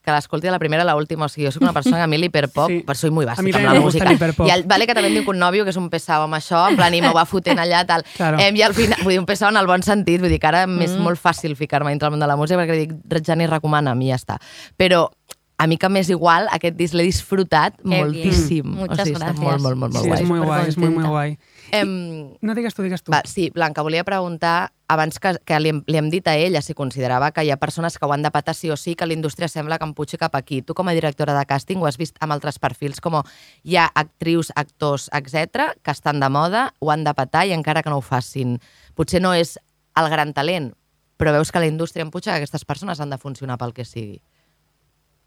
que 0.05 0.13
l'escolti 0.13 0.45
de 0.45 0.51
la 0.53 0.59
primera 0.61 0.83
a 0.85 0.95
l'última. 0.95 1.25
O 1.25 1.29
sigui, 1.33 1.47
jo 1.47 1.51
soc 1.55 1.63
una 1.65 1.73
persona 1.73 1.97
que 1.97 2.03
a 2.05 2.07
mi 2.07 2.19
l'hiperpop, 2.19 2.69
Sí. 2.69 2.81
sí. 2.81 2.85
però 2.85 2.95
soy 2.95 3.11
muy 3.11 3.25
A 3.25 3.31
bàsica 3.33 3.57
amb 3.57 3.65
la 3.73 3.81
música. 3.81 4.05
I 4.45 4.51
el, 4.53 4.65
vale 4.69 4.87
que 4.87 4.93
també 4.93 5.09
em 5.09 5.15
diu 5.15 5.25
que 5.25 5.31
un 5.33 5.39
nòvio 5.41 5.65
que 5.65 5.71
és 5.73 5.79
un 5.81 5.89
pesau 5.89 6.27
amb 6.27 6.35
això, 6.37 6.69
en 6.69 6.77
plan, 6.77 6.93
i 6.93 7.01
m'ho 7.01 7.15
va 7.15 7.25
fotent 7.25 7.57
allà, 7.59 7.87
tal. 7.89 8.05
Claro. 8.19 8.37
Em, 8.39 8.55
I 8.55 8.63
al 8.67 8.75
final, 8.75 8.99
vull 9.03 9.13
dir, 9.15 9.19
un 9.23 9.25
pesau 9.25 9.49
en 9.49 9.57
el 9.57 9.67
bon 9.67 9.83
sentit, 9.83 10.21
vull 10.21 10.29
dir 10.29 10.39
que 10.39 10.47
ara 10.51 10.67
m'és 10.67 10.93
molt 11.01 11.17
fàcil 11.19 11.57
ficar-me 11.57 11.89
dintre 11.91 12.09
el 12.09 12.13
món 12.13 12.21
de 12.21 12.27
la 12.29 12.37
música 12.37 12.61
perquè 12.61 12.77
dic, 12.87 13.25
Jani 13.25 13.47
recomana, 13.47 13.93
a 13.93 13.95
mi 13.95 14.11
ja 14.13 14.17
està. 14.21 14.37
Però 14.77 15.09
a 15.57 15.67
mi 15.71 15.79
que 15.79 15.89
m'és 15.89 16.11
igual, 16.11 16.49
aquest 16.53 16.77
disc 16.77 16.93
l'he 16.93 17.05
disfrutat 17.05 17.79
bien. 17.83 18.05
moltíssim. 18.05 18.67
Muchas 18.67 18.99
o 19.01 19.05
sigui, 19.07 19.19
gracias. 19.19 19.39
molt, 19.41 19.63
molt, 19.63 19.77
molt, 19.79 19.93
molt 19.95 20.03
Sí, 20.05 20.09
guai. 20.11 20.21
és 20.23 20.29
muy 20.29 20.41
guai, 20.41 20.69
és 20.69 20.77
muy 20.77 20.89
Supercontenta. 20.89 21.09
guai. 21.09 21.39
Em, 21.73 22.29
No 22.43 22.55
digues 22.55 22.75
tu, 22.75 22.83
digues 22.83 23.03
tu. 23.03 23.11
va, 23.11 23.23
sí, 23.25 23.49
Blanca, 23.55 23.81
volia 23.81 24.05
preguntar, 24.05 24.73
abans 24.89 25.19
que, 25.19 25.35
que 25.45 25.59
li, 25.61 25.71
hem, 25.73 25.81
li 25.89 25.99
hem 25.99 26.09
dit 26.13 26.27
a 26.29 26.35
ella 26.37 26.61
si 26.63 26.75
considerava 26.77 27.31
que 27.33 27.45
hi 27.45 27.51
ha 27.51 27.59
persones 27.61 27.97
que 27.99 28.07
ho 28.07 28.13
han 28.13 28.25
de 28.25 28.31
patar 28.35 28.55
sí 28.55 28.71
o 28.71 28.77
sí, 28.77 28.95
que 28.95 29.07
la 29.07 29.17
indústria 29.17 29.49
sembla 29.49 29.79
que 29.79 29.89
empuixi 29.89 30.21
cap 30.21 30.37
aquí. 30.37 30.61
Tu, 30.63 30.75
com 30.77 30.89
a 30.89 30.97
directora 30.97 31.37
de 31.37 31.45
càsting, 31.49 31.81
ho 31.81 31.89
has 31.89 31.99
vist 32.01 32.21
amb 32.21 32.37
altres 32.37 32.61
perfils, 32.63 33.01
com 33.01 33.21
hi 33.63 33.77
ha 33.77 33.89
actrius, 33.95 34.53
actors, 34.57 35.09
etc 35.13 35.75
que 35.83 35.93
estan 35.93 36.21
de 36.21 36.29
moda, 36.29 36.69
ho 36.81 36.91
han 36.91 37.05
de 37.05 37.15
patar 37.15 37.47
i 37.47 37.55
encara 37.57 37.83
que 37.83 37.93
no 37.93 38.01
ho 38.01 38.05
facin. 38.05 38.59
Potser 38.95 39.23
no 39.23 39.35
és 39.35 39.57
el 39.97 40.11
gran 40.11 40.35
talent, 40.35 40.73
però 41.17 41.33
veus 41.33 41.53
que 41.53 41.63
la 41.63 41.71
indústria 41.71 42.05
empuja 42.05 42.33
que 42.33 42.43
aquestes 42.43 42.65
persones 42.65 43.01
han 43.01 43.13
de 43.13 43.19
funcionar 43.19 43.59
pel 43.59 43.75
que 43.75 43.87
sigui. 43.89 44.21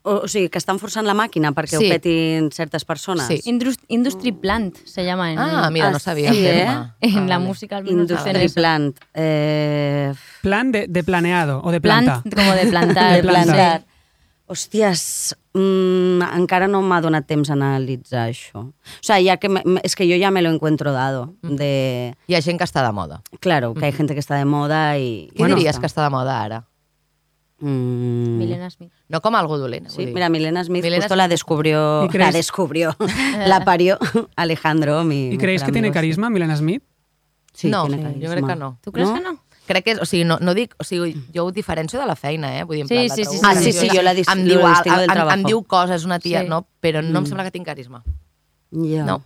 O, 0.08 0.22
o 0.24 0.28
sigui, 0.32 0.48
que 0.48 0.58
estan 0.58 0.80
forçant 0.80 1.04
la 1.06 1.13
màquina 1.13 1.52
perquè 1.52 1.76
Sí. 1.76 1.86
ho 1.86 1.89
petin 1.91 2.48
certes 2.56 2.86
persones. 2.88 3.28
Sí. 3.28 3.41
Indus- 3.52 3.80
Industry 3.89 4.32
Plant 4.32 4.78
se 4.86 5.04
llama 5.04 5.34
en, 5.34 5.39
Ah, 5.39 5.70
mira, 5.70 5.89
no 5.91 5.98
Ah, 5.98 6.00
sabia 6.00 6.32
sí, 6.32 6.39
el 6.39 6.46
eh? 6.46 6.58
terme. 6.65 6.93
en 7.02 7.17
Ah, 7.17 7.26
la 7.28 7.38
vale. 7.38 7.48
música. 7.48 7.78
al 7.78 7.89
Industry. 7.89 8.48
Plant. 8.56 8.98
Eh, 9.13 10.13
Plan 10.41 10.72
de, 10.72 10.88
de 10.88 11.04
planeado 11.04 11.62
o 11.63 11.72
de 11.72 11.82
planta. 11.82 12.22
Plant, 12.24 12.36
como 12.36 12.54
de 12.56 12.65
plantar. 12.72 13.15
De 13.17 13.22
plantar. 13.22 13.56
plantar. 13.56 13.86
Hòsties, 14.50 15.36
mm, 15.54 16.22
encara 16.38 16.70
no 16.72 16.80
m'ha 16.82 17.02
donat 17.04 17.26
temps 17.28 17.50
a 17.50 17.54
analitzar 17.58 18.30
això. 18.30 18.62
O 18.72 19.04
sea, 19.04 19.20
ya 19.20 19.36
que 19.36 19.50
me- 19.50 19.62
es 19.84 19.96
que 19.98 20.08
yo 20.08 20.15
ya 20.15 20.32
me 20.32 20.41
lo 20.41 20.50
encuentro 20.50 20.93
dado. 20.93 21.36
De, 21.41 22.15
Hi 22.28 22.36
ha 22.36 22.41
gent 22.41 22.58
que 22.58 22.63
està 22.63 22.86
de 22.86 22.93
moda. 22.93 23.22
claro, 23.41 23.74
que 23.74 23.84
hay 23.86 23.91
gente 23.91 24.13
que 24.13 24.22
está 24.22 24.36
de 24.36 24.46
moda 24.46 24.98
y... 24.98 25.30
Qui 25.36 25.43
diries 25.43 25.80
que 25.80 25.86
està 25.86 26.02
de 26.04 26.10
moda 26.12 26.41
ara? 26.41 26.66
Mm, 27.60 28.38
Milena 28.38 28.70
Smith. 28.70 28.91
No 29.10 29.20
com 29.22 29.36
algo 29.36 29.58
dolent, 29.58 29.88
Sí, 29.89 29.96
vull 29.98 30.06
dir. 30.08 30.13
mira, 30.13 30.30
Milena 30.30 30.63
Smith 30.63 30.84
Milena 30.84 31.02
justo 31.04 31.15
la 31.15 31.28
descubrió, 31.28 32.06
¿Y 32.06 32.08
creéis- 32.10 32.32
la 32.32 32.32
descubrió, 32.32 32.96
la 33.48 33.65
parió 33.65 33.98
Alejandro, 34.36 35.04
mi 35.04 35.30
¿Y 35.30 35.38
creéis 35.38 35.63
que 35.63 35.72
tiene 35.72 35.88
sí. 35.88 35.93
carisma 35.93 36.30
Milena 36.30 36.56
Smith? 36.56 36.84
Sí, 37.54 37.70
no, 37.70 37.88
tiene 37.88 38.04
jo 38.24 38.32
crec 38.32 38.46
que 38.46 38.56
no. 38.56 38.78
¿Tú 38.84 38.91
crees 38.91 39.10
que 39.10 39.20
no? 39.22 39.39
Crec 39.65 39.84
que 39.84 39.91
és, 39.91 40.00
o 40.00 40.06
sigui, 40.06 40.24
no, 40.24 40.38
no 40.39 40.54
dic, 40.54 40.76
o 40.80 40.84
sigui, 40.86 41.15
jo 41.36 41.43
ho 41.46 41.52
diferencio 41.52 42.00
de 42.00 42.06
la 42.06 42.15
feina, 42.15 42.60
eh? 42.60 42.63
Vull 42.63 42.76
dir, 42.78 42.82
en 42.84 42.88
Sí, 42.88 42.93
plan, 42.93 43.08
la 43.10 43.15
sí, 43.15 43.26
sí, 43.26 43.38
una 43.39 43.50
Ah, 43.50 43.56
sí, 43.56 43.74
sí, 43.74 43.89
jo 43.89 44.02
la 44.02 44.13
dis- 44.13 44.28
em 44.32 44.46
diu, 44.46 44.62
al- 44.65 44.74
distingo 44.76 44.98
del 44.98 45.10
em, 45.10 45.10
em, 45.10 45.15
trabajo. 45.17 45.48
diu 45.48 45.63
coses, 45.63 46.06
una 46.06 46.20
tia, 46.20 46.41
Sí. 46.43 46.48
no, 46.48 46.67
però 46.80 47.02
no 47.02 47.17
em 47.20 47.24
Mm. 47.24 47.28
sembla 47.28 47.43
que 47.43 47.52
tinc 47.52 47.65
carisma. 47.65 48.04
Ja. 48.72 49.04
No. 49.04 49.24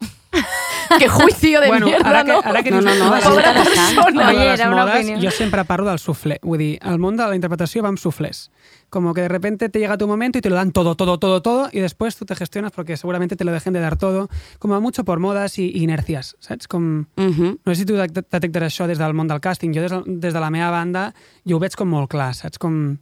Qué 0.98 1.08
juicio 1.08 1.60
de 1.60 1.68
bueno, 1.68 1.86
mierda, 1.86 2.08
ara 2.08 2.24
que, 2.24 2.32
no? 2.32 2.40
ara 2.44 2.62
que 2.62 2.70
No, 2.70 2.80
dius 2.80 2.98
no, 2.98 3.08
no, 3.08 3.14
les- 3.16 3.24
interessant. 3.24 4.14
de 4.16 4.24
Oye, 4.26 4.52
era 4.52 4.68
una 4.68 4.86
modes, 4.86 5.04
opinió. 5.06 5.18
jo 5.22 5.30
sempre 5.36 5.64
parlo 5.64 5.88
del 5.88 5.98
suflé. 5.98 6.38
Vull 6.42 6.58
dir, 6.58 6.78
el 6.82 6.98
món 6.98 7.16
de 7.16 7.26
la 7.26 7.34
interpretació 7.34 7.82
va 7.82 7.88
amb 7.88 7.98
suflés. 7.98 8.50
Como 8.88 9.12
que 9.14 9.22
de 9.22 9.28
repente 9.28 9.68
te 9.68 9.78
llega 9.80 9.98
tu 9.98 10.06
momento 10.06 10.38
y 10.38 10.40
te 10.40 10.48
lo 10.48 10.54
dan 10.56 10.70
todo, 10.72 10.94
todo, 10.94 11.18
todo, 11.18 11.42
todo, 11.42 11.68
y 11.72 11.80
después 11.80 12.14
tú 12.16 12.24
te 12.24 12.36
gestionas 12.36 12.70
porque 12.72 12.96
seguramente 12.96 13.34
te 13.36 13.44
lo 13.44 13.50
dejen 13.52 13.72
de 13.72 13.80
dar 13.80 13.96
todo, 13.96 14.28
como 14.60 14.80
mucho 14.80 15.04
por 15.04 15.18
modas 15.18 15.58
i 15.58 15.72
inercias, 15.82 16.36
saps? 16.38 16.68
Com... 16.68 17.06
Mhm. 17.16 17.58
No 17.64 17.74
sé 17.74 17.80
si 17.80 17.84
tu 17.84 17.94
det- 17.96 18.12
detectes 18.12 18.62
això 18.62 18.86
des 18.86 18.98
del 18.98 19.12
món 19.12 19.26
del 19.28 19.40
càsting. 19.40 19.74
Jo 19.74 19.82
des, 19.82 19.92
des 20.06 20.32
de 20.32 20.40
la 20.40 20.50
meva 20.50 20.70
banda 20.70 21.14
jo 21.44 21.56
ho 21.56 21.60
veig 21.60 21.74
com 21.74 21.88
molt 21.88 22.08
clar, 22.10 22.34
saps? 22.34 22.58
Com... 22.58 22.98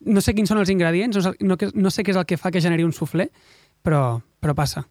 No 0.00 0.20
sé 0.22 0.32
quins 0.32 0.48
són 0.48 0.58
els 0.62 0.70
ingredients, 0.70 1.16
no 1.16 1.22
sé, 1.22 1.32
no, 1.40 1.56
que- 1.58 1.72
no 1.74 1.90
sé 1.90 2.02
què 2.04 2.10
és 2.14 2.16
el 2.16 2.24
que 2.24 2.38
fa 2.38 2.50
que 2.50 2.60
generi 2.62 2.84
un 2.86 2.92
suflé, 2.94 3.30
però, 3.82 4.22
però 4.40 4.54
passa. 4.54 4.86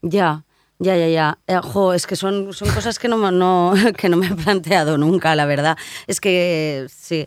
Ya, 0.00 0.44
ya, 0.78 0.96
ya, 0.96 1.08
ya. 1.08 1.38
Eh, 1.46 1.58
jo, 1.62 1.92
es 1.94 2.06
que 2.06 2.16
son, 2.16 2.52
son 2.52 2.68
cosas 2.70 2.98
que 2.98 3.06
no, 3.08 3.16
me- 3.16 3.30
no, 3.30 3.72
que 3.96 4.08
no 4.08 4.16
me 4.16 4.26
he 4.26 4.34
planteado 4.34 4.98
nunca, 4.98 5.34
la 5.36 5.46
verdad. 5.46 5.76
Es 6.06 6.20
que, 6.20 6.86
sí, 6.90 7.26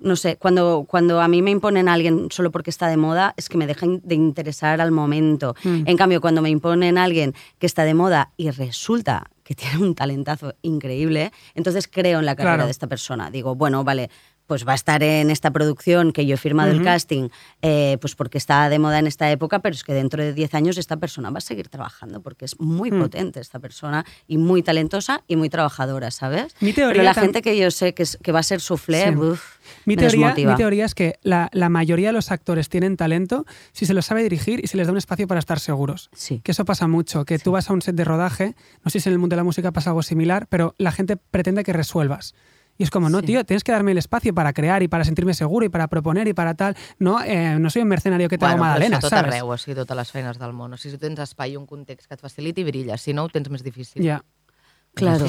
no 0.00 0.16
sé, 0.16 0.36
cuando, 0.36 0.84
cuando 0.88 1.20
a 1.20 1.28
mí 1.28 1.42
me 1.42 1.50
imponen 1.52 1.88
a 1.88 1.92
alguien 1.94 2.28
solo 2.30 2.50
porque 2.50 2.70
está 2.70 2.88
de 2.88 2.96
moda, 2.96 3.34
es 3.36 3.48
que 3.48 3.56
me 3.58 3.66
deja 3.66 3.86
in- 3.86 4.00
de 4.04 4.14
interesar 4.16 4.80
al 4.80 4.90
momento. 4.90 5.54
Mm. 5.62 5.82
En 5.86 5.96
cambio, 5.96 6.20
cuando 6.20 6.42
me 6.42 6.50
imponen 6.50 6.98
a 6.98 7.04
alguien 7.04 7.34
que 7.58 7.66
está 7.66 7.84
de 7.84 7.94
moda 7.94 8.32
y 8.36 8.50
resulta 8.50 9.30
que 9.44 9.54
tiene 9.54 9.78
un 9.78 9.94
talentazo 9.94 10.54
increíble, 10.62 11.30
entonces 11.54 11.86
creo 11.88 12.18
en 12.18 12.26
la 12.26 12.34
carrera 12.34 12.54
Claro. 12.56 12.64
de 12.66 12.72
esta 12.72 12.88
persona. 12.88 13.30
Digo, 13.30 13.54
bueno, 13.54 13.84
vale, 13.84 14.10
pues 14.46 14.66
va 14.66 14.72
a 14.72 14.74
estar 14.74 15.02
en 15.02 15.30
esta 15.30 15.50
producción 15.50 16.12
que 16.12 16.24
yo 16.26 16.34
he 16.34 16.38
firmado 16.38 16.70
el 16.70 16.82
casting, 16.82 17.28
eh, 17.62 17.98
pues 18.00 18.14
porque 18.14 18.38
está 18.38 18.68
de 18.68 18.78
moda 18.78 18.98
en 18.98 19.06
esta 19.06 19.30
época, 19.30 19.58
pero 19.60 19.74
es 19.74 19.82
que 19.84 19.92
dentro 19.92 20.22
de 20.22 20.32
10 20.32 20.54
años 20.54 20.78
esta 20.78 20.96
persona 20.96 21.30
va 21.30 21.38
a 21.38 21.40
seguir 21.40 21.68
trabajando 21.68 22.20
porque 22.22 22.44
es 22.44 22.58
muy 22.60 22.90
Mm. 22.90 23.00
potente 23.00 23.40
esta 23.40 23.58
persona 23.58 24.04
y 24.28 24.38
muy 24.38 24.62
talentosa 24.62 25.22
y 25.26 25.36
muy 25.36 25.48
trabajadora, 25.50 26.10
¿sabes? 26.10 26.54
Mi 26.60 26.72
teoría 26.72 26.92
pero 26.92 27.04
la 27.04 27.14
gente 27.14 27.42
que 27.42 27.58
yo 27.58 27.70
sé 27.70 27.94
que, 27.94 28.04
es- 28.04 28.18
que 28.22 28.32
va 28.32 28.40
a 28.40 28.42
ser 28.44 28.60
soufflé, 28.60 29.08
Sí. 29.12 29.16
uf, 29.16 29.56
Mi 29.84 29.96
me 29.96 30.02
teoría, 30.02 30.18
desmotiva. 30.28 30.52
mi 30.52 30.56
teoría 30.56 30.84
es 30.84 30.94
que 30.94 31.18
la, 31.22 31.48
la 31.52 31.68
mayoría 31.68 32.08
de 32.08 32.12
los 32.12 32.30
actores 32.30 32.68
tienen 32.68 32.96
talento 32.96 33.44
si 33.72 33.84
se 33.86 33.94
los 33.94 34.06
sabe 34.06 34.22
dirigir 34.22 34.60
y 34.62 34.68
se 34.68 34.76
les 34.76 34.86
da 34.86 34.92
un 34.92 34.98
espacio 34.98 35.26
para 35.26 35.40
estar 35.40 35.58
seguros. 35.58 36.08
Sí. 36.14 36.40
Que 36.44 36.52
eso 36.52 36.64
pasa 36.64 36.86
mucho, 36.86 37.24
que 37.24 37.38
tú 37.38 37.50
vas 37.52 37.68
a 37.68 37.72
un 37.72 37.82
set 37.82 37.96
de 37.96 38.04
rodaje, 38.04 38.54
no 38.84 38.90
sé 38.90 39.00
si 39.00 39.08
en 39.08 39.14
el 39.14 39.18
mundo 39.18 39.34
de 39.34 39.38
la 39.38 39.44
música 39.44 39.72
pasa 39.72 39.90
algo 39.90 40.02
similar, 40.02 40.46
pero 40.48 40.74
la 40.78 40.92
gente 40.92 41.16
pretende 41.16 41.64
que 41.64 41.72
resuelvas. 41.72 42.34
Y 42.78 42.84
es 42.84 42.90
como, 42.90 43.08
no, 43.08 43.20
Sí. 43.20 43.26
tío, 43.26 43.44
tienes 43.44 43.64
que 43.64 43.72
darme 43.72 43.92
el 43.92 43.98
espacio 43.98 44.34
para 44.34 44.52
crear 44.52 44.82
y 44.82 44.88
para 44.88 45.04
sentirme 45.04 45.34
seguro 45.34 45.64
y 45.64 45.68
para 45.68 45.88
proponer 45.88 46.28
y 46.28 46.34
para 46.34 46.54
tal. 46.54 46.76
No, 46.98 47.22
eh, 47.22 47.58
no 47.58 47.70
soy 47.70 47.82
un 47.82 47.88
mercenario 47.88 48.28
que 48.28 48.38
te 48.38 48.44
magdalenas, 48.46 48.98
això 48.98 49.08
tot 49.08 49.10
¿sabes? 49.10 49.34
arreu, 49.34 49.48
o 49.48 49.56
sigui, 49.56 49.74
totes 49.74 49.96
les 49.96 50.12
feines 50.12 50.38
del 50.38 50.52
món. 50.52 50.72
O 50.72 50.76
sigui, 50.76 50.92
si 50.92 50.98
tu 50.98 51.06
tens 51.06 51.18
espai 51.20 51.52
i 51.52 51.56
un 51.56 51.66
context 51.66 52.06
que 52.08 52.14
et 52.14 52.20
faciliti, 52.20 52.64
brilles. 52.64 53.00
Si 53.00 53.12
no, 53.14 53.24
ho 53.24 53.28
tens 53.28 53.48
més 53.50 53.62
difícil. 53.64 54.02
Ya. 54.02 54.22
Claro. 54.94 55.26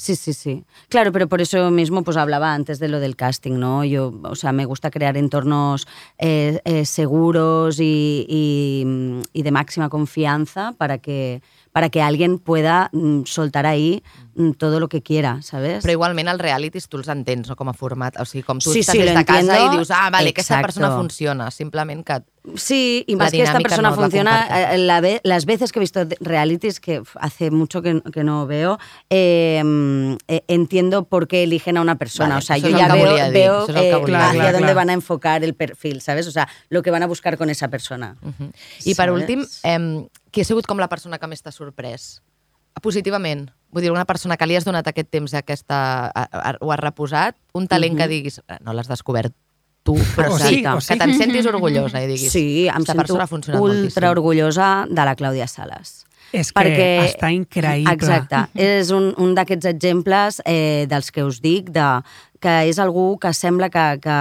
Sí, 0.00 0.16
sí, 0.16 0.32
sí. 0.32 0.64
Claro, 0.88 1.12
pero 1.12 1.28
por 1.28 1.42
eso 1.42 1.70
mismo 1.70 2.02
pues 2.02 2.16
hablaba 2.16 2.54
antes 2.54 2.78
de 2.78 2.88
lo 2.88 3.00
del 3.00 3.16
casting, 3.16 3.58
¿no? 3.58 3.84
Yo, 3.84 4.18
o 4.22 4.34
sea, 4.34 4.50
me 4.50 4.64
gusta 4.64 4.90
crear 4.90 5.18
entornos 5.18 5.86
eh, 6.16 6.58
eh, 6.64 6.86
seguros 6.86 7.78
y, 7.80 8.24
y, 8.26 8.82
mm, 8.86 9.20
y 9.34 9.42
de 9.42 9.50
máxima 9.50 9.90
confianza 9.90 10.72
para 10.78 10.96
que, 10.96 11.42
para 11.72 11.90
que 11.90 12.00
alguien 12.00 12.38
pueda 12.38 12.88
mm, 12.94 13.24
soltar 13.26 13.66
ahí 13.66 14.02
mm, 14.36 14.52
todo 14.52 14.80
lo 14.80 14.88
que 14.88 15.02
quiera, 15.02 15.42
¿sabes? 15.42 15.84
Però 15.84 15.92
igualment 15.92 16.32
els 16.32 16.40
realities 16.40 16.88
tu 16.88 16.96
els 16.96 17.12
entens, 17.12 17.52
no?, 17.52 17.56
com 17.60 17.68
a 17.68 17.76
format. 17.76 18.16
O 18.16 18.24
sigui, 18.24 18.40
com 18.46 18.56
tu 18.56 18.72
Sí, 18.72 18.80
estàs 18.80 18.96
sí, 18.96 19.04
des 19.04 19.12
lo 19.12 19.20
de 19.20 19.26
casa 19.28 19.60
i 19.66 19.68
dius, 19.76 19.92
ah, 19.92 20.08
vale, 20.08 20.32
aquesta 20.32 20.54
Exacto. 20.56 20.66
persona 20.72 20.94
funciona. 20.96 21.50
Simplement 21.52 22.00
que... 22.08 22.22
Sí, 22.56 23.04
y 23.06 23.12
La 23.16 23.24
más 23.24 23.32
que 23.32 23.42
esta 23.42 23.58
persona 23.60 23.90
no 23.90 23.96
la 23.96 24.02
funciona, 24.02 24.74
eh, 24.74 24.78
la 24.78 25.00
ve- 25.02 25.20
las 25.24 25.44
veces 25.44 25.72
que 25.72 25.78
he 25.78 25.82
visto 25.82 26.06
realities, 26.20 26.80
que 26.80 27.02
hace 27.16 27.50
mucho 27.50 27.82
que, 27.82 28.00
que 28.12 28.24
no 28.24 28.46
veo, 28.46 28.78
eh, 29.10 29.62
eh, 30.26 30.42
entiendo 30.48 31.04
por 31.04 31.28
qué 31.28 31.42
eligen 31.42 31.76
a 31.76 31.82
una 31.82 31.96
persona. 31.96 32.30
Vale, 32.30 32.38
o 32.38 32.40
sea, 32.42 32.56
yo 32.56 32.70
ya 32.70 32.92
veo, 32.94 33.14
dir, 33.14 33.32
veo 33.32 33.64
eh, 33.64 33.66
dir. 33.66 33.76
hacia 33.76 34.00
Claro, 34.04 34.42
dónde 34.52 34.58
claro. 34.58 34.74
van 34.74 34.90
a 34.90 34.92
enfocar 34.94 35.44
el 35.44 35.54
perfil, 35.54 36.00
¿sabes? 36.00 36.26
O 36.26 36.30
sea, 36.30 36.48
lo 36.70 36.82
que 36.82 36.90
van 36.90 37.02
a 37.02 37.06
buscar 37.06 37.36
con 37.36 37.50
esa 37.50 37.68
persona. 37.68 38.16
Uh 38.22 38.50
I 38.84 38.94
per 38.94 39.10
últim, 39.12 39.44
eh, 39.62 40.08
qui 40.32 40.40
ha 40.40 40.44
sigut 40.44 40.64
com 40.66 40.78
la 40.80 40.88
persona 40.88 41.18
que 41.18 41.26
més 41.28 41.42
t'ha 41.42 41.52
sorprès? 41.52 42.22
Positivament. 42.80 43.50
Vull 43.70 43.82
dir, 43.84 43.90
una 43.92 44.06
persona 44.06 44.36
que 44.38 44.46
li 44.48 44.56
has 44.56 44.64
donat 44.64 44.86
aquest 44.88 45.10
temps 45.12 45.32
i 45.34 45.36
aquesta, 45.36 46.06
a, 46.08 46.22
a, 46.32 46.56
ho 46.60 46.72
has 46.72 46.80
reposat, 46.80 47.36
un 47.52 47.68
talent 47.68 47.98
que 47.98 48.08
diguis, 48.08 48.40
"Eh, 48.48 48.56
no 48.64 48.72
l'has 48.72 48.88
descobert 48.88 49.34
tu, 49.82 49.94
però 50.16 50.32
O 50.34 50.38
sí, 50.38 50.56
sí, 50.56 50.62
que 50.62 50.80
sí. 50.80 50.98
te'n 50.98 51.14
sentis 51.16 51.46
orgullosa 51.46 52.02
i 52.02 52.06
diguis, 52.06 52.30
Sí, 52.32 52.66
em 52.68 52.74
"Esta 52.76 52.92
sento 52.92 52.96
persona 53.02 53.24
ha 53.24 53.26
funcionat 53.26 53.60
ultra 53.62 53.78
moltíssim". 53.80 54.08
orgullosa 54.10 54.86
de 54.88 55.04
la 55.04 55.16
Clàudia 55.16 55.46
Sales. 55.48 56.04
És 56.32 56.52
que 56.52 56.60
perquè 56.60 56.90
està 57.10 57.32
increïble. 57.32 57.92
Exacte, 57.92 58.44
és 58.54 58.90
un, 58.94 59.14
un 59.18 59.34
d'aquests 59.34 59.66
exemples 59.66 60.40
eh, 60.44 60.86
dels 60.88 61.10
que 61.10 61.24
us 61.24 61.40
dic, 61.42 61.70
de, 61.74 62.02
que 62.38 62.68
és 62.68 62.78
algú 62.78 63.18
que 63.18 63.32
sembla 63.34 63.68
que, 63.68 63.98
que, 64.00 64.18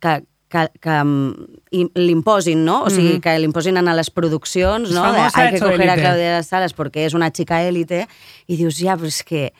que, 0.00 0.14
que, 0.48 0.62
que 0.80 0.96
mm, 1.04 1.34
i- 1.72 1.90
l'imposin, 1.94 2.64
no? 2.64 2.84
O 2.84 2.90
sigui, 2.90 3.14
Mhm. 3.18 3.20
que 3.20 3.38
l'imposin 3.38 3.76
a 3.76 3.94
les 3.94 4.10
produccions, 4.10 4.88
És 4.88 4.94
no? 4.94 5.12
De, 5.12 5.18
hay 5.34 5.52
que 5.52 5.60
coger 5.60 5.90
a. 5.90 5.96
Claudia 5.96 6.42
Salas 6.42 6.72
porque 6.72 7.04
es 7.04 7.12
una 7.14 7.30
chica 7.30 7.62
élite, 7.62 8.08
i 8.46 8.56
dius, 8.56 8.78
ja, 8.78 8.96
però 8.96 9.06
és 9.06 9.22
que 9.22 9.52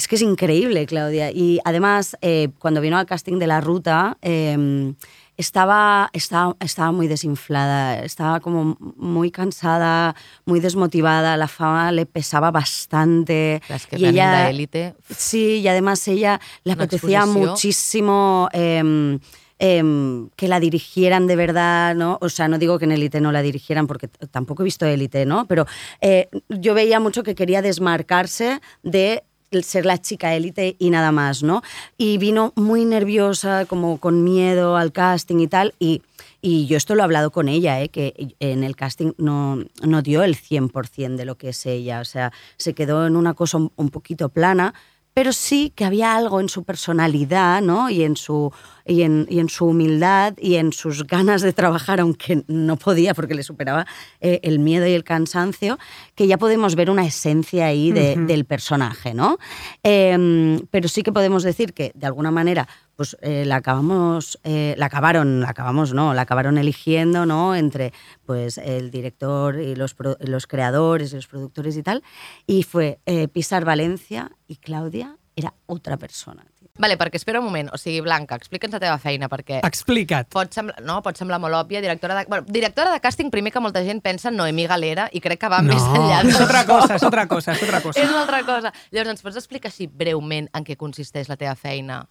es 0.00 0.08
que 0.08 0.16
es 0.16 0.22
increíble, 0.22 0.86
Claudia. 0.86 1.30
Y 1.30 1.60
además, 1.62 2.16
eh, 2.22 2.48
cuando 2.58 2.80
vino 2.80 2.96
al 2.96 3.04
casting 3.04 3.38
de 3.38 3.46
la 3.46 3.60
ruta, 3.60 4.16
eh, 4.22 4.94
estaba, 5.36 6.08
estaba, 6.14 6.56
estaba 6.58 6.90
muy 6.90 7.06
desinflada, 7.06 8.02
estaba 8.02 8.40
como 8.40 8.78
muy 8.80 9.30
cansada, 9.30 10.16
muy 10.46 10.58
desmotivada, 10.60 11.36
la 11.36 11.48
fama 11.48 11.92
le 11.92 12.06
pesaba 12.06 12.50
bastante. 12.50 13.60
Las 13.68 13.86
que 13.86 13.98
y 13.98 14.06
ella, 14.06 14.46
d'élite. 14.46 14.94
Sí, 15.14 15.60
y 15.60 15.68
además 15.68 16.08
ella 16.08 16.40
le 16.64 16.72
apetecía 16.72 17.26
muchísimo 17.26 18.48
em, 18.54 19.18
em, 19.58 20.30
que 20.34 20.48
la 20.48 20.60
dirigieran 20.60 21.26
de 21.26 21.36
verdad, 21.36 21.94
¿no? 21.94 22.16
O 22.22 22.30
sea, 22.30 22.48
no 22.48 22.58
digo 22.58 22.78
que 22.78 22.86
en 22.86 22.92
Élite 22.92 23.20
no 23.20 23.32
la 23.32 23.42
dirigieran, 23.42 23.86
porque 23.86 24.08
tampoco 24.08 24.62
he 24.62 24.64
visto 24.64 24.86
Élite, 24.86 25.26
¿no? 25.26 25.46
Pero 25.46 25.66
eh, 26.00 26.30
yo 26.48 26.72
veía 26.72 27.00
mucho 27.00 27.22
que 27.22 27.34
quería 27.34 27.60
desmarcarse 27.60 28.62
de 28.82 29.24
ser 29.62 29.84
la 29.84 29.98
chica 29.98 30.34
élite 30.34 30.76
y 30.78 30.90
nada 30.90 31.10
más, 31.10 31.42
¿no? 31.42 31.62
Y 31.98 32.18
vino 32.18 32.52
muy 32.54 32.84
nerviosa, 32.84 33.66
como 33.66 33.98
con 33.98 34.22
miedo 34.22 34.76
al 34.76 34.92
casting 34.92 35.40
y 35.40 35.48
tal, 35.48 35.74
y, 35.80 36.02
y 36.40 36.66
yo 36.66 36.76
esto 36.76 36.94
lo 36.94 37.02
he 37.02 37.04
hablado 37.04 37.32
con 37.32 37.48
ella, 37.48 37.80
¿eh? 37.82 37.88
que 37.88 38.34
en 38.38 38.62
el 38.62 38.76
casting 38.76 39.12
no, 39.18 39.58
no 39.82 40.02
dio 40.02 40.22
el 40.22 40.36
100% 40.36 41.16
de 41.16 41.24
lo 41.24 41.36
que 41.36 41.48
es 41.48 41.66
ella, 41.66 42.00
o 42.00 42.04
sea, 42.04 42.32
se 42.56 42.74
quedó 42.74 43.06
en 43.06 43.16
una 43.16 43.34
cosa 43.34 43.56
un, 43.56 43.72
un 43.74 43.90
poquito 43.90 44.28
plana, 44.28 44.72
pero 45.14 45.32
sí 45.32 45.72
que 45.74 45.84
había 45.84 46.14
algo 46.14 46.40
en 46.40 46.48
su 46.48 46.62
personalidad, 46.62 47.60
¿no? 47.60 47.90
Y 47.90 48.04
en 48.04 48.16
su, 48.16 48.52
y 48.86 49.02
en, 49.02 49.26
y 49.28 49.38
en 49.38 49.48
su 49.48 49.66
humildad 49.66 50.34
y 50.38 50.56
en 50.56 50.72
sus 50.72 51.06
ganas 51.06 51.42
de 51.42 51.52
trabajar, 51.52 52.00
aunque 52.00 52.42
no 52.48 52.76
podía 52.76 53.14
porque 53.14 53.34
le 53.34 53.42
superaba 53.42 53.86
eh, 54.20 54.40
el 54.42 54.58
miedo 54.58 54.86
y 54.86 54.92
el 54.92 55.04
cansancio, 55.04 55.78
que 56.14 56.26
ya 56.26 56.38
podemos 56.38 56.74
ver 56.74 56.90
una 56.90 57.04
esencia 57.06 57.66
ahí 57.66 57.92
de- 57.92 58.16
del 58.26 58.44
personaje, 58.44 59.14
¿no? 59.14 59.38
Eh, 59.82 60.60
pero 60.70 60.88
sí 60.88 61.02
que 61.02 61.12
podemos 61.12 61.42
decir 61.42 61.72
que, 61.72 61.92
de 61.94 62.06
alguna 62.06 62.30
manera, 62.30 62.68
pues 62.96 63.16
eh, 63.22 63.44
la 63.46 63.56
acabamos, 63.56 64.38
eh, 64.44 64.74
la 64.76 64.86
acabaron, 64.86 65.40
la 65.40 65.48
acabamos, 65.50 65.94
no, 65.94 66.12
la 66.12 66.22
acabaron 66.22 66.58
eligiendo, 66.58 67.24
¿no? 67.24 67.54
Entre 67.56 67.92
pues 68.26 68.58
el 68.58 68.90
director 68.90 69.58
y 69.58 69.74
los, 69.74 69.94
pro- 69.94 70.18
los 70.20 70.46
creadores 70.46 71.12
y 71.12 71.16
los 71.16 71.26
productores 71.26 71.76
y 71.76 71.82
tal. 71.82 72.02
Y 72.46 72.62
fue 72.62 72.98
eh, 73.06 73.28
Pisar 73.28 73.64
Valencia 73.64 74.30
y 74.46 74.56
Claudia 74.56 75.16
era 75.34 75.54
otra 75.66 75.96
persona. 75.96 76.44
Vale, 76.78 76.96
perquè 76.96 77.16
espera 77.18 77.40
un 77.40 77.44
moment. 77.46 77.68
O 77.74 77.78
sigui, 77.78 78.00
Blanca, 78.00 78.36
explica'ns 78.40 78.72
la 78.72 78.80
teva 78.80 78.98
feina, 78.98 79.28
perquè 79.28 79.58
Explica't. 79.66 80.28
pot 80.32 80.52
semblar, 80.54 80.80
no, 80.86 81.00
pot 81.02 81.16
semblar 81.18 81.40
molt 81.42 81.54
òbvia, 81.58 81.80
directora 81.82 82.14
de, 82.20 82.24
bueno, 82.30 82.46
directora 82.48 82.92
de 82.94 83.00
càsting, 83.00 83.30
primer 83.30 83.52
que 83.52 83.60
molta 83.60 83.82
gent 83.84 84.00
pensa 84.00 84.28
en 84.30 84.36
Noemí 84.36 84.66
Galera 84.70 85.08
i 85.12 85.20
crec 85.20 85.40
que 85.40 85.48
va 85.52 85.60
més 85.62 85.82
enllà 85.82 86.22
és 86.24 86.40
otra 86.40 86.62
d'això. 86.62 86.78
cosa, 86.80 86.94
és 86.94 87.02
otra 87.02 87.26
cosa, 87.28 87.52
és 87.52 87.62
otra 87.66 87.80
cosa. 87.82 88.00
És 88.00 88.08
una 88.08 88.22
altra 88.22 88.42
cosa. 88.44 88.72
Llavors, 88.92 89.10
ens 89.16 89.22
pots 89.22 89.36
explicar 89.36 89.68
així 89.68 89.86
breument 89.88 90.48
en 90.54 90.64
què 90.64 90.76
consisteix 90.76 91.28
la 91.28 91.36
teva 91.36 91.54
feina? 91.54 92.06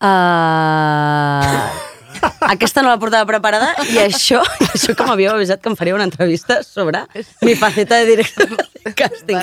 Uh, 0.00 0.06
aquesta 2.48 2.82
no 2.82 2.88
la 2.88 2.98
portava 3.00 3.26
preparada 3.28 3.74
i 3.92 3.98
això, 4.00 4.40
i 4.64 4.68
això 4.72 4.94
que 4.96 5.06
m'havíeu 5.06 5.34
avisat 5.34 5.60
que 5.60 5.68
em 5.68 5.76
faria 5.76 5.96
una 5.96 6.06
entrevista 6.08 6.62
sobre 6.64 7.02
mi 7.44 7.54
faceta 7.60 7.98
de 8.00 8.06
director 8.08 8.48
de 8.48 8.92
càsting. 8.96 9.40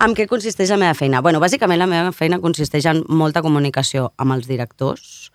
En 0.00 0.16
què 0.16 0.24
consisteix 0.30 0.72
la 0.72 0.80
meva 0.80 0.96
feina? 0.96 1.20
Bueno, 1.24 1.40
bàsicament 1.42 1.82
la 1.82 1.90
meva 1.90 2.14
feina 2.16 2.40
consisteix 2.40 2.88
en 2.88 3.02
molta 3.08 3.44
comunicació 3.44 4.08
amb 4.16 4.38
els 4.38 4.48
directors, 4.48 5.30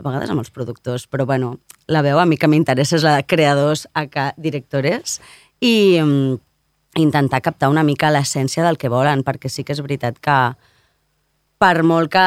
a 0.00 0.08
vegades 0.08 0.32
amb 0.32 0.40
els 0.40 0.52
productors, 0.54 1.06
però 1.06 1.28
bueno, 1.28 1.58
la 1.86 2.02
veu 2.02 2.18
a 2.18 2.24
mi 2.26 2.40
que 2.40 2.48
m'interessa 2.48 2.96
és 2.96 3.04
la 3.04 3.18
de 3.18 3.28
creadors 3.28 3.86
a 3.92 4.08
directores 4.40 5.20
i 5.60 6.00
mm, 6.00 6.38
intentar 7.04 7.42
captar 7.44 7.68
una 7.68 7.84
mica 7.84 8.12
l'essència 8.14 8.64
del 8.64 8.80
que 8.80 8.88
volen, 8.88 9.22
perquè 9.26 9.52
sí 9.52 9.64
que 9.64 9.76
és 9.76 9.84
veritat 9.84 10.16
que 10.16 10.38
per 11.64 11.80
molt 11.86 12.10
que 12.12 12.22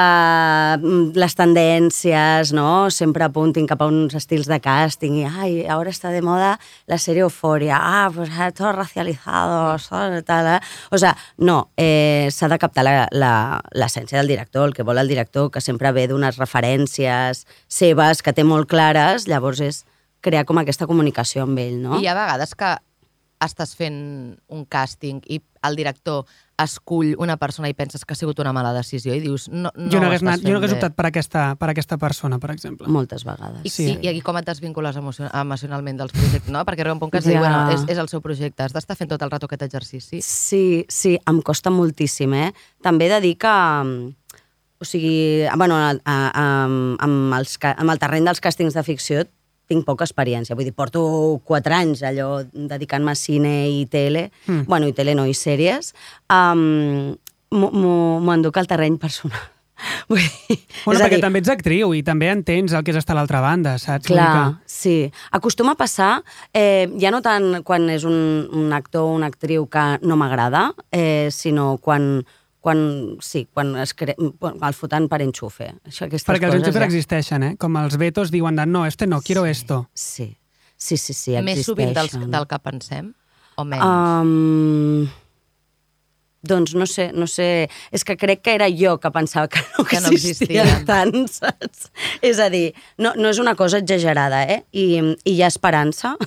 mm, 0.82 1.14
les 1.20 1.36
tendències 1.38 2.52
no, 2.58 2.90
sempre 2.94 3.28
apuntin 3.28 3.68
cap 3.70 3.84
a 3.84 3.88
uns 3.90 4.16
estils 4.18 4.48
de 4.50 4.58
casting 4.64 5.20
i 5.20 5.26
ai, 5.28 5.52
ara 5.70 5.94
està 5.94 6.10
de 6.14 6.24
moda 6.26 6.56
la 6.90 6.98
sèrie 6.98 7.22
Eufòria, 7.26 7.78
ah, 7.78 8.08
pues 8.14 8.32
todos 8.58 8.74
racializados, 8.76 9.90
ah, 9.92 10.08
tal, 10.26 10.50
eh? 10.56 10.60
O 10.90 10.98
sea, 10.98 11.14
no, 11.38 11.70
eh, 11.78 12.30
s'ha 12.34 12.50
de 12.50 12.58
captar 12.58 12.86
l'essència 12.88 14.18
del 14.18 14.34
director, 14.34 14.66
el 14.66 14.74
que 14.74 14.88
vol 14.88 14.98
el 14.98 15.12
director, 15.12 15.52
que 15.52 15.62
sempre 15.62 15.94
ve 15.94 16.08
d'unes 16.10 16.42
referències 16.42 17.46
seves 17.68 18.24
que 18.26 18.34
té 18.34 18.48
molt 18.48 18.66
clares, 18.72 19.28
llavors 19.30 19.62
és 19.62 19.84
crear 20.26 20.48
com 20.50 20.58
aquesta 20.58 20.90
comunicació 20.90 21.46
amb 21.46 21.62
ell, 21.62 21.78
no? 21.84 22.00
I 22.00 22.08
hi 22.08 22.10
ha 22.10 22.18
vegades 22.18 22.58
que 22.58 22.74
estàs 23.46 23.76
fent 23.78 24.02
un 24.50 24.66
càsting 24.66 25.22
i 25.30 25.44
el 25.68 25.78
director 25.78 26.26
escull 26.58 27.14
una 27.22 27.36
persona 27.38 27.70
i 27.70 27.74
penses 27.78 28.04
que 28.06 28.14
ha 28.14 28.18
sigut 28.18 28.40
una 28.42 28.52
mala 28.56 28.72
decisió 28.74 29.14
i 29.14 29.20
dius... 29.22 29.48
No, 29.50 29.70
no 29.76 29.92
jo 29.94 30.00
no 30.02 30.08
hagués, 30.08 30.24
anat, 30.26 30.42
jo 30.42 30.54
no 30.56 30.58
hagués 30.58 30.74
optat 30.74 30.96
per 30.98 31.06
aquesta, 31.12 31.44
per 31.60 31.70
aquesta 31.70 31.98
persona, 32.02 32.40
per 32.42 32.50
exemple. 32.56 32.88
Moltes 32.90 33.24
vegades. 33.28 33.62
I, 33.64 33.70
Sí. 33.70 33.86
i, 34.02 34.10
i 34.18 34.22
com 34.26 34.38
et 34.42 34.46
desvincules 34.50 34.98
emocion 34.98 35.30
emocionalment 35.34 35.98
dels 36.02 36.12
projectes, 36.16 36.50
no? 36.54 36.66
Perquè 36.66 36.82
arriba 36.82 36.98
un 36.98 37.04
punt 37.04 37.14
que 37.14 37.22
dir, 37.22 37.36
Ja. 37.38 37.44
bueno, 37.46 37.72
és, 37.76 37.86
és 37.94 37.98
el 38.02 38.10
seu 38.10 38.22
projecte, 38.26 38.64
has 38.66 38.74
d'estar 38.74 38.98
fent 38.98 39.10
tot 39.14 39.22
el 39.22 39.30
rato 39.32 39.46
aquest 39.46 39.62
exercici. 39.70 40.22
Sí, 40.26 40.86
sí, 40.90 41.18
em 41.30 41.42
costa 41.46 41.70
moltíssim, 41.70 42.34
eh? 42.34 42.54
També 42.82 43.06
he 43.06 43.14
de 43.18 43.22
dir 43.22 43.36
que... 43.38 43.48
mm, 43.84 44.16
O 44.80 44.86
sigui, 44.86 45.42
bueno, 45.58 45.74
a, 45.76 45.88
a, 46.06 46.16
a, 46.38 46.42
amb, 47.02 47.34
els, 47.34 47.56
amb 47.66 47.90
el 47.90 47.98
terreny 47.98 48.28
dels 48.28 48.40
càstings 48.40 48.76
de 48.78 48.84
ficció 48.86 49.24
tinc 49.68 49.86
poca 49.88 50.08
experiència. 50.08 50.56
Vull 50.56 50.70
dir, 50.70 50.76
porto 50.76 51.04
quatre 51.48 51.76
anys 51.76 52.04
allò 52.08 52.42
dedicant-me 52.48 53.14
a 53.14 53.20
cine 53.20 53.54
i 53.70 53.86
tele, 53.92 54.30
mm. 54.48 54.66
bueno, 54.68 54.88
i 54.88 54.96
tele 54.96 55.16
no, 55.18 55.28
i 55.28 55.36
sèries. 55.38 55.94
Um, 56.32 57.14
m'ho- 57.52 58.34
enduc 58.34 58.58
al 58.58 58.68
terreny 58.68 58.98
personal. 59.02 59.46
Vull 60.10 60.24
dir, 60.24 60.58
Bueno, 60.86 61.02
perquè 61.04 61.18
dir, 61.18 61.22
també 61.22 61.42
ets 61.44 61.52
actriu 61.54 61.92
i 61.94 62.02
també 62.06 62.32
entens 62.32 62.74
el 62.74 62.84
que 62.84 62.94
és 62.94 62.98
estar 62.98 63.14
a 63.14 63.20
l'altra 63.20 63.44
banda, 63.44 63.76
saps? 63.82 64.08
Clar, 64.10 64.58
sí. 64.66 65.12
Acostuma 65.38 65.76
a 65.76 65.80
passar, 65.80 66.24
eh, 66.54 66.88
ja 67.02 67.12
no 67.14 67.22
tant 67.22 67.62
quan 67.68 67.86
és 67.94 68.08
un, 68.08 68.48
un 68.50 68.74
actor 68.74 69.06
o 69.06 69.14
una 69.14 69.30
actriu 69.30 69.68
que 69.70 69.86
no 70.02 70.18
m'agrada, 70.18 70.72
eh, 70.92 71.30
sinó 71.32 71.76
quan, 71.78 72.26
quan, 72.62 73.18
sí, 73.22 73.46
quan 73.54 73.76
es 73.80 73.94
cre... 73.94 74.16
quan 74.40 74.58
el 74.64 74.74
foten 74.76 75.08
per 75.12 75.22
enxufe. 75.24 75.70
Això, 75.88 76.08
aquestes 76.08 76.28
Perquè 76.28 76.50
els 76.50 76.56
enxufes 76.60 76.82
ja- 76.82 76.88
existeixen, 76.90 77.44
eh? 77.44 77.54
Com 77.62 77.78
els 77.80 77.96
vetos 78.02 78.32
diuen 78.34 78.56
de 78.60 78.66
no, 78.66 78.86
este 78.86 79.08
no, 79.08 79.22
quiero 79.22 79.46
esto. 79.46 79.90
Sí, 79.94 80.34
sí, 80.78 80.98
sí, 80.98 81.14
sí 81.14 81.38
Més 81.42 81.64
sovint 81.66 81.94
dels, 81.94 82.10
existeixen. 82.12 82.32
del 82.34 82.48
que 82.50 82.60
pensem 82.60 83.14
o 83.58 83.64
menys? 83.66 83.84
Um, 83.86 85.08
doncs 86.48 86.76
no 86.78 86.86
sé, 86.88 87.10
no 87.14 87.26
sé... 87.28 87.68
És 87.92 88.04
que 88.08 88.16
crec 88.16 88.42
que 88.46 88.54
era 88.56 88.68
jo 88.72 88.98
que 89.02 89.10
pensava 89.12 89.50
que 89.52 89.60
no, 89.78 89.84
Que 89.90 90.00
no 90.00 90.12
existien. 90.14 90.70
tant, 90.88 91.26
saps? 91.40 91.90
És 92.24 92.40
a 92.40 92.48
dir, 92.54 92.70
no, 93.02 93.12
no 93.18 93.32
és 93.34 93.40
una 93.42 93.56
cosa 93.60 93.82
exagerada, 93.82 94.44
eh? 94.48 94.62
I, 94.72 94.86
i 95.26 95.34
hi 95.38 95.42
ha 95.44 95.50
esperança. 95.54 96.16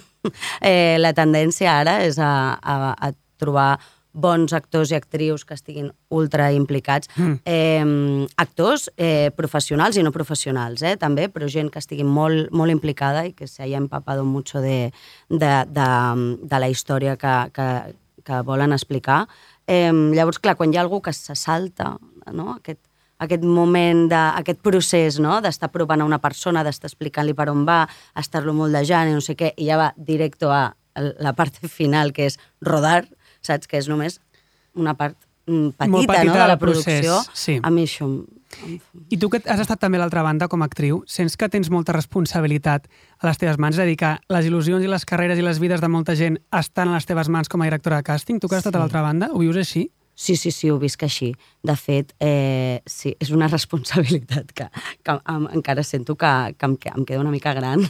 Eh, 0.61 0.99
la 1.01 1.15
tendència 1.17 1.79
ara 1.81 1.95
és 2.05 2.19
a, 2.21 2.53
a, 2.61 2.75
a 2.93 3.09
trobar 3.41 3.79
bons 4.13 4.53
actors 4.53 4.91
i 4.91 4.97
actrius 4.99 5.45
que 5.47 5.55
estiguin 5.55 5.91
ultra 6.11 6.51
implicats. 6.53 7.11
Mm. 7.17 7.39
Eh, 7.45 8.27
actors 8.43 8.89
eh, 8.97 9.31
professionals 9.37 9.97
i 9.97 10.05
no 10.05 10.13
professionals, 10.13 10.83
eh, 10.83 10.97
també, 11.01 11.29
però 11.31 11.49
gent 11.51 11.71
que 11.71 11.83
estigui 11.83 12.05
molt, 12.05 12.51
molt 12.51 12.73
implicada 12.73 13.25
i 13.27 13.33
que 13.33 13.47
se 13.47 13.63
haya 13.63 13.79
empapado 13.79 14.25
mucho 14.25 14.61
de, 14.61 14.93
de, 15.29 15.55
de, 15.71 15.89
de 16.43 16.61
la 16.61 16.69
història 16.69 17.17
que, 17.17 17.35
que, 17.55 17.71
que 18.25 18.43
volen 18.43 18.73
explicar. 18.73 19.27
Eh, 19.67 19.93
llavors, 19.93 20.41
clar, 20.43 20.57
quan 20.59 20.73
hi 20.73 20.79
ha 20.79 20.85
algú 20.85 21.01
que 21.03 21.13
se 21.15 21.37
salta, 21.39 21.95
no? 22.33 22.57
aquest, 22.59 22.81
aquest 23.21 23.45
moment, 23.45 24.09
de, 24.11 24.21
aquest 24.41 24.61
procés 24.65 25.21
no? 25.23 25.39
d'estar 25.45 25.71
provant 25.71 26.03
a 26.03 26.09
una 26.09 26.19
persona, 26.19 26.65
d'estar 26.67 26.91
explicant-li 26.91 27.37
per 27.39 27.51
on 27.53 27.65
va, 27.69 27.85
estar-lo 28.19 28.57
moldejant 28.57 29.11
i 29.11 29.17
no 29.17 29.23
sé 29.25 29.37
què, 29.39 29.55
i 29.57 29.69
ja 29.69 29.79
va 29.79 29.93
directe 29.97 30.51
a 30.51 30.71
la 30.95 31.35
part 31.39 31.61
final, 31.71 32.15
que 32.17 32.27
és 32.31 32.39
rodar, 32.67 33.05
saps? 33.43 33.69
Que 33.71 33.81
és 33.81 33.89
només 33.91 34.21
una 34.75 34.95
part 34.95 35.17
mm, 35.47 35.73
petita, 35.77 35.91
Molt 35.93 36.11
petita 36.11 36.33
no? 36.33 36.39
de 36.43 36.49
la 36.49 36.59
producció. 36.59 37.17
procés, 37.21 37.41
sí. 37.47 37.59
A 37.63 37.71
mi 37.71 37.87
això... 37.89 38.11
I 39.15 39.17
tu 39.23 39.29
que 39.31 39.39
has 39.47 39.61
estat 39.63 39.79
també 39.79 39.95
a 39.95 40.01
l'altra 40.03 40.25
banda 40.27 40.49
com 40.51 40.65
a 40.65 40.67
actriu, 40.67 41.05
sents 41.07 41.37
que 41.39 41.47
tens 41.49 41.69
molta 41.71 41.95
responsabilitat 41.95 42.89
a 43.21 43.29
les 43.29 43.39
teves 43.39 43.61
mans? 43.63 43.77
És 43.79 43.85
a 43.85 43.87
dir, 43.87 43.95
que 44.01 44.11
les 44.35 44.49
il·lusions 44.49 44.83
i 44.83 44.91
les 44.91 45.07
carreres 45.07 45.39
i 45.39 45.45
les 45.47 45.61
vides 45.63 45.81
de 45.81 45.89
molta 45.89 46.17
gent 46.19 46.41
estan 46.59 46.91
a 46.91 46.97
les 46.99 47.07
teves 47.07 47.31
mans 47.31 47.49
com 47.49 47.63
a 47.63 47.69
directora 47.69 48.01
de 48.01 48.09
càsting? 48.11 48.41
Tu 48.43 48.51
que 48.51 48.59
has 48.59 48.65
estat 48.65 48.75
a 48.75 48.83
l'altra 48.83 49.05
banda, 49.07 49.31
ho 49.31 49.39
vius 49.39 49.61
així? 49.63 49.87
Sí, 50.21 50.35
sí, 50.37 50.51
sí, 50.51 50.69
ho 50.69 50.77
visc 50.83 51.01
així. 51.07 51.31
De 51.65 51.77
fet, 51.79 52.11
eh, 52.21 52.83
sí, 52.85 53.15
és 53.23 53.31
una 53.33 53.47
responsabilitat 53.55 54.51
que, 54.53 54.67
que 55.07 55.15
em, 55.17 55.47
encara 55.55 55.87
sento 55.87 56.19
que, 56.19 56.33
que, 56.59 56.67
em, 56.67 56.77
que 56.77 56.91
em 56.91 57.07
queda 57.07 57.23
una 57.23 57.33
mica 57.33 57.55
gran. 57.55 57.87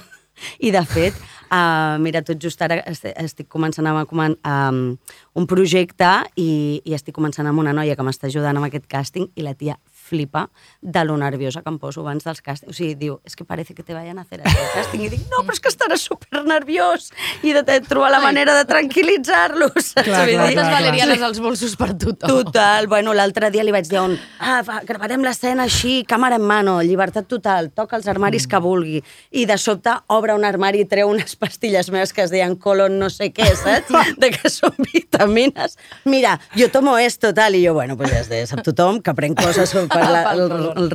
I, 0.59 0.71
de 0.75 0.83
fet, 0.89 1.15
eh, 1.51 1.97
mira, 2.01 2.23
tot 2.23 2.41
just 2.43 2.63
ara 2.63 2.81
est- 2.87 3.09
estic 3.17 3.49
començant 3.49 3.87
a, 3.87 4.05
comen 4.07 4.37
um, 4.47 4.97
un 5.35 5.47
projecte 5.47 6.11
i, 6.37 6.81
i 6.85 6.95
estic 6.97 7.15
començant 7.17 7.47
amb 7.51 7.59
una 7.63 7.73
noia 7.77 7.97
que 7.97 8.03
m'està 8.07 8.29
ajudant 8.31 8.57
amb 8.57 8.67
aquest 8.71 8.87
càsting 8.91 9.29
i 9.37 9.43
la 9.47 9.55
tia 9.55 9.77
flipa 10.11 10.49
de 10.81 11.05
lo 11.07 11.17
nerviosa 11.21 11.63
que 11.63 11.71
em 11.71 11.79
poso 11.81 12.03
abans 12.05 12.27
dels 12.27 12.43
càstings. 12.43 12.71
O 12.71 12.77
sigui, 12.77 12.97
diu, 12.99 13.19
és 13.25 13.31
es 13.31 13.37
que 13.39 13.45
parece 13.47 13.75
que 13.75 13.85
te 13.87 13.95
vayan 13.95 14.19
a 14.19 14.23
hacer 14.23 14.41
el 14.43 14.59
càsting. 14.77 15.07
I 15.07 15.11
dic, 15.13 15.23
no, 15.31 15.45
però 15.47 15.55
és 15.55 15.63
que 15.63 15.71
estaràs 15.71 16.03
super 16.11 16.43
nerviós 16.47 17.11
i 17.47 17.55
de, 17.55 17.63
de 17.67 17.79
trobar 17.87 18.11
la 18.11 18.21
manera 18.23 18.57
de 18.59 18.65
tranquil·litzar-los. 18.69 19.93
Moltes 19.95 20.71
valerianes 20.75 21.23
als 21.23 21.41
bolsos 21.43 21.77
per 21.79 21.93
tothom. 21.95 22.29
Total. 22.41 22.89
Bueno, 22.91 23.15
l'altre 23.15 23.53
dia 23.55 23.65
li 23.67 23.75
vaig 23.75 23.89
dir 23.91 24.01
un, 24.03 24.17
ah, 24.41 24.61
va, 24.67 24.81
gravarem 24.87 25.23
l'escena 25.25 25.69
així, 25.69 26.01
càmera 26.09 26.41
en 26.41 26.47
mano, 26.47 26.81
llibertat 26.83 27.29
total, 27.31 27.71
toca 27.77 27.99
els 28.01 28.09
armaris 28.11 28.49
que 28.51 28.61
vulgui. 28.63 29.01
I 29.31 29.47
de 29.47 29.59
sobte 29.61 29.95
obre 30.11 30.35
un 30.35 30.47
armari 30.49 30.83
i 30.85 30.89
treu 30.91 31.11
unes 31.11 31.37
pastilles 31.39 31.91
meves 31.95 32.15
que 32.17 32.25
es 32.27 32.35
deien 32.35 32.57
colon 32.61 32.99
no 32.99 33.11
sé 33.13 33.31
què, 33.35 33.47
saps? 33.57 33.95
De 34.21 34.31
que 34.35 34.51
són 34.51 34.75
vitamines. 34.91 35.77
Mira, 36.05 36.35
jo 36.57 36.71
tomo 36.73 36.97
esto, 36.99 37.33
tal, 37.37 37.55
i 37.55 37.65
jo, 37.65 37.75
bueno, 37.77 37.97
pues 38.01 38.11
ja 38.13 38.25
està, 38.25 38.41
sap 38.49 38.65
tothom 38.67 39.01
que 39.05 39.15
prenc 39.17 39.39
coses 39.41 39.73
per 39.91 40.00
la, 40.09 40.23
el, 40.33 40.41
el, 40.41 40.67
el, 40.85 40.91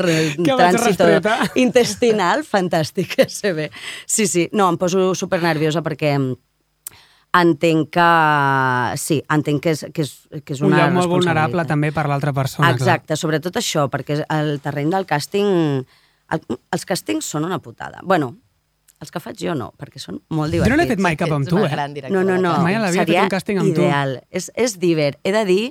restreta. 0.79 1.37
intestinal, 1.55 2.43
fantàstic, 2.53 3.15
que 3.15 3.29
se 3.29 3.53
ve. 3.53 3.69
Sí, 4.05 4.27
sí, 4.27 4.47
no, 4.53 4.69
em 4.69 4.77
poso 4.81 5.13
super 5.15 5.41
nerviosa 5.43 5.83
perquè 5.85 6.15
entenc 7.35 7.89
que... 7.91 8.07
Sí, 9.01 9.19
entenc 9.35 9.61
que 9.65 9.73
és, 9.75 9.83
que 9.93 10.05
és, 10.05 10.13
que 10.45 10.55
és 10.55 10.61
Un 10.63 10.71
una 10.71 10.85
lloc 10.85 10.93
molt 11.01 11.11
vulnerable 11.11 11.65
també 11.67 11.91
per 11.95 12.05
l'altra 12.07 12.31
persona. 12.33 12.69
clar. 12.71 12.77
Exacte, 12.79 13.17
sobretot 13.19 13.57
això, 13.59 13.89
perquè 13.91 14.21
el 14.23 14.57
terreny 14.63 14.93
del 14.95 15.07
càsting... 15.09 15.83
El, 16.33 16.41
els 16.73 16.85
càstings 16.89 17.27
són 17.35 17.43
una 17.45 17.59
putada. 17.61 17.99
Bueno, 18.01 18.31
els 19.03 19.11
que 19.13 19.19
faig 19.21 19.37
jo 19.37 19.53
no, 19.53 19.67
perquè 19.77 19.99
són 20.01 20.21
molt 20.33 20.49
Jo 20.49 20.55
divertits. 20.55 20.71
no 20.71 20.79
l'he 20.79 20.87
fet 20.89 21.03
mai 21.03 21.17
cap 21.19 21.29
amb 21.35 21.45
tu, 21.45 21.59
eh? 21.61 21.75
No, 22.09 22.23
no, 22.23 22.39
no. 22.41 22.55
Mai 22.63 22.79
a 22.79 22.81
la 22.81 22.89
vida 22.89 23.03
he 23.03 23.05
fet 23.05 23.11
Seria 23.11 23.27
un 23.27 23.33
càsting 23.35 23.59
amb 23.61 23.75
tu. 23.75 23.83
ideal. 23.83 24.15
És, 24.31 24.47
és 24.55 24.79
divert. 24.81 25.19
He 25.27 25.35
de 25.35 25.43
dir 25.45 25.61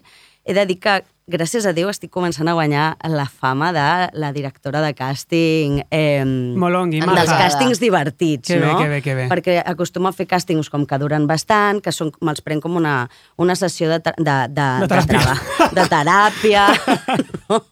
he 0.45 0.53
de 0.53 0.67
dir 0.69 0.77
que, 0.79 0.99
gràcies 1.27 1.65
a 1.65 1.73
Déu, 1.73 1.89
estic 1.89 2.11
començant 2.13 2.49
a 2.51 2.53
guanyar 2.53 2.99
la 3.09 3.25
fama 3.25 3.71
de 3.73 3.85
la 4.21 4.29
directora 4.37 4.83
de 4.85 4.91
càsting... 4.97 5.79
Eh, 5.91 6.21
Molongui, 6.25 7.01
dels 7.01 7.09
maja. 7.15 7.39
càstings 7.41 7.81
divertits, 7.81 8.51
Que 8.51 8.59
bé, 8.61 8.67
no? 8.67 8.77
que 8.79 8.89
bé, 8.91 8.99
que 9.03 9.15
bé. 9.17 9.25
Perquè 9.33 9.55
acostumo 9.65 10.11
a 10.11 10.13
fer 10.13 10.27
càstings 10.29 10.69
com 10.71 10.85
que 10.87 10.99
duren 11.01 11.25
bastant, 11.27 11.81
que 11.81 11.95
són, 11.97 12.13
me'ls 12.21 12.45
prenc 12.45 12.61
com 12.67 12.77
una, 12.77 13.09
una 13.41 13.57
sessió 13.57 13.89
de, 13.95 14.03
de, 14.05 14.37
de, 14.53 14.69
De 14.85 14.91
teràpia. 14.93 15.09
traba- 15.09 15.71
de 15.79 15.87
teràpia, 15.95 16.67
no? 17.49 17.63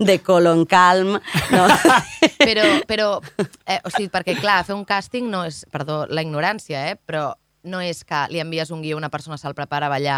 de 0.00 0.18
colon 0.24 0.64
calm, 0.64 1.18
no? 1.52 1.66
Però, 2.42 2.64
però 2.88 3.06
eh, 3.70 3.78
o 3.86 3.90
sigui, 3.92 4.08
perquè 4.10 4.34
clar, 4.40 4.62
fer 4.66 4.74
un 4.74 4.82
càsting 4.88 5.28
no 5.30 5.44
és, 5.46 5.60
perdó, 5.70 6.06
la 6.10 6.24
ignorància, 6.24 6.80
eh, 6.90 6.96
però 6.98 7.28
no 7.70 7.78
és 7.84 8.00
que 8.08 8.24
li 8.32 8.40
envies 8.42 8.72
un 8.74 8.80
guió, 8.82 8.96
una 8.98 9.12
persona 9.12 9.36
se'l 9.38 9.54
prepara 9.54 9.86
a 9.86 9.92
ballar, 9.92 10.16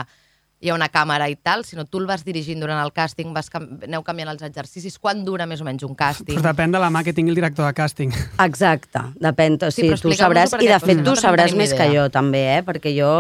hi 0.65 0.71
ha 0.73 0.75
una 0.79 0.89
càmera 0.89 1.27
i 1.29 1.35
tal, 1.37 1.61
sinó 1.69 1.85
tu 1.85 2.01
el 2.01 2.07
vas 2.09 2.23
dirigint 2.25 2.63
durant 2.63 2.79
el 2.81 2.89
càsting, 2.97 3.35
vas 3.37 3.51
cam 3.53 3.67
aneu 3.85 4.01
canviant 4.07 4.31
els 4.33 4.43
exercicis. 4.47 4.97
Quan 4.99 5.21
dura 5.27 5.45
més 5.47 5.61
o 5.61 5.67
menys 5.69 5.85
un 5.85 5.93
càsting? 5.99 6.39
Pues 6.39 6.47
depèn 6.47 6.73
de 6.73 6.81
la 6.81 6.89
mà 6.95 7.03
que 7.05 7.13
tingui 7.13 7.35
el 7.35 7.37
director 7.37 7.67
de 7.69 7.75
càsting. 7.77 8.15
Exacte, 8.47 9.03
depèn. 9.21 9.59
O 9.61 9.69
Sí, 9.71 9.83
sigui, 9.83 9.93
però 9.93 10.01
tu 10.01 10.15
sabràs, 10.17 10.57
i 10.65 10.71
de 10.73 10.79
fet 10.81 11.03
tu 11.05 11.13
sabràs 11.21 11.53
més 11.55 11.75
ni 11.75 11.77
que 11.77 11.89
idea. 11.91 12.07
jo 12.07 12.11
també, 12.15 12.41
eh? 12.57 12.63
perquè 12.65 12.95
jo 12.97 13.11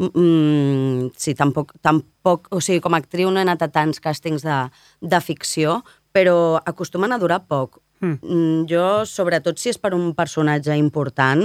mm, 0.00 1.12
sí, 1.16 1.34
tampoc, 1.36 1.74
tampoc, 1.84 2.48
o 2.50 2.60
sigui, 2.64 2.80
com 2.80 2.94
a 2.96 3.00
actriu 3.02 3.30
no 3.30 3.40
he 3.40 3.44
anat 3.46 3.62
a 3.66 3.68
tants 3.72 4.00
càstings 4.02 4.44
de, 4.46 4.58
de 5.02 5.20
ficció, 5.20 5.82
però 6.12 6.56
acostumen 6.64 7.12
a 7.12 7.18
durar 7.20 7.42
poc. 7.48 7.80
Mm. 8.00 8.16
Mm, 8.22 8.64
jo, 8.70 8.86
sobretot 9.06 9.60
si 9.60 9.70
és 9.70 9.78
per 9.78 9.92
un 9.94 10.14
personatge 10.18 10.74
important, 10.80 11.44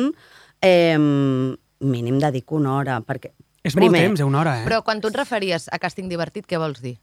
eh, 0.63 0.95
mínim 0.97 2.17
dedico 2.19 2.55
una 2.57 2.77
hora, 2.79 3.01
perquè 3.05 3.33
És 3.63 3.75
molt 3.75 3.95
temps, 3.95 4.19
eh, 4.19 4.27
una 4.27 4.41
hora, 4.41 4.61
eh? 4.61 4.65
Però 4.67 4.83
quan 4.85 5.01
tu 5.01 5.11
et 5.11 5.17
referies 5.17 5.67
a 5.71 5.79
càsting 5.81 6.09
divertit, 6.11 6.45
què 6.47 6.59
vols 6.61 6.81
dir? 6.83 6.97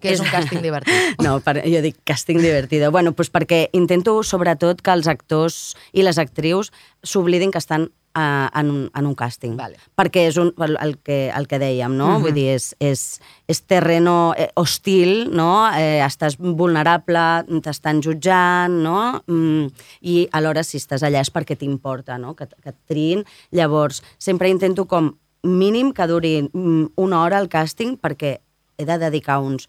Què 0.00 0.14
és 0.14 0.22
un 0.22 0.30
càsting 0.32 0.62
divertit? 0.64 1.14
No, 1.24 1.38
per, 1.44 1.58
jo 1.60 1.80
dic 1.84 2.00
càsting 2.08 2.40
divertido. 2.40 2.90
Bueno, 2.90 3.12
pues 3.12 3.30
perquè 3.32 3.66
intento 3.76 4.22
sobretot 4.24 4.80
que 4.80 4.92
els 4.96 5.08
actors 5.10 5.76
i 5.92 6.04
les 6.06 6.18
actrius 6.18 6.72
s'oblidin 7.04 7.52
que 7.52 7.60
estan 7.60 7.90
uh, 8.16 8.48
en, 8.56 8.70
un, 8.70 8.90
en 8.96 9.06
un 9.06 9.14
càsting. 9.16 9.56
Vale. 9.58 9.78
Perquè 9.98 10.24
és 10.30 10.38
un, 10.40 10.52
el, 10.64 10.96
que, 11.04 11.20
el 11.36 11.48
que 11.50 11.60
dèiem, 11.60 11.94
no? 11.98 12.14
Vull 12.22 12.34
dir, 12.36 12.48
és, 12.56 12.70
és, 12.80 13.04
és 13.50 13.62
terreno 13.68 14.32
eh, 14.36 14.50
hostil, 14.60 15.28
no? 15.36 15.68
Eh, 15.76 16.00
estàs 16.06 16.38
vulnerable, 16.40 17.26
t'estan 17.64 18.02
jutjant, 18.04 18.80
no? 18.84 19.00
Mm, 19.28 19.70
I 20.00 20.20
alhora, 20.36 20.64
si 20.66 20.80
estàs 20.80 21.04
allà 21.06 21.22
és 21.24 21.32
perquè 21.34 21.58
t'importa, 21.60 22.18
no? 22.18 22.34
Que, 22.38 22.48
que 22.56 22.72
et 22.72 22.80
triïn. 22.88 23.26
Llavors, 23.56 24.02
sempre 24.18 24.50
intento 24.52 24.88
com 24.88 25.14
mínim 25.42 25.92
que 25.92 26.06
duri 26.06 26.34
mm, 26.52 26.92
una 26.96 27.22
hora 27.24 27.40
el 27.40 27.48
càsting 27.48 27.96
perquè 28.00 28.38
he 28.80 28.86
de 28.88 28.98
dedicar 28.98 29.40
uns 29.44 29.68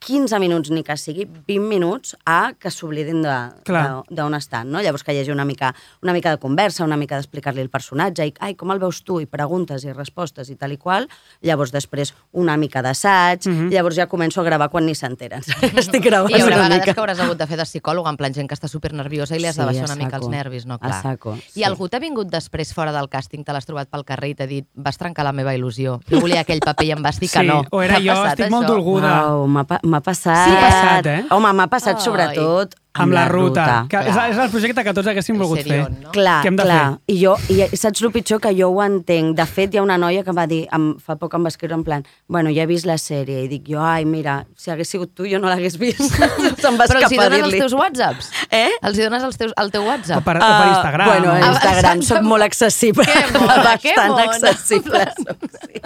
15 0.00 0.38
minuts, 0.40 0.70
ni 0.72 0.82
que 0.82 0.96
sigui 0.96 1.26
20 1.46 1.60
minuts, 1.60 2.16
a 2.24 2.54
que 2.58 2.70
s'oblidin 2.70 3.20
de- 3.22 3.50
Clar. 3.64 4.02
de- 4.08 4.14
d'on 4.16 4.34
estan, 4.34 4.70
no? 4.72 4.80
Llavors 4.80 5.04
que 5.04 5.12
hi 5.12 5.18
hagi 5.20 5.30
una 5.30 5.44
mica, 5.44 5.74
una 6.02 6.14
mica 6.14 6.30
de 6.30 6.38
conversa, 6.38 6.84
una 6.84 6.96
mica 6.96 7.16
d'explicar-li 7.16 7.60
el 7.60 7.68
personatge, 7.68 8.26
i 8.26 8.34
ai, 8.40 8.54
com 8.54 8.70
el 8.72 8.78
veus 8.80 9.02
tu, 9.04 9.20
i 9.20 9.26
preguntes 9.26 9.84
i 9.84 9.92
respostes 9.92 10.48
i 10.48 10.56
tal 10.56 10.72
i 10.72 10.78
qual, 10.78 11.06
llavors 11.42 11.70
després 11.70 12.14
una 12.32 12.56
mica 12.56 12.80
d'assaig, 12.82 13.44
llavors 13.70 13.96
ja 13.96 14.08
començo 14.08 14.40
a 14.40 14.44
gravar 14.44 14.70
quan 14.70 14.86
ni 14.86 14.94
s'enteren. 14.94 15.42
Estic 15.76 16.02
gravant 16.02 16.32
I 16.32 16.38
hi 16.38 16.40
haurà 16.40 16.56
una 16.56 16.64
vegades 16.70 16.80
mica. 16.80 16.94
que 16.94 17.00
hauràs 17.00 17.20
hagut 17.20 17.36
de 17.38 17.46
fer 17.46 17.58
de 17.58 17.64
psicòloga, 17.68 18.08
en 18.08 18.16
plan 18.16 18.32
gent 18.32 18.48
que 18.48 18.54
està 18.56 18.68
super 18.68 18.94
nerviosa 18.94 19.36
i 19.36 19.40
li 19.40 19.46
has 19.46 19.54
Sí, 19.54 19.60
de 19.60 19.66
baixar 19.66 19.84
una 19.84 19.96
mica 19.96 20.16
els 20.16 20.28
nervis, 20.28 20.64
no? 20.64 20.78
Clar. 20.78 21.02
saco, 21.02 21.36
sí. 21.36 21.60
I 21.60 21.64
algú 21.64 21.90
t'ha 21.90 22.00
vingut 22.00 22.28
després 22.32 22.72
fora 22.72 22.90
del 22.96 23.10
càsting, 23.10 23.44
te 23.44 23.52
l'has 23.52 23.66
trobat 23.68 23.90
pel 23.90 24.04
carrer 24.08 24.30
i 24.30 24.34
t'ha 24.34 24.46
dit 24.46 24.66
vas 24.74 24.96
trencar 24.96 25.24
la 25.28 25.32
meva 25.36 25.52
il·lusió, 25.54 26.00
jo 26.08 26.20
volia 26.20 26.40
aquell 26.40 26.60
paper 26.64 26.86
i 26.86 26.90
em 26.92 27.02
vas 27.02 27.20
dir 27.20 27.28
que 27.28 27.40
sí, 27.40 27.46
no. 27.46 27.62
o 27.70 27.82
era 27.82 28.00
jo, 28.00 28.16
estic 28.24 28.48
molt 28.50 28.64
això? 28.64 28.72
dolguda. 28.72 29.12
Uau, 29.28 29.46
m'ha 29.90 30.00
pa- 30.00 30.10
m'ha 30.10 30.14
passat... 30.14 30.44
Sí, 30.46 30.54
ha 30.56 30.62
passat, 30.68 31.10
eh? 31.12 31.20
Home, 31.34 31.50
m'ha 31.58 31.66
passat 31.72 31.98
Ai. 31.98 32.04
sobretot 32.06 32.78
Amb 33.02 33.12
la 33.16 33.24
ruta. 33.28 33.66
Que 33.90 33.96
és, 34.04 34.12
Clar. 34.14 34.26
és 34.30 34.38
el 34.44 34.50
projecte 34.50 34.84
que 34.84 34.94
tots 34.94 35.08
haguéssim 35.12 35.38
volgut 35.40 35.62
fer. 35.66 35.80
no? 35.90 36.10
Clar, 36.14 36.38
Què 36.44 36.48
hem 36.52 36.56
de 36.56 36.62
clar. 36.66 36.80
fer? 36.90 37.14
I 37.14 37.18
jo, 37.24 37.34
i 37.48 37.76
saps 37.76 38.02
el 38.02 38.12
pitjor? 38.14 38.40
Que 38.40 38.52
jo 38.56 38.68
ho 38.70 38.82
entenc. 38.84 39.34
De 39.36 39.46
fet, 39.46 39.74
hi 39.74 39.78
ha 39.78 39.82
una 39.82 39.98
noia 39.98 40.22
que 40.24 40.30
em 40.30 40.36
va 40.38 40.46
dir, 40.50 40.62
em, 40.72 40.94
fa 41.00 41.16
poc 41.16 41.34
em 41.34 41.44
va 41.44 41.48
escriure 41.52 41.74
en 41.74 41.84
plan, 41.84 42.04
bueno, 42.28 42.50
ja 42.54 42.62
he 42.62 42.66
vist 42.70 42.86
la 42.86 42.96
sèrie, 43.00 43.44
i 43.44 43.48
dic 43.48 43.68
jo, 43.68 43.80
ai, 43.82 44.04
mira, 44.04 44.44
si 44.56 44.70
hagués 44.70 44.88
sigut 44.88 45.14
tu, 45.14 45.26
jo 45.30 45.38
no 45.38 45.48
l'hagués 45.48 45.76
vist. 45.80 46.00
Se'm 46.62 46.76
va 46.78 46.86
Però 46.90 47.00
els 47.02 47.12
hi 47.12 47.16
dones 47.20 47.42
els 47.46 47.56
teus 47.58 47.74
whatsapps? 47.78 48.30
Eh? 48.50 48.68
Els 48.82 48.98
hi 48.98 49.02
dones 49.08 49.22
els 49.24 49.36
teus, 49.40 49.52
el 49.56 49.70
teu 49.70 49.82
O 49.82 49.86
whatsapp? 49.88 50.24
per, 50.24 50.36
o 50.36 50.40
per 50.40 50.50
Ah, 50.50 50.70
Instagram. 50.74 51.06
Bueno, 51.08 51.32
a 51.32 51.52
Instagram 51.52 52.02
soc 52.02 52.22
molt 52.22 52.42
accessible. 52.42 53.04
Que 53.06 53.38
mona, 53.46 53.76
que 53.78 53.94
Bastant 53.96 54.28
accessible 54.28 55.04
soc, 55.16 55.46
sí. 55.60 55.80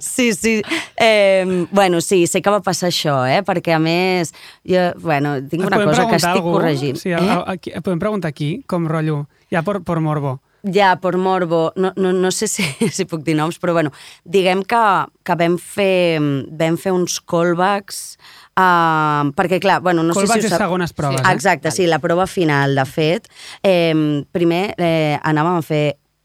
Sí, 0.00 0.32
sí. 0.34 0.62
Eh, 0.96 1.66
bueno, 1.70 2.00
sí, 2.00 2.26
sé 2.26 2.42
que 2.42 2.50
va 2.50 2.60
passar 2.60 2.88
això, 2.90 3.20
eh? 3.28 3.40
Perquè, 3.46 3.74
a 3.76 3.78
més, 3.82 4.32
jo, 4.66 4.82
bueno, 5.00 5.36
tinc 5.48 5.64
una 5.66 5.80
cosa 5.84 6.06
que 6.10 6.16
estic 6.20 6.39
algú? 6.40 6.58
corregint. 6.58 7.00
Sí, 7.00 7.14
eh? 7.14 7.20
a, 7.20 7.40
a, 7.40 7.56
aquí, 7.56 7.74
podem 7.84 8.02
preguntar 8.02 8.32
aquí, 8.32 8.62
com 8.66 8.88
rotllo, 8.90 9.24
ja 9.52 9.64
per, 9.66 9.80
per 9.86 10.00
morbo. 10.04 10.38
Ja, 10.62 10.98
per 11.00 11.16
morbo, 11.16 11.72
no, 11.76 11.94
no, 11.96 12.12
no 12.12 12.30
sé 12.30 12.46
si, 12.48 12.62
si 12.92 13.06
puc 13.08 13.22
dir 13.24 13.36
noms, 13.38 13.56
però 13.60 13.72
bueno, 13.72 13.92
diguem 14.28 14.62
que, 14.68 14.82
que 15.24 15.36
vam, 15.40 15.56
fer, 15.56 16.20
vam 16.60 16.76
fer 16.80 16.92
uns 16.92 17.16
callbacks, 17.24 18.02
uh, 18.60 19.30
perquè 19.36 19.60
clar, 19.62 19.80
bueno, 19.84 20.04
no 20.04 20.16
Callbacks 20.16 20.44
sé 20.44 20.48
si 20.48 20.52
ho 20.52 20.56
sap... 20.56 20.66
segones 20.66 20.92
proves, 20.92 21.22
sí. 21.22 21.24
eh? 21.24 21.32
Exacte, 21.32 21.72
sí, 21.72 21.88
la 21.88 22.00
prova 22.02 22.28
final, 22.28 22.76
de 22.76 22.84
fet. 22.84 23.30
Eh, 23.64 23.94
primer 24.36 24.74
eh, 24.76 25.16
anàvem 25.24 25.62
a 25.62 25.64
fer 25.64 25.84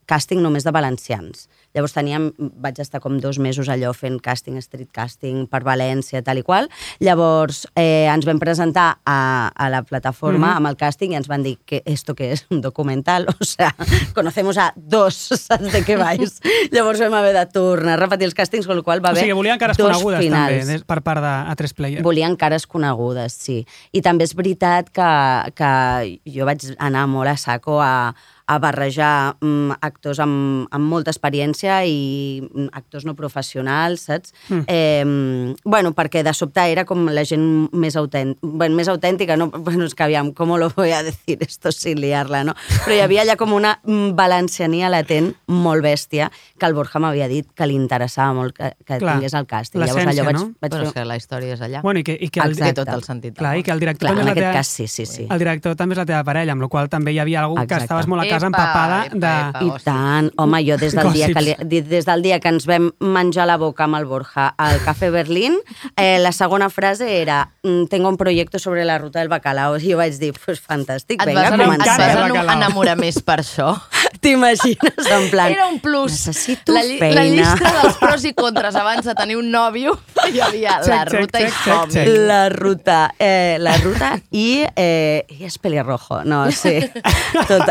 càsting 0.10 0.42
només 0.44 0.66
de 0.66 0.72
valencians. 0.72 1.48
Llavors 1.76 1.92
teníem, 1.92 2.30
vaig 2.64 2.78
estar 2.80 3.02
com 3.04 3.18
dos 3.20 3.36
mesos 3.42 3.68
allò 3.68 3.92
fent 3.94 4.22
càsting, 4.24 4.56
street 4.64 4.94
casting 4.96 5.44
per 5.52 5.60
València, 5.68 6.22
tal 6.24 6.40
i 6.40 6.44
qual. 6.46 6.70
Llavors 7.04 7.66
eh, 7.76 8.08
ens 8.08 8.28
vam 8.28 8.40
presentar 8.40 8.88
a, 9.04 9.18
a 9.52 9.70
la 9.74 9.82
plataforma 9.84 10.38
mm 10.48 10.52
-hmm. 10.52 10.58
amb 10.58 10.68
el 10.68 10.78
càsting 10.78 11.12
i 11.12 11.16
ens 11.20 11.28
van 11.28 11.44
dir 11.44 11.58
que 11.66 11.82
esto 11.86 12.16
que 12.16 12.32
és 12.32 12.46
un 12.50 12.62
documental, 12.62 13.28
o 13.42 13.44
sea, 13.44 13.76
conocemos 14.14 14.58
a 14.58 14.72
dos, 14.76 15.16
saps 15.16 15.72
de 15.72 15.84
què 15.84 15.98
vais? 15.98 16.40
Llavors 16.72 17.00
vam 17.00 17.14
haver 17.14 17.34
de 17.34 17.46
tornar 17.46 17.94
a 17.94 17.98
repetir 17.98 18.26
els 18.26 18.36
càstings, 18.36 18.66
con 18.66 18.78
el 18.78 18.84
qual 18.84 19.04
va 19.04 19.10
O 19.10 19.12
haver 19.12 19.24
sigui, 19.24 19.34
volien 19.34 19.60
cares 19.60 19.78
dos 19.78 19.92
conegudes 19.92 20.20
finals. 20.20 20.68
també, 20.68 20.86
per 20.86 21.02
part 21.02 21.22
de 21.22 21.34
A3 21.52 21.74
Player. 21.74 22.04
Volien 22.04 22.36
cares 22.36 22.68
conegudes, 22.68 23.34
sí. 23.34 23.66
I 23.92 24.02
també 24.02 24.24
és 24.24 24.34
veritat 24.36 24.90
que, 24.90 25.52
que 25.56 26.20
jo 26.26 26.46
vaig 26.46 26.64
anar 26.78 27.08
molt 27.08 27.28
a 27.28 27.38
saco 27.38 27.82
a, 27.82 28.16
a 28.48 28.60
barrejar 28.60 29.36
mm, 29.42 29.78
actors 29.82 30.20
amb, 30.22 30.68
amb 30.74 30.90
molta 30.90 31.12
experiència 31.14 31.80
i 31.90 32.42
mm, 32.46 32.70
actors 32.78 33.06
no 33.08 33.16
professionals, 33.18 34.08
saps? 34.10 34.34
Mm. 34.50 34.64
Eh, 34.68 35.56
bueno, 35.64 35.94
perquè 35.98 36.24
de 36.26 36.34
sobte 36.34 36.66
era 36.72 36.86
com 36.86 37.08
la 37.10 37.26
gent 37.26 37.70
més 37.74 37.96
autèntica, 37.98 38.40
bueno, 38.46 38.76
més 38.78 38.90
autèntica, 38.92 39.38
no? 39.38 39.52
Bueno, 39.66 39.88
és 39.90 39.96
que 39.98 40.04
aviam, 40.06 40.30
com 40.36 40.52
lo 40.60 40.70
voy 40.76 40.92
a 40.94 41.02
decir 41.04 41.40
esto 41.42 41.72
sin 41.72 42.00
liarla, 42.00 42.44
no? 42.46 42.54
Però 42.84 42.94
hi 42.94 43.02
havia 43.02 43.24
allà 43.24 43.36
com 43.40 43.54
una 43.56 43.80
mm, 43.84 44.14
valenciania 44.16 44.92
latent 44.94 45.32
molt 45.50 45.84
bèstia 45.84 46.30
que 46.60 46.68
el 46.70 46.76
Borja 46.78 47.02
m'havia 47.02 47.28
dit 47.32 47.48
que 47.56 47.66
li 47.66 47.76
interessava 47.76 48.36
molt 48.38 48.56
que, 48.56 48.72
que 48.86 49.00
Clar, 49.02 49.16
tingués 49.16 49.34
el 49.34 49.48
càsting. 49.50 49.82
l'essència, 49.82 50.24
vaig, 50.28 50.38
no? 50.38 50.46
vaig 50.62 50.78
fer... 50.78 50.84
és 50.86 50.94
que 50.96 51.06
la 51.08 51.18
història 51.18 51.58
és 51.58 51.66
allà. 51.66 51.82
Bueno, 51.84 52.04
i 52.04 52.06
que, 52.06 52.14
i 52.14 52.30
que 52.30 52.44
el, 52.44 52.56
Té 52.56 52.62
Exacte. 52.70 52.84
tot 52.84 52.94
el 52.94 53.04
sentit. 53.04 53.36
clar, 53.36 53.56
i 53.58 53.64
que 53.66 53.74
el 53.74 53.82
director 53.82 54.08
Clar, 54.08 54.14
també 54.16 54.24
en 54.24 54.32
aquest 54.32 54.46
teva, 54.46 54.54
cas 54.56 54.72
sí, 54.72 54.88
sí, 54.88 55.06
sí. 55.10 55.28
el 55.30 55.42
director 55.42 55.76
també 55.76 55.98
és 55.98 56.02
la 56.04 56.08
teva 56.08 56.24
parella, 56.28 56.54
amb 56.56 56.64
la 56.64 56.70
qual 56.72 56.90
també 56.92 57.16
hi 57.16 57.20
havia 57.20 57.42
algú 57.44 57.58
que 57.58 57.66
Exacte. 57.66 57.90
estaves 57.90 58.08
molt 58.12 58.24
a 58.24 58.35
casa 58.36 58.50
Epa, 58.52 58.52
empapada 58.52 59.00
epa, 59.08 59.18
de... 59.18 59.34
epa. 59.50 59.64
I 59.66 59.84
tant. 59.86 60.32
Home, 60.42 60.62
jo 60.68 60.78
des 60.82 60.96
del, 60.96 61.12
dia 61.16 61.32
que 61.34 61.44
li, 61.44 61.82
des 61.82 62.08
del 62.08 62.26
dia 62.26 62.40
que 62.44 62.52
ens 62.54 62.68
vam 62.70 62.92
menjar 63.00 63.48
la 63.50 63.58
boca 63.62 63.88
amb 63.88 64.00
el 64.00 64.08
Borja 64.10 64.52
al 64.58 64.80
Cafè 64.86 65.10
Berlín, 65.14 65.58
eh, 65.96 66.18
la 66.22 66.32
segona 66.36 66.70
frase 66.70 67.10
era 67.22 67.50
mm, 67.64 67.88
tengo 67.92 68.10
un 68.10 68.18
proyecto 68.18 68.60
sobre 68.60 68.86
la 68.86 68.98
ruta 69.00 69.20
del 69.20 69.30
bacalao. 69.30 69.78
I 69.78 69.92
jo 69.92 70.00
vaig 70.00 70.20
dir, 70.20 70.34
pues 70.38 70.62
fantàstic, 70.62 71.22
Et 71.22 71.30
vinga, 71.30 71.50
vas, 71.50 71.54
enamorar, 71.58 72.00
et 72.00 72.34
vas 72.36 72.56
enamorar 72.56 72.98
més 73.00 73.22
per 73.24 73.40
això? 73.44 73.74
T'imagines, 74.26 75.10
en 75.12 75.30
plan... 75.30 75.52
Era 75.52 75.68
un 75.68 75.80
plus. 75.80 76.12
Necessito 76.12 76.74
la, 76.74 76.82
feina. 76.82 77.16
La 77.20 77.26
llista 77.30 77.74
dels 77.76 78.00
pros 78.02 78.26
i 78.26 78.34
contres 78.38 78.76
abans 78.80 79.06
de 79.06 79.14
tenir 79.18 79.38
un 79.38 79.52
nòvio 79.54 79.94
hi 80.32 80.42
havia 80.42 80.80
Check, 80.82 80.90
la 80.90 81.04
check, 81.04 81.14
ruta 81.14 81.40
check, 81.40 81.54
i 81.68 81.94
check. 81.94 82.12
La 82.28 82.50
ruta, 82.50 83.00
eh, 83.20 83.58
la 83.60 83.76
ruta 83.78 84.16
i, 84.32 84.66
eh, 84.76 85.26
i 85.30 85.46
es 85.46 85.58
pelirrojo, 85.62 86.24
no, 86.26 86.46
sí, 86.52 86.80
tot. 87.50 87.70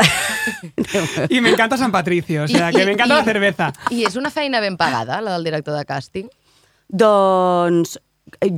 Y 1.29 1.41
me 1.41 1.51
encanta 1.51 1.77
San 1.77 1.93
Patricio, 1.93 2.45
o 2.45 2.49
sea, 2.49 2.71
que 2.71 2.85
me 2.85 2.93
encanta 2.93 3.17
la 3.17 3.25
cerveza. 3.25 3.73
I 3.91 4.05
és 4.09 4.17
una 4.17 4.31
feina 4.31 4.61
ben 4.61 4.77
pagada, 4.81 5.21
la 5.21 5.37
del 5.37 5.45
director 5.45 5.77
de 5.77 5.85
càsting? 5.89 6.31
Doncs 6.89 7.99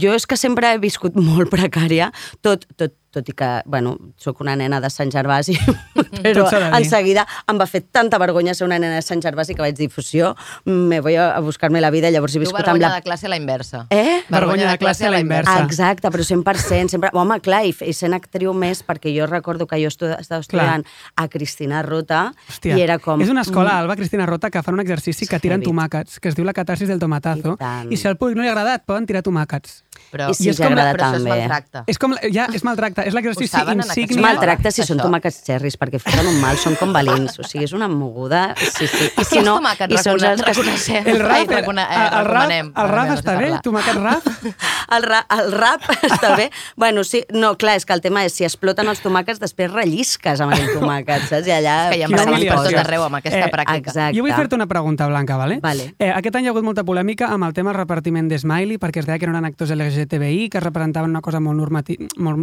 jo 0.01 0.15
és 0.17 0.27
que 0.27 0.39
sempre 0.39 0.73
he 0.73 0.79
viscut 0.83 1.17
molt 1.19 1.51
precària, 1.53 2.11
tot, 2.45 2.67
tot, 2.79 2.95
tot 3.17 3.29
i 3.33 3.35
que, 3.37 3.49
bueno, 3.65 3.97
sóc 4.21 4.43
una 4.45 4.57
nena 4.57 4.81
de 4.85 4.91
Sant 4.93 5.11
Gervasi, 5.13 5.57
però 6.25 6.47
en 6.53 6.85
seguida 6.85 7.27
em 7.49 7.59
va 7.61 7.67
fer 7.71 7.83
tanta 7.89 8.21
vergonya 8.21 8.55
ser 8.55 8.67
una 8.69 8.79
nena 8.83 9.01
de 9.01 9.05
Sant 9.05 9.23
Gervasi 9.25 9.57
que 9.57 9.65
vaig 9.65 9.77
dir, 9.79 9.89
fusió, 9.93 10.35
me 10.65 11.01
voy 11.01 11.17
a, 11.17 11.31
buscar-me 11.41 11.81
la 11.81 11.91
vida, 11.95 12.11
llavors 12.13 12.37
he 12.37 12.41
Tu 12.41 12.45
viscut 12.45 12.61
amb 12.61 12.77
vergonya 12.77 12.91
la... 12.91 13.01
de 13.01 13.07
classe 13.07 13.27
a 13.27 13.33
la 13.33 13.39
inversa. 13.41 13.87
Eh? 13.91 14.21
Vergonya 14.29 14.71
de 14.71 14.79
classe 14.79 15.07
a 15.07 15.13
la 15.15 15.21
inversa. 15.23 15.57
Ah, 15.57 15.65
Exacte, 15.65 16.11
però 16.13 16.27
100%. 16.27 16.93
Sempre... 16.93 17.11
Home, 17.17 17.39
clar, 17.41 17.63
i, 17.67 17.73
i 17.87 17.95
sent 17.97 18.17
actriu 18.17 18.53
més, 18.57 18.83
perquè 18.87 19.13
jo 19.15 19.29
recordo 19.31 19.67
que 19.71 19.81
jo 19.81 19.91
estu 19.93 20.11
estava 20.13 20.45
estudiant 20.45 20.85
a 21.17 21.29
Cristina 21.33 21.83
Rota 21.87 22.27
Hòstia, 22.51 22.77
i 22.77 22.85
era 22.85 22.99
com... 23.03 23.23
és 23.25 23.33
una 23.33 23.47
escola, 23.47 23.79
Alba 23.81 23.97
Cristina 23.97 24.27
Rota, 24.29 24.51
que 24.53 24.63
fan 24.67 24.77
un 24.77 24.85
exercici 24.85 25.29
que 25.31 25.41
tiren 25.43 25.65
tomàquets, 25.65 26.21
que 26.21 26.31
es 26.33 26.37
diu 26.39 26.47
la 26.47 26.55
catarsis 26.57 26.91
del 26.91 27.01
tomatazo, 27.03 27.57
I 27.57 27.95
i 27.95 28.01
si 28.01 28.09
al 28.11 28.19
públic 28.21 28.37
no 28.37 28.45
li 28.45 28.51
ha 28.51 28.55
agradat, 28.55 28.85
poden 28.89 29.09
tirar 29.09 29.25
tomàquets. 29.27 29.81
Però, 30.13 30.29
I 30.31 30.37
si 30.37 30.51
els 30.51 30.61
us 30.61 30.67
agrada 30.67 30.93
però 30.93 31.09
això 31.09 31.21
és 31.21 31.27
maltracte. 31.27 31.83
És 31.91 32.01
com, 32.01 32.15
ja, 32.35 32.47
és 32.55 32.65
maltracte, 32.67 33.06
és 33.07 33.15
l'exercici 33.17 33.57
És 33.57 33.71
insígnia... 33.77 34.23
maltracte 34.27 34.73
si 34.75 34.85
són 34.87 34.99
tomàquets 35.03 35.41
xerris, 35.47 35.77
perquè 35.81 36.01
fiquen 36.03 36.27
un 36.31 36.41
mal, 36.43 36.57
són 36.61 36.77
com 36.81 36.93
valins. 36.95 37.39
O 37.39 37.47
sigui, 37.47 37.65
és 37.69 37.73
una 37.77 37.89
moguda. 37.89 38.55
Sí, 38.59 38.87
sí. 38.87 39.11
I 39.21 39.25
si 39.25 39.41
no, 39.47 39.57
i 39.89 39.99
són 40.03 40.21
els 40.25 40.43
que... 40.43 40.51
reconeixem? 40.51 41.07
El 41.15 41.21
rap, 41.23 41.43
el, 41.47 41.53
recone- 41.61 41.87
eh, 41.87 42.03
el, 42.21 42.27
rap, 42.31 42.53
el 42.53 42.91
rap 42.93 43.13
està 43.17 43.37
bé? 43.41 43.51
Tomàquet 43.65 44.01
rap? 44.03 44.27
El, 44.97 45.03
ra 45.03 45.19
el 45.35 45.49
rap 45.51 45.83
està 46.07 46.37
bé. 46.39 46.45
Bueno, 46.77 47.03
sí, 47.03 47.25
no, 47.35 47.57
clar, 47.59 47.73
és 47.81 47.85
que 47.89 47.93
el 47.97 48.01
tema 48.05 48.21
és 48.25 48.37
si 48.39 48.45
exploten 48.47 48.87
els 48.87 49.01
tomàquets, 49.03 49.41
després 49.43 49.73
rellisques 49.73 50.39
amb 50.45 50.55
aquell 50.55 50.77
tomàquet, 50.79 51.25
saps? 51.27 51.49
I 51.51 51.55
allà... 51.57 51.75
És 51.91 51.97
que 51.97 51.99
hi 51.99 52.05
ha 52.07 52.11
per 52.13 52.61
tot 52.69 52.79
arreu 52.85 53.03
amb 53.09 53.19
aquesta 53.19 53.41
Eh, 53.49 53.51
pràctica. 53.51 53.75
exacte. 53.83 54.15
Jo 54.17 54.23
vull 54.23 54.35
fer-te 54.37 54.55
una 54.55 54.69
pregunta, 54.71 55.09
Blanca, 55.11 55.37
vale? 55.41 55.59
Vale. 55.65 55.89
Eh, 55.99 56.13
aquest 56.15 56.39
any 56.39 56.47
hi 56.47 56.51
ha 56.51 56.55
hagut 56.55 56.65
molta 56.69 56.85
polèmica 56.87 57.33
amb 57.35 57.49
el 57.49 57.53
tema 57.57 57.73
del 57.75 57.81
repartiment 57.81 58.31
de 58.31 58.39
Smiley, 58.39 58.79
perquè 58.79 59.03
es 59.03 59.09
deia 59.11 59.19
que 59.19 59.27
no 59.27 59.35
eren 59.35 59.45
actors 59.51 59.75
LGTBI, 59.75 60.47
que 60.55 60.63
representaven 60.63 61.11
una 61.11 61.21
cosa 61.21 61.41
molt, 61.43 61.59
normati 61.59 61.99
molt 62.23 62.39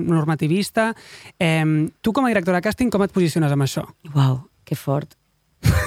normativista. 0.54 0.96
Eh, 1.40 1.90
tu, 2.02 2.14
com 2.14 2.26
a 2.26 2.30
directora 2.30 2.60
de 2.60 2.68
càsting, 2.68 2.92
com 2.92 3.04
et 3.04 3.12
posiciones 3.12 3.52
amb 3.52 3.64
això? 3.64 3.86
Uau, 4.14 4.48
que 4.66 4.76
fort. 4.76 5.16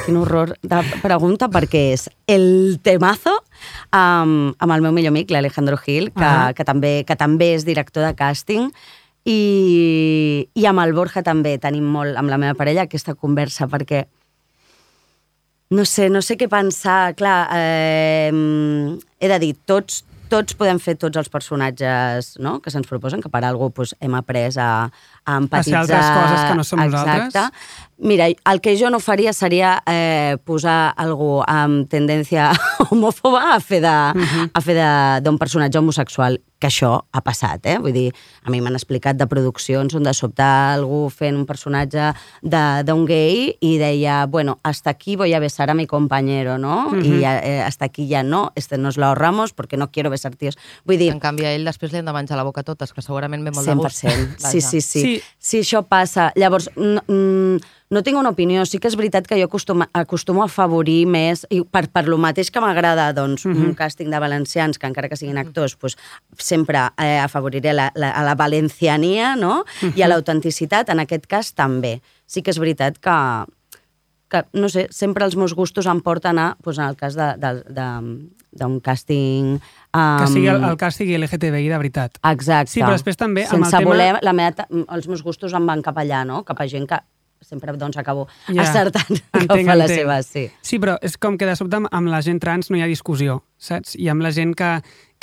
Quin 0.07 0.17
horror 0.17 0.55
de 0.63 0.79
pregunta, 1.03 1.49
perquè 1.53 1.93
és 1.93 2.09
el 2.27 2.79
temazo 2.83 3.35
um, 3.93 4.55
amb 4.59 4.73
el 4.73 4.81
meu 4.81 4.93
millor 4.93 5.13
amic, 5.13 5.31
l'Alejandro 5.31 5.77
Gil, 5.77 6.11
que, 6.13 6.25
Ah. 6.25 6.53
que, 6.57 6.65
també, 6.65 7.05
que 7.05 7.17
també 7.17 7.55
és 7.55 7.65
director 7.67 8.03
de 8.07 8.15
càsting, 8.17 8.71
i, 9.27 10.49
i 10.55 10.65
amb 10.65 10.81
el 10.81 10.95
Borja 10.95 11.23
també 11.23 11.59
tenim 11.59 11.85
molt, 11.85 12.17
amb 12.17 12.31
la 12.31 12.39
meva 12.39 12.55
parella, 12.55 12.87
aquesta 12.87 13.15
conversa, 13.15 13.67
perquè 13.67 14.07
no 15.69 15.85
sé, 15.85 16.09
no 16.09 16.23
sé 16.23 16.39
què 16.39 16.49
pensar. 16.49 17.15
Clar, 17.17 17.49
eh, 17.53 18.31
he 19.19 19.29
de 19.29 19.39
dir, 19.43 19.57
tots, 19.67 20.05
tots 20.29 20.55
podem 20.59 20.79
fer 20.83 20.97
tots 20.99 21.17
els 21.17 21.29
personatges 21.29 22.35
no? 22.43 22.61
que 22.61 22.71
se'ns 22.71 22.87
proposen, 22.89 23.23
que 23.23 23.29
per 23.31 23.45
alguna 23.45 23.71
cosa 23.75 23.97
hem 24.01 24.15
après 24.19 24.51
a, 24.59 24.89
a 25.25 25.37
empatitzar. 25.37 25.81
altres 25.83 26.07
coses 26.17 26.45
que 26.49 26.55
no 26.59 26.65
som 26.65 26.81
Exacte. 26.81 27.07
nosaltres. 27.07 27.51
Mira, 27.99 28.27
el 28.29 28.61
que 28.61 28.75
jo 28.77 28.91
no 28.91 29.01
faria 29.01 29.33
seria 29.33 29.83
eh, 29.87 30.37
posar 30.45 30.93
algú 30.97 31.43
amb 31.47 31.89
tendència 31.89 32.51
homòfoba 32.91 33.55
a 33.55 33.61
fer 33.61 33.81
Mhm. 33.87 34.51
a 34.55 34.61
fer 34.61 34.75
de- 34.75 35.21
d'un 35.23 35.39
personatge 35.39 35.79
homosexual, 35.79 36.41
que 36.59 36.69
això 36.69 37.05
ha 37.13 37.21
passat, 37.21 37.67
eh? 37.67 37.77
Vull 37.79 37.93
dir, 37.93 38.13
a 38.45 38.51
mi 38.51 38.61
m'han 38.61 38.75
explicat 38.79 39.17
de 39.17 39.27
produccions 39.27 39.95
on 39.95 40.03
de 40.03 40.15
sobte 40.15 40.43
algú 40.43 41.11
fent 41.11 41.37
un 41.37 41.45
personatge 41.47 42.15
de- 42.43 42.83
d'un 42.85 43.05
gay 43.07 43.57
i 43.61 43.77
deia, 43.79 44.25
bueno, 44.27 44.59
hasta 44.63 44.91
aquí 44.91 45.17
voy 45.17 45.35
a 45.35 45.39
besar 45.41 45.69
a 45.71 45.75
mi 45.75 45.87
compañero, 45.87 46.57
¿no? 46.59 46.91
Mhm. 46.91 47.05
Y 47.05 47.25
eh, 47.25 47.63
hasta 47.63 47.85
aquí 47.85 48.07
ya 48.09 48.23
no, 48.23 48.53
este 48.55 48.79
no 48.79 48.89
es 48.89 48.97
lo 48.97 49.07
ahorramos 49.07 49.53
porque 49.53 49.77
no 49.77 49.91
quiero 49.91 50.09
besar 50.11 50.35
tíos. 50.37 50.57
Vull 50.85 50.99
dir, 50.99 51.13
En 51.13 51.21
canvi, 51.21 51.45
a 51.45 51.53
ell 51.53 51.65
després 51.65 51.93
li 51.93 51.99
han 51.99 52.07
de 52.07 52.13
menjar 52.13 52.37
la 52.37 52.43
boca 52.45 52.61
a 52.61 52.65
totes, 52.65 52.93
que 52.93 53.03
segurament 53.03 53.45
ve 53.45 53.51
molt 53.51 53.67
de 53.69 53.75
gust. 53.75 54.05
100%. 54.05 54.37
Sí, 54.39 54.61
sí, 54.61 54.81
sí, 54.81 54.81
Sí. 54.81 55.01
sí. 55.03 55.23
Sí, 55.39 55.59
això 55.61 55.85
passa. 55.87 56.33
Llavors, 56.37 56.71
no, 56.77 57.03
mm, 57.07 57.61
no 57.91 58.03
tinc 58.03 58.19
una 58.19 58.31
opinió. 58.31 58.65
Sí 58.67 58.79
que 58.79 58.89
és 58.89 58.97
veritat 58.97 59.27
que 59.29 59.37
jo 59.39 59.45
acostumo, 59.47 59.85
acostumo 59.93 60.43
a 60.43 60.47
afavorir 60.47 61.07
més, 61.07 61.47
i 61.51 61.61
per, 61.63 61.89
per 61.89 62.09
lo 62.09 62.19
mateix 62.19 62.51
que 62.51 62.61
m'agrada 62.61 63.13
doncs, 63.13 63.45
Mhm. 63.47 63.63
un 63.63 63.75
càsting 63.77 64.11
de 64.11 64.19
valencians, 64.19 64.79
que 64.79 64.87
encara 64.89 65.09
que 65.09 65.17
siguin 65.17 65.39
actors, 65.39 65.77
doncs, 65.81 65.97
sempre 66.47 66.79
eh, 67.03 67.19
afavoriré 67.19 67.73
la, 67.75 67.91
la, 67.99 68.13
a 68.15 68.23
la 68.25 68.35
valenciania 68.39 69.35
no? 69.37 69.65
i 69.83 69.87
Mhm. 69.91 70.03
a 70.07 70.09
l'autenticitat. 70.09 70.89
En 70.95 71.01
aquest 71.03 71.27
cas, 71.27 71.53
també. 71.55 71.99
Sí 72.27 72.43
que 72.43 72.51
és 72.55 72.59
veritat 72.63 72.99
que, 73.03 73.17
que, 74.31 74.45
no 74.59 74.69
sé, 74.69 74.87
sempre 74.91 75.25
els 75.25 75.37
meus 75.39 75.55
gustos 75.55 75.87
em 75.87 76.01
porten 76.03 76.39
a, 76.39 76.57
doncs, 76.63 76.79
en 76.79 76.87
el 76.89 76.97
cas 76.97 77.15
d'un 77.17 78.81
càsting... 78.81 79.59
Um, 79.97 80.19
Que 80.21 80.27
sigui 80.33 80.49
el, 80.51 80.63
el 80.65 80.93
sigui 80.93 81.17
LGTBI 81.19 81.69
de 81.71 81.79
veritat. 81.79 82.19
Exacte. 82.31 82.73
Sí, 82.73 82.81
però 82.83 82.95
després 82.97 83.17
també 83.21 83.45
amb 83.47 83.59
el 83.59 83.65
Sense 83.67 83.77
tema- 83.79 83.91
voler, 83.93 84.15
la 84.23 84.33
meva, 84.37 84.67
els 84.97 85.07
meus 85.09 85.23
gustos 85.25 85.55
em 85.57 85.67
van 85.67 85.83
cap 85.83 85.97
allà, 86.03 86.25
no? 86.27 86.43
Cap 86.45 86.61
a 86.61 86.67
gent 86.69 86.89
que 86.91 86.99
sempre 87.47 87.71
doncs, 87.77 87.97
acabo 88.01 88.27
Ja. 88.49 88.63
acertant 88.65 89.07
Entenc, 89.33 89.51
que 89.53 89.65
fa 89.65 89.75
la 89.77 89.85
entenc. 89.85 90.01
seva, 90.01 90.23
sí. 90.25 90.47
Sí, 90.63 90.79
però 90.83 90.97
és 91.05 91.17
com 91.21 91.37
que 91.39 91.47
de 91.47 91.55
sobte 91.55 91.77
amb 91.79 92.09
la 92.09 92.23
gent 92.25 92.41
trans 92.43 92.71
no 92.73 92.77
hi 92.79 92.83
ha 92.83 92.89
discussió, 92.91 93.43
saps? 93.59 93.95
I 93.95 94.09
amb 94.09 94.25
la 94.25 94.33
gent 94.35 94.55
que, 94.57 94.71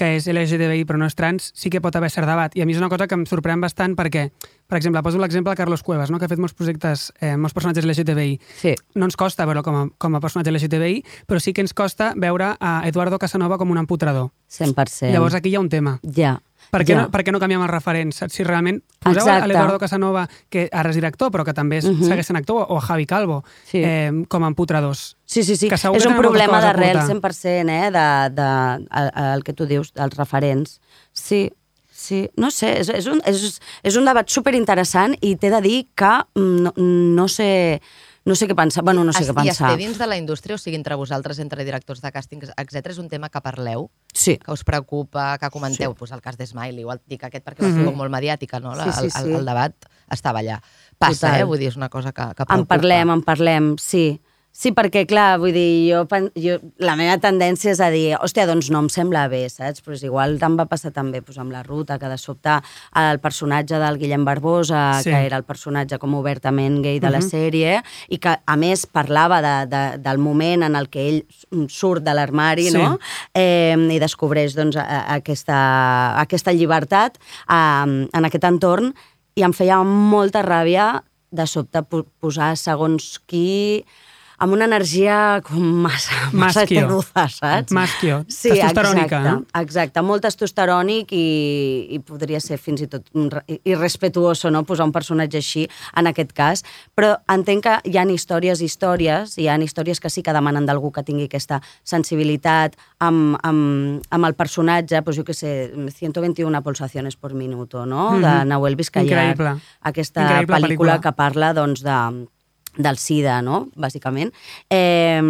que 0.04 0.18
és 0.20 0.28
LGTBI 0.28 0.84
però 0.90 1.00
no 1.00 1.08
és 1.08 1.16
trans 1.16 1.52
sí 1.56 1.72
que 1.72 1.80
pot 1.84 1.96
haver 1.96 2.12
cert 2.12 2.28
debat. 2.28 2.54
I 2.58 2.64
a 2.64 2.68
mi 2.68 2.76
és 2.76 2.82
una 2.82 2.90
cosa 2.92 3.08
que 3.08 3.16
em 3.16 3.24
sorprèn 3.30 3.62
bastant 3.64 3.96
perquè, 3.96 4.28
per 4.68 4.78
exemple, 4.80 5.02
poso 5.06 5.22
l'exemple 5.22 5.54
de 5.54 5.60
Carlos 5.60 5.84
Cuevas, 5.84 6.12
no? 6.12 6.20
que 6.20 6.26
ha 6.28 6.32
fet 6.32 6.42
molts 6.42 6.56
projectes, 6.58 7.12
eh, 7.22 7.36
molts 7.38 7.56
personatges 7.56 7.86
LGTBI. 7.88 8.40
Sí. 8.60 8.76
No 9.00 9.08
ens 9.08 9.16
costa 9.20 9.48
veure 9.48 9.64
com 9.64 9.76
a, 9.80 9.84
com 9.98 10.16
a 10.16 10.24
personatge 10.24 10.52
LGTBI, 10.52 11.04
però 11.30 11.40
sí 11.40 11.54
que 11.54 11.64
ens 11.64 11.74
costa 11.74 12.14
veure 12.20 12.56
a 12.60 12.82
Eduardo 12.90 13.20
Casanova 13.20 13.58
com 13.58 13.72
un 13.72 13.80
empotrador. 13.80 14.32
100%. 14.52 15.12
Llavors 15.14 15.34
aquí 15.40 15.50
hi 15.50 15.56
ha 15.56 15.62
un 15.64 15.70
tema. 15.72 16.00
Ja. 16.04 16.42
Per 16.74 16.82
què, 16.86 16.94
ja. 16.96 17.02
no, 17.04 17.10
per 17.12 17.22
què 17.26 17.32
no 17.34 17.40
canviem 17.42 17.62
els 17.62 17.70
referents? 17.70 18.22
Si 18.34 18.44
realment 18.46 18.80
poseu 19.04 19.20
Exacte. 19.22 19.44
a 19.44 19.48
l'Eduardo 19.50 19.80
Casanova, 19.82 20.24
que 20.50 20.68
ara 20.72 20.90
és 20.94 20.96
director, 20.98 21.30
però 21.30 21.44
que 21.46 21.54
també 21.54 21.78
és, 21.82 21.86
Mhm. 21.86 22.08
segueix 22.08 22.26
sent 22.26 22.38
actor, 22.40 22.66
o 22.70 22.78
a 22.78 22.82
Javi 22.82 23.06
Calvo, 23.06 23.44
Sí. 23.66 23.82
eh, 23.84 24.12
com 24.30 24.44
a 24.44 24.48
empotradors. 24.48 25.18
Sí, 25.34 25.42
sí, 25.44 25.56
sí. 25.58 25.68
Que 25.72 25.80
És 25.80 26.06
un 26.06 26.16
problema 26.20 26.60
d'arrel 26.62 27.00
aportar. 27.02 27.32
100%, 27.32 27.74
eh? 27.74 27.90
De, 27.96 28.06
de, 28.38 28.48
el, 29.02 29.12
el 29.34 29.44
que 29.44 29.54
tu 29.58 29.66
dius, 29.66 29.90
dels 29.98 30.14
referents. 30.20 30.76
Sí, 31.12 31.48
sí. 31.90 32.28
No 32.38 32.52
sé, 32.54 32.76
és, 32.84 32.90
és, 32.94 33.08
un, 33.10 33.22
és, 33.26 33.60
és 33.82 33.98
un 33.98 34.06
debat 34.06 34.30
superinteressant 34.30 35.16
i 35.26 35.34
t'he 35.42 35.50
de 35.50 35.62
dir 35.66 35.80
que 35.98 36.14
mm, 36.38 36.64
no, 36.68 36.74
no 36.78 37.28
sé... 37.28 37.82
No 38.24 38.38
sé 38.40 38.48
què 38.48 38.56
pensar. 38.56 38.86
Bueno, 38.88 39.02
no 39.04 39.12
sé 39.12 39.26
Es- 39.26 39.30
què 39.30 39.34
pensar. 39.36 39.74
I 39.76 39.82
dins 39.82 39.98
de 40.00 40.06
la 40.08 40.16
indústria, 40.16 40.56
o 40.56 40.58
sigui, 40.62 40.78
entre 40.78 40.96
vosaltres, 40.96 41.42
entre 41.44 41.66
directors 41.68 42.00
de 42.00 42.08
càsting, 42.16 42.46
etc 42.56 42.88
és 42.94 43.00
un 43.02 43.10
tema 43.12 43.28
que 43.28 43.42
parleu, 43.44 43.90
Sí. 44.16 44.38
que 44.40 44.54
us 44.54 44.64
preocupa, 44.64 45.34
que 45.42 45.50
comenteu, 45.52 45.92
sí. 45.92 45.98
pues, 46.00 46.14
el 46.16 46.22
cas 46.24 46.38
d'Smiley, 46.40 46.86
igual 46.86 47.02
dic 47.06 47.26
aquest 47.28 47.44
perquè 47.44 47.66
va 47.66 47.74
ser 47.74 47.84
Mhm. 47.84 47.98
molt 48.00 48.14
mediàtica, 48.14 48.62
no? 48.64 48.76
La, 48.80 48.86
Sí, 48.86 48.92
sí, 48.96 49.06
el, 49.08 49.12
sí. 49.12 49.20
el, 49.28 49.36
el 49.42 49.46
debat 49.46 49.76
estava 50.10 50.40
allà. 50.40 50.62
Passa, 50.98 51.28
Total. 51.34 51.42
eh? 51.42 51.44
Vull 51.44 51.60
dir, 51.60 51.68
és 51.68 51.76
una 51.76 51.90
cosa 51.90 52.14
que, 52.14 52.22
que 52.32 52.44
En 52.44 52.48
preocupa. 52.48 52.76
parlem, 52.78 53.10
en 53.12 53.22
parlem, 53.24 53.76
sí. 53.78 54.22
Sí, 54.56 54.70
perquè, 54.72 55.02
clar, 55.10 55.40
vull 55.42 55.50
dir, 55.52 55.90
jo, 55.90 56.04
jo, 56.38 56.60
la 56.78 56.94
meva 56.96 57.16
tendència 57.18 57.72
és 57.74 57.80
a 57.82 57.88
dir, 57.90 58.12
hòstia, 58.22 58.44
doncs 58.46 58.68
no 58.70 58.84
em 58.84 58.90
sembla 58.94 59.24
bé, 59.28 59.48
saps? 59.50 59.82
Però 59.82 59.96
és 59.98 60.04
igual 60.06 60.36
em 60.38 60.58
va 60.60 60.68
passar 60.70 60.92
també 60.94 61.24
doncs, 61.26 61.40
amb 61.42 61.52
la 61.52 61.64
ruta, 61.66 61.98
que 61.98 62.06
de 62.12 62.20
sobte 62.22 62.60
el 63.02 63.18
personatge 63.20 63.80
del 63.82 63.98
Guillem 63.98 64.24
Barbosa, 64.24 65.02
Sí. 65.02 65.10
que 65.10 65.24
era 65.26 65.38
el 65.42 65.44
personatge 65.44 65.98
com 65.98 66.14
obertament 66.14 66.84
gay 66.84 67.00
de 67.00 67.10
la 67.10 67.18
Mhm. 67.20 67.30
sèrie, 67.32 67.82
i 68.10 68.20
que, 68.20 68.36
a 68.46 68.56
més, 68.56 68.86
parlava 68.86 69.42
de, 69.42 69.66
de, 69.76 69.98
del 69.98 70.20
moment 70.20 70.62
en 70.64 70.76
el 70.76 70.88
que 70.88 71.02
ell 71.10 71.26
surt 71.68 72.04
de 72.04 72.14
l'armari, 72.14 72.70
Sí. 72.70 72.78
no? 72.78 73.00
Eh, 73.34 73.76
I 73.76 73.98
descobreix, 74.00 74.54
doncs, 74.54 74.78
aquesta, 74.78 76.20
aquesta 76.22 76.54
llibertat 76.54 77.18
eh, 77.50 78.08
en 78.14 78.26
aquest 78.26 78.44
entorn, 78.44 78.94
i 79.36 79.42
em 79.42 79.52
feia 79.52 79.82
molta 79.84 80.44
ràbia 80.46 81.02
de 81.32 81.48
sobte 81.48 81.82
po- 81.82 82.06
posar 82.22 82.56
segons 82.56 83.20
qui 83.26 83.84
amb 84.44 84.54
una 84.58 84.66
energia 84.68 85.40
com 85.48 85.64
massa, 85.86 86.12
massa 86.36 86.62
Masquio. 86.66 86.82
terruza, 86.82 87.24
saps? 87.32 87.72
Masquio, 87.72 88.18
Sí, 88.28 88.50
testosterònica, 88.52 89.06
exacte, 89.22 89.30
no? 89.30 89.62
exacte, 89.62 90.02
molt 90.04 90.26
testosterònic 90.28 91.14
i, 91.16 91.24
i 91.96 92.00
podria 92.04 92.42
ser 92.44 92.58
fins 92.60 92.84
i 92.84 92.88
tot 92.92 93.08
irrespetuoso 93.64 94.52
no? 94.52 94.64
posar 94.68 94.86
un 94.90 94.92
personatge 94.92 95.40
així 95.40 95.64
en 95.96 96.10
aquest 96.12 96.34
cas, 96.36 96.64
però 96.96 97.14
entenc 97.32 97.64
que 97.64 97.78
hi 97.90 97.98
ha 97.98 98.04
històries 98.12 98.60
i 98.62 98.68
històries, 98.68 99.38
hi 99.40 99.48
ha 99.48 99.56
històries 99.64 100.00
que 100.04 100.10
sí 100.12 100.22
que 100.26 100.34
demanen 100.36 100.66
d'algú 100.68 100.92
que 100.92 101.04
tingui 101.08 101.30
aquesta 101.30 101.62
sensibilitat 101.88 102.76
amb, 103.00 103.38
amb, 103.48 104.04
amb 104.12 104.26
el 104.30 104.36
personatge, 104.36 105.00
doncs 105.06 105.18
jo 105.22 105.24
què 105.24 105.34
sé, 105.38 105.54
121 105.74 106.62
pulsaciones 106.64 107.16
por 107.16 107.34
minuto, 107.34 107.86
no? 107.86 108.12
de 108.20 108.28
Mhm. 108.28 108.48
Nahuel 108.50 108.76
Vizcayar, 108.76 109.36
Increïble. 109.36 109.56
aquesta 109.82 110.22
Increïble 110.22 110.56
pel·lícula, 110.58 110.98
pel·lícula. 110.98 111.02
que 111.02 111.12
parla 111.14 111.54
doncs, 111.54 111.82
de, 111.84 111.98
del 112.78 112.98
SIDA, 112.98 113.42
no? 113.42 113.68
bàsicament. 113.76 114.32
Eh, 114.70 115.22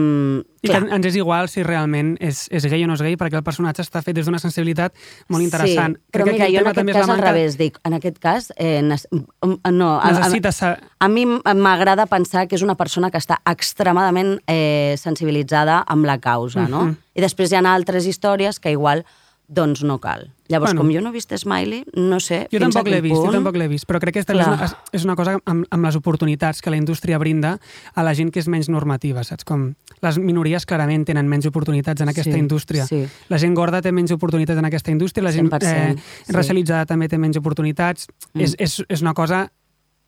I 0.64 0.70
que 0.72 0.78
ens 0.80 1.06
és 1.10 1.16
igual 1.20 1.50
si 1.52 1.64
realment 1.64 2.14
és, 2.24 2.46
és 2.56 2.64
gay 2.72 2.84
o 2.86 2.88
no 2.88 2.96
és 2.96 3.02
gay, 3.04 3.18
perquè 3.20 3.36
el 3.36 3.44
personatge 3.44 3.84
està 3.84 4.00
fet 4.02 4.16
des 4.16 4.26
d'una 4.30 4.40
sensibilitat 4.40 4.94
molt 5.28 5.44
interessant. 5.44 5.98
Sí, 5.98 6.04
però 6.14 6.24
Crec 6.24 6.38
que 6.38 6.40
mira, 6.40 6.46
aquí 6.46 6.56
el 6.56 6.64
jo 6.64 6.70
en 6.70 6.72
aquest 6.72 6.94
cas 6.94 7.04
al 7.04 7.12
manca- 7.18 7.32
revés, 7.32 7.58
dic, 7.60 7.80
en 7.84 7.94
aquest 8.00 8.20
cas, 8.24 8.54
eh, 8.56 8.82
nes- 8.82 9.08
no, 9.12 9.90
a, 10.00 10.08
a, 10.08 10.12
Necessites 10.14 10.62
a 10.64 11.08
mi 11.10 11.26
m'agrada 11.26 12.06
pensar 12.06 12.48
que 12.48 12.56
és 12.56 12.62
una 12.64 12.76
persona 12.80 13.12
que 13.12 13.18
està 13.20 13.42
extremadament 13.46 14.40
eh, 14.48 14.96
sensibilitzada 14.98 15.84
amb 15.86 16.06
la 16.06 16.20
causa, 16.20 16.68
no? 16.68 16.86
Mhm. 16.86 16.98
I 17.16 17.22
després 17.22 17.52
hi 17.52 17.56
ha 17.60 17.66
altres 17.74 18.08
històries 18.08 18.60
que 18.60 18.72
igual 18.72 19.04
doncs 19.48 19.84
no 19.84 20.00
cal. 20.00 20.32
Llavors, 20.48 20.72
Bueno. 20.74 20.82
com 20.82 20.92
jo 20.92 21.02
no 21.02 21.10
he 21.10 21.14
vist 21.14 21.32
Smiley, 21.36 21.84
no 21.96 22.20
sé 22.20 22.48
Jo 22.52 22.60
tampoc 22.60 22.88
l'he 22.88 23.02
vist, 23.02 23.16
punt... 23.16 23.28
jo 23.28 23.32
tampoc 23.32 23.56
l'he 23.58 23.68
vist, 23.68 23.86
però 23.88 24.00
crec 24.00 24.14
que 24.14 24.20
és, 24.22 24.28
una, 24.30 24.68
és 24.92 25.06
una 25.06 25.16
cosa 25.16 25.38
amb, 25.46 25.66
amb 25.70 25.86
les 25.86 25.96
oportunitats 25.96 26.62
que 26.62 26.70
la 26.70 26.78
indústria 26.78 27.18
brinda 27.18 27.58
a 27.96 28.04
la 28.04 28.14
gent 28.14 28.30
que 28.32 28.40
és 28.40 28.48
menys 28.48 28.70
normativa, 28.70 29.24
saps? 29.24 29.44
Com 29.48 29.74
les 30.04 30.20
minories 30.20 30.66
clarament 30.66 31.06
tenen 31.06 31.28
menys 31.32 31.48
oportunitats 31.48 32.02
en 32.02 32.10
aquesta 32.10 32.34
Sí, 32.34 32.40
indústria. 32.40 32.86
sí. 32.86 33.06
La 33.30 33.40
gent 33.40 33.56
gorda 33.56 33.82
té 33.82 33.92
menys 33.92 34.12
oportunitats 34.12 34.60
en 34.60 34.66
aquesta 34.66 34.92
indústria, 34.92 35.24
la 35.24 35.32
gent 35.32 35.50
100%, 35.50 35.98
sí. 36.26 36.34
racialitzada 36.34 36.86
també 36.86 37.08
té 37.08 37.18
menys 37.18 37.38
oportunitats. 37.38 38.08
Mm. 38.34 38.42
És, 38.42 38.56
és, 38.60 38.84
és 38.90 39.02
una 39.02 39.14
cosa 39.14 39.50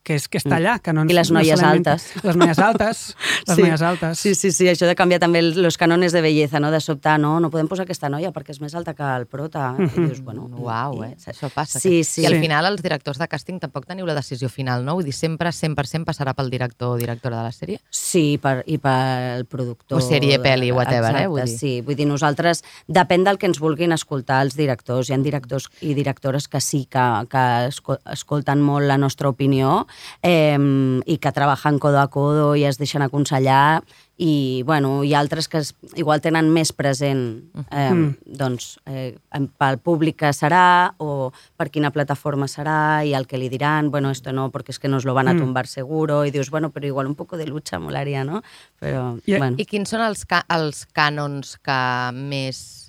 que, 0.05 0.15
és, 0.19 0.27
que 0.29 0.37
està 0.39 0.59
allà. 0.59 0.77
Que 0.85 0.93
no 0.93 1.01
ens, 1.03 1.11
I 1.11 1.15
les 1.17 1.31
no 1.33 1.39
noies 1.41 1.59
l'inventa. 1.59 1.95
altes. 1.97 2.23
Les 2.23 2.37
noies 2.37 2.59
altes. 2.61 3.01
les 3.49 3.57
noies 3.63 3.81
altes. 3.81 4.19
Sí, 4.21 4.35
sí, 4.37 4.51
sí, 4.53 4.67
això 4.69 4.85
de 4.87 4.95
canviar 4.95 5.19
també 5.23 5.41
els 5.41 5.77
canones 5.81 6.13
de 6.13 6.21
bellesa, 6.21 6.61
no? 6.61 6.69
de 6.71 6.79
sobte, 6.83 7.17
no, 7.17 7.39
no 7.41 7.49
podem 7.49 7.67
posar 7.71 7.87
aquesta 7.87 8.09
noia 8.13 8.31
perquè 8.35 8.53
és 8.55 8.61
més 8.61 8.75
alta 8.77 8.93
que 8.93 9.03
el 9.15 9.25
prota. 9.25 9.73
I 9.81 9.89
dius, 9.95 10.21
bueno... 10.21 10.45
Uau, 10.61 11.01
eh? 11.03 11.15
Això 11.25 11.49
passa. 11.53 11.79
Sí, 11.81 11.97
que- 11.99 12.03
sí. 12.05 12.21
I 12.21 12.29
al 12.29 12.35
Sí. 12.37 12.41
final 12.45 12.65
els 12.69 12.81
directors 12.85 13.17
de 13.17 13.27
càsting 13.31 13.59
tampoc 13.59 13.85
teniu 13.89 14.05
la 14.05 14.13
decisió 14.13 14.47
final, 14.49 14.85
no? 14.85 14.93
Vull 14.99 15.05
dir, 15.09 15.13
sempre 15.17 15.49
100% 15.49 16.05
passarà 16.05 16.33
pel 16.37 16.49
director 16.53 16.93
o 16.95 16.97
directora 17.01 17.37
de 17.41 17.43
la 17.49 17.51
sèrie? 17.55 17.79
Sí, 17.89 18.37
per, 18.41 18.59
i 18.67 18.77
pel 18.77 19.45
productor. 19.49 19.97
O 19.97 20.01
sèrie, 20.05 20.37
pel·li, 20.43 20.69
whatever, 20.75 21.09
Exacte, 21.15 21.23
eh, 21.23 21.27
vull 21.31 21.41
dir. 21.45 21.57
Sí, 21.57 21.73
vull 21.81 21.95
dir, 21.97 22.05
nosaltres, 22.07 22.61
depèn 22.87 23.23
del 23.25 23.39
que 23.41 23.47
ens 23.49 23.59
vulguin 23.63 23.91
escoltar 23.95 24.41
els 24.45 24.55
directors. 24.55 25.09
Hi 25.09 25.13
ha 25.15 25.17
directors 25.25 25.69
i 25.81 25.93
directores 25.97 26.47
que 26.51 26.61
sí 26.61 26.83
que, 26.85 27.05
que 27.31 27.43
esco- 27.71 27.97
escolten 28.13 28.61
molt 28.61 28.85
la 28.85 28.97
nostra 29.01 29.29
opinió 29.29 29.87
eh, 30.21 30.57
i 31.05 31.17
que 31.17 31.31
treballen 31.31 31.79
codo 31.79 31.99
a 31.99 32.07
codo 32.09 32.55
i 32.55 32.63
es 32.65 32.77
deixen 32.77 33.01
aconsellar 33.01 33.83
i, 34.17 34.63
bueno, 34.65 35.03
hi 35.03 35.13
ha 35.13 35.19
altres 35.19 35.49
que 35.51 35.57
es, 35.59 35.73
igual 35.99 36.21
tenen 36.23 36.47
més 36.53 36.71
present 36.71 37.51
eh, 37.69 37.91
Mm. 37.91 38.15
doncs, 38.25 38.79
eh, 38.87 39.17
pel 39.59 39.77
públic 39.83 40.15
que 40.23 40.29
serà 40.31 40.93
o 41.03 41.33
per 41.57 41.67
quina 41.69 41.91
plataforma 41.91 42.47
serà 42.47 43.03
i 43.05 43.11
el 43.13 43.27
que 43.27 43.37
li 43.37 43.49
diran, 43.49 43.91
bueno, 43.91 44.11
esto 44.11 44.31
no, 44.31 44.51
porque 44.51 44.71
es 44.71 44.79
que 44.79 44.87
nos 44.87 45.03
lo 45.03 45.13
van 45.13 45.27
a 45.27 45.33
Mm. 45.33 45.39
tumbar 45.39 45.67
seguro, 45.67 46.23
i 46.25 46.31
dius, 46.31 46.49
bueno, 46.49 46.71
però 46.71 46.85
igual 46.87 47.07
un 47.07 47.15
poco 47.15 47.35
de 47.35 47.45
lucha 47.47 47.77
molaria, 47.77 48.23
no? 48.23 48.41
Però, 48.79 49.19
I- 49.25 49.37
bueno. 49.37 49.55
I 49.59 49.65
quins 49.65 49.89
són 49.89 49.99
els, 50.01 50.23
ca 50.25 50.45
els 50.49 50.87
cànons 50.95 51.57
que 51.61 52.11
més... 52.13 52.84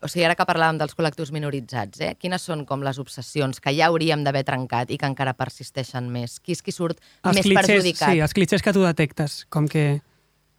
O 0.00 0.06
sigui, 0.06 0.24
ara 0.24 0.36
que 0.38 0.44
parlàvem 0.46 0.78
dels 0.78 0.94
col·lectius 0.94 1.32
minoritzats, 1.34 2.00
eh? 2.00 2.12
quines 2.20 2.42
són 2.46 2.64
com 2.64 2.84
les 2.86 3.00
obsessions 3.02 3.58
que 3.60 3.72
ja 3.74 3.88
hauríem 3.90 4.22
d'haver 4.22 4.44
trencat 4.46 4.90
i 4.94 4.98
que 5.00 5.06
encara 5.10 5.32
persisteixen 5.34 6.06
més? 6.08 6.38
Qui 6.38 6.52
és 6.54 6.62
qui 6.62 6.70
surt 6.70 7.00
Els 7.24 7.34
més 7.34 7.42
clitxers, 7.44 7.66
perjudicat? 7.66 8.12
sí, 8.12 8.20
els 8.20 8.32
clitxers 8.36 8.62
que 8.62 8.72
tu 8.72 8.84
detectes, 8.86 9.44
com 9.50 9.66
que 9.66 10.00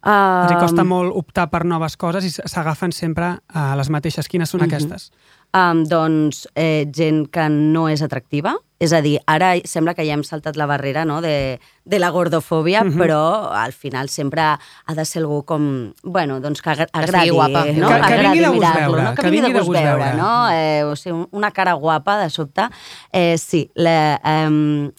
Uh, 0.00 0.46
els 0.48 0.52
hi 0.54 0.56
costa 0.56 0.80
molt 0.82 1.12
optar 1.12 1.50
per 1.52 1.58
noves 1.68 1.92
coses 2.00 2.24
i 2.24 2.30
s'agafen 2.32 2.88
sempre 2.90 3.34
a 3.52 3.64
les 3.76 3.90
mateixes. 3.92 4.28
Quines 4.32 4.48
són 4.48 4.62
Mhm. 4.62 4.68
aquestes? 4.70 5.10
Um, 5.52 5.82
doncs 5.84 6.44
eh, 6.54 6.86
gent 6.94 7.24
que 7.34 7.48
no 7.50 7.88
és 7.90 8.02
atractiva. 8.06 8.52
És 8.78 8.92
a 8.96 9.00
dir, 9.02 9.18
ara 9.26 9.56
sembla 9.68 9.92
que 9.98 10.04
ja 10.06 10.14
hem 10.14 10.22
saltat 10.24 10.56
la 10.56 10.64
barrera 10.70 11.02
no, 11.04 11.18
de, 11.20 11.58
de 11.84 11.98
la 11.98 12.08
gordofòbia, 12.14 12.84
Mhm. 12.84 12.96
però 13.00 13.50
al 13.52 13.72
final 13.72 14.08
sempre 14.08 14.40
ha 14.42 14.94
de 14.94 15.04
ser 15.04 15.20
algú 15.22 15.42
com... 15.44 15.92
Bueno, 16.04 16.38
doncs 16.40 16.62
que 16.62 16.70
agra- 16.70 16.86
sigui 16.94 17.02
agradi, 17.04 17.30
guapa. 17.30 17.64
no? 17.66 17.88
Que- 17.88 17.94
que 18.00 18.14
agradi 18.14 18.22
vingui 18.22 18.40
de 18.40 18.46
gust 18.46 18.60
mirar-lo, 18.60 18.92
veure, 18.94 19.02
no? 19.02 19.14
que 19.16 19.22
Que 19.22 19.30
vingui 19.30 19.52
de 19.52 19.58
gust 19.58 19.70
veure, 19.72 20.04
veure. 20.04 20.14
no? 20.16 20.50
Eh, 20.52 20.84
o 20.84 20.94
sigui, 20.96 21.26
una 21.32 21.50
cara 21.50 21.72
guapa, 21.74 22.18
de 22.22 22.30
sobte. 22.30 22.68
Eh, 23.12 23.36
sí, 23.36 23.70
la, 23.74 24.20
um, 24.48 24.90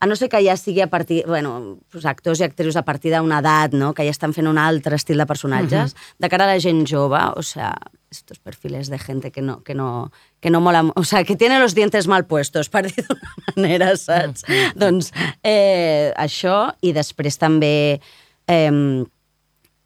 a 0.00 0.06
no 0.06 0.16
ser 0.16 0.30
que 0.30 0.40
ja 0.42 0.56
sigui 0.56 0.80
a 0.80 0.86
partir, 0.88 1.26
bueno, 1.26 1.78
pues 1.90 2.06
actors 2.06 2.40
i 2.40 2.44
actrius 2.44 2.76
a 2.76 2.82
partir 2.86 3.12
d'una 3.12 3.40
edat, 3.40 3.74
no? 3.74 3.92
que 3.92 4.04
ja 4.04 4.10
estan 4.14 4.32
fent 4.32 4.46
un 4.48 4.56
altre 4.56 4.94
estil 4.96 5.18
de 5.18 5.26
personatges, 5.26 5.94
de 6.18 6.28
cara 6.30 6.44
a 6.44 6.54
la 6.54 6.60
gent 6.60 6.86
jove, 6.88 7.18
o 7.36 7.42
sea, 7.42 7.74
estos 8.10 8.38
perfiles 8.38 8.90
de 8.90 8.98
gente 8.98 9.30
que 9.30 9.42
no, 9.42 9.62
que 9.62 9.74
no, 9.74 10.12
que 10.40 10.50
no 10.50 10.60
mola, 10.60 10.90
o 10.94 11.04
sea, 11.04 11.24
que 11.24 11.36
tiene 11.36 11.60
los 11.60 11.74
dientes 11.74 12.06
mal 12.06 12.26
puestos, 12.26 12.68
per 12.74 12.86
dir 12.88 13.06
d'una 13.06 13.34
manera, 13.54 13.94
saps? 13.96 14.44
doncs 14.74 15.12
eh, 15.42 16.12
això, 16.16 16.74
i 16.82 16.92
després 16.96 17.38
també... 17.38 18.00
Eh, 18.50 19.06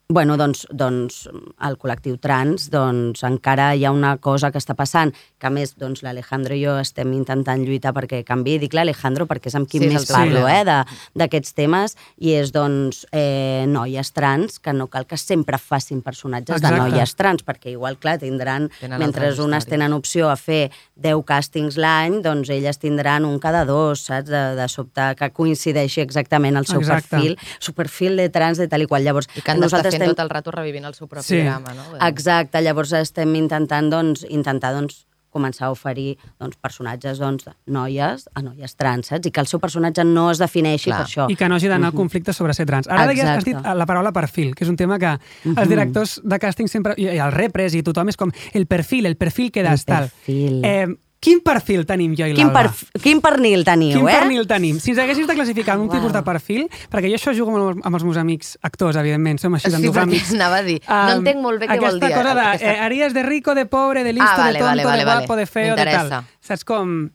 bueno, 0.08 0.36
doncs, 0.36 0.66
doncs 0.70 1.22
el 1.64 1.76
col·lectiu 1.80 2.18
trans 2.20 2.66
doncs, 2.70 3.22
encara 3.24 3.70
hi 3.74 3.86
ha 3.86 3.90
una 3.90 4.18
cosa 4.22 4.50
que 4.52 4.60
està 4.60 4.74
passant, 4.76 5.14
que 5.40 5.48
a 5.48 5.50
més 5.50 5.72
doncs, 5.80 6.02
l'Alejandro 6.04 6.54
i 6.54 6.60
jo 6.66 6.74
estem 6.78 7.10
intentant 7.16 7.62
lluitar 7.64 7.94
perquè 7.96 8.20
canvi. 8.26 8.58
Dic 8.60 8.74
l'Alejandro 8.76 9.24
perquè 9.26 9.48
és 9.48 9.56
amb 9.56 9.68
qui 9.70 9.80
Sí, 9.80 9.86
és 9.88 9.92
més 9.94 10.04
parlo 10.12 10.42
problema. 10.44 10.82
eh, 10.84 10.98
d'aquests 11.16 11.54
temes, 11.56 11.96
i 12.20 12.34
és 12.36 12.52
doncs, 12.52 13.06
eh, 13.12 13.64
noies 13.66 14.12
trans, 14.12 14.58
que 14.60 14.72
no 14.76 14.88
cal 14.92 15.06
que 15.06 15.16
sempre 15.16 15.58
facin 15.58 16.02
personatges 16.02 16.56
Exacte. 16.60 16.74
de 16.82 16.90
noies 16.90 17.14
trans, 17.16 17.42
perquè 17.44 17.72
igual, 17.72 17.96
clar, 17.98 18.18
tindran, 18.18 18.68
Tenen 18.80 18.98
mentre 19.00 19.32
unes 19.32 19.64
històries. 19.64 19.66
tenen 19.66 19.92
opció 19.94 20.28
a 20.30 20.36
fer 20.36 20.70
10 20.96 21.24
càstings 21.24 21.76
l'any, 21.80 22.20
doncs 22.22 22.50
elles 22.50 22.78
tindran 22.78 23.24
un 23.24 23.38
cada 23.38 23.64
dos, 23.64 24.04
saps? 24.04 24.28
De, 24.28 24.54
de 24.54 24.68
sobte 24.68 25.14
que 25.16 25.30
coincideixi 25.30 26.00
exactament 26.02 26.56
el 26.56 26.66
seu 26.66 26.80
Exacte. 26.80 27.08
perfil, 27.16 27.38
su 27.58 27.72
perfil 27.72 28.16
de 28.16 28.28
trans 28.28 28.58
de 28.58 28.68
tal 28.68 28.82
i 28.82 28.86
qual. 28.86 29.02
Llavors, 29.02 29.28
I 29.34 29.42
nosaltres 29.58 29.93
estem- 29.96 30.10
tot 30.14 30.20
el 30.20 30.30
rato 30.30 30.50
revivint 30.50 30.84
el 30.84 30.94
seu 30.94 31.08
propi 31.08 31.26
Sí. 31.26 31.40
drama, 31.42 31.74
no? 31.74 32.06
Exacte, 32.06 32.60
llavors 32.62 32.92
estem 32.92 33.34
intentant, 33.36 33.90
doncs, 33.90 34.24
intentar, 34.28 34.72
doncs, 34.74 35.06
començar 35.34 35.66
a 35.66 35.70
oferir 35.72 36.16
doncs, 36.38 36.54
personatges 36.62 37.18
doncs, 37.18 37.44
de 37.44 37.52
noies 37.66 38.28
a 38.34 38.40
noies 38.40 38.76
trans, 38.76 39.08
saps? 39.08 39.26
I 39.26 39.32
que 39.32 39.40
el 39.40 39.48
seu 39.48 39.58
personatge 39.58 40.04
no 40.04 40.30
es 40.30 40.38
defineixi 40.38 40.90
Clar. 40.92 41.00
per 41.00 41.06
això. 41.08 41.26
I 41.28 41.34
que 41.34 41.48
no 41.48 41.56
hagi 41.56 41.66
d'anar 41.66 41.88
al 41.88 41.92
conflicte 41.92 42.32
sobre 42.32 42.54
ser 42.54 42.66
trans. 42.66 42.86
Ara 42.86 43.08
deies, 43.08 43.24
has 43.26 43.42
dit 43.44 43.56
la 43.58 43.84
paraula 43.84 44.12
perfil, 44.12 44.54
que 44.54 44.62
és 44.62 44.70
un 44.70 44.76
tema 44.76 44.96
que 44.96 45.18
els 45.44 45.68
directors 45.68 46.20
de 46.22 46.38
càsting 46.38 46.68
sempre, 46.68 46.94
i 46.96 47.08
i 47.08 47.18
els 47.18 47.34
repres 47.34 47.74
i 47.74 47.82
tothom 47.82 48.08
és 48.10 48.16
com 48.16 48.30
el 48.52 48.66
perfil, 48.68 49.06
el 49.06 49.16
perfil 49.16 49.50
que 49.50 49.64
das, 49.64 49.80
El 49.80 49.84
tal. 49.86 50.02
perfil. 50.04 50.64
Eh, 50.64 50.86
quin 51.24 51.40
perfil 51.40 51.86
tenim 51.88 52.12
jo 52.18 52.26
i 52.28 52.34
Quin, 52.36 52.50
l'Alba? 52.52 52.68
per, 52.68 53.00
quin 53.00 53.22
pernil 53.24 53.64
teniu, 53.64 53.96
Quin 53.96 54.08
eh? 54.10 54.12
pernil 54.18 54.44
tenim? 54.50 54.76
Si 54.78 54.90
ens 54.92 55.00
haguessis 55.00 55.26
de 55.26 55.34
classificar 55.38 55.78
en 55.78 55.86
un 55.86 55.88
Uau. 55.88 55.96
tipus 55.96 56.12
de 56.12 56.20
perfil, 56.26 56.66
perquè 56.92 57.08
jo 57.08 57.16
això 57.16 57.32
jugo 57.36 57.54
amb, 57.56 57.80
amb 57.82 57.96
els 57.96 58.04
meus 58.04 58.18
amics 58.20 58.58
actors, 58.62 58.96
evidentment, 59.00 59.40
som 59.40 59.54
així 59.56 59.70
Sí, 59.70 59.72
d'endogàmics. 59.78 60.28
perquè 60.28 60.36
anava 60.36 60.58
a 60.60 60.62
dir, 60.68 60.80
no 60.86 60.94
Um, 61.00 61.18
entenc 61.22 61.40
molt 61.40 61.60
bé 61.60 61.66
què 61.72 61.80
vol 61.80 61.98
dir. 61.98 62.04
Aquesta 62.04 62.22
cosa 62.22 62.34
de, 62.34 62.40
aquesta- 62.40 62.72
eh, 62.74 62.78
haries 62.80 63.14
de 63.14 63.22
rico, 63.22 63.54
de 63.54 63.64
pobre, 63.66 64.04
de 64.04 64.12
listo, 64.12 64.28
Ah, 64.28 64.36
vale, 64.36 64.52
de 64.52 64.58
tonto, 64.58 64.68
vale, 64.70 64.84
vale, 64.84 64.98
de 64.98 65.04
vale. 65.06 65.20
guapo, 65.26 65.36
de 65.36 65.46
feo, 65.46 65.74
de 65.76 65.84
tal. 65.84 66.24
Saps 66.40 66.64
com... 66.64 67.10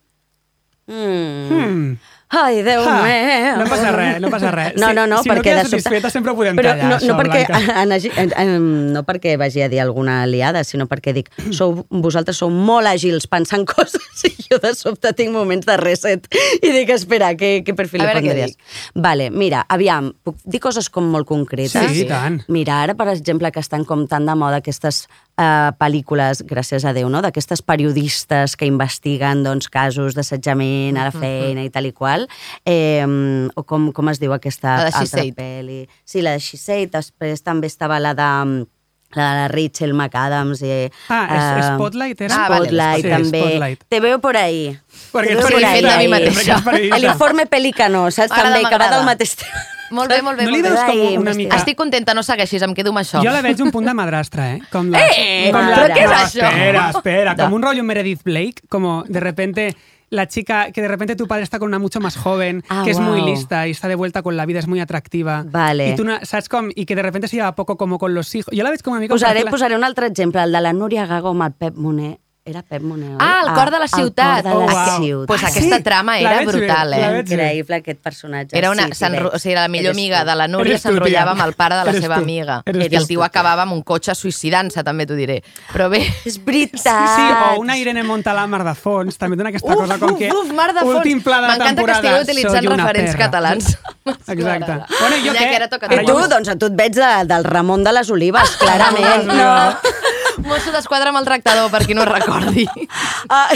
Mm. 0.87 1.49
Hmm. 1.49 1.97
Ai, 2.31 2.61
Déu 2.61 2.83
Ah, 2.85 3.01
meu. 3.09 3.57
no 3.57 3.65
passa 3.65 3.89
res, 3.91 4.19
no 4.21 4.29
passa 4.29 4.51
res. 4.53 4.73
No, 4.77 4.89
Si- 4.89 4.93
no, 4.93 5.07
no, 5.07 5.23
si 5.23 5.29
no 5.29 5.33
perquè 5.33 5.41
quedes 5.49 5.63
de 5.63 5.69
sobte- 5.69 5.81
satisfeta 5.81 6.09
sempre 6.13 6.31
ho 6.31 6.35
podem 6.37 6.55
Però 6.55 6.75
tallar, 6.75 6.85
no, 6.85 6.95
això, 6.97 7.07
no, 7.07 7.17
perquè, 7.17 7.47
Blanca. 7.47 7.81
en, 7.81 7.91
en, 7.91 8.33
en, 8.37 8.93
no 8.93 9.01
perquè 9.03 9.35
vagi 9.41 9.63
a 9.65 9.69
dir 9.69 9.79
alguna 9.81 10.21
aliada, 10.21 10.61
sinó 10.63 10.85
perquè 10.85 11.11
dic, 11.15 11.31
sou, 11.49 11.87
vosaltres 11.89 12.37
sou 12.37 12.51
molt 12.53 12.85
àgils 12.85 13.25
pensant 13.25 13.65
coses 13.73 14.25
i 14.29 14.35
jo 14.49 14.59
de 14.61 14.73
sobte 14.75 15.11
tinc 15.17 15.33
moments 15.33 15.67
de 15.67 15.75
reset 15.79 16.27
i 16.59 16.71
dic, 16.73 16.89
espera, 16.93 17.31
què, 17.37 17.59
què 17.65 17.75
perfil 17.77 18.03
li 18.03 18.13
pondries? 18.15 18.55
Vale, 18.95 19.29
mira, 19.29 19.63
aviam, 19.69 20.11
puc 20.25 20.39
dir 20.45 20.61
coses 20.63 20.89
com 20.93 21.07
molt 21.13 21.27
concretes? 21.29 21.75
Sí, 21.93 22.03
i 22.03 22.07
tant. 22.09 22.39
Mira, 22.51 22.81
ara, 22.85 22.95
per 22.99 23.09
exemple, 23.13 23.51
que 23.53 23.61
estan 23.63 23.85
com 23.87 24.05
tan 24.09 24.25
de 24.29 24.35
moda 24.39 24.61
aquestes 24.63 25.03
uh, 25.05 25.69
pel·lícules, 25.79 26.43
gràcies 26.49 26.85
a 26.85 26.93
Déu, 26.95 27.11
no? 27.11 27.21
d'aquestes 27.25 27.61
periodistes 27.65 28.57
que 28.59 28.69
investiguen 28.69 29.43
doncs, 29.45 29.69
casos 29.71 30.17
d'assetjament 30.17 30.97
a 30.97 31.09
la 31.09 31.13
feina 31.15 31.65
i 31.65 31.71
tal 31.73 31.89
i 31.89 31.93
qual, 31.95 32.25
eh, 32.65 33.05
o 33.05 33.65
com, 33.67 33.91
com 33.95 34.11
es 34.11 34.21
diu 34.21 34.33
aquesta 34.35 34.79
altra 34.89 35.25
pel·li? 35.37 35.83
Sí, 36.05 36.23
la 36.25 36.35
de 36.37 36.43
She 36.43 36.57
Said, 36.57 36.93
després 36.95 37.45
també 37.45 37.69
estava 37.69 38.01
la 38.01 38.15
de 38.17 38.29
la 39.13 39.33
de 39.33 39.39
la 39.41 39.47
Rachel 39.47 39.93
McAdams. 39.93 40.61
Eh, 40.61 40.91
Ah, 41.09 41.57
es- 41.57 41.65
eh, 41.65 41.67
Spotlight 41.75 42.21
era? 42.21 42.35
Ah, 42.45 42.49
vale, 42.49 42.65
Spotlight, 42.65 43.03
sí, 43.05 43.09
també. 43.09 43.39
Spotlight. 43.39 43.83
Te 43.89 43.99
veo 43.99 44.19
por 44.19 44.37
ahí. 44.37 44.77
Perquè 45.11 45.31
ets 45.37 45.45
periodista, 45.45 45.71
de 45.73 45.81
mi 45.81 45.89
ahí. 45.89 46.07
mateixa. 46.07 46.63
L'informe 46.99 47.45
Pelicano, 47.47 48.09
saps? 48.11 48.29
També, 48.29 48.63
que 48.69 48.77
va 48.77 48.89
del 48.89 49.05
mateix 49.05 49.35
tema. 49.35 49.59
Molt 49.91 50.07
bé, 50.11 50.21
molt 50.21 50.37
bé. 50.37 50.43
No 50.45 50.51
li 50.51 50.61
veus 50.61 50.79
com 50.85 50.99
una 51.17 51.33
mica... 51.33 51.55
Estic 51.57 51.75
contenta, 51.75 52.13
no 52.13 52.21
segueixis, 52.21 52.61
em 52.61 52.75
quedo 52.77 52.91
amb 52.93 52.99
això. 53.01 53.23
Jo 53.25 53.31
la 53.33 53.41
veig 53.41 53.59
un 53.65 53.71
punt 53.73 53.87
de 53.89 53.93
madrastra, 53.97 54.51
eh? 54.53 54.59
Com 54.71 54.91
la, 54.93 54.99
Eh, 55.17 55.49
com 55.51 55.65
però 55.65 55.87
què 55.89 56.03
és 56.03 56.09
no, 56.11 56.15
això? 56.15 56.45
Espera, 56.51 56.89
espera, 56.91 57.33
Da. 57.33 57.43
como 57.45 57.55
un 57.55 57.63
rollo 57.63 57.83
Meredith 57.83 58.21
Blake, 58.23 58.61
como 58.69 59.03
de 59.07 59.19
repente 59.19 59.75
la 60.09 60.27
chica, 60.27 60.71
que 60.71 60.81
de 60.81 60.87
repente 60.87 61.15
tu 61.15 61.27
padre 61.27 61.43
está 61.43 61.59
con 61.59 61.67
una 61.67 61.79
mucho 61.79 61.99
más 61.99 62.15
joven, 62.17 62.63
Ah, 62.69 62.81
que 62.83 62.91
es 62.91 62.99
muy 62.99 63.21
lista 63.21 63.67
y 63.67 63.71
está 63.71 63.87
de 63.87 63.95
vuelta 63.95 64.21
con 64.23 64.35
la 64.37 64.45
vida, 64.45 64.59
es 64.59 64.67
muy 64.67 64.79
atractiva. 64.79 65.45
Vale. 65.49 65.89
Y 65.91 65.95
tú, 65.95 66.03
no- 66.03 66.19
¿sabes? 66.23 66.49
Com, 66.49 66.69
y 66.73 66.85
que 66.85 66.95
de 66.95 67.01
repente 67.03 67.27
se 67.27 67.35
lleva 67.35 67.53
poco 67.55 67.77
como 67.77 67.97
con 67.99 68.13
los 68.13 68.33
hijos. 68.35 68.53
Yo 68.55 68.63
la 68.63 68.69
veig 68.71 68.81
com 68.81 68.91
una 68.93 69.01
mica... 69.01 69.13
Posaré, 69.13 69.43
la- 69.43 69.51
posaré 69.51 69.75
un 69.75 69.83
altre 69.83 70.07
exemple, 70.07 70.41
el 70.43 70.51
de 70.51 70.61
la 70.61 70.73
Núria 70.73 71.05
Gago 71.05 71.29
amb 71.29 71.43
el 71.43 71.53
Pep 71.53 71.75
Moner. 71.75 72.19
Era 72.49 72.63
Pep 72.63 72.81
Moner, 72.81 73.11
oi? 73.11 73.17
Ah, 73.21 73.43
el 73.45 73.53
cor 73.53 73.69
de 73.69 73.77
la 73.77 73.87
ciutat. 73.87 74.43
El 74.43 74.51
cor 74.53 74.61
de 74.61 74.73
la 74.73 74.73
Oh, 74.73 74.87
uau. 74.89 75.01
ciutat. 75.03 75.27
Pues 75.27 75.43
Ah, 75.43 75.47
aquesta 75.49 75.77
sí? 75.77 75.83
trama 75.83 76.13
La 76.13 76.19
era 76.31 76.39
bé, 76.39 76.45
brutal, 76.47 76.89
la 76.89 76.97
eh? 76.97 77.11
veig 77.13 77.27
bé. 77.29 77.35
Increïble 77.35 77.75
aquest 77.75 77.99
personatge. 78.01 78.57
Era, 78.57 78.71
una, 78.71 78.87
sí, 78.87 79.05
o 79.05 79.37
sigui, 79.37 79.51
era 79.53 79.61
la 79.61 79.67
millor 79.67 79.91
Eres 79.93 79.97
amiga 79.97 80.21
tu. 80.23 80.29
de 80.29 80.35
la 80.35 80.47
Núria, 80.47 80.77
s'enrotllava 80.79 81.31
amb 81.35 81.41
el 81.45 81.53
pare 81.53 81.75
de 81.75 81.83
la 81.83 81.91
Eres 81.91 82.01
seva 82.01 82.15
tu. 82.15 82.21
amiga. 82.23 82.63
Eres 82.65 82.91
I 82.91 82.95
el 82.95 83.01
tu. 83.03 83.07
tio 83.09 83.23
acabava 83.23 83.61
amb 83.67 83.73
un 83.73 83.83
cotxe 83.83 84.15
suïcidant-se, 84.15 84.83
també 84.83 85.05
t'ho 85.05 85.13
diré. 85.15 85.43
Però 85.71 85.89
bé... 85.91 86.01
És 86.25 86.39
veritat. 86.43 86.81
Sí, 86.81 87.13
sí, 87.15 87.53
o 87.53 87.59
una 87.61 87.77
Irene 87.77 88.01
Montalà 88.03 88.47
Mar 88.47 88.63
de 88.65 88.73
Fons, 88.73 89.15
també 89.17 89.37
dona 89.37 89.49
aquesta 89.53 89.69
Uf, 89.69 89.75
cosa 89.83 89.99
com 89.99 90.13
uf, 90.13 90.17
que... 90.17 90.31
uf, 90.33 90.51
Mar 90.51 90.73
de 90.73 90.79
Fons. 90.79 90.95
Últim 91.03 91.21
pla 91.21 91.35
de 91.35 91.41
la 91.41 91.47
M'encanta 91.53 91.69
que 91.69 91.75
temporada, 91.75 92.21
estigueu 92.21 92.49
utilitzant 92.49 92.65
referents 92.73 93.11
perra. 93.11 93.25
catalans. 93.25 93.77
Exacte. 94.33 94.73
Bueno, 94.99 95.15
jo 95.23 95.33
Ja 95.37 95.45
què? 95.45 96.01
I 96.01 96.05
tu, 96.05 96.17
doncs 96.33 96.49
a 96.49 96.55
tu 96.57 96.65
et 96.65 96.75
veig 96.75 96.93
de, 96.97 97.11
del 97.29 97.43
Ramon 97.43 97.83
de 97.83 97.93
les 97.93 98.09
Olives, 98.09 98.57
clarament. 98.57 99.27
No. 99.39 99.75
Mosso 100.45 100.71
d'esquadra 100.73 101.11
amb 101.13 101.19
el 101.21 101.27
tractador, 101.27 101.69
per 101.73 101.85
qui 101.85 101.95
no 101.97 102.05
recordi. 102.07 102.65
Ah, 103.29 103.49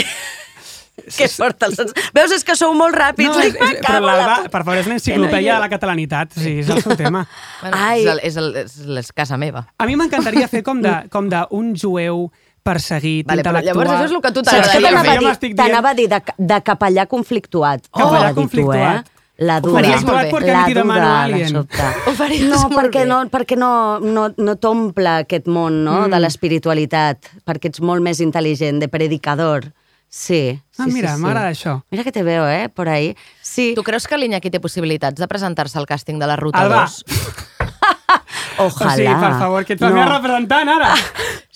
que 1.16 1.26
fort 1.28 1.66
els... 1.66 1.80
Veus, 2.14 2.32
és 2.36 2.44
que 2.46 2.54
sou 2.58 2.72
molt 2.76 2.96
ràpids. 2.96 3.34
No, 3.34 3.42
és, 3.42 3.56
és, 3.56 3.80
però 3.84 4.00
l'Alba, 4.04 4.36
per 4.52 4.62
favor, 4.62 4.78
és 4.80 4.88
l'enciclopèdia 4.90 5.56
de 5.56 5.64
la 5.64 5.70
catalanitat. 5.72 6.36
Sí, 6.38 6.58
és 6.62 6.70
el 6.70 6.82
seu 6.84 6.96
tema. 6.98 7.24
Bueno, 7.64 7.76
Ai. 7.80 8.02
és, 8.04 8.08
el, 8.12 8.20
és, 8.22 8.36
el, 8.40 8.48
és, 8.62 8.78
el, 8.84 8.98
és 9.00 9.12
casa 9.16 9.38
meva. 9.40 9.64
A 9.80 9.86
mi 9.88 9.96
m'encantaria 9.96 10.48
fer 10.52 10.62
com 10.66 10.82
de 10.84 10.94
com 11.14 11.30
d'un 11.32 11.72
jueu 11.80 12.28
perseguit, 12.64 13.26
Vale, 13.28 13.42
però 13.44 13.58
intel·lectual. 13.60 13.66
llavors 13.68 13.90
això 13.92 14.06
és 14.08 14.14
el 14.16 14.22
que 14.24 14.30
a 14.30 14.34
tu 14.34 14.44
t'agradaria 14.44 14.92
t'anava 14.94 15.34
fer. 15.40 15.50
T'anava 15.58 15.90
a 15.90 15.98
dir 15.98 16.06
de, 16.08 16.20
de 16.52 16.60
capellà 16.64 17.04
conflictuat. 17.10 17.90
Capellà 17.92 18.30
tu, 18.30 18.38
conflictuat. 18.40 19.04
Eh? 19.04 19.13
La 19.38 19.60
dura. 19.60 19.80
faries 19.82 20.04
molt 20.04 20.14
bé. 20.14 20.30
La 20.46 20.66
dura, 20.68 21.26
de 21.26 21.48
sobte. 21.48 21.82
Ho 22.06 22.12
faries 22.14 22.44
No, 22.48 22.60
molt 22.68 22.76
perquè 22.78 23.00
bé. 23.02 23.06
no, 23.06 23.16
perquè 23.32 23.56
no, 23.58 23.98
no, 24.00 24.28
no 24.36 24.56
t'omple 24.56 25.08
aquest 25.24 25.48
món 25.48 25.82
no? 25.84 26.04
de 26.08 26.20
l'espiritualitat, 26.20 27.18
perquè 27.44 27.66
ets 27.72 27.80
molt 27.80 28.00
més 28.02 28.20
intel·ligent, 28.20 28.78
de 28.78 28.88
predicador. 28.88 29.72
Sí, 30.08 30.60
sí, 30.70 30.78
Ah, 30.78 30.86
mira, 30.86 31.08
sí, 31.10 31.16
sí. 31.16 31.22
m'agrada 31.22 31.50
això. 31.50 31.82
Mira 31.90 32.04
que 32.04 32.12
te 32.12 32.22
veo, 32.22 32.46
eh, 32.48 32.68
por 32.68 32.88
ahí. 32.88 33.16
Sí, 33.42 33.72
Tu 33.74 33.82
creus 33.82 34.06
que 34.06 34.16
l'Iñaki 34.16 34.50
té 34.50 34.60
possibilitats 34.60 35.18
de 35.18 35.26
presentar-se 35.26 35.76
al 35.78 35.86
càsting 35.86 36.20
de 36.20 36.26
la 36.30 36.36
Ruta 36.36 36.60
Alba. 36.60 36.84
2? 36.86 37.04
ojalà. 38.58 38.92
O 38.92 38.96
sigui, 38.96 39.14
per 39.20 39.32
favor, 39.38 39.64
que 39.64 39.72
ets 39.74 39.82
la 39.82 39.90
meva 39.90 40.06
representant 40.18 40.68
ara. 40.68 40.94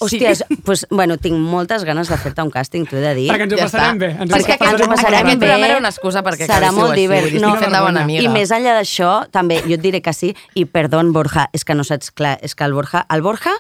Hòstia, 0.01 0.31
és- 0.31 0.45
pues, 0.65 0.87
bueno, 0.91 1.17
tinc 1.19 1.35
moltes 1.37 1.83
ganes 1.85 2.09
de 2.09 2.17
fer-te 2.17 2.43
un 2.43 2.51
càsting, 2.51 2.87
t'ho 2.89 2.97
he 2.97 3.01
de 3.01 3.15
dir. 3.17 3.29
Perquè 3.33 3.43
ens 3.49 3.53
ho 3.53 3.57
Ja 3.57 3.65
passarem 3.65 3.97
està. 3.97 3.99
bé. 3.99 4.11
Ens 4.23 4.31
perquè 4.33 4.71
ens 4.73 4.81
ho 4.83 4.89
passarem 4.89 5.19
Aquest 5.27 5.41
bé. 5.41 5.47
programa 5.47 5.67
era 5.67 5.79
una 5.79 5.89
excusa 5.89 6.23
perquè 6.23 6.47
Serà 6.47 6.71
molt 6.73 6.93
així, 6.93 7.01
divert. 7.01 7.23
vull 7.23 7.31
dir, 7.33 7.43
estic 7.43 7.59
fent 7.65 7.73
de 7.75 7.81
bona 7.81 8.03
amiga. 8.03 8.23
I 8.23 8.29
més 8.29 8.51
enllà 8.51 8.77
d'això, 8.79 9.29
també, 9.31 9.61
jo 9.67 9.75
et 9.75 9.81
diré 9.81 10.01
que 10.01 10.13
sí, 10.13 10.35
i 10.55 10.65
perdó, 10.67 11.03
Borja, 11.13 11.49
és 11.53 11.65
que 11.65 11.75
no 11.75 11.83
saps 11.85 12.11
clar, 12.13 12.39
és 12.43 12.55
que 12.55 12.65
el 12.65 12.73
Borja, 12.75 13.07
el 13.11 13.23
Borja 13.23 13.51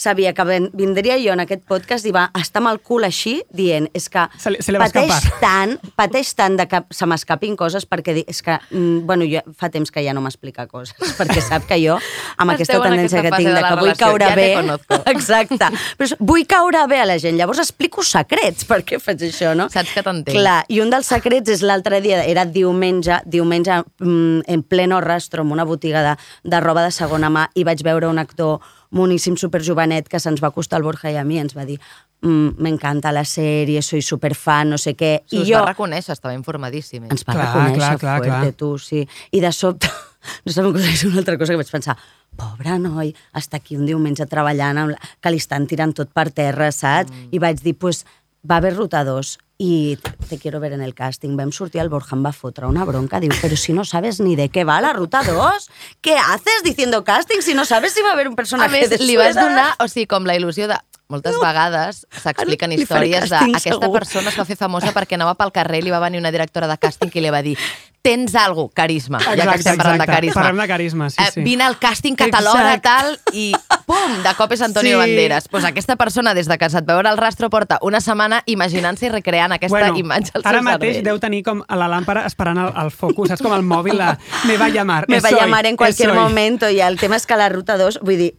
sabia 0.00 0.32
que 0.32 0.44
ven- 0.48 0.70
vindria 0.72 1.18
jo 1.20 1.34
en 1.36 1.42
aquest 1.44 1.60
podcast 1.68 2.06
i 2.08 2.12
va 2.16 2.30
estar 2.40 2.62
amb 2.62 2.70
el 2.72 2.78
cul 2.80 3.04
així 3.04 3.34
dient, 3.52 3.90
és 3.92 4.08
que 4.08 4.22
Se 4.40 4.48
li- 4.54 4.62
se 4.64 4.72
li 4.72 4.78
pateix 4.80 5.10
escapar. 5.12 5.40
tant, 5.44 5.74
pateix 5.98 6.30
tant 6.38 6.56
de 6.56 6.64
que 6.70 6.80
se 6.90 7.04
m'escapin 7.10 7.56
coses 7.60 7.84
perquè 7.88 8.14
és 8.24 8.40
que, 8.42 8.56
mm, 8.70 9.04
bueno, 9.06 9.26
jo 9.28 9.42
fa 9.60 9.68
temps 9.68 9.90
que 9.92 10.00
ja 10.06 10.14
no 10.16 10.22
m'explica 10.24 10.64
coses, 10.70 10.94
perquè 11.20 11.42
sap 11.44 11.66
que 11.68 11.76
jo, 11.84 11.98
amb 12.40 12.54
aquesta 12.54 12.78
Esteu 12.78 12.84
en 12.86 12.94
tendència 12.94 13.20
aquesta 13.20 13.36
que 13.36 13.42
tinc 13.44 13.50
de 13.50 13.60
de 13.60 13.62
que 13.68 13.74
vull 13.76 13.92
relació, 13.92 14.06
caure 14.06 14.26
ja 14.26 14.34
bé... 14.34 14.48
Exacte. 15.14 15.70
Però 15.98 16.08
és- 16.08 16.16
vull 16.18 16.46
caure 16.48 16.86
bé 16.88 17.00
a 17.02 17.06
la 17.12 17.18
gent, 17.20 17.36
llavors 17.36 17.60
explico 17.60 18.02
secrets 18.06 18.64
per 18.64 18.80
què 18.88 18.98
faig 19.02 19.20
això, 19.28 19.52
no? 19.58 19.68
Saps 19.68 19.92
que 19.92 20.02
t'entenc. 20.06 20.32
Clar, 20.38 20.62
i 20.72 20.80
un 20.80 20.90
dels 20.92 21.06
secrets 21.12 21.52
és 21.52 21.62
l'altre 21.66 22.00
dia, 22.00 22.22
era 22.24 22.46
diumenge, 22.48 23.20
diumenge 23.26 23.82
mm, 24.00 24.46
en 24.48 24.62
pleno 24.64 25.00
rastro, 25.04 25.44
en 25.44 25.52
una 25.52 25.64
botiga 25.68 26.02
de, 26.08 26.16
de 26.44 26.60
roba 26.64 26.84
de 26.88 26.90
segona 26.94 27.28
mà, 27.30 27.48
i 27.54 27.64
vaig 27.68 27.84
veure 27.84 28.08
un 28.08 28.18
actor 28.22 28.60
moníssim, 28.90 29.36
superjovenet, 29.38 30.08
que 30.10 30.18
se'ns 30.22 30.40
va 30.42 30.48
acostar 30.50 30.78
al 30.80 30.84
Borja 30.86 31.10
i 31.12 31.16
a 31.20 31.24
mi, 31.26 31.38
ens 31.38 31.54
va 31.56 31.64
dir 31.68 31.76
mm, 32.22 32.56
m'encanta 32.62 33.12
la 33.14 33.22
sèrie, 33.28 33.82
soy 33.86 34.02
superfan, 34.02 34.70
no 34.74 34.78
sé 34.78 34.96
què. 34.98 35.12
Si 35.30 35.38
I 35.38 35.42
us 35.44 35.48
jo... 35.50 35.58
va 35.60 35.72
reconèixer, 35.72 36.14
estava 36.16 36.34
informadíssim. 36.34 37.04
eh? 37.04 37.12
Ens 37.14 37.26
va 37.26 37.34
Clar, 37.36 37.46
reconèixer 37.46 37.80
clar, 37.80 37.98
clar, 38.02 38.16
fuerte, 38.18 38.52
clar. 38.52 38.56
tu, 38.58 38.72
sí. 38.82 39.04
I 39.32 39.42
de 39.44 39.52
sobte, 39.54 39.90
no 40.46 40.54
sabem 40.56 40.74
què 40.78 40.88
és 40.94 41.04
una 41.08 41.22
altra 41.22 41.38
cosa 41.38 41.54
que 41.54 41.62
vaig 41.62 41.70
pensar, 41.70 41.96
pobre 42.40 42.78
noi, 42.82 43.12
està 43.36 43.58
aquí 43.60 43.76
un 43.78 43.86
diumenge 43.86 44.26
treballant, 44.30 44.78
amb 44.84 44.94
la... 44.96 44.98
que 45.20 45.30
li 45.34 45.38
estan 45.42 45.66
tirant 45.70 45.94
tot 45.94 46.10
per 46.14 46.30
terra, 46.34 46.70
saps? 46.74 47.12
Mm. 47.12 47.30
I 47.36 47.42
vaig 47.46 47.62
dir, 47.62 47.76
pues, 47.78 48.04
va 48.46 48.58
haver 48.58 48.74
ruta 48.76 49.04
2 49.04 49.36
i 49.60 49.98
te 50.30 50.38
quiero 50.38 50.58
ver 50.58 50.72
en 50.72 50.80
el 50.80 50.94
casting. 50.94 51.36
Vam 51.36 51.52
sortir, 51.52 51.82
el 51.82 51.90
Borja 51.92 52.16
em 52.16 52.22
va 52.24 52.32
fotre 52.32 52.64
una 52.66 52.86
bronca. 52.88 53.20
Diu, 53.20 53.34
però 53.42 53.58
si 53.60 53.74
no 53.76 53.84
sabes 53.84 54.16
ni 54.24 54.32
de 54.38 54.48
què 54.48 54.64
va 54.64 54.78
la 54.80 54.94
ruta 54.96 55.20
2, 55.26 55.66
¿qué 56.00 56.16
haces 56.16 56.64
diciendo 56.64 57.04
casting 57.04 57.44
si 57.44 57.52
no 57.52 57.66
sabes 57.68 57.92
si 57.92 58.00
va 58.00 58.14
haver 58.16 58.30
un 58.30 58.38
A 58.38 58.40
personatge 58.40 58.72
més, 58.72 58.88
de 58.88 58.98
li 59.04 59.18
vas 59.20 59.36
donar, 59.36 59.74
o 59.76 59.88
sigui, 59.92 60.08
com 60.08 60.24
la 60.24 60.38
il·lusió 60.40 60.70
de... 60.70 60.80
Moltes 61.10 61.36
vegades 61.42 62.04
s'expliquen 62.22 62.70
Li 62.70 62.84
faré 62.86 63.08
històries 63.10 63.28
de 63.30 63.36
càsting, 63.36 63.56
aquesta 63.58 63.80
segur. 63.82 63.92
persona 63.98 64.30
es 64.30 64.38
va 64.38 64.44
fer 64.48 64.56
famosa 64.56 64.92
perquè 64.94 65.18
anava 65.18 65.34
pel 65.34 65.50
carrer 65.52 65.80
i 65.82 65.88
li 65.88 65.90
va 65.90 65.98
venir 66.00 66.20
una 66.22 66.30
directora 66.30 66.68
de 66.70 66.78
càsting 66.78 67.10
i 67.18 67.20
li 67.26 67.30
va 67.34 67.42
dir 67.42 67.56
tens 68.02 68.32
algo, 68.34 68.70
carisma, 68.72 69.18
ja 69.20 69.34
que 69.34 69.42
Exacte, 69.42 69.58
estem 69.60 69.76
parlant 69.76 69.98
de 69.98 70.04
exacte. 70.04 70.14
carisma. 70.16 70.40
Parlem 70.42 70.60
de 70.62 70.68
carisma, 70.68 71.10
sí, 71.10 71.16
Eh, 71.20 71.30
sí. 71.34 71.42
Vine 71.44 71.64
al 71.64 71.74
càsting 71.78 72.14
Exacte. 72.16 72.80
tal, 72.80 73.18
i 73.34 73.52
pum, 73.84 74.22
de 74.24 74.32
cop 74.38 74.52
és 74.52 74.62
Antonio 74.62 74.96
Sí. 74.96 75.00
Banderas. 75.00 75.48
Pues 75.48 75.64
aquesta 75.66 75.96
persona, 75.96 76.32
des 76.32 76.46
de 76.48 76.56
que 76.56 76.70
se't 76.70 76.86
veure 76.86 77.10
el 77.10 77.18
rastro, 77.18 77.50
porta 77.50 77.78
una 77.82 78.00
setmana 78.00 78.42
imaginant-se 78.46 79.04
i 79.04 79.08
recreant 79.10 79.52
aquesta 79.52 79.88
imatge 79.94 80.30
al 80.32 80.42
seu 80.42 80.48
ara 80.48 80.62
mateix 80.62 80.94
cervell. 80.96 81.04
deu 81.04 81.18
tenir 81.20 81.42
com 81.44 81.62
a 81.68 81.76
la 81.76 81.88
làmpara 81.88 82.24
esperant 82.24 82.56
el, 82.56 82.72
el 82.84 82.90
focus, 82.90 83.28
saps? 83.34 83.42
Com 83.42 83.52
el 83.52 83.62
mòbil, 83.62 83.98
la, 83.98 84.16
me 84.46 84.56
va 84.56 84.70
llamar, 84.70 85.04
Me 85.08 85.20
va 85.20 85.28
soy, 85.28 85.38
llamar 85.38 85.66
en 85.66 85.76
cualquier 85.76 86.08
soy. 86.08 86.18
momento 86.18 86.70
i 86.70 86.80
el 86.80 86.98
tema 86.98 87.16
és 87.16 87.26
que 87.26 87.36
la 87.36 87.50
ruta 87.50 87.76
2, 87.76 88.00
vull 88.00 88.16
dir, 88.16 88.32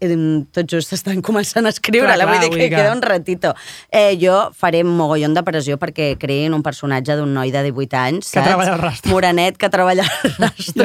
tot 0.51 0.65
just 0.67 0.91
estan 0.93 1.21
començant 1.21 1.67
a 1.67 1.69
escriure-la, 1.69 2.25
vull 2.25 2.39
dir 2.39 2.49
que 2.49 2.60
que- 2.69 2.75
queda 2.75 2.91
un 2.93 3.01
ratito. 3.01 3.53
Eh, 3.91 4.17
jo 4.21 4.51
faré 4.53 4.83
mogollon 4.83 5.33
de 5.33 5.43
pressió 5.43 5.77
perquè 5.79 6.17
creïn 6.19 6.53
un 6.53 6.63
personatge 6.63 7.15
d'un 7.15 7.33
noi 7.33 7.51
de 7.51 7.63
18 7.63 7.97
anys, 7.97 8.29
Que 8.31 8.39
saps? 8.39 8.47
treballa 8.47 8.73
al 8.73 8.79
rastro. 8.81 9.11
Morenet, 9.11 9.57
que 9.57 9.69
treballa 9.69 10.03
al 10.03 10.31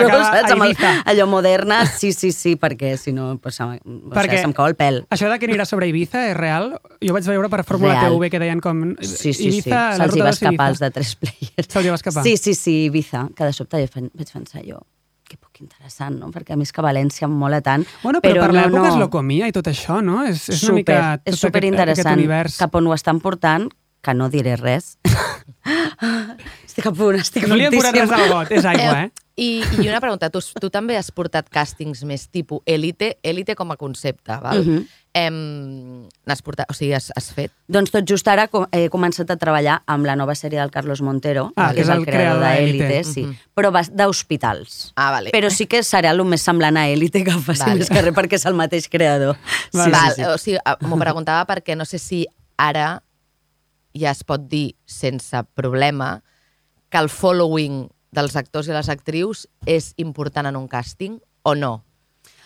acaba 0.06 0.24
saps? 0.32 0.52
Amb 0.52 0.62
el, 0.64 0.76
allò 1.04 1.26
moderna, 1.26 1.84
sí, 1.86 2.12
sí, 2.12 2.32
sí, 2.32 2.56
perquè 2.56 2.96
si 2.96 3.12
no, 3.12 3.38
pues, 3.38 3.60
o 3.60 3.68
Perquè 4.12 4.36
sigui, 4.36 4.42
se'm 4.44 4.52
cau 4.56 4.66
el 4.66 4.76
pèl. 4.76 5.04
Això 5.10 5.28
de 5.30 5.38
que 5.38 5.46
anirà 5.46 5.64
sobre 5.66 5.88
Ibiza 5.88 6.26
és 6.30 6.36
real? 6.36 6.78
Jo 7.02 7.12
vaig 7.14 7.24
veure 7.26 7.48
per 7.52 7.62
Fórmula 7.64 7.94
Real. 8.00 8.12
TV 8.16 8.30
que 8.30 8.38
deien 8.38 8.60
com... 8.60 8.94
Sí, 9.00 9.32
sí, 9.32 9.48
Ibiza, 9.48 9.92
sí. 9.92 10.00
Se'ls 10.02 10.16
hi 10.16 10.20
va 10.24 10.30
escapar 10.30 10.68
els 10.70 10.78
de 10.82 10.90
tres 10.90 11.14
players. 11.16 11.68
Se'ls 11.68 11.84
hi 11.86 11.88
va 11.90 11.94
escapar. 12.00 12.22
Sí, 12.24 12.36
sí, 12.36 12.54
sí, 12.54 12.76
Ibiza, 12.90 13.28
que 13.36 13.44
de 13.44 13.52
sobte 13.52 13.80
jo 13.82 13.88
vaig 14.14 14.32
pensar 14.32 14.62
jo, 14.66 14.80
que 15.56 15.64
interessant, 15.64 16.18
no? 16.20 16.28
Perquè 16.34 16.54
a 16.54 16.60
més 16.60 16.72
que 16.74 16.84
València 16.84 17.26
em 17.28 17.34
mola 17.40 17.62
tant. 17.64 17.86
Bueno, 18.04 18.20
però, 18.24 18.44
per 18.44 18.52
no, 18.52 18.60
l'època 18.60 18.84
no. 18.84 18.92
es 18.92 19.00
lo 19.00 19.08
comia 19.12 19.48
i 19.48 19.56
tot 19.56 19.72
això, 19.72 20.02
no? 20.04 20.20
És, 20.28 20.46
és 20.52 20.60
super, 20.60 20.68
una 20.68 20.80
mica 20.82 21.00
tot 21.24 21.32
és 21.32 21.40
super 21.40 21.64
aquest, 21.64 22.06
aquest 22.06 22.60
cap 22.60 22.76
on 22.76 22.90
ho 22.90 22.96
estan 22.96 23.22
portant, 23.24 23.70
que 24.06 24.14
no 24.14 24.28
diré 24.30 24.54
res. 24.60 24.96
estic 26.66 26.86
a 26.86 26.92
punt, 26.92 27.18
estic 27.18 27.46
a 27.46 27.50
No 27.50 27.58
li 27.58 27.66
he 27.66 27.72
posat 27.74 27.96
res 27.96 28.12
al 28.12 28.28
got, 28.30 28.52
és 28.54 28.68
aigua, 28.68 29.06
eh? 29.06 29.08
I, 29.36 29.48
I 29.82 29.88
una 29.90 30.00
pregunta, 30.00 30.30
tu, 30.32 30.40
tu 30.60 30.70
també 30.72 30.96
has 30.96 31.10
portat 31.12 31.50
càstings 31.52 32.00
més 32.08 32.24
tipus 32.32 32.62
élite, 32.64 33.16
élite 33.26 33.56
com 33.58 33.72
a 33.74 33.76
concepte, 33.80 34.38
val? 34.40 34.62
Mhm. 34.62 34.86
Em, 35.16 36.04
n'has 36.28 36.42
portat, 36.44 36.68
o 36.68 36.74
sigui, 36.76 36.92
has, 36.92 37.06
has 37.16 37.30
fet? 37.32 37.52
Doncs 37.72 37.88
tot 37.94 38.04
just 38.04 38.26
ara 38.28 38.48
co- 38.52 38.66
he 38.76 38.90
començat 38.92 39.30
a 39.32 39.36
treballar 39.40 39.78
amb 39.88 40.04
la 40.04 40.12
nova 40.18 40.34
sèrie 40.36 40.60
del 40.60 40.70
Carlos 40.74 41.00
Montero, 41.00 41.46
Ah, 41.56 41.70
que 41.72 41.80
és 41.80 41.88
el 41.88 42.04
creador 42.04 42.42
d'Élite, 42.44 42.84
d'Élite. 42.84 43.04
sí, 43.04 43.22
Mhm. 43.24 43.36
però 43.56 43.70
va 43.72 43.80
d'hospitals. 43.88 44.92
Ah, 44.94 45.10
vale. 45.10 45.30
Però 45.32 45.48
sí 45.50 45.66
que 45.66 45.80
serà 45.80 46.10
el 46.12 46.22
més 46.24 46.42
semblant 46.42 46.76
a 46.76 46.88
Élite 46.88 47.24
que 47.24 47.32
faci 47.32 47.60
Vale. 47.64 47.78
més 47.80 47.88
que 47.88 48.02
res, 48.02 48.12
perquè 48.14 48.34
és 48.34 48.44
el 48.44 48.54
mateix 48.54 48.88
creador. 48.90 49.36
Vale. 49.72 49.92
Val, 49.92 50.12
sí, 50.12 50.20
sí. 50.22 50.28
O 50.28 50.36
sigui, 50.38 50.58
ah, 50.66 50.76
m'ho 50.82 50.98
preguntava 50.98 51.46
perquè 51.46 51.74
no 51.76 51.86
sé 51.86 51.98
si 51.98 52.26
ara 52.58 53.02
ja 53.94 54.10
es 54.10 54.22
pot 54.22 54.46
dir 54.48 54.76
sense 54.84 55.42
problema 55.54 56.22
que 56.90 56.98
el 56.98 57.08
following 57.08 57.88
dels 58.12 58.36
actors 58.36 58.68
i 58.68 58.72
les 58.72 58.88
actrius 58.90 59.48
és 59.64 59.94
important 59.96 60.46
en 60.46 60.56
un 60.56 60.68
càsting 60.68 61.20
o 61.42 61.54
no? 61.54 61.85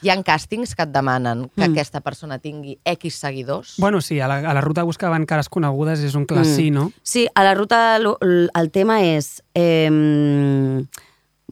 Hi 0.02 0.08
ha 0.08 0.16
càstings 0.24 0.74
que 0.74 0.82
et 0.86 0.92
demanen 0.94 1.48
que 1.54 1.66
Mm. 1.66 1.72
aquesta 1.72 2.00
persona 2.00 2.38
tingui 2.38 2.78
X 2.84 3.14
seguidors? 3.20 3.74
Bueno, 3.78 4.00
sí, 4.00 4.18
a 4.20 4.26
la, 4.28 4.38
a 4.38 4.54
la 4.54 4.60
ruta 4.60 4.82
buscaven 4.82 5.26
cares 5.26 5.48
conegudes, 5.48 6.00
és 6.00 6.14
un 6.14 6.24
clar 6.26 6.44
Mm. 6.46 6.56
sí, 6.56 6.70
no? 6.70 6.90
Sí, 7.02 7.28
a 7.34 7.42
la 7.44 7.54
ruta 7.54 7.96
el 7.96 8.70
tema 8.70 9.02
és... 9.02 9.42
Eh, 9.54 10.84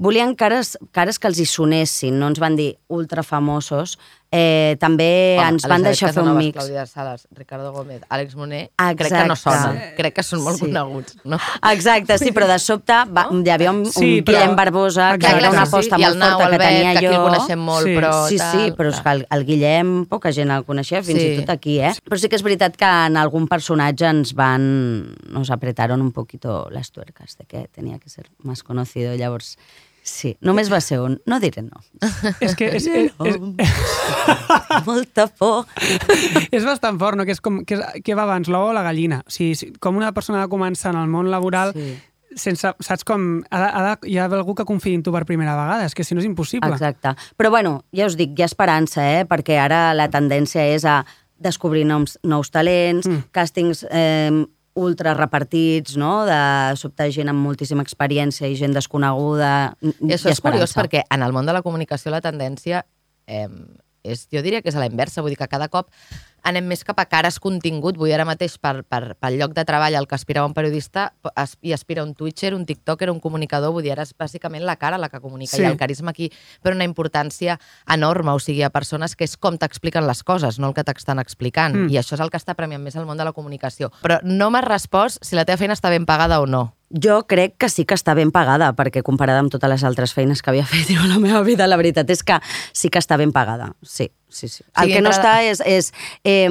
volien 0.01 0.34
cares, 0.36 0.78
cares 0.92 1.18
que 1.18 1.26
els 1.26 1.40
hi 1.40 1.44
sonessin, 1.46 2.18
no 2.20 2.28
ens 2.28 2.38
van 2.38 2.55
dir 2.57 2.78
ultrafamosos, 2.86 3.99
Eh, 4.31 4.76
també 4.79 5.37
Home, 5.39 5.49
ens 5.55 5.64
van 5.66 5.83
deixar 5.83 6.11
fer 6.12 6.20
un 6.22 6.35
mix. 6.37 6.53
Clàudia 6.59 6.83
Sales, 6.85 7.22
Ricardo 7.33 7.72
Gómez, 7.72 8.03
Àlex 8.11 8.35
Moner, 8.37 8.70
crec 8.76 9.09
que 9.09 9.24
no 9.24 9.33
Exacte. 9.33 9.62
sonen, 9.62 9.95
crec 9.97 10.14
que 10.18 10.22
són 10.22 10.43
molt 10.45 10.59
Sí. 10.59 10.66
coneguts, 10.66 11.16
no? 11.24 11.39
Exacte, 11.72 12.18
sí, 12.18 12.31
però 12.37 12.47
de 12.47 12.59
sobte 12.59 12.93
va, 13.09 13.24
hi 13.33 13.49
havia 13.49 13.70
un, 13.70 13.79
un 13.87 13.93
Sí, 13.93 14.20
però- 14.20 14.37
Guillem 14.43 14.55
Barbosa, 14.55 15.16
que 15.16 15.24
Exacte. 15.24 15.39
era 15.39 15.51
una 15.51 15.64
Sí, 15.64 15.68
aposta 15.72 15.97
el 15.97 16.03
molt 16.03 16.16
Nau 16.16 16.29
forta 16.29 16.39
que 16.51 16.55
Albert, 16.57 16.68
tenia 16.70 16.93
que 16.93 16.99
aquí 16.99 17.07
jo. 17.07 17.12
el 17.12 17.31
coneixem 17.33 17.59
molt, 17.59 17.87
Sí. 17.87 17.95
però... 17.97 18.29
Sí, 18.29 18.37
tal, 18.37 18.53
sí, 18.53 18.72
però 18.72 18.89
és 18.93 19.01
que 19.01 19.11
el, 19.11 19.26
el 19.31 19.45
Guillem 19.47 20.05
poca 20.07 20.31
gent 20.33 20.51
el 20.51 20.64
coneixia, 20.66 21.03
fins 21.03 21.20
Sí. 21.20 21.26
i 21.33 21.37
tot 21.41 21.51
aquí, 21.51 21.81
eh? 21.81 21.95
Però 22.05 22.18
sí 22.18 22.29
que 22.29 22.37
és 22.37 22.43
veritat 22.43 22.76
que 22.76 22.85
en 22.85 23.16
algun 23.16 23.49
personatge 23.49 24.05
ens 24.05 24.35
van... 24.35 25.16
nos 25.31 25.51
apretaron 25.51 26.03
un 26.03 26.12
poquito 26.12 26.68
las 26.70 26.93
tuercas 26.93 27.39
de 27.39 27.47
que 27.47 27.68
tenia 27.68 27.99
que 27.99 28.11
ser 28.11 28.26
más 28.43 28.62
conocido. 28.62 29.14
Llavors, 29.14 29.57
sí, 30.09 30.32
només 30.44 30.70
va 30.72 30.80
ser 30.84 30.98
un... 31.04 31.18
No 31.28 31.38
diré 31.42 31.62
no. 31.66 31.82
És 32.40 32.54
que 32.59 32.70
és, 32.78 32.86
és, 32.88 33.12
és, 33.12 33.38
Molta 34.88 35.26
por. 35.38 35.66
és 36.50 36.64
bastant 36.66 36.98
fort, 37.00 37.18
no? 37.18 37.26
Que 37.28 37.34
és 37.36 37.40
com, 37.44 37.62
que, 37.68 37.78
és, 37.78 38.02
que 38.04 38.16
va 38.18 38.24
abans, 38.26 38.48
l'ou 38.52 38.70
o 38.70 38.76
la 38.76 38.84
gallina. 38.86 39.22
O 39.26 39.32
sigui, 39.32 39.54
si- 39.59 39.72
com 39.82 39.98
una 40.00 40.12
persona 40.16 40.42
ha 40.42 40.46
de 40.46 40.52
començar 40.52 40.94
en 40.94 41.02
el 41.02 41.11
món 41.12 41.30
laboral 41.32 41.74
Sí. 41.76 41.94
sense, 42.36 42.70
saps 42.84 43.04
com, 43.09 43.42
ha 43.50 43.61
de, 43.62 43.68
ha 43.68 43.82
de, 43.86 44.11
hi 44.12 44.18
ha 44.18 44.26
algú 44.26 44.54
que 44.54 44.66
confiï 44.68 44.94
en 44.98 45.02
tu 45.02 45.12
per 45.14 45.24
primera 45.26 45.56
vegada, 45.59 45.86
és 45.88 45.94
que 45.96 46.04
si 46.04 46.14
no 46.14 46.20
és 46.20 46.28
impossible. 46.28 46.70
Exacte. 46.70 47.14
Però 47.36 47.50
bueno, 47.50 47.84
ja 47.92 48.06
us 48.06 48.16
dic, 48.16 48.36
hi 48.38 48.44
ha 48.44 48.50
esperança, 48.50 49.04
eh? 49.20 49.24
perquè 49.28 49.59
ara 49.59 49.94
la 49.96 50.09
tendència 50.12 50.66
és 50.74 50.84
a 50.84 51.02
descobrir 51.38 51.84
nous, 51.86 52.18
nous 52.26 52.50
talents, 52.50 53.06
mm. 53.06 53.28
càstings 53.32 53.84
eh, 53.90 54.44
ultra 54.79 55.14
repartits, 55.18 55.97
no? 56.01 56.22
de 56.29 56.39
sobte 56.79 57.09
gent 57.14 57.33
amb 57.33 57.43
moltíssima 57.43 57.85
experiència 57.85 58.49
i 58.49 58.57
gent 58.59 58.76
desconeguda. 58.76 59.53
I 59.83 59.93
Hi 60.07 60.14
això 60.16 60.31
és 60.33 60.41
curiós 60.45 60.74
perquè 60.76 61.05
en 61.11 61.26
el 61.26 61.35
món 61.37 61.49
de 61.49 61.57
la 61.57 61.64
comunicació 61.66 62.14
la 62.14 62.22
tendència 62.24 62.85
eh, 63.26 63.49
és, 64.07 64.26
jo 64.33 64.43
diria 64.45 64.62
que 64.62 64.70
és 64.72 64.79
a 64.79 64.83
la 64.83 64.89
inversa, 64.89 65.22
vull 65.22 65.35
dir 65.35 65.41
que 65.41 65.51
cada 65.51 65.68
cop 65.72 65.91
anem 66.43 66.66
més 66.66 66.84
cap 66.84 66.99
a 67.01 67.05
cares 67.07 67.39
contingut. 67.41 67.97
Vull 67.99 68.12
ara 68.12 68.24
mateix 68.24 68.59
per, 68.59 68.82
per, 68.84 69.14
pel 69.20 69.39
lloc 69.39 69.55
de 69.55 69.64
treball 69.64 69.95
al 69.99 70.07
que 70.07 70.14
aspirava 70.14 70.47
un 70.47 70.55
periodista 70.55 71.12
es, 71.36 71.57
hi 71.62 71.72
aspira 71.72 72.03
un 72.05 72.14
twitcher, 72.14 72.55
un 72.55 72.64
tiktoker, 72.66 73.11
un 73.11 73.20
comunicador, 73.20 73.72
vull 73.72 73.82
dir, 73.82 73.93
ara 73.93 74.03
és 74.07 74.14
bàsicament 74.18 74.64
la 74.64 74.76
cara 74.76 74.99
la 74.99 75.09
que 75.09 75.20
comunica 75.20 75.57
Sí. 75.57 75.62
i 75.62 75.66
el 75.66 75.76
carisma 75.76 76.11
aquí 76.11 76.30
però 76.62 76.74
una 76.74 76.84
importància 76.84 77.59
enorme, 77.89 78.30
o 78.32 78.39
sigui, 78.39 78.62
a 78.62 78.70
persones 78.70 79.16
que 79.16 79.24
és 79.24 79.36
com 79.36 79.57
t'expliquen 79.59 80.07
les 80.07 80.22
coses, 80.22 80.59
no 80.59 80.68
el 80.68 80.74
que 80.74 80.84
t'estan 80.84 81.18
explicant, 81.18 81.74
Mm. 81.74 81.91
i 81.91 81.99
això 81.99 82.14
és 82.14 82.20
el 82.20 82.30
que 82.30 82.36
està 82.39 82.55
premiant 82.55 82.82
més 82.82 82.97
al 82.97 83.07
món 83.07 83.16
de 83.18 83.24
la 83.24 83.32
comunicació. 83.32 83.91
Però 84.03 84.20
no 84.22 84.51
m'has 84.51 84.64
respost 84.64 85.22
si 85.24 85.36
la 85.36 85.45
teva 85.45 85.59
feina 85.59 85.74
està 85.74 85.91
ben 85.91 86.07
pagada 86.07 86.41
o 86.41 86.47
no. 86.47 86.74
Jo 86.91 87.26
crec 87.26 87.57
que 87.59 87.68
sí 87.68 87.84
que 87.84 87.95
està 87.95 88.14
ben 88.16 88.30
pagada, 88.32 88.72
perquè 88.72 89.03
comparada 89.03 89.41
amb 89.41 89.51
totes 89.53 89.68
les 89.68 89.84
altres 89.84 90.14
feines 90.14 90.41
que 90.41 90.51
havia 90.51 90.64
fet 90.64 90.89
jo 90.95 91.03
a 91.03 91.07
la 91.07 91.18
meva 91.18 91.43
vida, 91.43 91.66
la 91.66 91.76
veritat 91.76 92.09
és 92.11 92.22
que 92.24 92.41
sí 92.72 92.89
que 92.89 92.99
està 92.99 93.18
ben 93.18 93.30
pagada. 93.32 93.74
Sí, 93.82 94.11
sí, 94.29 94.49
sí. 94.49 94.64
El 94.76 94.89
Sí, 94.89 94.95
que 94.95 95.03
no 95.03 95.11
està 95.11 95.39
és, 95.45 95.61
és 95.64 95.93
eh, 96.24 96.49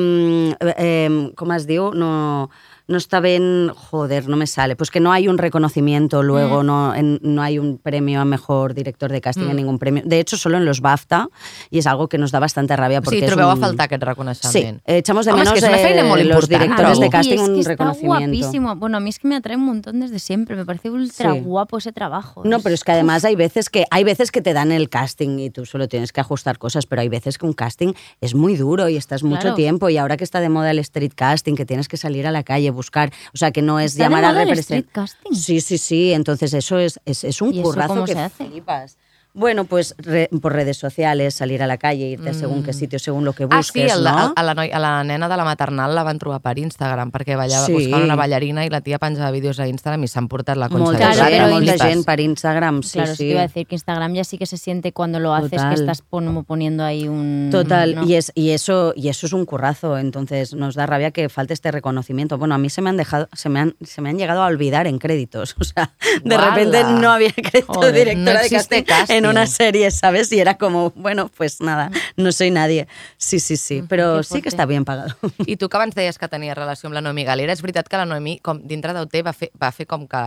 eh, 0.77 1.31
com 1.37 1.51
es 1.55 1.67
diu, 1.69 1.91
no, 1.93 2.49
no 2.87 2.97
está 2.97 3.19
bien, 3.19 3.71
joder, 3.75 4.27
no 4.29 4.37
me 4.37 4.47
sale, 4.47 4.75
pues 4.75 4.91
que 4.91 4.99
no 4.99 5.11
hay 5.11 5.27
un 5.27 5.37
reconocimiento 5.37 6.23
luego, 6.23 6.63
no, 6.63 6.95
en- 6.95 7.19
no 7.21 7.41
hay 7.41 7.59
un 7.59 7.77
premio 7.77 8.21
a 8.21 8.25
mejor 8.25 8.73
director 8.73 9.11
de 9.11 9.21
casting, 9.21 9.45
Mm. 9.45 9.49
en 9.49 9.55
ningún 9.57 9.79
premio. 9.79 10.03
De 10.05 10.19
hecho, 10.19 10.37
solo 10.37 10.57
en 10.57 10.65
los 10.65 10.81
BAFTA, 10.81 11.27
y 11.69 11.79
es 11.79 11.87
algo 11.87 12.07
que 12.07 12.17
nos 12.17 12.31
da 12.31 12.39
bastante 12.39 12.75
rabia 12.75 13.01
porque 13.01 13.19
es 13.19 13.25
trobeu 13.31 13.47
un... 13.51 13.57
a 13.63 13.67
faltar 13.67 13.85
aquest 13.85 14.01
Sí, 14.03 14.05
reconeixement. 14.07 14.81
echamos 14.85 15.25
de 15.25 15.31
Home, 15.33 15.43
menos 15.43 15.53
que 15.59 15.65
eh, 15.65 16.03
molt 16.03 16.23
los 16.23 16.47
directores 16.49 16.99
de 16.99 17.09
casting 17.09 17.31
y 17.37 17.41
es 17.41 17.47
un 17.49 17.53
que 17.55 17.59
está 17.71 17.93
guapísimo. 18.01 18.75
Bueno, 18.75 18.97
a 18.97 18.99
mí 18.99 19.09
es 19.09 19.19
que 19.19 19.27
me 19.27 19.35
atrae 19.35 19.57
un 19.57 19.65
montón 19.65 19.99
desde 19.99 20.19
siempre. 20.19 20.55
Me 20.55 20.65
parece 20.65 20.89
ultra 20.89 21.33
Sí. 21.33 21.39
guapo 21.41 21.77
ese 21.77 21.91
trabajo. 21.91 22.41
No, 22.45 22.59
pero 22.59 22.73
es 22.75 22.83
que 22.83 22.91
además 22.93 23.25
hay 23.25 23.35
veces 23.35 23.69
que 23.69 23.85
hay 23.91 24.03
veces 24.03 24.31
que 24.31 24.41
te 24.41 24.53
dan 24.53 24.71
el 24.71 24.89
casting 24.89 25.39
y 25.39 25.49
tú 25.49 25.65
solo 25.65 25.87
tienes 25.87 26.11
que 26.11 26.21
ajustar 26.21 26.57
cosas, 26.57 26.85
pero 26.85 27.01
hay 27.01 27.09
veces 27.09 27.37
que 27.37 27.45
un 27.45 27.53
casting 27.53 27.93
es 28.21 28.33
muy 28.35 28.55
duro 28.55 28.87
y 28.89 28.95
estás 28.97 29.23
mucho 29.23 29.53
tiempo 29.55 29.89
y 29.89 29.97
ahora 29.97 30.17
que 30.17 30.23
está 30.23 30.39
de 30.39 30.49
moda 30.49 30.71
el 30.71 30.79
street 30.79 31.11
casting, 31.15 31.55
que 31.55 31.65
tienes 31.65 31.87
que 31.87 31.97
salir 31.97 32.27
a 32.27 32.31
la 32.31 32.43
calle, 32.43 32.71
buscar, 32.77 33.11
o 33.33 33.37
sea, 33.37 33.51
que 33.51 33.61
no 33.61 33.79
es 33.79 33.91
¿Está 33.91 34.03
de 34.05 34.09
llamar 34.09 34.23
a 34.25 34.31
representar. 34.45 35.09
Sí, 35.33 35.59
sí, 35.59 35.77
sí, 35.77 36.13
entonces 36.13 36.53
eso 36.53 36.79
es, 36.79 36.99
es, 37.05 37.25
es 37.25 37.41
un 37.41 37.53
¿Y 37.53 37.59
eso 37.59 37.63
currazo 37.63 38.05
que 38.05 38.13
se 38.13 38.19
hace? 38.19 38.45
flipas. 38.47 38.97
Bueno, 39.37 39.65
pues 39.65 39.93
re- 39.99 40.29
por 40.41 40.51
redes 40.53 40.77
sociales, 40.77 41.35
salir 41.35 41.61
a 41.61 41.67
la 41.67 41.77
calle, 41.77 42.07
irte 42.07 42.29
a 42.29 42.33
según 42.33 42.63
qué 42.63 42.73
sitio, 42.73 42.97
según 42.97 43.23
lo 43.23 43.33
que 43.33 43.43
Ah, 43.43 43.57
busques, 43.57 43.91
sí, 43.91 43.97
el, 43.97 44.03
de- 44.03 44.09
¿no? 44.09 44.33
a, 44.35 44.41
la 44.43 44.55
noi, 44.55 44.71
a 44.71 44.79
la 44.79 45.03
nena 45.03 45.29
de 45.29 45.37
la 45.37 45.43
maternal 45.45 45.93
la 45.93 46.01
van 46.01 46.17
trobar 46.17 46.41
per 46.41 46.57
Instagram 46.57 47.11
perquè 47.11 47.35
ballava, 47.37 47.67
Sí. 47.67 47.73
buscava 47.73 48.03
una 48.03 48.15
ballarina 48.15 48.65
i 48.65 48.69
la 48.69 48.81
tia 48.81 48.97
penjava 48.97 49.29
vídeos 49.29 49.59
a 49.59 49.67
Instagram 49.67 50.03
i 50.03 50.07
s'han 50.07 50.27
portat 50.27 50.57
la 50.57 50.69
conxa 50.69 50.83
Molta 50.85 51.09
de 51.09 51.13
Claro, 51.13 51.29
gent, 51.29 51.43
pero 51.43 51.53
molta 51.53 51.85
gent 51.85 52.03
per 52.05 52.19
Instagram, 52.19 52.81
sí, 52.81 52.93
claro, 52.97 53.11
sí. 53.11 53.17
sí. 53.17 53.23
te 53.25 53.29
iba 53.29 53.39
a 53.41 53.47
decir 53.47 53.67
que 53.67 53.75
Instagram 53.75 54.13
ya 54.15 54.23
sí 54.23 54.37
que 54.39 54.45
se 54.47 54.57
siente 54.57 54.91
cuando 54.91 55.19
lo 55.19 55.33
haces 55.35 55.51
Total. 55.51 55.69
que 55.69 55.75
estás 55.81 56.01
pon- 56.01 56.43
poniendo 56.45 56.83
ahí 56.83 57.07
un... 57.07 57.49
Total, 57.51 57.93
¿no? 57.93 58.03
y, 58.05 58.15
es, 58.15 58.31
y, 58.33 58.49
eso, 58.49 58.93
y 58.95 59.09
eso 59.09 59.27
es 59.27 59.33
un 59.33 59.45
currazo, 59.45 59.99
entonces 59.99 60.55
nos 60.55 60.73
da 60.73 60.87
rabia 60.87 61.11
que 61.11 61.29
falte 61.29 61.53
este 61.53 61.69
reconocimiento. 61.71 62.39
Bueno, 62.39 62.55
a 62.55 62.57
mí 62.57 62.69
se 62.71 62.81
me 62.81 62.89
han 62.89 62.97
dejado, 62.97 63.29
se 63.33 63.49
me 63.49 63.59
han, 63.59 63.75
se 63.85 64.01
me 64.01 64.09
han 64.09 64.17
llegado 64.17 64.41
a 64.41 64.47
olvidar 64.47 64.87
en 64.87 64.97
créditos, 64.97 65.55
o 65.59 65.63
sea, 65.63 65.93
de 66.23 66.35
¡Guala! 66.35 66.55
repente 66.55 66.83
no 66.83 67.11
había 67.11 67.31
crédito 67.35 67.71
Joder, 67.73 67.93
de 67.93 67.99
directora 67.99 68.33
no 68.33 68.41
de 68.43 68.49
casting, 68.49 68.83
casting. 68.83 69.26
En 69.27 69.37
una 69.37 69.47
serie, 69.47 69.91
¿sabes? 69.91 70.31
Y 70.31 70.39
era 70.39 70.57
como, 70.57 70.91
bueno, 70.91 71.29
pues 71.35 71.61
nada, 71.61 71.91
no 72.15 72.31
soy 72.31 72.51
nadie. 72.51 72.87
Sí, 73.17 73.39
sí, 73.39 73.57
sí, 73.57 73.83
pero 73.87 74.17
qué 74.17 74.23
sí 74.23 74.41
que 74.41 74.49
está 74.49 74.65
bien 74.65 74.85
pagado. 74.85 75.15
I 75.45 75.57
tu 75.57 75.69
que 75.69 75.77
abans 75.77 75.95
deies 75.95 76.17
que 76.17 76.27
tenies 76.27 76.55
relació 76.55 76.87
amb 76.87 76.95
la 76.95 77.01
Noemi 77.01 77.25
Galera, 77.25 77.53
és 77.53 77.61
veritat 77.61 77.87
que 77.89 77.99
la 77.99 78.05
Noemi, 78.05 78.39
com 78.43 78.61
dintre 78.63 78.93
d'OT, 78.95 79.21
va 79.25 79.33
fer, 79.33 79.51
va 79.61 79.71
fer 79.71 79.87
com 79.87 80.07
que 80.07 80.23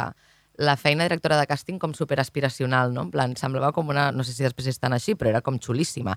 la 0.61 0.77
feina 0.77 1.07
directora 1.07 1.39
de 1.41 1.47
càsting 1.49 1.79
com 1.81 1.95
superaspiracional, 1.97 2.93
no? 2.93 3.07
En 3.07 3.11
plan, 3.15 3.33
semblava 3.41 3.73
com 3.73 3.89
una... 3.89 4.11
No 4.13 4.27
sé 4.27 4.35
si 4.37 4.45
després 4.45 4.69
és 4.69 4.79
tan 4.79 4.93
així, 4.93 5.15
però 5.17 5.31
era 5.33 5.41
com 5.45 5.57
xulíssima. 5.57 6.13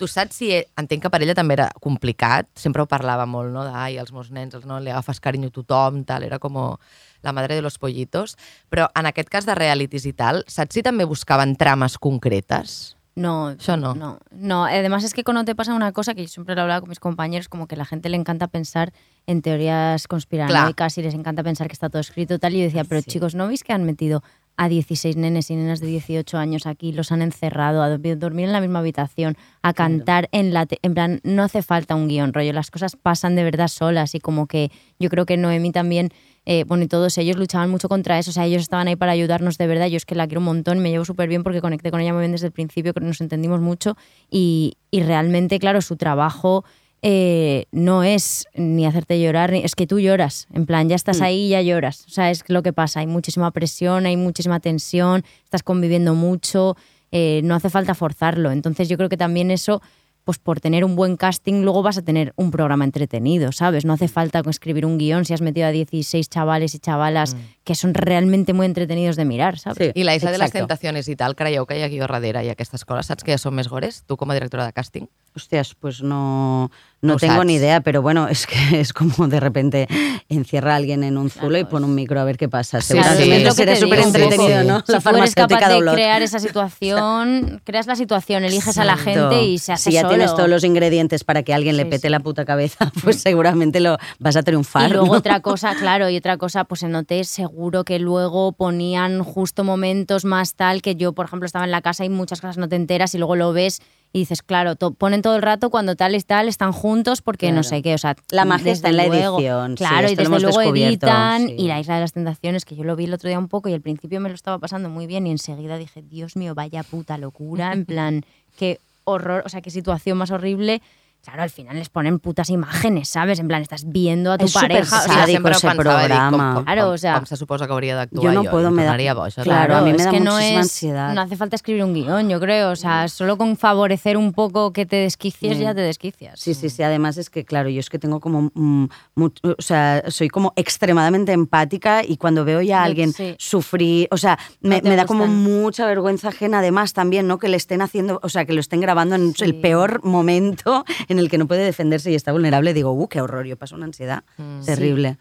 Tu 0.00 0.08
saps 0.10 0.40
si... 0.42 0.50
Entenc 0.80 1.04
que 1.04 1.12
per 1.14 1.22
ella 1.22 1.36
també 1.38 1.54
era 1.54 1.68
complicat, 1.82 2.50
sempre 2.58 2.82
ho 2.82 2.88
parlava 2.90 3.28
molt, 3.30 3.52
no? 3.54 3.62
De, 3.62 3.70
ai, 3.70 4.00
els 4.02 4.10
meus 4.12 4.32
nens, 4.34 4.56
els 4.58 4.66
no, 4.66 4.80
li 4.82 4.90
agafes 4.90 5.22
carinyo 5.22 5.52
a 5.52 5.54
tothom, 5.60 6.02
tal, 6.08 6.26
era 6.26 6.40
com 6.42 6.58
la 6.58 7.32
madre 7.32 7.54
de 7.54 7.62
los 7.62 7.78
pollitos. 7.78 8.34
Però 8.68 8.90
en 8.98 9.06
aquest 9.06 9.30
cas 9.30 9.46
de 9.46 9.54
realities 9.54 10.10
i 10.10 10.14
tal, 10.18 10.42
saps 10.50 10.74
si 10.74 10.82
també 10.82 11.06
buscaven 11.06 11.54
trames 11.60 11.94
concretes? 12.02 12.93
No, 13.16 13.54
no. 13.76 13.94
no. 13.94 14.18
No, 14.32 14.64
además 14.64 15.04
es 15.04 15.14
que 15.14 15.22
cuando 15.22 15.44
te 15.44 15.54
pasa 15.54 15.72
una 15.74 15.92
cosa 15.92 16.14
que 16.14 16.22
yo 16.22 16.28
siempre 16.28 16.54
lo 16.54 16.62
hablaba 16.62 16.80
con 16.80 16.88
mis 16.88 16.98
compañeros, 16.98 17.48
como 17.48 17.68
que 17.68 17.76
a 17.76 17.78
la 17.78 17.84
gente 17.84 18.08
le 18.08 18.16
encanta 18.16 18.48
pensar 18.48 18.92
en 19.26 19.40
teorías 19.40 20.08
conspiranoicas 20.08 20.98
y 20.98 21.02
les 21.02 21.14
encanta 21.14 21.42
pensar 21.44 21.68
que 21.68 21.74
está 21.74 21.88
todo 21.88 22.00
escrito 22.00 22.38
tal. 22.38 22.54
Y 22.54 22.58
yo 22.58 22.64
decía, 22.64 22.84
pero 22.84 23.00
chicos, 23.02 23.34
¿no 23.34 23.46
veis 23.46 23.62
que 23.62 23.72
han 23.72 23.84
metido 23.84 24.22
a 24.56 24.68
16 24.68 25.16
nenes 25.16 25.50
y 25.50 25.56
nenas 25.56 25.80
de 25.80 25.88
18 25.88 26.38
años 26.38 26.66
aquí, 26.66 26.92
los 26.92 27.12
han 27.12 27.22
encerrado, 27.22 27.82
a 27.82 27.88
dormir 27.88 28.44
en 28.44 28.52
la 28.52 28.60
misma 28.60 28.78
habitación, 28.78 29.36
a 29.62 29.72
cantar 29.72 30.28
en 30.32 30.52
la... 30.52 30.66
En 30.82 30.94
plan, 30.94 31.20
no 31.24 31.42
hace 31.42 31.62
falta 31.62 31.94
un 31.94 32.08
guion, 32.08 32.32
rollo, 32.32 32.52
las 32.52 32.70
cosas 32.70 32.96
pasan 32.96 33.34
de 33.36 33.44
verdad 33.44 33.68
solas 33.68 34.14
y 34.14 34.20
como 34.20 34.46
que 34.46 34.70
yo 34.98 35.10
creo 35.10 35.26
que 35.26 35.36
Noemi 35.36 35.72
también, 35.72 36.10
eh, 36.46 36.64
bueno, 36.64 36.84
y 36.84 36.88
todos 36.88 37.18
ellos 37.18 37.36
luchaban 37.36 37.70
mucho 37.70 37.88
contra 37.88 38.18
eso, 38.18 38.30
o 38.30 38.34
sea, 38.34 38.46
ellos 38.46 38.62
estaban 38.62 38.86
ahí 38.86 38.96
para 38.96 39.12
ayudarnos 39.12 39.58
de 39.58 39.66
verdad, 39.66 39.86
yo 39.86 39.96
es 39.96 40.06
que 40.06 40.14
la 40.14 40.26
quiero 40.26 40.40
un 40.40 40.46
montón, 40.46 40.78
me 40.78 40.90
llevo 40.90 41.04
súper 41.04 41.28
bien 41.28 41.42
porque 41.42 41.60
conecté 41.60 41.90
con 41.90 42.00
ella 42.00 42.12
muy 42.12 42.20
bien 42.20 42.32
desde 42.32 42.46
el 42.46 42.52
principio, 42.52 42.94
que 42.94 43.00
nos 43.00 43.20
entendimos 43.20 43.60
mucho 43.60 43.96
y, 44.30 44.74
y 44.90 45.02
realmente, 45.02 45.58
claro, 45.58 45.80
su 45.80 45.96
trabajo 45.96 46.64
eh, 47.06 47.66
no 47.70 48.02
es 48.02 48.46
ni 48.54 48.86
hacerte 48.86 49.20
llorar, 49.20 49.52
ni, 49.52 49.58
es 49.58 49.74
que 49.74 49.86
tú 49.86 50.00
lloras, 50.00 50.46
en 50.54 50.64
plan, 50.64 50.88
ya 50.88 50.96
estás 50.96 51.20
ahí 51.20 51.48
y 51.48 51.48
ya 51.50 51.60
lloras. 51.60 52.06
O 52.06 52.08
sea, 52.08 52.30
es 52.30 52.44
lo 52.48 52.62
que 52.62 52.72
pasa, 52.72 53.00
hay 53.00 53.06
muchísima 53.06 53.50
presión, 53.50 54.06
hay 54.06 54.16
muchísima 54.16 54.58
tensión, 54.58 55.22
estás 55.44 55.62
conviviendo 55.62 56.14
mucho, 56.14 56.78
eh, 57.12 57.42
no 57.44 57.54
hace 57.54 57.68
falta 57.68 57.94
forzarlo. 57.94 58.52
Entonces 58.52 58.88
yo 58.88 58.96
creo 58.96 59.10
que 59.10 59.18
también 59.18 59.50
eso, 59.50 59.82
pues 60.24 60.38
por 60.38 60.60
tener 60.60 60.84
un 60.84 60.96
buen 60.96 61.16
casting, 61.16 61.62
luego 61.62 61.82
vas 61.82 61.98
a 61.98 62.02
tener 62.02 62.32
un 62.36 62.50
programa 62.50 62.84
entretenido, 62.84 63.52
¿sabes? 63.52 63.84
No 63.84 63.92
hace 63.92 64.08
falta 64.08 64.42
escribir 64.48 64.86
un 64.86 64.98
guion 64.98 65.24
si 65.24 65.34
has 65.34 65.42
metido 65.42 65.66
a 65.66 65.70
16 65.70 66.28
chavales 66.30 66.74
y 66.74 66.78
chavalas 66.78 67.36
que 67.64 67.74
son 67.74 67.94
realmente 67.94 68.52
muy 68.52 68.66
entretenidos 68.66 69.16
de 69.16 69.24
mirar, 69.24 69.58
¿sabes? 69.58 69.92
Sí. 69.94 70.00
I 70.00 70.04
la 70.04 70.14
Isla 70.14 70.32
de 70.32 70.38
les 70.38 70.48
Exacto. 70.48 70.66
Tentaciones 70.66 71.08
i 71.08 71.16
tal, 71.16 71.34
creieu 71.36 71.64
que 71.66 71.78
hi 71.78 71.82
ha 71.82 71.88
guió 71.88 72.04
darrere 72.08 72.42
i 72.44 72.50
aquestes 72.52 72.84
coses? 72.84 73.06
Saps 73.08 73.24
que 73.24 73.32
ja 73.32 73.38
són 73.40 73.54
més 73.56 73.68
gores? 73.68 74.02
Tu 74.08 74.16
com 74.16 74.30
a 74.30 74.34
directora 74.36 74.66
de 74.66 74.72
càsting? 74.76 75.08
Hostias, 75.34 75.74
pues 75.74 76.00
no, 76.02 76.70
No 77.02 77.14
no 77.14 77.16
tengo 77.18 77.34
sabes. 77.34 77.46
ni 77.46 77.54
idea, 77.54 77.80
pero 77.80 78.02
bueno, 78.02 78.28
es 78.34 78.46
que 78.46 78.80
es 78.80 78.92
como 78.92 79.28
de 79.28 79.40
repente 79.40 79.88
encierra 80.28 80.74
a 80.74 80.76
alguien 80.76 81.04
en 81.04 81.16
un 81.18 81.30
zulo 81.30 81.58
y 81.58 81.64
pone 81.64 81.86
un 81.86 81.94
micro 81.94 82.20
a 82.20 82.24
ver 82.24 82.36
qué 82.36 82.48
pasa. 82.48 82.80
Sí, 82.80 82.88
Seguramente 82.88 83.24
sí. 83.24 83.32
Es 83.32 83.42
lo 83.44 83.50
que 83.50 83.54
será 83.56 83.76
súper 83.76 83.98
entretenido, 84.00 84.60
sí. 84.60 84.66
¿no? 84.66 84.80
Si 84.86 84.92
La 84.92 85.00
tú 85.00 85.08
eres 85.16 85.34
capaz 85.34 85.68
de 85.68 85.92
crear 85.92 86.22
esa 86.22 86.38
situación, 86.38 87.60
creas 87.64 87.86
la 87.86 87.96
situación, 87.96 88.44
eliges 88.44 88.78
a 88.78 88.84
la 88.84 88.96
gente 88.96 89.42
y 89.42 89.58
se 89.58 89.72
hace 89.72 89.90
Si 89.90 89.92
ya 89.94 90.02
solo. 90.02 90.13
Tienes 90.16 90.34
todos 90.34 90.48
los 90.48 90.64
ingredientes 90.64 91.24
para 91.24 91.42
que 91.42 91.54
alguien 91.54 91.76
le 91.76 91.84
pete 91.86 92.08
sí. 92.08 92.08
la 92.08 92.20
puta 92.20 92.44
cabeza, 92.44 92.90
pues 93.02 93.20
seguramente 93.20 93.80
lo 93.80 93.96
vas 94.18 94.36
a 94.36 94.42
triunfar. 94.42 94.88
Y 94.90 94.92
luego 94.92 95.06
¿no? 95.06 95.12
otra 95.12 95.40
cosa, 95.40 95.74
claro, 95.78 96.08
y 96.10 96.16
otra 96.16 96.36
cosa, 96.36 96.64
pues 96.64 96.82
en 96.82 96.94
OT 96.94 97.22
seguro 97.24 97.84
que 97.84 97.98
luego 97.98 98.52
ponían 98.52 99.22
justo 99.22 99.64
momentos 99.64 100.24
más 100.24 100.54
tal 100.54 100.82
que 100.82 100.96
yo, 100.96 101.12
por 101.12 101.26
ejemplo, 101.26 101.46
estaba 101.46 101.64
en 101.64 101.70
la 101.70 101.82
casa 101.82 102.04
y 102.04 102.08
muchas 102.08 102.40
cosas 102.40 102.58
no 102.58 102.68
te 102.68 102.76
enteras 102.76 103.14
y 103.14 103.18
luego 103.18 103.36
lo 103.36 103.52
ves 103.52 103.80
y 104.12 104.20
dices, 104.20 104.42
claro, 104.42 104.76
to- 104.76 104.92
ponen 104.92 105.22
todo 105.22 105.34
el 105.34 105.42
rato 105.42 105.70
cuando 105.70 105.96
tal 105.96 106.14
y 106.14 106.20
tal 106.20 106.46
están 106.46 106.70
juntos 106.70 107.20
porque 107.20 107.50
no 107.50 107.64
sé 107.64 107.82
qué, 107.82 107.94
o 107.94 107.98
sea, 107.98 108.14
La 108.30 108.44
magia 108.44 108.70
está 108.70 108.88
en 108.90 108.96
la 108.96 109.06
luego- 109.06 109.38
edición, 109.38 109.72
sí, 109.76 109.84
Claro, 109.84 110.08
y 110.08 110.14
desde 110.14 110.38
luego 110.40 110.62
editan 110.62 111.48
sí. 111.48 111.54
y 111.58 111.66
la 111.66 111.80
Isla 111.80 111.96
de 111.96 112.00
las 112.02 112.12
Tentaciones, 112.12 112.64
que 112.64 112.76
yo 112.76 112.84
lo 112.84 112.94
vi 112.94 113.06
el 113.06 113.14
otro 113.14 113.28
día 113.28 113.40
un 113.40 113.48
poco 113.48 113.68
y 113.68 113.72
al 113.74 113.80
principio 113.80 114.20
me 114.20 114.28
lo 114.28 114.36
estaba 114.36 114.58
pasando 114.58 114.88
muy 114.88 115.08
bien 115.08 115.26
y 115.26 115.32
enseguida 115.32 115.78
dije, 115.78 116.00
Dios 116.02 116.36
mío, 116.36 116.54
vaya 116.54 116.84
puta 116.84 117.18
locura, 117.18 117.72
en 117.72 117.84
plan, 117.86 118.24
que 118.56 118.78
horror, 119.04 119.42
o 119.44 119.48
sea, 119.48 119.60
qué 119.60 119.70
situación 119.70 120.18
más 120.18 120.30
horrible. 120.30 120.82
Claro, 121.24 121.42
al 121.42 121.48
final 121.50 121.76
les 121.76 121.88
ponen 121.88 122.18
putas 122.18 122.50
imágenes, 122.50 123.08
¿sabes? 123.08 123.38
En 123.38 123.48
plan, 123.48 123.62
estás 123.62 123.88
viendo 123.90 124.30
a 124.32 124.36
tu 124.38 124.46
pareja. 124.52 124.98
o 124.98 125.08
sádico 125.08 125.24
sempre 125.26 125.52
ho 125.52 125.56
ese 125.56 125.70
programa. 125.70 126.30
Com, 126.30 126.54
com, 126.56 126.64
Claro, 126.64 126.90
o 126.90 126.98
sea, 126.98 127.14
com 127.16 127.24
se 127.24 127.36
suposa 127.36 127.66
que 127.66 127.72
hauria 127.72 127.96
d'actuar 127.96 128.22
yo 128.24 128.32
no 128.32 128.44
jo, 128.44 128.50
puedo, 128.50 128.70
me 128.70 128.84
da- 128.84 129.14
boja. 129.14 129.30
Claro, 129.42 129.44
Claro, 129.44 129.76
a 129.76 129.80
mí 129.80 129.90
me 129.92 129.96
es 129.96 130.04
da 130.04 130.10
que 130.10 130.20
no 130.20 130.32
muchísima 130.34 130.60
es, 130.60 130.64
ansiedad. 130.66 131.14
no 131.14 131.20
hace 131.22 131.36
falta 131.36 131.56
escribir 131.56 131.82
un 131.82 131.94
guion, 131.94 132.28
yo 132.28 132.38
creo. 132.40 132.70
O 132.70 132.76
sea, 132.76 133.08
solo 133.08 133.38
con 133.38 133.56
favorecer 133.56 134.16
un 134.18 134.32
poco 134.34 134.72
que 134.72 134.84
te 134.84 134.96
desquicies, 134.96 135.58
ya 135.58 135.74
te 135.74 135.80
desquicias. 135.80 136.38
Sí, 136.38 136.52
sí, 136.54 136.68
sí. 136.68 136.82
Además 136.82 137.16
es 137.16 137.30
que, 137.30 137.44
claro, 137.44 137.70
yo 137.70 137.80
es 137.80 137.88
que 137.88 137.98
tengo 137.98 138.20
como, 138.20 138.50
mm, 138.54 138.86
o 139.16 139.30
sea, 139.58 140.02
soy 140.08 140.28
como 140.28 140.52
extremadamente 140.56 141.32
empática 141.32 142.02
y 142.06 142.18
cuando 142.18 142.44
veo 142.44 142.60
ya 142.60 142.82
a 142.82 142.84
alguien 142.84 143.12
sí. 143.14 143.34
sufrir, 143.38 144.08
o 144.10 144.18
sea, 144.18 144.38
me, 144.60 144.76
No 144.76 144.82
te 144.82 144.88
me 144.90 144.96
da 144.96 145.06
como 145.06 145.26
mucha 145.26 145.86
vergüenza 145.86 146.28
ajena 146.28 146.58
además 146.58 146.92
también, 146.92 147.26
¿no? 147.26 147.38
Que 147.38 147.48
le 147.48 147.56
estén 147.56 147.80
haciendo, 147.80 148.20
o 148.22 148.28
sea, 148.28 148.44
que 148.44 148.52
lo 148.52 148.60
estén 148.60 148.80
grabando 148.80 149.14
en 149.14 149.32
el 149.40 149.54
peor 149.60 150.04
momento 150.04 150.84
en 151.14 151.18
el 151.20 151.30
que 151.30 151.38
no 151.38 151.46
puede 151.46 151.64
defenderse 151.64 152.10
y 152.10 152.14
está 152.14 152.32
vulnerable. 152.32 152.74
Digo, 152.74 152.92
uh, 152.92 153.08
qué 153.08 153.20
horror, 153.20 153.46
yo 153.46 153.56
paso 153.56 153.74
una 153.76 153.86
ansiedad 153.86 154.24
Mm. 154.36 154.64
terrible. 154.64 155.16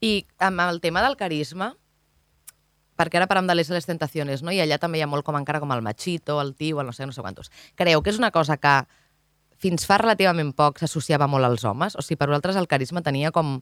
I 0.00 0.26
amb 0.38 0.60
el 0.60 0.80
tema 0.80 1.02
del 1.02 1.16
carisma, 1.16 1.76
perquè 2.96 3.18
ara 3.18 3.26
parlem 3.26 3.46
de 3.50 3.54
les 3.56 3.70
les 3.70 3.86
tentaciones, 3.86 4.42
no? 4.42 4.52
i 4.52 4.60
allà 4.62 4.78
també 4.78 4.98
hi 4.98 5.02
ha 5.02 5.08
molt 5.10 5.24
com 5.26 5.36
encara 5.36 5.60
com 5.60 5.72
el 5.74 5.82
machito, 5.82 6.40
el 6.40 6.54
tio, 6.54 6.80
el 6.80 6.86
no 6.86 6.92
sé, 6.92 7.06
no 7.06 7.12
sé 7.12 7.20
quantos. 7.22 7.50
Creu 7.74 8.02
que 8.02 8.10
és 8.10 8.18
una 8.18 8.30
cosa 8.30 8.56
que 8.56 8.74
fins 9.58 9.86
fa 9.86 9.98
relativament 9.98 10.52
poc 10.54 10.78
s'associava 10.78 11.26
molt 11.30 11.44
als 11.44 11.64
homes? 11.64 11.96
O 11.96 12.02
sigui, 12.02 12.18
per 12.20 12.28
vosaltres 12.28 12.56
el 12.56 12.68
carisma 12.68 13.02
tenia 13.02 13.30
com 13.32 13.60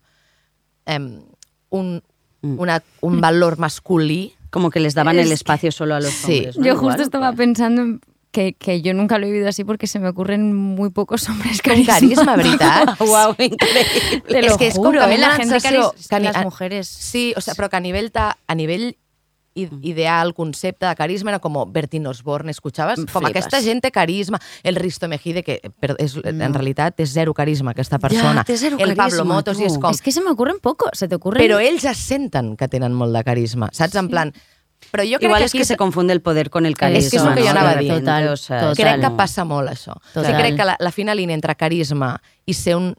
em, 0.87 1.23
un, 1.71 2.03
Mm. 2.43 2.59
una, 2.59 2.83
un 3.03 3.21
valor 3.21 3.57
masculí 3.59 4.35
Como 4.51 4.69
que 4.71 4.81
les 4.81 4.93
daban 4.95 5.17
Es 5.17 5.23
el 5.23 5.29
que- 5.29 5.35
espacio 5.35 5.73
solo 5.73 5.95
a 5.95 6.01
los 6.01 6.11
Sí. 6.13 6.35
hombres. 6.39 6.59
¿no? 6.59 6.65
Yo 6.67 6.73
Igual, 6.75 6.87
justo 6.91 7.03
estaba 7.05 7.29
pues. 7.29 7.37
pensando 7.39 7.81
en 7.83 8.01
que, 8.33 8.55
que 8.55 8.81
yo 8.83 8.95
nunca 8.95 9.19
lo 9.19 9.27
he 9.27 9.31
vivido 9.31 9.49
así 9.49 9.63
porque 9.63 9.87
se 9.87 9.99
me 10.01 10.09
ocurren 10.09 10.55
muy 10.57 10.91
pocos 10.91 11.29
hombres 11.29 11.63
con 11.63 11.85
carisma, 11.85 12.35
veritat? 12.37 12.99
Guau, 12.99 13.37
increíble. 13.39 14.23
Te 14.27 14.43
lo 14.43 14.49
és 14.49 14.57
que 14.59 14.67
és 14.73 14.75
com 14.75 14.87
juro, 14.89 15.07
mi 15.07 15.15
mí 15.15 15.21
la 15.21 15.37
gente 15.37 15.61
sensació... 15.61 15.95
que 16.09 16.21
las 16.21 16.43
mujeres. 16.43 16.89
Sí, 16.89 17.35
o 17.37 17.41
sea, 17.41 17.55
però 17.55 17.69
que 17.71 17.77
a 17.77 17.81
nivell, 17.85 18.11
ta, 18.11 18.39
a 18.49 18.55
nivell 18.57 18.97
i- 19.55 19.69
ideal, 19.85 20.33
concepte 20.33 20.87
de 20.89 20.95
carisma 20.97 21.29
era 21.31 21.39
com 21.45 21.59
Bertín 21.71 22.07
Osborne, 22.09 22.51
escuchaves? 22.51 22.97
Com 23.05 23.07
Flipes. 23.21 23.31
aquesta 23.37 23.61
gent 23.61 23.83
té 23.85 23.91
carisma. 23.93 24.41
El 24.63 24.77
Risto 24.81 25.09
Mejide, 25.13 25.43
que 25.45 25.61
però 25.79 25.93
és, 26.01 26.17
en 26.25 26.55
realitat 26.57 26.99
és 27.05 27.13
zero 27.13 27.35
carisma, 27.37 27.73
aquesta 27.77 27.99
persona. 28.01 28.45
té 28.49 28.57
zero 28.57 28.79
el 28.81 28.97
Pablo 28.97 29.19
carisma, 29.21 29.35
Motos, 29.35 29.61
i 29.61 29.69
és 29.69 29.75
tu. 29.77 29.81
com... 29.85 29.91
Es 29.93 30.01
que 30.01 30.11
se 30.11 30.23
me 30.25 30.31
ocurren 30.33 30.57
poco, 30.59 30.89
se 30.95 31.07
te 31.07 31.21
ocurren. 31.21 31.45
Però 31.45 31.61
ells 31.61 31.85
es 31.85 31.99
senten 32.01 32.57
que 32.57 32.67
tenen 32.73 32.97
molt 32.97 33.13
de 33.15 33.23
carisma, 33.29 33.69
saps? 33.77 33.95
En 34.01 34.09
plan... 34.09 34.33
Però 34.91 35.05
jo 35.05 35.19
crec 35.19 35.29
Igual 35.29 35.41
que 35.41 35.45
es 35.47 35.53
aquí 35.53 35.59
que 35.59 35.65
se 35.65 35.77
confunde 35.77 36.13
el 36.13 36.21
poder 36.21 36.51
con 36.51 36.67
el 36.67 36.77
carisma. 36.77 37.07
És 37.07 37.11
que 37.11 37.17
és 37.17 37.23
el 37.23 37.35
que 37.35 37.47
jo 37.47 37.53
¿no? 37.53 37.61
anava 37.61 37.71
a 37.71 37.77
dir. 37.77 37.93
Total, 37.93 38.29
o 38.29 38.37
sea, 38.37 38.61
total. 38.61 38.77
crec 38.77 39.01
que 39.01 39.11
passa 39.17 39.45
molt 39.45 39.71
això. 39.71 39.97
O 39.97 40.03
sigui, 40.03 40.27
Total. 40.27 40.41
crec 40.41 40.57
que 40.57 40.65
la, 40.65 40.77
la 40.79 40.93
fina 40.93 41.15
línia 41.15 41.35
entre 41.35 41.55
carisma 41.55 42.17
i 42.45 42.55
ser 42.55 42.77
un 42.77 42.95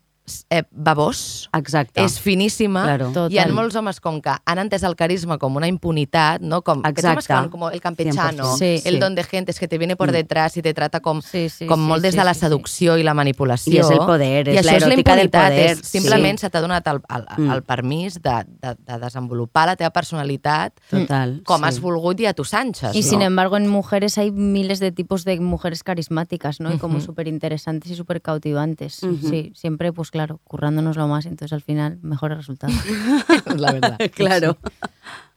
eh, 0.49 0.63
babós 0.71 1.49
Exacte. 1.53 2.01
és 2.03 2.19
finíssima 2.19 2.84
Claro. 2.84 3.09
i 3.30 3.34
hi 3.34 3.38
ha 3.39 3.43
Total. 3.43 3.53
molts 3.53 3.76
homes 3.76 3.99
com 3.99 4.21
que 4.21 4.32
han 4.45 4.57
entès 4.59 4.84
el 4.84 4.95
carisma 4.95 5.38
com 5.38 5.55
una 5.55 5.67
impunitat, 5.67 6.41
¿no? 6.41 6.61
Com, 6.61 6.82
que 6.82 6.89
Exacte. 6.89 7.34
van 7.34 7.49
com 7.49 7.69
el 7.69 7.82
campechano, 7.82 8.55
100%. 8.55 8.57
Sí. 8.57 8.88
el 8.88 8.93
Sí. 8.95 8.99
don 8.99 9.15
de 9.15 9.24
gente, 9.24 9.53
que 9.53 9.67
te 9.67 9.78
viene 9.78 9.95
por 9.95 10.11
detrás 10.11 10.55
y 10.57 10.61
te 10.61 10.74
trata 10.74 10.99
com, 11.01 11.21
Sí, 11.21 11.49
sí, 11.49 11.65
com 11.67 11.80
sí, 11.80 11.86
molt 11.88 12.01
des 12.01 12.13
sí, 12.13 12.17
de 12.19 12.24
la 12.24 12.34
sí, 12.34 12.39
sí. 12.39 12.45
seducció 12.45 12.97
i 12.97 13.03
la 13.03 13.13
manipulació. 13.13 13.74
I 13.74 13.78
és 13.80 13.89
el 13.89 13.97
poder, 13.99 14.47
I 14.47 14.57
és 14.57 14.65
això 14.65 14.71
la 14.71 14.78
és 14.78 14.82
la 14.82 14.88
eròtica 14.88 15.15
del 15.15 15.26
impunitat, 15.26 15.51
poder, 15.51 15.69
és, 15.71 15.80
simplement 15.88 16.38
sí. 16.39 16.41
se 16.41 16.49
t'ha 16.49 16.61
donat 16.61 16.88
el, 16.88 17.01
el, 17.09 17.26
el, 17.38 17.43
Mm. 17.43 17.51
el 17.51 17.63
permís 17.63 18.21
de, 18.21 18.45
de, 18.61 18.76
de 18.88 18.99
desenvolupar 18.99 19.67
la 19.67 19.76
teva 19.76 19.89
personalitat 19.91 20.74
Total. 20.89 21.41
com 21.45 21.59
sí. 21.61 21.65
has 21.67 21.80
volgut 21.82 22.19
i 22.19 22.26
a 22.28 22.34
tus 22.34 22.53
anchas. 22.53 22.95
Y 22.95 23.01
no? 23.01 23.07
sin 23.09 23.21
embargo, 23.21 23.57
en 23.57 23.67
mujeres 23.67 24.17
hay 24.17 24.32
miles 24.32 24.80
de 24.80 24.91
tipos 24.91 25.24
de 25.26 25.39
mujeres 25.39 25.84
carismáticas, 25.84 26.59
¿no? 26.59 26.74
Y 26.74 26.78
como 26.78 26.97
Ujú. 26.97 27.05
súper 27.07 27.28
interesantes 27.28 27.91
y 27.91 27.95
súper 27.95 28.21
cautivantes. 28.21 29.01
Ujú. 29.03 29.30
Sí, 29.30 29.51
siempre, 29.55 29.91
pues 29.91 30.11
claro, 30.14 30.39
currándonos 30.43 30.95
lo 30.95 31.07
más, 31.07 31.26
entonces 31.26 31.53
al 31.53 31.64
final, 31.64 31.97
mejores 32.03 32.38
resultados. 32.38 32.76
la 33.57 33.72
veritat. 33.72 34.11
Claro. 34.16 34.57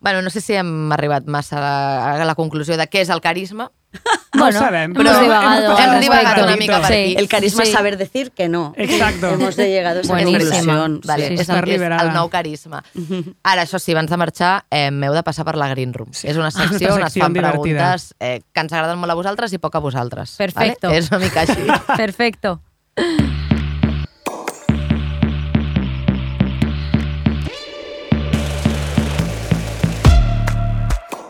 Bueno, 0.01 0.20
no 0.20 0.29
sé 0.29 0.43
si 0.43 0.53
hem 0.53 0.93
arribat 0.93 1.24
massa 1.24 2.12
a 2.20 2.24
la 2.29 2.35
conclusió 2.37 2.77
de 2.77 2.85
què 2.87 3.01
és 3.01 3.09
el 3.09 3.22
carisma. 3.24 3.70
No 3.97 4.03
ho 4.03 4.39
Bueno, 4.45 4.61
sabem, 4.61 4.91
hemos 4.93 4.99
però 5.01 5.14
divagado 5.22 5.70
posat 5.72 5.87
Hem 5.95 6.01
divagat 6.05 6.41
una 6.43 6.57
mica 6.61 6.81
per 6.83 6.93
aquí. 6.93 7.14
El 7.16 7.29
carisma 7.33 7.64
Sí. 7.64 7.70
es 7.70 7.74
saber 7.79 7.97
decir 7.97 8.31
que 8.33 8.51
no. 8.51 8.74
Exacto. 8.77 9.31
Hemos 9.33 9.57
de 9.57 9.70
llegado 9.70 9.99
a 9.99 10.03
esa 10.03 10.12
conclusión. 10.22 11.01
Vale, 11.03 11.29
sí, 11.29 11.35
és, 11.35 11.41
estar 11.41 11.64
el, 11.64 11.72
és 11.72 11.81
el 12.03 12.12
nou 12.12 12.29
carisma. 12.29 12.83
Ara, 13.43 13.64
això 13.64 13.81
sí, 13.81 13.97
abans 13.97 14.12
de 14.12 14.20
marxar, 14.20 14.53
eh, 14.70 14.91
m'heu 14.93 15.16
de 15.16 15.24
passar 15.24 15.49
per 15.49 15.57
la 15.57 15.70
Green 15.72 15.95
Room. 15.97 16.12
Sí. 16.12 16.29
És 16.29 16.37
una 16.37 16.53
Ah, 16.53 16.53
és 16.53 16.61
una 16.61 16.68
secció 16.68 16.93
on 16.95 17.07
es 17.09 17.16
fan 17.16 17.33
divertida. 17.33 17.57
preguntes 17.57 18.14
eh, 18.20 18.43
que 18.53 18.61
ens 18.61 18.72
agraden 18.77 19.01
molt 19.01 19.16
a 19.16 19.16
vosaltres 19.16 19.57
i 19.57 19.59
poc 19.59 19.74
a 19.74 19.81
vosaltres. 19.81 20.37
Perfecto. 20.37 20.89
Vale? 20.93 20.99
És 21.01 21.09
una 21.11 21.24
mica 21.24 21.41
així. 21.49 21.66
Perfecto. 21.97 22.61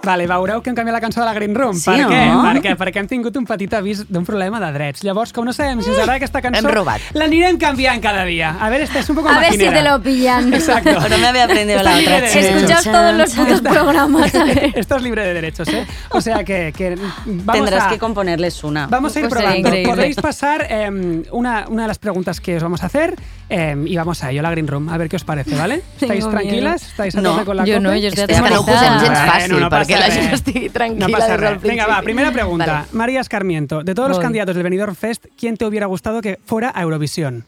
Vale, 0.07 0.26
veureu 0.30 0.61
que 0.62 0.70
hem 0.70 0.76
canviat 0.78 0.94
la 0.94 1.00
cançó 1.02 1.20
de 1.20 1.26
la 1.26 1.32
Green 1.34 1.54
Room. 1.59 1.74
Sí, 1.74 1.90
per 1.90 1.98
no? 2.04 2.09
què? 2.12 2.20
Per 2.46 2.62
què? 2.62 2.74
Perquè 2.78 3.00
hem 3.02 3.09
tingut 3.11 3.36
un 3.40 3.46
petit 3.48 3.72
avís 3.74 4.04
d'un 4.07 4.24
problema 4.24 4.61
de 4.62 4.68
drets. 4.76 5.02
Llavors, 5.02 5.32
com 5.34 5.44
no 5.44 5.52
sabem 5.57 5.80
si 5.82 5.90
ens 5.90 5.98
agrada 5.98 6.20
aquesta 6.20 6.42
cançó, 6.44 6.62
Hem 6.62 6.70
robat. 6.72 7.02
l'anirem 7.18 7.59
canviant 7.59 8.00
cada 8.04 8.22
dia. 8.24 8.52
A 8.61 8.70
ver, 8.70 8.82
este 8.82 9.00
es 9.00 9.11
un 9.11 9.16
poco 9.16 9.28
A 9.28 9.40
ver 9.40 9.52
si 9.52 9.59
te 9.59 9.82
lo 9.82 10.00
pillan. 10.00 10.52
Exacto. 10.54 10.94
No 11.09 11.18
me 11.18 11.26
había 11.26 11.44
aprendido 11.44 11.82
la 11.82 11.96
otra. 11.98 12.20
derechos. 12.20 12.84
todos 12.84 13.14
los 13.14 13.34
putos 13.34 13.61
programas. 13.61 14.34
a 14.36 14.44
ver. 14.44 14.72
Esto 14.76 14.96
es 14.96 15.02
libre 15.02 15.24
de 15.26 15.34
derechos, 15.34 15.68
¿eh? 15.68 15.84
O 16.11 16.20
sea 16.20 16.44
que, 16.44 16.72
que 16.76 16.94
vamos 17.26 17.52
Tendrás 17.52 17.84
a... 17.84 17.88
que 17.88 17.98
componerles 17.98 18.62
una. 18.62 18.86
Vamos 18.86 19.16
a 19.16 19.20
ir 19.20 19.28
Pues 19.28 19.42
probando. 19.42 19.70
Podéis 19.84 20.16
pasar 20.16 20.66
eh, 20.70 21.22
una, 21.32 21.66
una 21.68 21.82
de 21.82 21.88
las 21.88 21.98
preguntas 21.98 22.40
que 22.40 22.57
os 22.57 22.62
vamos 22.62 22.82
a 22.82 22.86
hacer 22.86 23.16
eh, 23.49 23.76
y 23.86 23.97
vamos 23.97 24.22
a 24.24 24.30
ello, 24.30 24.42
la 24.42 24.51
Green 24.51 24.66
Room, 24.66 24.88
a 24.88 24.97
ver 24.99 25.09
qué 25.09 25.16
os 25.16 25.24
parece, 25.24 25.55
¿vale? 25.55 25.76
¿Estáis 26.01 26.20
Tengo 26.24 26.30
tranquilas? 26.30 26.82
¿Estáis 26.82 27.14
a 27.16 27.20
No, 27.20 27.44
con 27.44 27.57
la 27.57 27.64
yo 27.64 27.78
no, 27.80 27.94
yo 27.97 28.09
estoy 28.09 28.26
que 28.26 28.40
no 28.40 28.61
ho 28.61 28.66
posem 28.66 28.99
gens 28.99 29.03
Bueno, 29.03 29.32
fàcil, 29.32 29.61
no 29.61 29.70
passa 29.70 29.84
perquè 29.84 29.99
la 30.01 30.07
res. 30.07 30.14
gent 30.16 30.34
estigui 30.34 30.68
tranquil·la 30.70 31.07
No 31.07 31.12
pasa 31.12 31.36
des 31.36 31.40
del. 31.40 31.59
Venga, 31.59 31.86
va, 31.86 32.03
primera 32.03 32.32
pregunta. 32.32 32.66
Vale. 32.66 32.86
María 32.92 33.20
Escarmiento, 33.20 33.82
de 33.84 33.94
todos 33.94 34.09
los 34.09 34.18
Voy. 34.18 34.24
candidatos 34.24 34.55
del 34.55 34.64
Benidorm 34.64 34.94
Fest, 34.94 35.26
¿quién 35.38 35.57
te 35.57 35.64
hubiera 35.64 35.86
gustado 35.86 36.20
que 36.22 36.38
fuera 36.44 36.72
a 36.74 36.82
Eurovisión? 36.82 37.44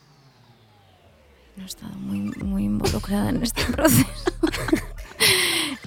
No 1.56 1.64
he 1.64 1.66
estado 1.66 1.92
muy, 1.96 2.20
muy 2.44 2.64
involucrada 2.64 3.30
en 3.30 3.42
este 3.42 3.64
proceso. 3.72 4.06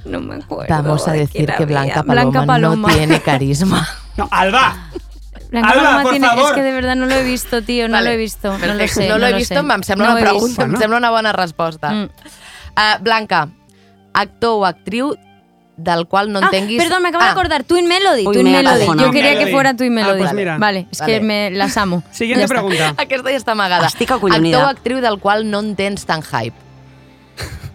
No 0.03 0.19
me 0.19 0.35
acuerdo. 0.35 0.65
Vamos 0.67 1.07
a 1.07 1.11
de 1.13 1.19
decir 1.19 1.49
que. 1.57 1.65
Blanca 1.65 2.01
Paloma, 2.03 2.31
Blanca 2.31 2.45
Paloma. 2.45 2.87
no 2.89 2.93
tiene 2.95 3.21
carisma. 3.21 3.87
No, 4.17 4.27
Alba! 4.31 4.89
Blanca 5.51 5.69
Alba, 5.69 5.83
Paloma 5.83 6.01
por 6.03 6.11
tiene, 6.11 6.27
favor. 6.27 6.45
es 6.45 6.51
que 6.53 6.61
de 6.61 6.71
verdad 6.71 6.95
no 6.95 7.05
lo 7.05 7.13
he 7.13 7.23
visto, 7.23 7.61
tío, 7.61 7.87
no 7.89 7.93
Vale, 7.95 8.09
lo 8.09 8.13
he 8.13 8.17
visto. 8.17 8.57
No 8.57 8.73
lo 8.73 8.87
sé. 8.87 9.07
no 9.09 9.17
lo 9.17 9.35
vist, 9.35 9.49
sé. 9.49 9.55
em 9.59 9.83
sembla 9.83 10.07
No 10.07 10.11
una 10.13 10.19
he 10.21 10.23
pregunta, 10.23 10.45
visto. 10.47 10.61
em 10.61 10.67
Bueno. 10.69 10.79
sembla 10.79 10.97
una 10.97 11.09
bona 11.11 11.33
resposta. 11.33 11.91
Mm. 11.91 12.03
Uh, 12.05 13.03
Blanca, 13.03 13.49
actor 14.13 14.59
o 14.61 14.65
actriu 14.65 15.15
del 15.75 16.05
qual 16.07 16.31
no 16.31 16.39
Ah, 16.39 16.43
entenguis... 16.45 16.81
perdón, 16.81 17.01
me 17.01 17.09
acabo 17.09 17.23
de 17.23 17.29
Ah, 17.29 17.33
acordar. 17.33 17.63
Twin 17.63 17.87
Melody, 17.87 18.25
Uy, 18.27 18.33
Twin 18.33 18.45
me 18.45 18.51
Melody. 18.63 18.85
Yo 18.85 19.11
quería 19.11 19.31
Melody. 19.31 19.45
que 19.45 19.51
fuera 19.51 19.75
Twin 19.75 19.91
Ah, 19.91 19.95
Melody. 19.95 20.19
pues 20.21 20.33
mira. 20.33 20.57
Vale, 20.57 20.87
es 20.91 20.99
Vale. 20.99 21.13
que 21.13 21.19
me 21.21 21.51
las 21.51 21.75
amo. 21.75 22.01
Siguiente 22.11 22.43
está. 22.45 22.53
pregunta. 22.55 22.93
Aquesta 22.97 23.29
ja 23.31 23.37
està 23.37 23.51
amagada. 23.51 23.87
Estic 23.87 24.11
acollonida. 24.11 24.57
Actor 24.57 24.67
o 24.67 24.77
actriu 24.77 25.01
del 25.01 25.19
qual 25.19 25.49
no 25.51 25.59
en 25.59 25.75
tens 25.75 26.05
tant 26.05 26.23
hype. 26.23 26.55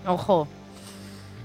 Ojo. 0.06 0.46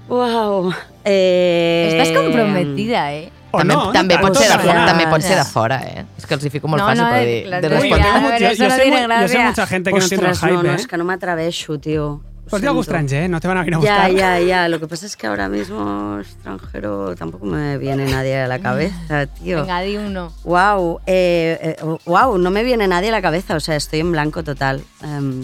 Wow. 0.08 0.72
Eh, 1.04 1.88
Estás 1.92 2.16
comprometida, 2.16 3.12
¿eh? 3.12 3.30
O 3.52 3.58
també 3.58 3.74
no, 3.74 3.92
també, 3.92 4.14
tanto 4.16 4.28
pot 4.28 4.36
ser 4.42 4.48
de 4.50 4.58
fora, 4.64 4.86
també 4.86 5.06
pot 5.06 5.22
ser 5.22 5.36
de 5.36 5.44
fora, 5.44 5.76
eh? 5.84 6.04
És 6.18 6.26
que 6.26 6.34
els 6.34 6.44
hi 6.44 6.50
fico 6.50 6.68
molt 6.68 6.80
No, 6.82 6.88
fàcil 6.88 7.02
no, 7.04 7.10
per 7.10 7.22
eh, 7.22 7.44
de 7.44 7.60
teoría. 7.60 7.78
Uy, 7.78 7.90
respondre. 7.90 8.40
yo, 8.40 8.48
yo- 8.48 8.70
sé, 8.70 8.90
yo 9.22 9.28
sé 9.28 9.38
mucha 9.38 9.66
gente 9.66 9.92
que 9.92 9.98
no 10.00 10.08
tiene 10.08 10.24
el 10.24 10.30
Ostras, 10.32 10.50
hype, 10.50 10.52
no, 10.56 10.62
no, 10.62 10.72
¿eh? 10.72 10.76
es 10.76 10.86
que 10.86 10.96
no 10.96 11.04
me 11.04 11.12
atraveixo, 11.14 11.78
tío. 11.78 12.22
Pues 12.50 12.60
te 12.60 12.66
a 12.66 12.70
Siento. 12.70 12.74
Gustranger, 12.74 13.22
¿eh? 13.22 13.28
No 13.28 13.40
te 13.40 13.48
van 13.48 13.56
a 13.58 13.60
venir 13.60 13.74
a 13.76 13.80
Ya, 13.80 14.08
buscar. 14.08 14.10
ya, 14.12 14.40
ya. 14.40 14.68
Lo 14.68 14.80
que 14.80 14.88
pasa 14.88 15.06
es 15.06 15.16
que 15.16 15.26
ahora 15.28 15.48
mismo 15.48 16.18
extranjero 16.20 17.14
tampoco 17.14 17.46
me 17.46 17.78
viene 17.78 18.04
nadie 18.10 18.40
a 18.42 18.48
la 18.48 18.58
cabeza, 18.58 19.26
tío. 19.26 19.60
Venga, 19.62 19.80
di 19.80 19.96
uno. 19.96 20.32
Wow, 20.44 21.00
eh, 21.06 21.76
eh, 21.80 21.96
wow, 22.04 22.36
no 22.38 22.50
me 22.50 22.64
viene 22.64 22.88
nadie 22.88 23.10
a 23.10 23.12
la 23.12 23.22
cabeza, 23.22 23.54
o 23.54 23.60
sea, 23.60 23.76
estoy 23.76 24.00
en 24.00 24.10
blanco 24.12 24.42
total. 24.42 24.82
Em, 25.02 25.42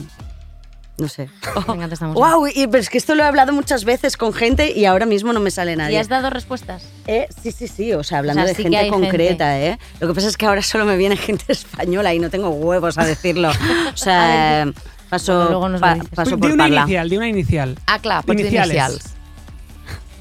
no 0.98 1.08
sé. 1.08 1.28
Estamos 1.92 2.14
Wow, 2.14 2.46
y, 2.48 2.66
pero 2.66 2.78
es 2.78 2.90
que 2.90 2.98
esto 2.98 3.14
lo 3.14 3.22
he 3.22 3.26
hablado 3.26 3.52
muchas 3.52 3.84
veces 3.84 4.16
con 4.16 4.32
gente 4.32 4.72
y 4.72 4.84
ahora 4.84 5.06
mismo 5.06 5.32
no 5.32 5.40
me 5.40 5.50
sale 5.50 5.72
¿Y 5.72 5.76
nadie. 5.76 5.98
has 5.98 6.08
dado 6.08 6.28
respuestas? 6.30 6.88
Eh, 7.06 7.28
sí, 7.42 7.52
sí, 7.52 7.68
sí, 7.68 7.92
o 7.92 8.02
sea, 8.02 8.18
hablando 8.18 8.42
O 8.42 8.44
sea, 8.46 8.54
de 8.54 8.56
sí 8.56 8.62
gente 8.64 8.88
concreta, 8.88 9.58
¿eh? 9.60 9.78
Lo 10.00 10.08
que 10.08 10.14
pasa 10.14 10.28
es 10.28 10.36
que 10.36 10.46
ahora 10.46 10.62
solo 10.62 10.84
me 10.84 10.96
viene 10.96 11.16
gente 11.28 11.44
española 11.48 12.12
y 12.14 12.18
no 12.18 12.30
tengo 12.30 12.48
huevos 12.50 12.98
a 12.98 13.04
decirlo. 13.06 13.50
O 13.92 13.96
sea, 13.96 14.70
paso, 15.10 15.34
Bueno, 15.34 15.50
luego 15.50 15.68
nos 15.70 15.80
pa- 15.80 15.96
paso 16.14 16.32
de 16.32 16.38
por 16.38 16.50
una 16.52 16.64
parla. 16.64 16.80
inicial, 16.82 17.08
de 17.08 17.16
una 17.16 17.28
inicial. 17.28 17.78
Ah, 17.86 17.98
clar, 17.98 18.24
pots 18.24 18.36
dir 18.36 18.46
Iniciales. 18.46 18.74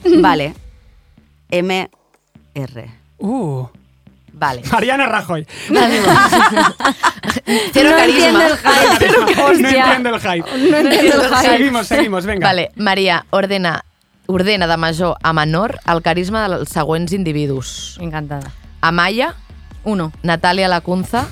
inicials. 0.03 0.21
Vale. 0.21 0.53
M 1.49 1.89
R. 2.53 2.91
Uh, 3.19 3.65
Vale. 4.37 4.61
Mariana 4.71 5.05
Rajoy. 5.07 5.45
Cero 7.73 7.89
no 7.91 7.95
carisma. 7.97 8.45
entiendo 8.45 8.45
el 8.45 8.57
hype. 8.57 9.35
no 9.35 9.45
Hostia. 9.45 9.85
entiendo 9.95 10.09
el 10.15 10.21
hype. 10.21 10.69
No 10.69 10.77
entiendo 10.77 11.23
el 11.23 11.29
hype. 11.35 11.49
Seguimos, 11.57 11.87
seguimos, 11.87 12.25
venga. 12.25 12.47
Vale, 12.47 12.71
Maria, 12.75 13.25
ordena, 13.31 13.83
ordena 14.27 14.67
de 14.67 14.77
major 14.77 15.17
a 15.23 15.33
menor 15.33 15.79
el 15.85 16.01
carisma 16.01 16.47
dels 16.49 16.69
següents 16.69 17.13
individus. 17.13 17.97
Encantada. 17.99 18.51
Amaya, 18.81 19.35
Uno. 19.83 20.11
Natàlia 20.21 20.67
Lacunza, 20.67 21.27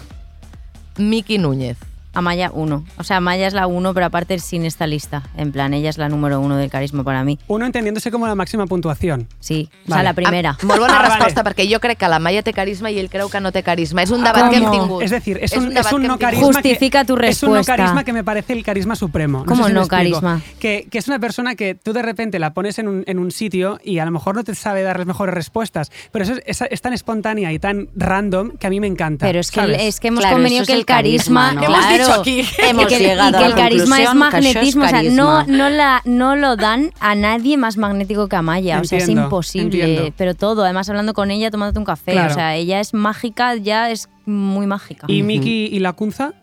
Miki 0.98 1.38
Núñez. 1.38 1.78
Amaya 2.16 2.50
1. 2.54 2.86
O 2.98 3.04
sea, 3.04 3.18
Amaya 3.18 3.48
es 3.48 3.54
la 3.54 3.68
1, 3.68 3.94
pero 3.94 4.06
aparte 4.08 4.40
sin 4.40 4.66
esta 4.66 4.88
lista. 4.88 5.24
En 5.38 5.52
plan, 5.52 5.74
ella 5.74 5.90
es 5.90 5.98
la 5.98 6.10
número 6.10 6.40
1 6.40 6.58
del 6.58 6.70
carisma 6.70 7.04
para 7.04 7.24
mí. 7.24 7.38
Uno 7.48 7.66
entendiéndose 7.66 8.10
como 8.12 8.26
la 8.28 8.36
máxima 8.36 8.66
puntuación. 8.68 9.28
Sí, 9.40 9.70
o 9.86 9.90
Vale. 9.92 10.00
sea, 10.02 10.04
la 10.04 10.14
primera. 10.14 10.58
Ah, 10.62 10.66
molt 10.66 10.80
bona 10.80 10.94
Ah, 10.98 11.02
vale. 11.04 11.16
resposta, 11.16 11.44
perquè 11.44 11.72
jo 11.72 11.80
crec 11.80 11.98
que 12.00 12.08
la 12.08 12.20
Maia 12.20 12.42
té 12.44 12.54
carisma 12.54 12.90
i 12.92 13.00
ell 13.00 13.10
creu 13.10 13.30
que 13.30 13.40
no 13.40 13.52
té 13.52 13.62
carisma. 13.64 14.02
És 14.04 14.12
un 14.12 14.24
debat 14.24 14.50
que 14.50 14.58
hem 14.58 14.72
tingut. 14.72 15.02
Es 15.04 15.12
decir, 15.12 15.38
es, 15.42 15.52
És 15.52 15.58
un, 15.58 15.66
un 15.68 15.74
que 15.74 15.80
hem 15.80 16.08
no 16.08 16.18
carisma. 16.20 16.46
Justifica 16.48 17.02
que, 17.02 17.06
tu 17.06 17.14
Es 17.18 17.44
un 17.44 17.50
no 17.50 17.56
respuesta. 17.58 17.76
carisma 17.76 18.04
que 18.04 18.14
me 18.14 18.24
parece 18.24 18.54
el 18.54 18.64
carisma 18.64 18.96
supremo. 18.96 19.40
No 19.40 19.46
¿Cómo 19.46 19.64
sé 19.64 19.70
si 19.70 19.74
no 19.76 19.88
carisma? 19.88 20.42
Que, 20.60 20.88
que 20.90 20.98
es 20.98 21.08
una 21.08 21.20
persona 21.20 21.56
que 21.56 21.76
tú 21.76 21.94
de 21.94 22.02
repente 22.02 22.40
la 22.40 22.54
pones 22.54 22.80
en 22.80 22.88
un, 22.88 23.04
en 23.08 23.20
un 23.20 23.32
sitio 23.32 23.80
y 23.84 24.00
a 24.00 24.06
lo 24.06 24.12
mejor 24.12 24.36
no 24.36 24.44
te 24.44 24.56
sabe 24.56 24.82
dar 24.84 24.98
las 24.98 25.08
mejores 25.08 25.34
respuestas, 25.36 25.92
pero 26.12 26.24
eso 26.24 26.34
es, 26.46 26.62
es- 26.62 26.68
es 26.72 26.82
tan 26.82 26.94
espontánea 26.94 27.52
y 27.52 27.60
tan 27.60 27.90
random 27.96 28.52
que 28.58 28.68
a 28.68 28.70
mí 28.70 28.80
me 28.80 28.88
encanta. 28.88 29.26
Pero 29.26 29.40
es 29.40 29.52
que, 29.52 29.60
¿sabes? 29.60 29.82
es 29.82 30.00
que 30.00 30.08
hemos 30.10 30.22
Claro, 30.22 30.36
convenido 30.38 30.66
que 30.66 30.74
el 30.74 30.80
el 30.80 30.86
carisma, 30.86 31.54
carisma, 31.56 31.68
¿no? 31.68 31.68
Claro, 31.68 32.05
dicho 32.08 32.20
aquí. 32.22 32.42
Hemos 32.60 32.84
y 32.84 32.88
que, 32.88 33.00
llegado 33.00 33.30
y 33.30 33.32
que 33.32 33.38
a 33.38 33.42
la 33.42 33.48
el 33.48 33.54
carisma 33.56 34.02
es 34.02 34.14
magnetismo, 34.14 34.84
o 34.86 34.88
sea, 34.88 35.04
no, 35.04 35.44
no, 35.46 35.70
la, 35.70 36.02
no 36.06 36.36
lo 36.36 36.56
dan 36.56 36.92
a 37.00 37.16
nadie 37.16 37.58
más 37.58 37.78
magnético 37.78 38.28
que 38.28 38.36
Amaya, 38.36 38.80
o 38.82 38.84
sea, 38.84 38.98
es 39.00 39.10
imposible, 39.10 39.84
entiendo. 39.84 40.14
pero 40.18 40.34
todo, 40.36 40.64
además 40.64 40.90
hablando 40.90 41.14
con 41.14 41.32
ella, 41.32 41.52
tomándote 41.52 41.80
un 41.80 41.86
café, 41.86 42.12
Claro. 42.14 42.32
o 42.32 42.34
sea, 42.34 42.56
ella 42.56 42.80
es 42.80 42.94
mágica, 42.94 43.56
ya 43.56 43.90
es 43.92 44.10
muy 44.26 44.68
mágica. 44.68 45.06
¿Y 45.10 45.24
Miki 45.24 45.66
y 45.72 45.80
la 45.80 45.94
Cunza? 45.94 46.34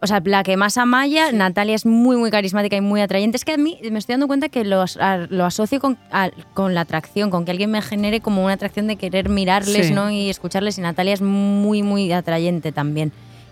O 0.00 0.06
sea, 0.06 0.22
la 0.24 0.44
que 0.44 0.56
más 0.56 0.78
Amaya, 0.78 1.32
Natalia 1.32 1.74
es 1.74 1.84
muy, 1.84 2.16
muy 2.16 2.30
carismática 2.30 2.76
y 2.76 2.80
muy 2.80 3.00
atrayente. 3.00 3.36
Es 3.36 3.44
que 3.44 3.54
a 3.54 3.56
mí 3.56 3.78
me 3.90 3.98
estoy 3.98 4.12
dando 4.12 4.28
cuenta 4.28 4.48
que 4.48 4.64
lo, 4.64 4.80
as- 4.82 4.96
a- 4.96 5.26
lo 5.28 5.44
asocio 5.44 5.80
con, 5.80 5.98
a- 6.12 6.30
con 6.54 6.72
la 6.72 6.82
atracción, 6.82 7.30
con 7.30 7.44
que 7.44 7.50
alguien 7.50 7.72
me 7.72 7.82
genere 7.82 8.20
como 8.20 8.44
una 8.44 8.52
atracción 8.54 8.86
de 8.86 8.94
querer 8.94 9.28
mirarles 9.28 9.88
Sí. 9.88 9.92
¿no? 9.92 10.08
y 10.08 10.30
escucharles. 10.30 10.78
Y 10.78 10.82
Natalia 10.82 11.14
es 11.14 11.20
muy, 11.20 11.82
muy 11.82 12.12
atrayente 12.12 12.70
también. 12.70 13.10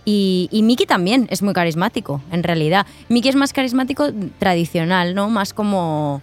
Y, 0.08 0.48
y 0.52 0.62
Miki 0.62 0.86
también 0.86 1.26
es 1.30 1.42
muy 1.42 1.52
carismático, 1.52 2.22
en 2.30 2.42
realidad. 2.44 2.86
Miki 3.10 3.28
es 3.28 3.34
más 3.36 3.52
carismático 3.52 4.06
tradicional, 4.38 5.14
¿no? 5.14 5.28
Más 5.28 5.52
como 5.52 6.22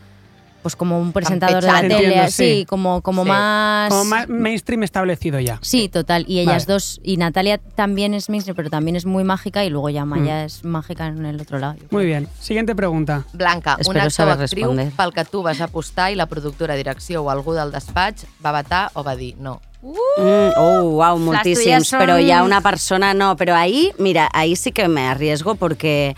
pues 0.62 0.78
como 0.78 0.98
un 0.98 1.12
presentador 1.12 1.62
de 1.62 1.68
la 1.68 1.82
tele, 1.82 1.96
Entiendo, 2.06 2.28
sí, 2.32 2.60
sí. 2.60 2.66
como, 2.66 3.02
como 3.02 3.24
Sí. 3.24 3.30
más... 3.30 3.90
Como 3.90 4.06
más 4.06 4.30
mainstream 4.30 4.84
establecido 4.84 5.38
ya. 5.42 5.60
Sí, 5.62 5.90
total. 5.90 6.24
Y 6.26 6.40
ellas 6.40 6.66
Vale. 6.66 6.76
dos, 6.76 7.02
y 7.04 7.18
Natalia 7.18 7.58
también 7.58 8.14
es 8.14 8.30
mainstream, 8.30 8.56
pero 8.56 8.70
también 8.70 8.96
es 8.96 9.06
muy 9.06 9.26
mágica, 9.26 9.66
y 9.66 9.70
luego 9.70 9.90
ya 9.90 10.06
Maya 10.06 10.46
es 10.46 10.64
mágica 10.64 11.08
en 11.08 11.26
el 11.26 11.42
otro 11.42 11.60
lado. 11.60 11.76
Muy 11.92 12.06
bien. 12.06 12.30
Siguiente 12.40 12.76
pregunta. 12.76 13.26
Blanca, 13.34 13.76
Espero 13.78 14.00
un 14.00 14.08
actor 14.08 14.28
o 14.30 14.32
actriu 14.32 14.68
responder. 14.68 14.94
pel 14.96 15.12
que 15.14 15.26
tu 15.26 15.44
vas 15.44 15.60
apostar 15.60 16.14
i 16.14 16.16
la 16.16 16.28
productora, 16.28 16.76
direcció 16.76 17.24
o 17.24 17.30
algú 17.30 17.52
del 17.52 17.70
despatx 17.70 18.24
va 18.40 18.54
vetar 18.54 18.90
o 18.94 19.04
va 19.04 19.18
dir 19.18 19.36
no. 19.38 19.60
Mm, 19.84 20.52
oh, 20.58 20.84
wow, 20.92 21.20
muchísimos. 21.20 21.64
tuyas 21.64 21.88
son- 21.88 22.00
Pero 22.00 22.20
ya 22.20 22.44
una 22.44 22.62
persona 22.62 23.14
no. 23.14 23.36
Pero 23.36 23.54
ahí, 23.56 23.92
mira, 23.98 24.30
ahí 24.34 24.56
sí 24.56 24.72
que 24.72 24.88
me 24.88 25.02
arriesgo 25.08 25.56
porque. 25.56 26.16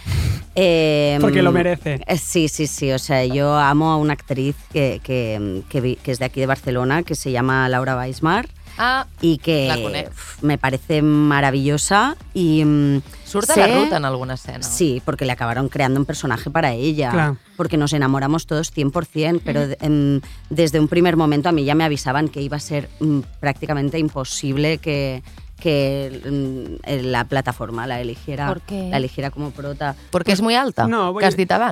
eh, 0.56 1.18
Porque 1.20 1.42
lo 1.42 1.52
merece. 1.52 2.00
eh, 2.06 2.18
Sí, 2.18 2.48
sí, 2.48 2.68
sí. 2.68 2.92
O 2.92 3.00
sea, 3.00 3.26
yo 3.26 3.56
amo 3.58 3.92
a 3.92 3.98
una 3.98 4.14
actriz 4.14 4.56
que, 4.72 5.02
que, 5.04 5.64
que 5.68 5.82
vi- 5.82 5.96
que 5.98 6.12
es 6.12 6.20
de 6.20 6.26
aquí 6.26 6.40
de 6.40 6.46
Barcelona, 6.46 7.04
que 7.04 7.16
se 7.16 7.32
llama 7.32 7.68
Laura 7.70 7.98
Weismar. 7.98 8.48
Ah, 8.78 9.08
y 9.22 9.38
que 9.38 9.68
La 9.68 10.10
me 10.42 10.58
parece 10.58 11.02
maravillosa 11.02 12.16
y 12.34 12.64
mm, 12.66 13.02
surt 13.26 13.50
a 13.52 13.54
sé- 13.54 13.68
la 13.68 13.76
ruta 13.84 13.98
en 13.98 14.06
alguna 14.06 14.34
escena. 14.34 14.64
Sí, 14.64 15.02
porque 15.06 15.26
le 15.26 15.32
acabaron 15.32 15.70
creando 15.70 16.00
un 16.00 16.06
personaje 16.06 16.50
para 16.50 16.74
ella. 16.74 17.12
Claro. 17.12 17.38
Porque 17.56 17.78
nos 17.78 17.94
enamoramos 17.94 18.46
todos 18.48 18.72
100%, 18.74 19.42
pero 19.46 19.68
de- 19.68 19.78
em, 19.82 20.22
desde 20.50 20.80
un 20.80 20.88
primer 20.88 21.16
momento 21.16 21.50
a 21.50 21.52
mí 21.52 21.64
ya 21.64 21.76
me 21.76 21.84
avisaban 21.86 22.28
que 22.28 22.42
iba 22.42 22.58
a 22.58 22.60
ser 22.60 22.90
mm, 23.00 23.20
prácticamente 23.40 23.98
imposible 24.00 24.78
que, 24.80 25.24
que 25.60 26.22
mm, 26.26 26.84
en 26.84 27.12
la 27.12 27.24
plataforma 27.26 27.88
la 27.88 28.02
eligiera, 28.02 28.48
¿Por 28.48 28.62
qué? 28.62 28.90
la 28.90 28.98
eligiera 28.98 29.32
como 29.32 29.52
prota. 29.52 29.96
Perquè 30.12 30.34
és 30.34 30.42
muy 30.42 30.56
alta, 30.56 30.86
No, 30.88 31.14
voy-. 31.14 31.24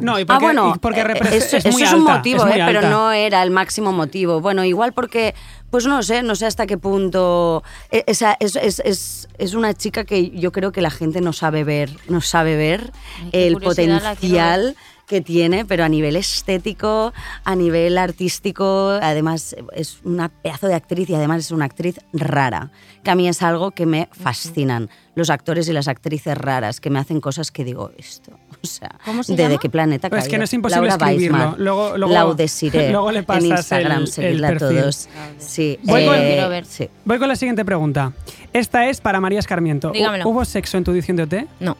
No, 0.01 0.17
y 0.19 0.23
ah, 0.23 0.25
porque, 0.25 0.45
bueno, 0.45 0.73
y 0.75 0.79
porque 0.79 1.01
eh, 1.01 1.13
eso, 1.33 1.57
es 1.57 1.65
eso 1.65 1.77
es 1.83 1.93
un 1.93 2.03
motivo, 2.03 2.43
es 2.43 2.49
muy 2.49 2.59
eh, 2.61 2.63
pero 2.65 2.81
no 2.89 3.11
era 3.11 3.43
el 3.43 3.51
máximo 3.51 3.91
motivo. 3.91 4.39
Bueno, 4.41 4.63
igual 4.63 4.93
porque, 4.93 5.35
pues 5.69 5.85
no 5.85 6.01
sé, 6.01 6.23
no 6.23 6.35
sé 6.35 6.45
hasta 6.45 6.65
qué 6.65 6.77
punto. 6.77 7.63
eh, 7.91 8.03
esa- 8.07 8.37
es, 8.39 8.55
es, 8.55 8.79
es, 8.85 9.27
es 9.37 9.53
una 9.53 9.73
chica 9.73 10.05
que 10.05 10.29
yo 10.31 10.51
creo 10.51 10.71
que 10.71 10.81
la 10.81 10.91
gente 10.91 11.19
no 11.21 11.33
sabe 11.33 11.63
ver, 11.63 11.89
no 12.07 12.21
sabe 12.21 12.55
ver 12.55 12.91
Ay, 13.23 13.29
el 13.33 13.57
potencial 13.57 14.75
que 15.07 15.21
tiene, 15.21 15.65
pero 15.65 15.83
a 15.83 15.89
nivel 15.89 16.15
estético, 16.15 17.13
a 17.43 17.55
nivel 17.55 17.97
artístico, 17.97 18.97
además 19.01 19.55
es 19.75 19.99
una 20.03 20.29
pedazo 20.29 20.67
de 20.67 20.75
actriz 20.75 21.09
y 21.09 21.15
además 21.15 21.39
es 21.39 21.51
una 21.51 21.65
actriz 21.65 21.99
rara, 22.13 22.71
que 23.03 23.11
a 23.11 23.15
mí 23.15 23.27
es 23.27 23.41
algo 23.41 23.71
que 23.71 23.85
me 23.85 24.09
fascinan. 24.11 24.89
Los 25.15 25.29
actores 25.29 25.67
y 25.69 25.73
las 25.73 25.87
actrices 25.87 26.35
raras 26.35 26.79
que 26.79 26.89
me 26.89 26.97
hacen 26.99 27.21
cosas 27.21 27.51
que 27.51 27.63
digo, 27.63 27.91
esto, 27.97 28.31
o 28.63 28.65
sea, 28.67 28.95
¿Cómo 29.05 29.23
se 29.23 29.33
¿de, 29.33 29.37
llama? 29.43 29.49
de 29.51 29.57
qué 29.59 29.69
planeta 29.69 30.09
Pues 30.09 30.23
es 30.23 30.29
que 30.29 30.37
no 30.39 30.45
es 30.45 30.53
imposible 30.53 30.87
Laura 30.89 31.05
escribirlo. 31.05 31.37
Weisman. 31.37 31.63
Luego- 31.63 31.97
luego- 31.97 32.13
Laudesiré 32.13 32.89
luego 32.91 33.11
le 33.11 33.23
pasas 33.23 33.43
en 33.43 33.51
Instagram, 33.51 33.97
el- 33.97 34.01
el 34.03 34.07
seguidla 34.07 34.47
a 34.49 34.57
todos. 34.57 35.09
Sí, 35.37 35.79
Voy 35.83 36.05
con- 36.05 36.15
ver. 36.15 36.65
sí. 36.65 36.89
Voy 37.05 37.19
con 37.19 37.27
la 37.27 37.35
siguiente 37.35 37.63
pregunta. 37.65 38.13
Esta 38.53 38.87
es 38.89 39.01
para 39.01 39.19
María 39.19 39.39
Escarmiento. 39.39 39.89
¿Hu- 39.89 39.93
Dígamelo. 39.93 40.27
¿Hubo 40.29 40.45
sexo 40.45 40.77
en 40.77 40.83
tu 40.83 40.91
edición 40.91 41.17
de 41.17 41.23
OT? 41.23 41.33
No. 41.59 41.77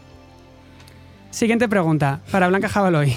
Siguiente 1.34 1.68
pregunta, 1.68 2.19
para 2.30 2.47
Blanca 2.47 2.69
Jabaloy. 2.69 3.15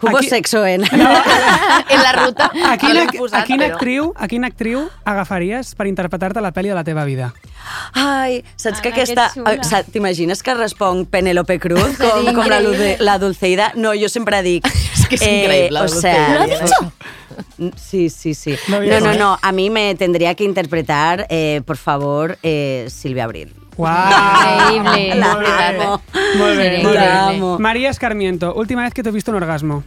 Hubo 0.00 0.18
Aquí- 0.18 0.28
sexo 0.28 0.64
en... 0.64 0.84
en 1.88 2.02
la 2.02 2.12
ruta 2.12 2.44
A 2.54 2.76
no 2.76 2.78
quina, 2.78 2.94
l'hem 2.94 3.08
posat, 3.16 3.40
a 3.40 3.44
quina 3.44 3.66
actriu, 3.66 4.12
a 4.14 4.28
quina 4.28 4.46
actriu 4.46 4.84
agafaries 5.02 5.72
per 5.74 5.88
interpretar-te 5.90 6.42
la 6.44 6.52
pel·li 6.54 6.70
de 6.70 6.76
la 6.76 6.84
teva 6.86 7.02
vida? 7.08 7.32
Ai, 7.98 8.44
saps 8.54 8.82
que 8.84 8.92
Ana, 8.92 9.02
que 9.02 9.42
aquesta... 9.42 9.82
T'imagines 9.90 10.44
que 10.46 10.54
responc 10.54 11.08
Penélope 11.10 11.58
Cruz 11.58 11.98
com, 11.98 12.30
com 12.36 12.46
la, 12.46 12.60
la 13.00 13.18
Dulceida? 13.18 13.72
No, 13.74 13.96
jo 13.98 14.12
sempre 14.12 14.42
dic... 14.46 14.70
És 14.94 15.08
que 15.10 15.18
és 15.18 15.26
increïble, 15.26 15.74
la 15.74 15.82
o 15.82 15.88
sea, 15.88 16.14
Dulceida. 16.14 16.38
¿Lo 16.38 16.44
ha 16.44 16.62
dicho? 16.62 17.74
Sí, 17.76 18.10
sí, 18.10 18.34
sí. 18.34 18.54
No, 18.68 18.78
no, 18.78 19.10
¿eh? 19.10 19.18
no. 19.18 19.38
A 19.42 19.52
mí 19.52 19.70
me 19.70 19.94
tendría 19.96 20.34
que 20.34 20.44
interpretar, 20.44 21.26
eh, 21.28 21.62
por 21.66 21.76
favor, 21.76 22.38
eh, 22.42 22.86
Silvia 22.88 23.24
Abril. 23.24 23.52
¡Wow! 23.76 23.88
Increíble. 24.74 25.20
Muy 26.36 26.56
bien, 26.56 26.82
muy 26.82 26.92
bien. 26.92 27.62
María 27.62 27.90
Escarmiento, 27.90 28.54
última 28.54 28.82
vez 28.82 28.94
que 28.94 29.02
te 29.02 29.08
he 29.08 29.12
visto 29.12 29.30
un 29.30 29.36
orgasmo. 29.38 29.82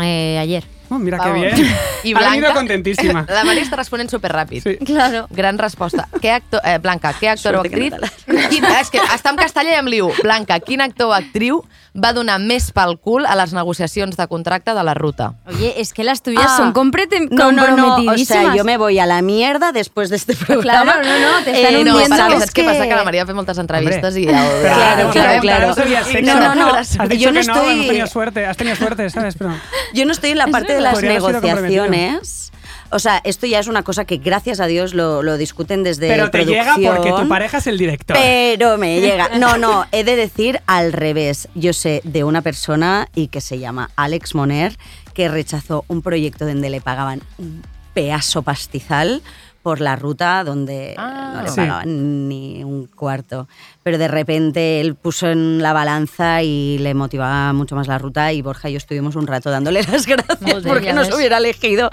Eh, 0.00 0.38
ayer. 0.38 0.64
Oh, 0.88 0.98
mira 0.98 1.18
qué 1.18 1.28
Vamos. 1.28 1.42
bien. 1.42 1.76
I 2.04 2.12
ha 2.14 2.18
venido 2.20 2.40
Blanca... 2.40 2.54
contentísima. 2.54 3.26
La 3.28 3.44
Maria 3.44 3.62
està 3.64 3.76
responent 3.76 4.10
superràpid. 4.10 4.62
Sí. 4.62 4.76
Claro. 4.84 5.26
Gran 5.30 5.58
resposta. 5.58 6.08
Què 6.22 6.30
actor, 6.30 6.60
eh, 6.64 6.78
Blanca, 6.78 7.12
què 7.18 7.28
actor 7.32 7.56
o 7.56 7.62
que 7.62 7.68
actriu... 7.68 7.90
no 7.96 8.48
Quin, 8.50 8.64
és 8.64 8.90
que 8.90 9.00
està 9.00 9.30
en 9.34 9.36
castellà 9.40 9.72
i 9.74 9.80
em 9.80 9.86
liu. 9.90 10.12
Blanca, 10.22 10.60
quin 10.60 10.80
actor 10.84 11.08
o 11.10 11.12
actriu 11.16 11.64
va 11.96 12.12
donar 12.12 12.36
més 12.38 12.68
pel 12.76 12.98
cul 13.00 13.24
a 13.24 13.32
les 13.40 13.54
negociacions 13.56 14.16
de 14.18 14.26
contracte 14.28 14.74
de 14.76 14.82
la 14.84 14.92
ruta? 14.94 15.32
Oye, 15.48 15.72
es 15.80 15.94
que 15.94 16.04
las 16.04 16.20
tuyas 16.22 16.44
Ah. 16.46 16.56
son 16.58 16.72
comprete- 16.74 17.28
No, 17.30 17.50
no, 17.52 17.74
no. 17.74 17.96
O 17.96 18.18
sea, 18.18 18.54
yo 18.54 18.64
me 18.64 18.76
voy 18.76 18.98
a 18.98 19.06
la 19.06 19.22
mierda 19.22 19.72
después 19.72 20.10
de 20.10 20.16
este 20.16 20.34
programa. 20.46 21.00
Claro, 21.00 21.08
no, 21.08 21.18
no, 21.38 21.44
te 21.44 21.50
están 21.56 21.74
Eh, 21.74 21.84
No, 21.84 21.92
hundiendo. 21.96 22.14
perquè 22.14 22.18
¿sabes 22.18 22.38
saps 22.40 22.54
què 22.54 22.64
passa? 22.66 22.84
Que 22.86 22.94
la 22.94 23.04
Maria 23.04 23.22
ha 23.22 23.26
fet 23.26 23.34
moltes 23.34 23.58
entrevistes 23.58 24.14
Hombre. 24.14 24.22
i... 24.22 24.26
Pero 24.26 24.74
Claro, 24.76 25.04
no, 25.06 25.10
claro, 25.10 25.34
no, 25.36 25.40
claro. 25.40 25.68
no. 25.68 26.22
No, 26.22 26.40
no, 26.40 26.54
no. 26.54 26.74
Has 26.76 26.90
dicho 27.08 27.14
Yo 27.24 27.32
no 27.32 27.40
que 27.40 27.46
no, 27.46 27.54
no 27.54 27.60
estoy- 27.62 27.86
tenido 27.88 28.06
suerte. 28.06 28.46
Has 28.46 28.56
tenido 28.58 28.76
suerte, 28.76 29.08
¿sabes? 29.10 29.34
Pero... 29.38 29.54
Yo 29.94 30.04
no 30.04 30.12
estoy 30.12 30.30
en 30.32 30.38
la 30.38 30.46
parte 30.48 30.75
de 30.76 30.82
las 30.82 31.02
negociaciones. 31.02 32.52
O 32.90 32.98
sea, 33.00 33.20
esto 33.24 33.46
ya 33.46 33.58
es 33.58 33.66
una 33.66 33.82
cosa 33.82 34.04
que 34.04 34.18
gracias 34.18 34.60
a 34.60 34.66
Dios 34.66 34.94
lo, 34.94 35.22
lo 35.22 35.36
discuten 35.36 35.82
desde 35.82 36.06
Pero 36.08 36.30
te 36.30 36.44
llega 36.44 36.64
producción. 36.74 36.96
porque 36.96 37.12
tu 37.22 37.28
pareja 37.28 37.58
es 37.58 37.66
el 37.66 37.78
director. 37.78 38.16
Pero 38.16 38.78
me 38.78 39.00
llega. 39.00 39.30
No, 39.38 39.58
no, 39.58 39.86
he 39.90 40.04
de 40.04 40.14
decir 40.14 40.60
al 40.66 40.92
revés. 40.92 41.48
Yo 41.54 41.72
sé 41.72 42.00
de 42.04 42.22
una 42.22 42.42
persona 42.42 43.08
y 43.14 43.26
que 43.28 43.40
se 43.40 43.58
llama 43.58 43.90
Alex 43.96 44.34
Moner 44.36 44.76
que 45.14 45.28
rechazó 45.28 45.84
un 45.88 46.02
proyecto 46.02 46.46
donde 46.46 46.70
le 46.70 46.80
pagaban 46.80 47.22
un 47.38 47.62
pedazo 47.92 48.42
pastizal 48.42 49.22
por 49.62 49.80
la 49.80 49.96
ruta 49.96 50.44
donde 50.44 50.94
Ah. 50.96 51.32
no 51.34 51.42
le 51.42 51.48
Sí. 51.48 51.56
pagaban 51.56 52.28
ni 52.28 52.62
un 52.62 52.86
cuarto. 52.86 53.48
Pero 53.86 53.98
de 53.98 54.08
repente 54.08 54.80
él 54.80 54.96
puso 54.96 55.30
en 55.30 55.62
la 55.62 55.72
balanza 55.72 56.42
y 56.42 56.76
le 56.78 56.92
motivaba 56.92 57.52
mucho 57.52 57.76
más 57.76 57.86
la 57.86 57.98
ruta 57.98 58.32
y 58.32 58.42
Borja 58.42 58.68
y 58.68 58.72
yo 58.72 58.78
estuvimos 58.78 59.14
un 59.14 59.28
rato 59.28 59.48
dándole 59.48 59.80
las 59.88 60.06
gracias 60.08 60.38
porque 60.66 60.92
nos 60.92 61.06
ves. 61.06 61.14
hubiera 61.16 61.36
elegido. 61.38 61.88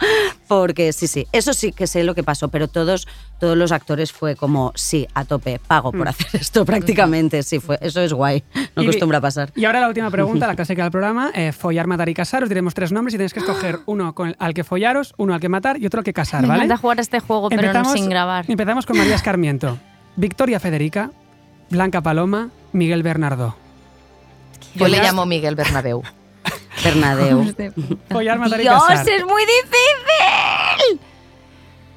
Porque 0.47 0.91
sí, 0.91 1.05
sí, 1.05 1.27
eso 1.31 1.53
sí 1.53 1.71
que 1.71 1.85
sé 1.85 2.03
lo 2.03 2.15
que 2.15 2.23
pasó, 2.23 2.47
pero 2.47 2.67
todos, 2.67 3.07
todos 3.39 3.55
los 3.55 3.71
actores 3.71 4.11
fue 4.11 4.35
como, 4.35 4.71
sí, 4.73 5.07
a 5.13 5.23
tope, 5.25 5.59
pago 5.67 5.91
por 5.91 6.07
hacer 6.07 6.25
esto 6.41 6.65
prácticamente. 6.73 7.43
Sí, 7.43 7.59
fue, 7.59 7.77
eso 7.79 8.01
es 8.01 8.11
guay, 8.11 8.43
no 8.75 8.81
Y- 8.81 8.87
acostumbra 8.87 9.19
a 9.19 9.21
pasar. 9.21 9.51
Y 9.55 9.65
ahora 9.65 9.79
la 9.79 9.87
última 9.87 10.09
pregunta, 10.09 10.47
la 10.47 10.55
clásica 10.55 10.81
del 10.81 10.91
programa. 10.91 11.29
eh, 11.35 11.51
follar, 11.51 11.85
matar 11.85 12.09
y 12.09 12.15
casar. 12.15 12.41
Os 12.41 12.49
diremos 12.49 12.73
tres 12.73 12.91
nombres 12.91 13.13
y 13.13 13.17
tenéis 13.17 13.35
que 13.35 13.39
escoger 13.41 13.81
uno 13.85 14.15
con 14.15 14.29
el- 14.29 14.35
al 14.39 14.55
que 14.55 14.63
follaros, 14.63 15.13
uno 15.17 15.35
al 15.35 15.39
que 15.39 15.47
matar 15.49 15.79
y 15.79 15.85
otro 15.85 15.99
al 15.99 16.03
que 16.03 16.13
casar, 16.13 16.41
Me 16.41 16.47
¿vale? 16.47 16.63
encanta 16.63 16.77
jugar 16.81 16.99
este 16.99 17.19
juego, 17.19 17.49
pero 17.49 17.71
no 17.71 17.85
sin 17.85 18.09
grabar. 18.09 18.45
Empezamos 18.47 18.87
con 18.87 18.97
María 18.97 19.13
Escarmiento. 19.13 19.77
Victoria 20.15 20.59
Federica, 20.59 21.11
Blanca 21.73 22.01
Paloma, 22.01 22.49
Miguel 22.71 23.01
Bernardo. 23.01 23.55
Jo 24.77 24.87
le 24.87 24.99
llamo 25.01 25.25
Miguel 25.25 25.55
Bernabéu. 25.55 26.03
Bernadeu. 26.83 27.51
Follar, 28.09 28.37
matar 28.37 28.59
y 28.59 28.63
Dios, 28.63 28.83
casar. 28.85 29.09
es 29.09 29.25
muy 29.25 29.41
difícil. 29.41 30.99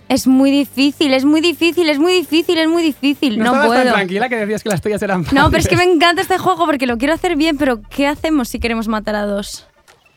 Es 0.08 0.26
muy 0.26 0.50
difícil, 0.50 1.12
es 1.12 1.24
muy 1.26 1.42
difícil, 1.42 1.88
es 1.90 1.98
muy 1.98 2.12
difícil, 2.14 2.56
es 2.58 2.68
muy 2.68 2.82
difícil. 2.82 3.38
No, 3.38 3.52
tan 3.52 3.66
puedo. 3.66 3.92
tranquila 3.92 4.30
que 4.30 4.36
decías 4.36 4.62
que 4.62 4.70
las 4.70 4.80
tuyas 4.80 5.02
eran 5.02 5.26
No, 5.32 5.50
pero 5.50 5.60
es 5.60 5.68
que 5.68 5.76
me 5.76 5.84
encanta 5.84 6.22
este 6.22 6.38
juego 6.38 6.64
porque 6.64 6.86
lo 6.86 6.96
quiero 6.96 7.12
hacer 7.12 7.36
bien, 7.36 7.58
pero 7.58 7.82
¿qué 7.90 8.06
hacemos 8.06 8.48
si 8.48 8.58
queremos 8.58 8.88
matar 8.88 9.14
a 9.14 9.26
dos? 9.26 9.66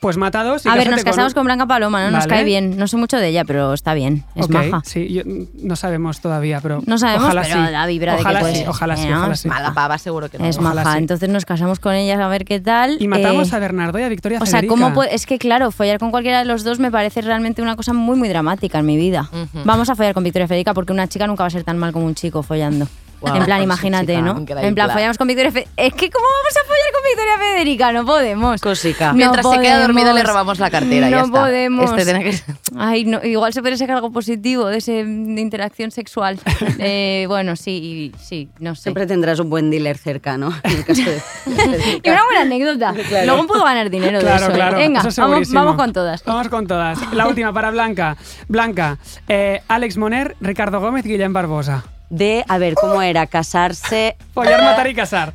Pues 0.00 0.16
matados 0.16 0.64
y 0.64 0.68
a 0.70 0.74
ver, 0.76 0.90
nos 0.90 1.04
casamos 1.04 1.34
con 1.34 1.44
Blanca 1.44 1.66
Paloma, 1.66 2.02
¿no? 2.04 2.10
Nos 2.10 2.20
Vale. 2.24 2.30
cae 2.30 2.44
bien. 2.44 2.78
No 2.78 2.88
sé 2.88 2.96
mucho 2.96 3.18
de 3.18 3.28
ella, 3.28 3.44
pero 3.44 3.74
está 3.74 3.92
bien. 3.92 4.24
Es 4.34 4.48
maja. 4.48 4.80
Sí, 4.84 5.12
yo- 5.12 5.22
no 5.62 5.76
sabemos 5.76 6.20
todavía, 6.22 6.60
pero 6.62 6.82
No 6.86 6.96
sabemos, 6.96 7.24
ojalá 7.26 7.42
pero 7.42 7.66
sí. 7.66 7.70
la 7.72 7.86
vibra 7.86 8.12
de 8.12 8.18
que 8.18 8.22
ojalá 8.24 8.40
puede 8.40 8.52
sí, 8.54 8.58
ser. 8.60 8.68
ojalá 8.70 8.96
sí, 8.96 9.08
¿no? 9.08 9.18
ojalá 9.18 9.34
Es 9.34 9.40
sí. 9.40 9.48
Mala 9.48 9.74
pava, 9.74 9.98
seguro 9.98 10.30
que 10.30 10.38
no. 10.38 10.46
Es 10.46 10.56
Ojalá 10.56 10.82
maja. 10.84 10.92
sí. 10.96 10.98
Entonces 11.00 11.28
nos 11.28 11.44
casamos 11.44 11.80
con 11.80 11.92
ella 11.94 12.24
a 12.24 12.28
ver 12.28 12.46
qué 12.46 12.60
tal. 12.60 12.96
Y 12.98 13.08
matamos 13.08 13.52
Eh, 13.52 13.56
a 13.56 13.58
Bernardo 13.58 13.98
y 13.98 14.02
a 14.02 14.08
Victoria 14.08 14.38
O 14.40 14.46
sea, 14.46 14.60
Federica. 14.60 14.72
¿cómo 14.72 14.94
puede- 14.94 15.14
Es 15.14 15.26
que, 15.26 15.38
claro, 15.38 15.70
follar 15.70 15.98
con 15.98 16.10
cualquiera 16.10 16.38
de 16.38 16.44
los 16.46 16.64
dos 16.64 16.78
me 16.78 16.90
parece 16.90 17.20
realmente 17.20 17.60
una 17.60 17.76
cosa 17.76 17.92
muy, 17.92 18.16
muy 18.16 18.30
dramática 18.30 18.78
en 18.78 18.86
mi 18.86 18.96
vida. 18.96 19.28
Vamos 19.66 19.90
a 19.90 19.96
follar 19.96 20.14
con 20.14 20.24
Victoria 20.24 20.48
Federica 20.48 20.72
porque 20.72 20.94
una 20.94 21.08
chica 21.08 21.26
nunca 21.26 21.42
va 21.42 21.48
a 21.48 21.50
ser 21.50 21.64
tan 21.64 21.76
mal 21.76 21.92
como 21.92 22.06
un 22.06 22.14
chico 22.14 22.42
follando. 22.42 22.86
En 23.22 23.44
plan, 23.44 23.62
imagínate, 23.62 24.14
chica, 24.16 24.20
¿no? 24.22 24.38
En 24.60 24.74
plan, 24.74 24.90
follamos 24.90 25.18
con 25.18 25.28
Victoria 25.28 25.50
Federica. 25.52 25.72
Es 25.76 25.92
que, 25.94 26.10
¿cómo 26.10 26.26
vamos 26.26 26.56
a 26.56 26.66
follar 26.66 26.92
con 26.92 27.02
Victoria 27.04 27.38
Federica? 27.38 27.92
No 27.92 28.06
podemos. 28.06 28.60
Cosica. 28.60 29.08
No 29.08 29.14
Mientras 29.18 29.46
se 29.48 29.60
queda 29.60 29.80
dormida 29.80 30.06
le 30.06 30.10
podemos. 30.12 30.28
robamos 30.28 30.58
la 30.58 30.70
cartera, 30.70 31.10
No 31.10 31.16
ya 31.18 31.22
está. 31.24 31.40
podemos. 31.40 31.90
Este 31.90 32.04
tiene 32.04 32.24
que 32.24 32.32
ser- 32.32 32.54
Ay, 32.78 33.04
no, 33.04 33.22
igual 33.24 33.52
se 33.52 33.60
puede 33.60 33.76
sacar 33.76 33.96
algo 33.96 34.10
positivo 34.10 34.66
de 34.66 34.78
esa 34.78 34.92
interacción 34.92 35.90
sexual. 35.90 36.38
Eh, 36.82 37.26
bueno, 37.28 37.56
sí, 37.56 38.12
sí, 38.18 38.48
no 38.58 38.74
sé. 38.74 38.82
Siempre 38.84 39.06
tendrás 39.06 39.38
un 39.38 39.50
buen 39.50 39.70
dealer 39.70 39.98
cerca, 39.98 40.38
¿no? 40.38 40.50
En 40.62 40.70
el 40.76 40.84
caso 40.84 41.02
de- 41.02 41.20
Y 42.02 42.08
una 42.10 42.24
buena 42.24 42.40
anécdota. 42.42 42.94
Luego 43.26 43.46
puedo 43.46 43.64
ganar 43.64 43.90
dinero 43.90 44.18
de 44.18 44.24
Claro, 44.24 44.44
eso. 44.44 44.50
¿eh? 44.52 44.54
claro. 44.54 44.76
Venga, 44.78 45.00
eso 45.06 45.20
vamos, 45.22 45.52
vamos 45.52 45.76
con 45.76 45.92
todas. 45.92 46.24
Vamos 46.24 46.48
con 46.48 46.66
todas. 46.66 46.98
La 47.12 47.26
última 47.28 47.52
para 47.52 47.70
Blanca. 47.70 48.16
Blanca, 48.48 48.98
eh, 49.28 49.60
Alex 49.68 49.96
Moner, 49.98 50.36
Ricardo 50.40 50.80
Gómez, 50.80 51.04
Guillem 51.04 51.32
Barbosa. 51.32 51.84
De, 52.10 52.44
a 52.48 52.58
ver, 52.58 52.74
¿cómo 52.74 53.00
era? 53.02 53.26
Casarse... 53.26 54.16
Follar, 54.34 54.62
matar 54.62 54.88
y 54.88 54.94
casar. 54.94 55.32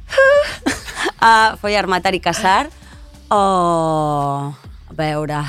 a 1.20 1.58
follar, 1.62 1.88
matar 1.88 2.14
i 2.16 2.20
casar 2.20 2.70
o... 3.30 4.54
A 4.90 4.94
veure... 4.94 5.40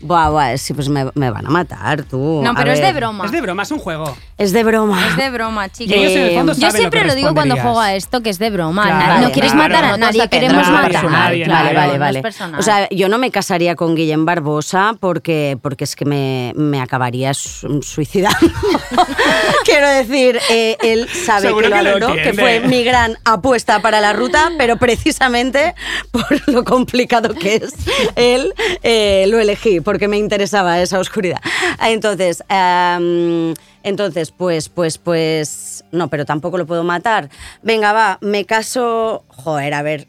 Buah, 0.00 0.30
buah, 0.30 0.56
sí, 0.58 0.74
pues 0.74 0.88
me, 0.88 1.06
me 1.14 1.30
van 1.30 1.46
a 1.46 1.50
matar, 1.50 2.04
tú. 2.04 2.40
No, 2.44 2.54
pero 2.54 2.70
es 2.70 2.80
de 2.80 2.92
broma. 2.92 3.24
Es 3.26 3.32
de 3.32 3.40
broma, 3.40 3.64
es 3.64 3.70
un 3.72 3.78
juego. 3.80 4.16
Es 4.36 4.52
de 4.52 4.62
broma. 4.62 5.08
Es 5.08 5.16
de 5.16 5.30
broma, 5.30 5.68
chicos. 5.68 5.96
Y 5.96 5.98
ellos 5.98 6.12
en 6.12 6.22
el 6.22 6.34
fondo 6.36 6.52
Yo 6.52 6.60
saben 6.60 6.72
lo 6.74 6.78
siempre 6.78 7.00
que 7.00 7.06
lo, 7.08 7.14
digo 7.16 7.34
cuando 7.34 7.54
responderías. 7.56 7.64
juego 7.64 7.80
a 7.80 7.94
esto, 7.94 8.22
que 8.22 8.30
es 8.30 8.38
de 8.38 8.50
broma. 8.50 8.82
Claro, 8.84 8.98
Na- 8.98 9.14
no 9.16 9.20
vale, 9.22 9.32
quieres 9.32 9.52
claro. 9.52 9.68
matar 9.74 9.84
a 9.84 9.88
No 9.88 9.94
te 9.94 10.00
nadie, 10.00 10.18
vas 10.20 10.26
a 10.26 10.30
queremos 10.30 10.64
centrar 10.66 10.84
en 10.84 10.92
matar. 10.92 11.10
nadie, 11.10 11.48
Vale, 11.48 11.72
no 11.74 11.80
vale, 11.80 11.92
es 11.94 11.98
vale. 12.00 12.22
personal. 12.22 12.60
O 12.60 12.62
sea, 12.62 12.88
yo 12.90 13.08
no 13.08 13.18
me 13.18 13.30
casaría 13.32 13.74
con 13.74 13.96
Guillem 13.96 14.24
Barbosa 14.24 14.94
porque, 15.00 15.58
porque 15.60 15.82
es 15.84 15.96
que 15.96 16.04
me, 16.04 16.52
me 16.54 16.80
acabaría 16.80 17.34
su- 17.34 17.82
suicidando. 17.82 18.38
Quiero 19.64 19.88
decir, 19.88 20.38
eh, 20.50 20.76
él 20.82 21.08
sabe 21.08 21.48
Seguro 21.48 21.64
que 21.64 21.70
lo 21.70 21.76
que 21.76 21.82
lo 21.82 21.90
adoro, 21.90 22.06
que 22.14 22.28
entiende. 22.28 22.40
fue 22.42 22.60
mi 22.68 22.84
gran 22.84 23.16
apuesta 23.24 23.80
para 23.82 24.00
la 24.00 24.12
ruta, 24.12 24.50
pero 24.56 24.76
precisamente 24.76 25.74
por 26.10 26.48
lo 26.48 26.64
complicado 26.64 27.34
que 27.34 27.56
es 27.56 27.74
él, 28.16 28.54
eh, 28.82 29.26
lo 29.28 29.38
elegí, 29.38 29.80
porque 29.88 30.06
me 30.06 30.18
interesaba 30.18 30.82
esa 30.82 30.98
oscuridad. 30.98 31.40
Entonces, 31.80 32.44
em, 32.50 33.54
entonces, 33.82 34.32
pues, 34.32 34.68
pues, 34.68 34.98
pues, 34.98 35.82
no, 35.92 36.08
pero 36.08 36.26
tampoco 36.26 36.58
lo 36.58 36.66
puedo 36.66 36.84
matar. 36.84 37.30
Venga, 37.62 37.94
va, 37.94 38.18
me 38.20 38.44
caso, 38.44 39.24
joder, 39.28 39.72
a 39.72 39.80
ver, 39.80 40.06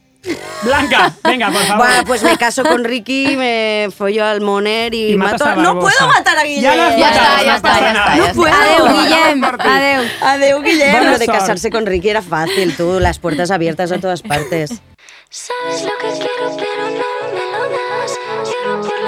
Blanca, 0.63 1.15
venga, 1.23 1.49
por 1.49 1.61
favor. 1.65 1.87
bueno, 1.87 2.03
pues 2.05 2.23
me 2.23 2.35
caso 2.35 2.63
con 2.63 2.83
Ricky, 2.83 3.37
me 3.37 3.87
follo 3.95 4.25
al 4.25 4.41
Moner 4.41 4.93
y, 4.93 5.13
Y 5.13 5.17
mato 5.17 5.45
a. 5.45 5.55
¡No 5.55 5.79
puedo 5.79 6.07
matar 6.07 6.37
a 6.37 6.43
Guillem! 6.43 6.61
Ya 6.61 6.75
Ya 6.75 6.99
matado, 6.99 6.99
está, 6.99 7.41
ya 7.41 7.51
no 7.51 7.55
está, 7.55 7.79
ya 7.79 7.87
está, 7.87 8.15
ya 8.17 8.27
No 8.27 8.33
puedo. 8.33 8.53
Adeu, 8.53 8.87
Guillem. 8.97 9.43
Adeu. 9.45 10.03
Adeu, 10.21 10.61
Guillem. 10.61 10.91
Buena 10.91 11.11
Lo 11.11 11.17
de 11.19 11.25
casarse 11.25 11.69
con 11.69 11.85
Ricky 11.85 12.09
era 12.09 12.21
fácil, 12.21 12.75
tú, 12.75 12.99
las 12.99 13.17
puertas 13.17 13.49
abiertas 13.49 13.93
a 13.93 13.99
todas 13.99 14.23
partes. 14.23 14.81
Sabes 15.29 15.83
lo 15.83 15.91
que 15.99 16.17
quiero, 16.17 16.57
pero 16.57 16.89
no 16.89 17.33
me 17.33 17.57
lo 17.57 17.69
das. 17.69 18.19
Lloro 18.43 18.81
por 18.81 18.98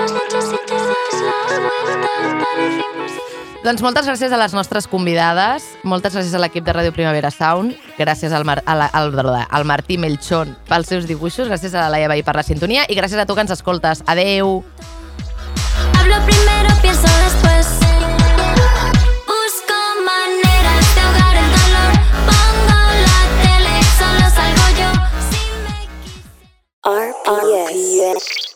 Doncs 3.61 3.83
moltes 3.85 4.07
gràcies 4.09 4.31
a 4.33 4.37
les 4.41 4.55
nostres 4.57 4.87
convidades, 4.89 5.67
moltes 5.85 6.15
gràcies 6.15 6.33
a 6.33 6.39
l'equip 6.41 6.65
de 6.65 6.73
Ràdio 6.73 6.91
Primavera 6.95 7.29
Sound, 7.29 7.75
gràcies 7.93 8.33
al, 8.33 8.41
Mar 8.41 8.63
a 8.65 8.73
la, 8.73 8.87
al, 8.89 9.13
al 9.21 9.65
Martí 9.69 9.99
Melchon 10.01 10.55
pels 10.65 10.89
seus 10.89 11.05
dibuixos, 11.05 11.45
gràcies 11.45 11.75
a 11.77 11.83
la 11.83 11.91
Laia 11.93 12.09
Vall 12.09 12.23
per 12.25 12.33
la 12.39 12.43
sintonia 12.43 12.87
i 12.89 12.97
gràcies 12.97 13.21
a 13.21 13.27
tu 13.29 13.37
que 13.37 13.45
ens 13.45 13.53
escoltes. 13.53 14.01
Adeu! 14.09 14.63
Hablo 15.93 16.17
primero, 16.25 16.73
pienso 16.81 17.05
después 17.05 17.67
Busco 19.29 19.79
maneras 20.09 20.95
de 20.95 21.01
ahogar 21.01 21.35
el 21.37 21.49
dolor 21.61 21.93
Pongo 22.25 22.81
la 23.05 23.21
tele, 23.45 23.75
solo 23.99 24.25
salgo 24.33 24.67
yo 24.79 24.89
Si 25.29 25.41
me 25.63 25.77
quise... 26.01 26.25
RPS. 26.81 28.50